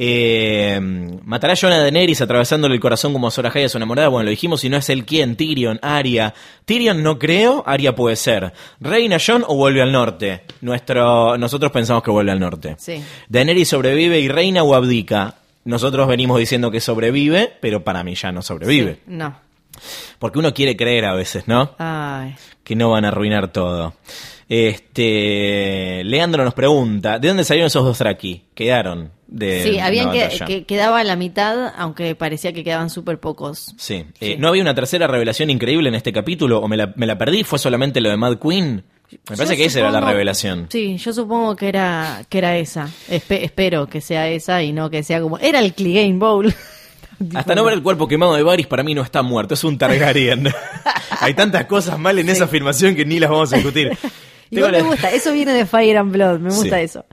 Eh, 0.04 0.80
¿Matará 1.26 1.52
a 1.52 1.56
John 1.60 1.74
a 1.74 1.80
Daenerys 1.80 2.22
atravesándole 2.22 2.74
el 2.76 2.80
corazón 2.82 3.12
como 3.12 3.28
a 3.28 3.32
Sora 3.32 3.50
Ahai 3.50 3.66
a 3.66 3.70
su 3.70 3.78
enamorada? 3.78 4.08
Bueno, 4.08 4.24
lo 4.24 4.30
dijimos, 4.30 4.62
si 4.62 4.70
no 4.70 4.78
es 4.78 4.90
el 4.90 5.06
quién, 5.06 5.36
Tyrion, 5.36 5.78
Arya. 5.84 6.34
Tyrion 6.64 7.04
no 7.04 7.20
creo, 7.20 7.62
Arya 7.68 7.94
puede 7.94 8.16
ser. 8.16 8.54
¿Reina 8.80 9.18
John 9.24 9.44
o 9.46 9.56
vuelve 9.56 9.82
al 9.82 9.92
norte? 9.92 10.44
Nuestro, 10.62 11.38
nosotros 11.38 11.72
pensamos 11.74 12.02
que 12.04 12.10
vuelve 12.10 12.32
al 12.32 12.40
norte. 12.40 12.78
Sí. 12.80 13.04
Daenerys 13.28 13.68
sobrevive 13.68 14.18
y 14.22 14.30
reina 14.30 14.64
o 14.64 14.74
abdica. 14.74 15.36
Nosotros 15.64 16.08
venimos 16.08 16.40
diciendo 16.40 16.72
que 16.72 16.80
sobrevive, 16.80 17.54
pero 17.62 17.84
para 17.84 18.04
mí 18.04 18.16
ya 18.16 18.32
no 18.32 18.42
sobrevive. 18.42 18.96
Sí, 18.96 19.02
no. 19.08 19.36
Porque 20.20 20.40
uno 20.40 20.54
quiere 20.54 20.76
creer 20.76 21.06
a 21.06 21.14
veces, 21.14 21.48
¿no? 21.48 21.76
Ay. 21.78 22.36
Que 22.64 22.76
no 22.76 22.90
van 22.90 23.06
a 23.06 23.10
arruinar 23.10 23.52
todo. 23.52 23.94
Este, 24.50 26.04
Leandro 26.04 26.44
nos 26.44 26.54
pregunta, 26.54 27.20
¿de 27.20 27.30
dónde 27.30 27.46
salieron 27.46 27.68
esos 27.68 27.86
dos 27.86 28.00
Draki? 28.00 28.44
Quedaron 28.54 29.12
de 29.28 29.64
Sí, 29.64 29.80
habían 29.80 30.12
que, 30.12 30.66
quedaba 30.66 31.04
la 31.06 31.16
mitad, 31.16 31.72
aunque 31.78 32.16
parecía 32.16 32.52
que 32.52 32.64
quedaban 32.64 32.90
súper 32.90 33.18
pocos. 33.18 33.74
Sí. 33.78 34.06
Eh, 34.20 34.36
¿No 34.38 34.50
había 34.50 34.62
una 34.62 34.76
tercera 34.76 35.08
revelación 35.08 35.50
increíble 35.50 35.88
en 35.88 35.96
este 35.96 36.12
capítulo? 36.12 36.60
¿O 36.60 36.68
me 36.68 36.76
la, 36.76 36.92
me 36.98 37.06
la 37.06 37.18
perdí? 37.18 37.46
¿Fue 37.46 37.60
solamente 37.60 38.02
lo 38.02 38.10
de 38.10 38.18
Mad 38.18 38.40
Queen? 38.40 38.84
Me 39.30 39.36
parece 39.38 39.54
Yo 39.56 39.58
que 39.58 39.66
esa 39.66 39.80
era 39.80 39.92
la 39.92 40.02
revelación. 40.02 40.68
Sí, 40.70 40.98
yo 40.98 41.12
supongo 41.14 41.56
que 41.56 41.68
era 41.70 42.24
que 42.30 42.38
era 42.38 42.58
esa. 42.58 42.90
Espe- 43.10 43.44
espero 43.44 43.88
que 43.88 44.02
sea 44.02 44.28
esa 44.30 44.64
y 44.64 44.72
no 44.74 44.90
que 44.90 45.04
sea 45.04 45.22
como 45.22 45.38
era 45.38 45.60
el 45.60 45.74
Clegane 45.74 46.14
Bowl. 46.18 46.54
Hasta 47.36 47.54
no 47.54 47.64
ver 47.64 47.76
el 47.76 47.84
cuerpo 47.84 48.08
quemado 48.08 48.34
de 48.36 48.42
Varys, 48.44 48.66
para 48.68 48.82
mí 48.84 48.96
no 48.96 49.04
está 49.04 49.22
muerto, 49.22 49.54
es 49.54 49.64
un 49.64 49.78
Targaryen. 49.78 50.48
Hay 51.20 51.34
tantas 51.36 51.66
cosas 51.66 52.00
mal 52.00 52.18
en 52.18 52.30
esa 52.30 52.46
afirmación 52.46 52.96
que 52.96 53.06
ni 53.06 53.20
las 53.20 53.30
vamos 53.30 53.54
a 53.54 53.58
discutir. 53.58 53.96
Igual 54.50 54.72
me 54.74 54.82
gusta, 54.82 55.10
eso 55.12 55.32
viene 55.32 55.54
de 55.54 55.66
Fire 55.66 55.98
and 55.98 56.12
Blood, 56.12 56.40
me 56.40 56.50
gusta 56.50 56.78
Sí. 56.78 56.84
eso. 56.84 57.06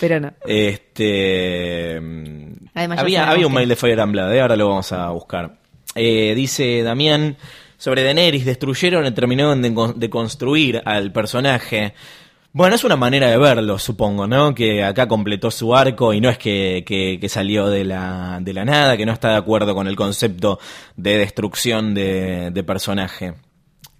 Pero 0.00 0.20
no. 0.20 0.32
Este. 0.46 1.96
Además, 2.74 2.98
había, 2.98 3.28
había 3.30 3.46
un 3.46 3.52
mail 3.52 3.68
de 3.68 3.76
Fire 3.76 4.00
and 4.00 4.12
Blood, 4.12 4.32
eh, 4.32 4.40
ahora 4.40 4.56
lo 4.56 4.68
vamos 4.68 4.90
a 4.92 5.10
buscar. 5.10 5.58
Eh, 5.94 6.34
dice 6.34 6.82
Damián 6.82 7.36
sobre 7.78 8.02
Daenerys, 8.02 8.44
destruyeron 8.44 9.06
y 9.06 9.10
terminaron 9.12 9.62
de, 9.62 9.92
de 9.96 10.10
construir 10.10 10.82
al 10.84 11.10
personaje. 11.12 11.94
Bueno, 12.52 12.74
es 12.74 12.82
una 12.84 12.96
manera 12.96 13.28
de 13.28 13.38
verlo, 13.38 13.78
supongo, 13.78 14.26
¿no? 14.26 14.54
Que 14.54 14.82
acá 14.82 15.06
completó 15.08 15.50
su 15.50 15.74
arco 15.76 16.12
y 16.12 16.20
no 16.20 16.28
es 16.28 16.38
que, 16.38 16.82
que- 16.86 17.18
que 17.20 17.28
salió 17.28 17.68
de 17.68 17.84
la, 17.84 18.38
de 18.42 18.52
la 18.52 18.64
nada, 18.64 18.96
que 18.96 19.06
no 19.06 19.12
está 19.12 19.30
de 19.30 19.36
acuerdo 19.36 19.74
con 19.74 19.86
el 19.86 19.96
concepto 19.96 20.58
de 20.96 21.18
destrucción 21.18 21.94
de, 21.94 22.50
de 22.50 22.62
personaje. 22.64 23.34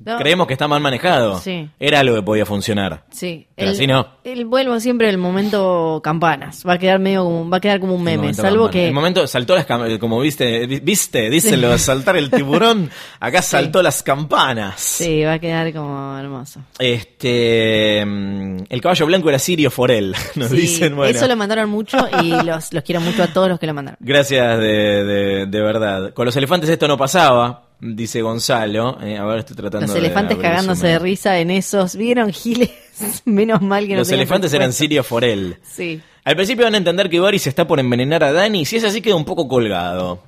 No. 0.05 0.16
Creemos 0.19 0.47
que 0.47 0.53
está 0.53 0.69
mal 0.69 0.81
manejado. 0.81 1.39
Sí. 1.41 1.69
Era 1.81 2.01
algo 2.01 2.15
que 2.15 2.23
podía 2.23 2.47
funcionar. 2.47 3.05
Sí, 3.11 3.47
Pero 3.57 3.70
el, 3.70 3.75
así 3.77 3.87
no. 3.87 4.07
el 4.25 4.45
vuelvo 4.45 4.79
siempre 4.79 5.09
el 5.09 5.19
momento 5.19 6.01
campanas. 6.05 6.62
Va 6.66 6.75
a 6.75 6.79
quedar 6.79 6.99
medio 7.01 7.25
como, 7.25 7.51
va 7.51 7.57
a 7.57 7.61
quedar 7.61 7.81
como 7.81 7.95
un 7.97 8.03
meme, 8.05 8.33
salvo 8.33 8.65
campana. 8.66 8.70
que 8.73 8.87
El 8.89 8.95
momento 8.95 9.27
saltó 9.27 9.55
las 9.57 9.66
campanas, 9.66 9.99
como 9.99 10.20
viste, 10.20 10.66
vi- 10.66 10.81
viste, 10.81 11.29
dicen 11.31 11.61
lo 11.61 11.70
de 11.70 11.79
saltar 11.79 12.16
el 12.16 12.31
tiburón, 12.31 12.91
acá 13.20 13.43
saltó 13.43 13.83
las 13.83 14.03
campanas. 14.05 14.81
sí, 14.81 15.23
va 15.25 15.33
a 15.35 15.39
quedar 15.41 15.73
como 15.73 16.16
hermoso. 16.16 16.61
Este, 16.79 18.05
mm, 18.07 18.57
el 18.69 18.81
caballo 18.81 19.07
blanco 19.07 19.29
era 19.29 19.39
Sirio 19.39 19.70
Forel, 19.70 20.15
nos 20.37 20.49
Sí, 20.51 20.57
dicen, 20.57 20.95
bueno. 20.97 21.16
Eso 21.16 21.27
lo 21.27 21.37
mandaron 21.37 21.69
mucho 21.70 21.99
y 22.23 22.31
los, 22.45 22.73
los 22.73 22.85
quiero 22.85 23.01
mucho 23.01 23.23
a 23.25 23.27
todos 23.29 23.49
los 23.49 23.59
que 23.59 23.66
lo 23.66 23.75
mandaron. 23.75 23.99
Gracias 24.01 24.59
de, 24.59 25.05
de- 25.05 25.47
de 25.47 25.61
verdad. 25.61 26.12
Con 26.15 26.25
los 26.27 26.37
elefantes 26.37 26.70
esto 26.70 26.87
no 26.89 26.97
pasaba, 26.97 27.65
dice 27.81 28.23
Gonzalo. 28.23 28.99
Eh, 29.03 29.17
a 29.19 29.25
ver, 29.25 29.41
estoy 29.41 29.57
tratando 29.57 29.87
Los 29.87 29.95
de 29.95 30.01
elefantes 30.01 30.37
cagándose 30.39 30.87
de 30.87 30.99
risa 30.99 31.39
en 31.39 31.51
esos. 31.51 31.97
¿Vieron, 31.97 32.33
Giles? 32.33 32.71
Menos 33.25 33.63
mal 33.63 33.87
que 33.87 33.93
no 33.95 33.99
Los 34.01 34.09
tenían 34.09 34.21
elefantes 34.23 34.53
eran. 34.53 34.73
Sirio 34.73 35.03
Forel. 35.05 35.57
Sí. 35.63 36.01
Al 36.25 36.37
principio 36.37 36.65
van 36.65 36.75
a 36.75 36.79
entender 36.79 37.09
que 37.09 37.21
Varys 37.21 37.47
está 37.47 37.67
por 37.67 37.81
envenenar 37.81 38.23
a 38.25 38.33
Dani. 38.33 38.65
Si 38.65 38.77
es 38.77 38.85
así, 38.85 39.01
queda 39.01 39.15
un 39.17 39.25
poco 39.25 39.49
colgado. 39.49 40.23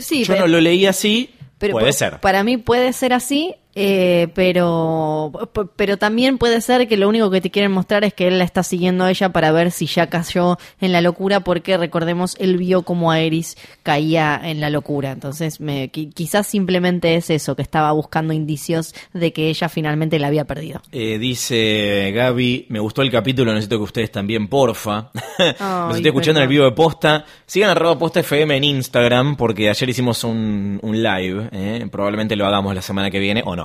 Sí, 0.00 0.24
Yo 0.24 0.34
pero- 0.34 0.40
no 0.42 0.46
lo 0.48 0.60
leí 0.60 0.86
así. 0.86 1.30
Pero 1.58 1.72
Puede 1.72 1.86
por- 1.86 1.92
ser. 1.94 2.20
Para 2.20 2.42
mí 2.44 2.56
puede 2.56 2.92
ser 2.94 3.12
así, 3.12 3.54
eh, 3.74 4.28
pero, 4.34 5.32
pero 5.76 5.96
también 5.96 6.38
puede 6.38 6.60
ser 6.60 6.88
que 6.88 6.96
lo 6.96 7.08
único 7.08 7.30
que 7.30 7.40
te 7.40 7.50
quieren 7.50 7.72
mostrar 7.72 8.04
es 8.04 8.12
que 8.14 8.28
él 8.28 8.38
la 8.38 8.44
está 8.44 8.62
siguiendo 8.62 9.04
a 9.04 9.10
ella 9.10 9.28
para 9.30 9.52
ver 9.52 9.70
si 9.70 9.86
ya 9.86 10.08
cayó 10.08 10.58
en 10.80 10.92
la 10.92 11.00
locura, 11.00 11.40
porque 11.40 11.76
recordemos, 11.76 12.36
él 12.40 12.56
vio 12.56 12.82
como 12.82 13.10
Aerys 13.12 13.56
caía 13.82 14.40
en 14.42 14.60
la 14.60 14.70
locura. 14.70 15.12
Entonces, 15.12 15.60
me, 15.60 15.90
qui- 15.92 16.12
quizás 16.12 16.46
simplemente 16.46 17.14
es 17.14 17.30
eso, 17.30 17.56
que 17.56 17.62
estaba 17.62 17.92
buscando 17.92 18.32
indicios 18.32 18.94
de 19.12 19.32
que 19.32 19.48
ella 19.48 19.68
finalmente 19.68 20.18
la 20.18 20.26
había 20.28 20.44
perdido. 20.44 20.80
Eh, 20.92 21.18
dice 21.18 22.12
Gaby, 22.14 22.66
me 22.68 22.80
gustó 22.80 23.02
el 23.02 23.10
capítulo, 23.10 23.52
necesito 23.52 23.76
que 23.78 23.84
ustedes 23.84 24.10
también, 24.12 24.48
porfa. 24.48 25.10
Los 25.38 25.96
estoy 25.96 26.08
escuchando 26.08 26.40
en 26.40 26.44
el 26.44 26.48
vivo 26.48 26.64
de 26.64 26.72
posta. 26.72 27.24
Sigan 27.46 27.70
arroba 27.70 27.98
posta 27.98 28.20
FM 28.20 28.56
en 28.56 28.64
Instagram, 28.64 29.36
porque 29.36 29.68
ayer 29.68 29.88
hicimos 29.88 30.24
un, 30.24 30.78
un 30.82 31.02
live. 31.02 31.48
eh, 31.52 31.86
Probablemente 31.90 32.36
lo 32.36 32.46
hagamos 32.46 32.74
la 32.74 32.82
semana 32.82 33.10
que 33.10 33.18
viene 33.18 33.42
o 33.44 33.56
no. 33.56 33.59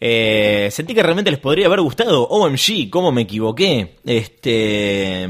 Eh, 0.00 0.68
sentí 0.70 0.94
que 0.94 1.02
realmente 1.02 1.30
les 1.30 1.40
podría 1.40 1.66
haber 1.66 1.80
gustado. 1.80 2.28
OMG, 2.28 2.90
¿cómo 2.90 3.12
me 3.12 3.22
equivoqué? 3.22 3.96
Este. 4.04 5.28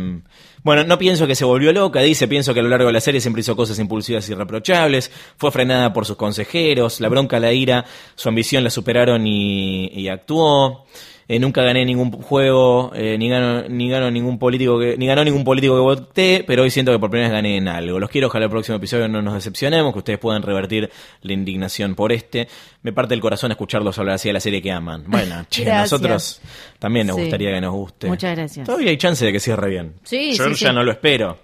Bueno, 0.62 0.84
no 0.84 0.98
pienso 0.98 1.26
que 1.26 1.34
se 1.34 1.44
volvió 1.44 1.72
loca, 1.72 2.00
dice, 2.00 2.28
pienso 2.28 2.52
que 2.52 2.60
a 2.60 2.62
lo 2.62 2.68
largo 2.68 2.88
de 2.88 2.92
la 2.92 3.00
serie 3.00 3.20
siempre 3.20 3.40
hizo 3.40 3.56
cosas 3.56 3.78
impulsivas 3.78 4.28
y 4.28 4.32
irreprochables, 4.32 5.10
fue 5.36 5.50
frenada 5.50 5.92
por 5.92 6.04
sus 6.04 6.16
consejeros, 6.16 7.00
la 7.00 7.08
bronca, 7.08 7.38
la 7.38 7.52
ira, 7.52 7.86
su 8.16 8.28
ambición 8.28 8.64
la 8.64 8.70
superaron 8.70 9.26
y 9.26 10.08
actuó. 10.08 10.84
Eh, 11.30 11.38
nunca 11.38 11.62
gané 11.62 11.84
ningún 11.84 12.10
juego, 12.10 12.90
eh, 12.94 13.18
ni 13.18 13.28
ganó, 13.28 13.68
ni 13.68 13.90
ganó 13.90 14.10
ningún 14.10 14.38
político 14.38 14.78
que, 14.78 14.96
ni 14.96 15.06
ganó 15.06 15.22
ningún 15.24 15.44
político 15.44 15.74
que 15.74 15.80
voté, 15.80 16.44
pero 16.46 16.62
hoy 16.62 16.70
siento 16.70 16.90
que 16.90 16.98
por 16.98 17.10
primera 17.10 17.28
vez 17.28 17.36
gané 17.36 17.58
en 17.58 17.68
algo. 17.68 17.98
Los 18.00 18.08
quiero, 18.08 18.28
ojalá 18.28 18.46
el 18.46 18.50
próximo 18.50 18.76
episodio 18.78 19.08
no 19.08 19.20
nos 19.20 19.34
decepcionemos, 19.34 19.92
que 19.92 19.98
ustedes 19.98 20.18
puedan 20.18 20.40
revertir 20.42 20.90
la 21.20 21.32
indignación 21.34 21.94
por 21.94 22.12
este. 22.12 22.48
Me 22.82 22.94
parte 22.94 23.12
el 23.12 23.20
corazón 23.20 23.50
escucharlos 23.50 23.98
hablar 23.98 24.14
así 24.14 24.30
de 24.30 24.32
la 24.32 24.40
serie 24.40 24.62
que 24.62 24.72
aman. 24.72 25.04
Bueno, 25.06 25.44
che, 25.50 25.64
Gracias. 25.64 25.92
nosotros 25.92 26.40
también 26.78 27.06
nos 27.06 27.16
Sí. 27.16 27.22
gustaría 27.22 27.52
que 27.52 27.60
nos 27.60 27.72
guste. 27.74 28.06
Muchas 28.06 28.34
gracias. 28.34 28.64
Todavía 28.66 28.88
hay 28.88 28.96
chance 28.96 29.22
de 29.26 29.30
que 29.32 29.40
cierre 29.40 29.68
bien. 29.68 29.94
Sí, 30.04 30.32
Yo 30.32 30.44
sí, 30.54 30.54
ya 30.64 30.70
sí. 30.70 30.74
no 30.74 30.82
lo 30.82 30.92
espero. 30.92 31.38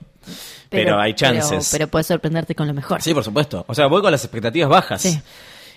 Pero, 0.70 0.98
hay 0.98 1.12
chances. 1.14 1.68
Pero, 1.70 1.82
pero 1.84 1.90
puede 1.90 2.04
sorprenderte 2.04 2.54
con 2.54 2.66
lo 2.66 2.72
mejor. 2.74 3.00
Sí, 3.02 3.12
por 3.12 3.22
supuesto. 3.22 3.64
O 3.68 3.74
sea, 3.74 3.86
voy 3.86 4.00
con 4.00 4.10
las 4.10 4.24
expectativas 4.24 4.68
bajas. 4.70 5.02
Sí. 5.02 5.20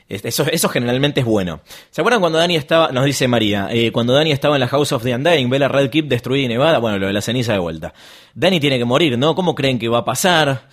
Eso, 0.10 0.46
eso 0.50 0.70
generalmente 0.70 1.20
es 1.20 1.26
bueno. 1.26 1.60
¿Se 1.92 2.02
acuerdan 2.02 2.22
cuando 2.22 2.40
Dani 2.40 2.56
estaba, 2.56 2.92
nos 2.92 3.04
dice 3.04 3.28
María, 3.28 3.68
eh, 3.72 3.92
cuando 3.92 4.14
Dani 4.14 4.32
estaba 4.32 4.56
en 4.56 4.62
la 4.62 4.68
House 4.70 4.94
of 4.94 5.04
the 5.04 5.14
Undying, 5.14 5.50
ve 5.50 5.60
la 5.60 5.68
Red 5.68 5.90
Keep 5.90 6.08
destruida 6.08 6.46
y 6.46 6.48
nevada? 6.48 6.78
Bueno, 6.80 6.98
lo 6.98 7.08
de 7.08 7.14
la 7.14 7.22
ceniza 7.22 7.52
de 7.52 7.60
vuelta. 7.60 7.94
Dani 8.34 8.60
tiene 8.60 8.78
que 8.78 8.86
morir, 8.86 9.18
¿no? 9.18 9.36
¿Cómo 9.36 9.54
creen 9.54 9.78
que 9.78 9.90
va 9.90 10.00
a 10.00 10.06
pasar? 10.06 10.68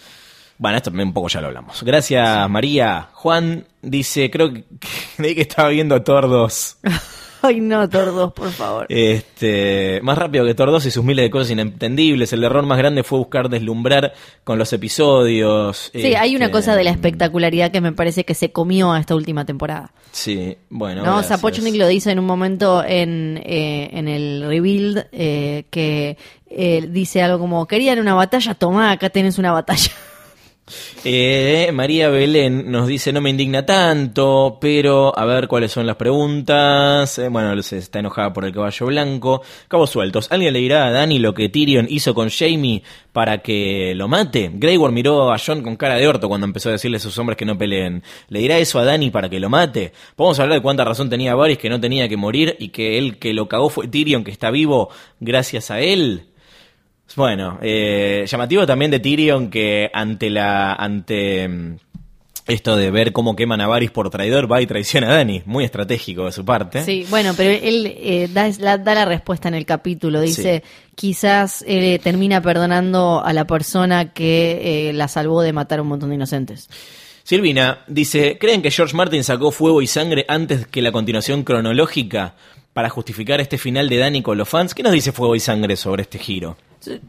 Bueno, 0.56 0.76
esto 0.76 0.90
un 0.92 1.12
poco 1.12 1.28
ya 1.28 1.40
lo 1.40 1.48
hablamos. 1.48 1.82
Gracias, 1.82 2.48
María. 2.48 3.08
Juan 3.12 3.66
dice, 3.82 4.30
creo 4.30 4.52
que, 4.52 4.64
creí 5.16 5.34
que 5.34 5.42
estaba 5.42 5.68
viendo 5.70 6.00
Thor 6.02 6.28
2. 6.28 6.78
Ay, 7.46 7.60
no, 7.60 7.86
tordos, 7.90 8.32
por 8.32 8.50
favor. 8.50 8.86
Este, 8.88 10.00
más 10.02 10.16
rápido 10.16 10.46
que 10.46 10.54
2 10.54 10.86
y 10.86 10.90
sus 10.90 11.04
miles 11.04 11.24
de 11.24 11.30
cosas 11.30 11.50
inentendibles. 11.50 12.32
El 12.32 12.42
error 12.42 12.64
más 12.64 12.78
grande 12.78 13.02
fue 13.02 13.18
buscar 13.18 13.50
deslumbrar 13.50 14.14
con 14.44 14.58
los 14.58 14.72
episodios. 14.72 15.90
Sí, 15.92 16.14
hay 16.14 16.36
una 16.36 16.46
Este, 16.46 16.52
cosa 16.52 16.74
de 16.74 16.84
la 16.84 16.90
espectacularidad 16.90 17.70
que 17.70 17.82
me 17.82 17.92
parece 17.92 18.24
que 18.24 18.34
se 18.34 18.50
comió 18.50 18.92
a 18.92 18.98
esta 18.98 19.14
última 19.14 19.44
temporada. 19.44 19.92
Sí, 20.10 20.56
bueno. 20.70 21.02
No, 21.02 21.16
gracias. 21.16 21.26
Sapochnik 21.40 21.74
lo 21.74 21.86
dice 21.86 22.12
en 22.12 22.18
un 22.18 22.24
momento 22.24 22.82
en, 22.82 23.38
eh, 23.44 23.90
en 23.92 24.08
el 24.08 24.44
rebuild 24.46 25.04
eh, 25.12 25.66
que 25.70 26.16
eh, 26.48 26.86
dice 26.88 27.20
algo 27.22 27.38
como 27.38 27.66
querían 27.66 27.98
una 27.98 28.14
batalla, 28.14 28.54
tomá, 28.54 28.92
acá 28.92 29.10
tenés 29.10 29.38
una 29.38 29.52
batalla. 29.52 29.90
Eh, 31.04 31.70
María 31.74 32.08
Belén 32.08 32.70
nos 32.70 32.88
dice, 32.88 33.12
no 33.12 33.20
me 33.20 33.28
indigna 33.28 33.66
tanto, 33.66 34.56
pero 34.60 35.16
a 35.16 35.26
ver 35.26 35.46
cuáles 35.46 35.72
son 35.72 35.86
las 35.86 35.96
preguntas. 35.96 37.18
Eh, 37.18 37.28
bueno, 37.28 37.52
está 37.52 37.98
enojada 37.98 38.32
por 38.32 38.46
el 38.46 38.52
caballo 38.52 38.86
blanco. 38.86 39.42
Cabos 39.68 39.90
sueltos. 39.90 40.32
¿Alguien 40.32 40.54
le 40.54 40.60
dirá 40.60 40.86
a 40.86 40.90
Dani 40.90 41.18
lo 41.18 41.34
que 41.34 41.50
Tyrion 41.50 41.86
hizo 41.90 42.14
con 42.14 42.30
Jamie 42.30 42.82
para 43.12 43.38
que 43.38 43.92
lo 43.94 44.08
mate? 44.08 44.50
Grey 44.54 44.78
Worm 44.78 44.94
miró 44.94 45.32
a 45.32 45.38
John 45.38 45.62
con 45.62 45.76
cara 45.76 45.96
de 45.96 46.08
orto 46.08 46.28
cuando 46.28 46.46
empezó 46.46 46.70
a 46.70 46.72
decirle 46.72 46.96
a 46.96 47.00
sus 47.00 47.18
hombres 47.18 47.36
que 47.36 47.44
no 47.44 47.58
peleen. 47.58 48.02
¿Le 48.28 48.38
dirá 48.38 48.56
eso 48.58 48.78
a 48.78 48.84
Dani 48.84 49.10
para 49.10 49.28
que 49.28 49.40
lo 49.40 49.50
mate? 49.50 49.92
Podemos 50.16 50.40
hablar 50.40 50.58
de 50.58 50.62
cuánta 50.62 50.84
razón 50.84 51.10
tenía 51.10 51.34
Varys 51.34 51.58
que 51.58 51.68
no 51.68 51.80
tenía 51.80 52.08
que 52.08 52.16
morir 52.16 52.56
y 52.58 52.68
que 52.70 52.96
él 52.96 53.18
que 53.18 53.34
lo 53.34 53.48
cagó 53.48 53.68
fue 53.68 53.88
Tyrion 53.88 54.24
que 54.24 54.30
está 54.30 54.50
vivo 54.50 54.88
gracias 55.20 55.70
a 55.70 55.80
él. 55.80 56.33
Bueno, 57.16 57.58
eh, 57.62 58.24
llamativo 58.26 58.66
también 58.66 58.90
de 58.90 59.00
Tyrion 59.00 59.50
que 59.50 59.90
ante 59.92 60.30
la 60.30 60.74
ante 60.74 61.48
mm, 61.48 61.76
esto 62.46 62.76
de 62.76 62.90
ver 62.90 63.12
cómo 63.12 63.36
queman 63.36 63.60
a 63.60 63.66
Varys 63.66 63.90
por 63.90 64.10
traidor 64.10 64.50
va 64.50 64.60
y 64.60 64.66
traiciona 64.66 65.08
a 65.08 65.16
Dani, 65.16 65.42
muy 65.46 65.64
estratégico 65.64 66.26
de 66.26 66.32
su 66.32 66.44
parte. 66.44 66.84
Sí, 66.84 67.06
bueno, 67.08 67.32
pero 67.36 67.50
él 67.50 67.94
eh, 67.96 68.28
da, 68.30 68.50
la, 68.58 68.76
da 68.78 68.94
la 68.94 69.04
respuesta 69.06 69.48
en 69.48 69.54
el 69.54 69.64
capítulo. 69.64 70.20
Dice, 70.20 70.62
quizás 70.94 71.64
eh, 71.66 71.98
termina 72.02 72.42
perdonando 72.42 73.24
a 73.24 73.32
la 73.32 73.46
persona 73.46 74.12
que 74.12 74.88
eh, 74.88 74.92
la 74.92 75.08
salvó 75.08 75.40
de 75.40 75.52
matar 75.52 75.78
a 75.78 75.82
un 75.82 75.88
montón 75.88 76.10
de 76.10 76.16
inocentes. 76.16 76.68
Silvina 77.22 77.82
dice, 77.86 78.36
¿creen 78.38 78.60
que 78.60 78.70
George 78.70 78.94
Martin 78.94 79.24
sacó 79.24 79.50
fuego 79.50 79.80
y 79.80 79.86
sangre 79.86 80.26
antes 80.28 80.66
que 80.66 80.82
la 80.82 80.92
continuación 80.92 81.42
cronológica 81.42 82.34
para 82.74 82.90
justificar 82.90 83.40
este 83.40 83.56
final 83.56 83.88
de 83.88 83.96
Dani 83.96 84.20
con 84.20 84.36
los 84.36 84.48
fans? 84.48 84.74
¿Qué 84.74 84.82
nos 84.82 84.92
dice 84.92 85.12
fuego 85.12 85.34
y 85.34 85.40
sangre 85.40 85.76
sobre 85.76 86.02
este 86.02 86.18
giro? 86.18 86.58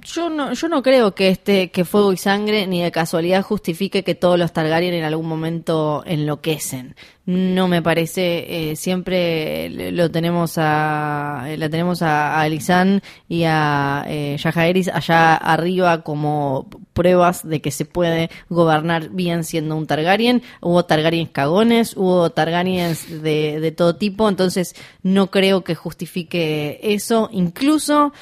Yo 0.02 0.30
no, 0.30 0.54
yo 0.54 0.68
no 0.70 0.82
creo 0.82 1.14
que 1.16 1.30
este 1.30 1.72
que 1.72 1.86
fuego 1.86 2.14
y 2.14 2.18
sangre 2.18 2.68
ni 2.68 2.82
de 2.82 2.92
casualidad 2.92 3.42
justifique 3.44 4.04
que 4.04 4.16
todos 4.16 4.38
los 4.40 4.54
Targaryen 4.54 4.94
en 4.94 5.04
algún 5.04 5.28
momento 5.28 6.04
enloquecen. 6.06 6.96
No 7.26 7.68
me 7.68 7.82
parece. 7.82 8.72
eh, 8.72 8.76
siempre 8.76 9.70
lo 9.92 10.12
tenemos 10.12 10.58
a 10.58 11.48
la 11.58 11.70
tenemos 11.70 12.02
a, 12.02 12.40
a 12.40 12.48
y 12.48 13.44
a 13.46 14.06
eh, 14.08 14.38
Jaehaerys 14.40 14.90
allá 14.90 15.36
arriba 15.36 16.04
como 16.04 16.70
pruebas 16.94 17.48
de 17.48 17.62
que 17.62 17.72
se 17.72 17.86
puede 17.86 18.30
gobernar 18.50 19.10
bien 19.10 19.44
siendo 19.44 19.76
un 19.76 19.88
Targaryen. 19.88 20.44
Hubo 20.62 20.86
Targaryens 20.86 21.32
cagones, 21.32 21.98
hubo 21.98 22.30
Targaryens 22.30 23.10
de, 23.24 23.60
de 23.60 23.72
todo 23.72 23.96
tipo, 23.96 24.30
entonces 24.30 24.76
no 25.04 25.32
creo 25.32 25.64
que 25.64 25.76
justifique 25.76 26.80
eso. 26.84 27.30
Incluso 27.32 28.14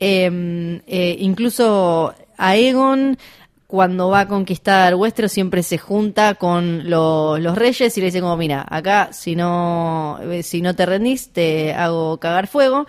eh, 0.00 0.80
eh, 0.86 1.16
incluso 1.20 2.14
Aegon, 2.38 3.18
cuando 3.66 4.08
va 4.08 4.20
a 4.20 4.28
conquistar 4.28 4.94
Westeros, 4.96 5.30
siempre 5.30 5.62
se 5.62 5.78
junta 5.78 6.34
con 6.34 6.90
lo- 6.90 7.38
los 7.38 7.56
reyes 7.56 7.96
y 7.96 8.00
le 8.00 8.06
dice 8.06 8.20
como, 8.20 8.36
mira, 8.36 8.66
acá 8.68 9.12
si 9.12 9.36
no, 9.36 10.18
eh, 10.22 10.42
si 10.42 10.60
no 10.62 10.74
te 10.74 10.86
rendís, 10.86 11.30
te 11.32 11.72
hago 11.74 12.18
cagar 12.18 12.48
fuego. 12.48 12.86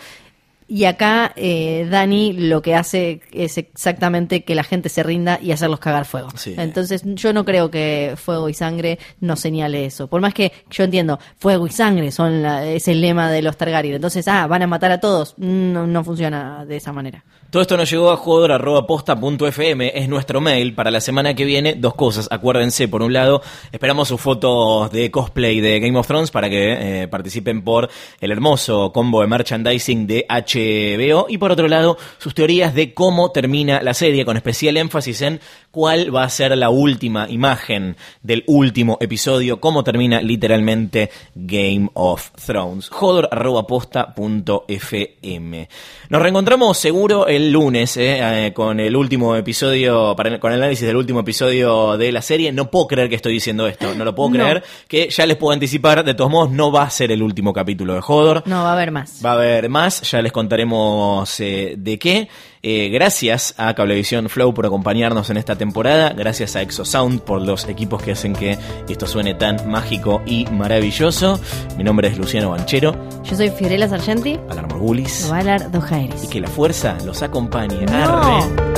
Y 0.74 0.86
acá 0.86 1.34
eh, 1.36 1.86
Dani 1.92 2.32
lo 2.32 2.62
que 2.62 2.76
hace 2.76 3.20
es 3.34 3.58
exactamente 3.58 4.46
que 4.46 4.56
la 4.56 4.64
gente 4.64 4.88
se 4.88 5.04
rinda 5.04 5.38
y 5.42 5.52
hacerlos 5.52 5.82
cagar 5.82 6.06
fuego. 6.06 6.30
Sí. 6.36 6.56
Entonces 6.58 7.02
yo 7.04 7.34
no 7.34 7.44
creo 7.44 7.70
que 7.70 8.14
fuego 8.16 8.48
y 8.48 8.54
sangre 8.54 8.98
nos 9.20 9.42
señale 9.42 9.84
eso. 9.86 10.08
Por 10.08 10.22
más 10.22 10.34
que 10.34 10.54
yo 10.70 10.86
entiendo, 10.86 11.20
fuego 11.38 11.68
y 11.68 11.72
sangre 11.72 12.10
son 12.12 12.42
la- 12.42 12.66
es 12.66 12.88
el 12.88 13.02
lema 13.02 13.30
de 13.30 13.42
los 13.42 13.58
Targaryen. 13.58 13.96
Entonces, 13.96 14.26
ah, 14.30 14.48
van 14.48 14.62
a 14.62 14.68
matar 14.68 14.94
a 14.94 15.02
todos. 15.02 15.34
No, 15.38 15.86
no 15.88 16.06
funciona 16.06 16.64
de 16.66 16.78
esa 16.78 16.94
manera. 16.94 17.26
Todo 17.52 17.64
esto 17.64 17.76
nos 17.76 17.92
llegó 17.92 18.12
a 18.12 18.16
jugador.posta.fm, 18.16 19.92
es 19.94 20.08
nuestro 20.08 20.40
mail 20.40 20.74
para 20.74 20.90
la 20.90 21.02
semana 21.02 21.34
que 21.34 21.44
viene. 21.44 21.76
Dos 21.76 21.96
cosas, 21.96 22.30
acuérdense, 22.32 22.88
por 22.88 23.02
un 23.02 23.12
lado, 23.12 23.42
esperamos 23.74 24.08
sus 24.08 24.22
fotos 24.22 24.90
de 24.90 25.12
cosplay 25.12 25.60
de 25.60 25.82
Game 25.82 26.00
of 26.00 26.08
Thrones 26.08 26.32
para 26.32 26.50
que 26.50 27.02
eh, 27.02 27.08
participen 27.10 27.62
por 27.62 27.90
el 28.22 28.32
hermoso 28.32 28.94
combo 28.94 29.20
de 29.20 29.28
merchandising 29.28 30.08
de 30.08 30.26
HBO. 30.30 31.26
Y 31.28 31.40
por 31.40 31.52
otro 31.52 31.68
lado, 31.68 31.98
sus 32.20 32.34
teorías 32.34 32.74
de 32.74 32.94
cómo 32.94 33.34
termina 33.34 33.82
la 33.82 33.94
serie, 33.94 34.24
con 34.24 34.38
especial 34.38 34.78
énfasis 34.78 35.22
en 35.22 35.42
cuál 35.72 36.14
va 36.14 36.24
a 36.24 36.30
ser 36.30 36.56
la 36.58 36.70
última 36.70 37.30
imagen 37.30 37.96
del 38.22 38.44
último 38.48 38.98
episodio, 39.02 39.60
cómo 39.60 39.84
termina 39.84 40.22
literalmente 40.22 41.10
Game 41.34 41.90
of 41.94 42.30
Thrones. 42.46 42.90
Jodor.posta.fm. 42.90 45.68
Nos 46.10 46.22
reencontramos 46.22 46.78
seguro 46.78 47.28
el 47.28 47.52
lunes 47.52 47.98
eh, 47.98 48.48
eh, 48.48 48.54
con 48.54 48.80
el 48.80 48.96
último 48.96 49.36
episodio, 49.36 50.16
para, 50.16 50.40
con 50.40 50.52
el 50.52 50.60
análisis 50.60 50.86
del 50.86 50.96
último 50.98 51.22
episodio 51.22 51.98
de 51.98 52.12
la 52.12 52.22
serie. 52.22 52.52
No 52.52 52.70
puedo 52.70 52.88
creer 52.88 53.10
que 53.10 53.16
estoy 53.16 53.34
diciendo 53.34 53.68
esto, 53.68 53.94
no 53.96 54.06
lo 54.06 54.14
puedo 54.16 54.30
No. 54.32 54.44
creer, 54.44 54.64
que 54.88 55.10
ya 55.10 55.26
les 55.26 55.38
puedo 55.38 55.54
anticipar, 55.54 56.04
de 56.04 56.14
todos 56.14 56.30
modos 56.32 56.52
no 56.52 56.72
va 56.72 56.84
a 56.84 56.90
ser 56.90 57.12
el 57.12 57.22
último 57.24 57.54
capítulo 57.54 57.94
de 57.96 58.02
Jodor. 58.02 58.44
No, 58.46 58.64
va 58.64 58.72
a 58.72 58.74
haber 58.74 58.92
más. 58.92 59.22
Va 59.26 59.32
a 59.32 59.36
haber 59.36 59.70
más, 59.70 60.02
ya 60.10 60.22
les 60.22 60.32
contaremos 60.32 61.40
eh, 61.40 61.76
de 61.78 62.00
qué. 62.00 62.28
Eh, 62.64 62.90
gracias 62.90 63.56
a 63.58 63.74
Cablevisión 63.74 64.30
Flow 64.30 64.54
por 64.54 64.68
acompañarnos 64.68 65.30
en 65.32 65.38
esta 65.38 65.56
temporada. 65.56 66.10
Gracias 66.10 66.56
a 66.56 66.62
Exosound 66.62 67.22
por 67.22 67.42
los 67.42 67.68
equipos 67.68 68.04
que 68.04 68.12
hacen 68.12 68.34
que 68.34 68.58
esto 68.88 69.08
suene 69.08 69.34
tan 69.34 69.70
mágico 69.70 70.22
y 70.28 70.46
maravilloso. 70.46 71.40
Mi 71.76 71.84
nombre 71.84 72.10
es 72.10 72.18
Luciano 72.18 72.52
Banchero, 72.52 72.96
Yo 73.24 73.36
soy 73.36 73.50
Fiorella 73.50 73.88
Sargenti. 73.90 74.40
Alarma 74.50 74.76
Gulis. 74.76 75.28
Valar 75.30 75.72
Dojaeris. 75.72 76.26
Y 76.26 76.28
que 76.28 76.40
la 76.40 76.48
fuerza 76.48 76.98
los 77.04 77.24
acompañe. 77.24 77.86
No. 77.88 77.94
Arre. 77.96 78.72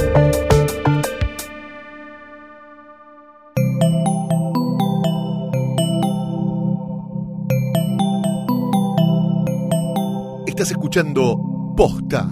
Estás 10.48 10.72
escuchando 10.72 11.74
Posta, 11.76 12.30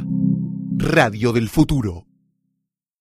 Radio 0.84 1.32
del 1.32 1.48
Futuro. 1.48 2.11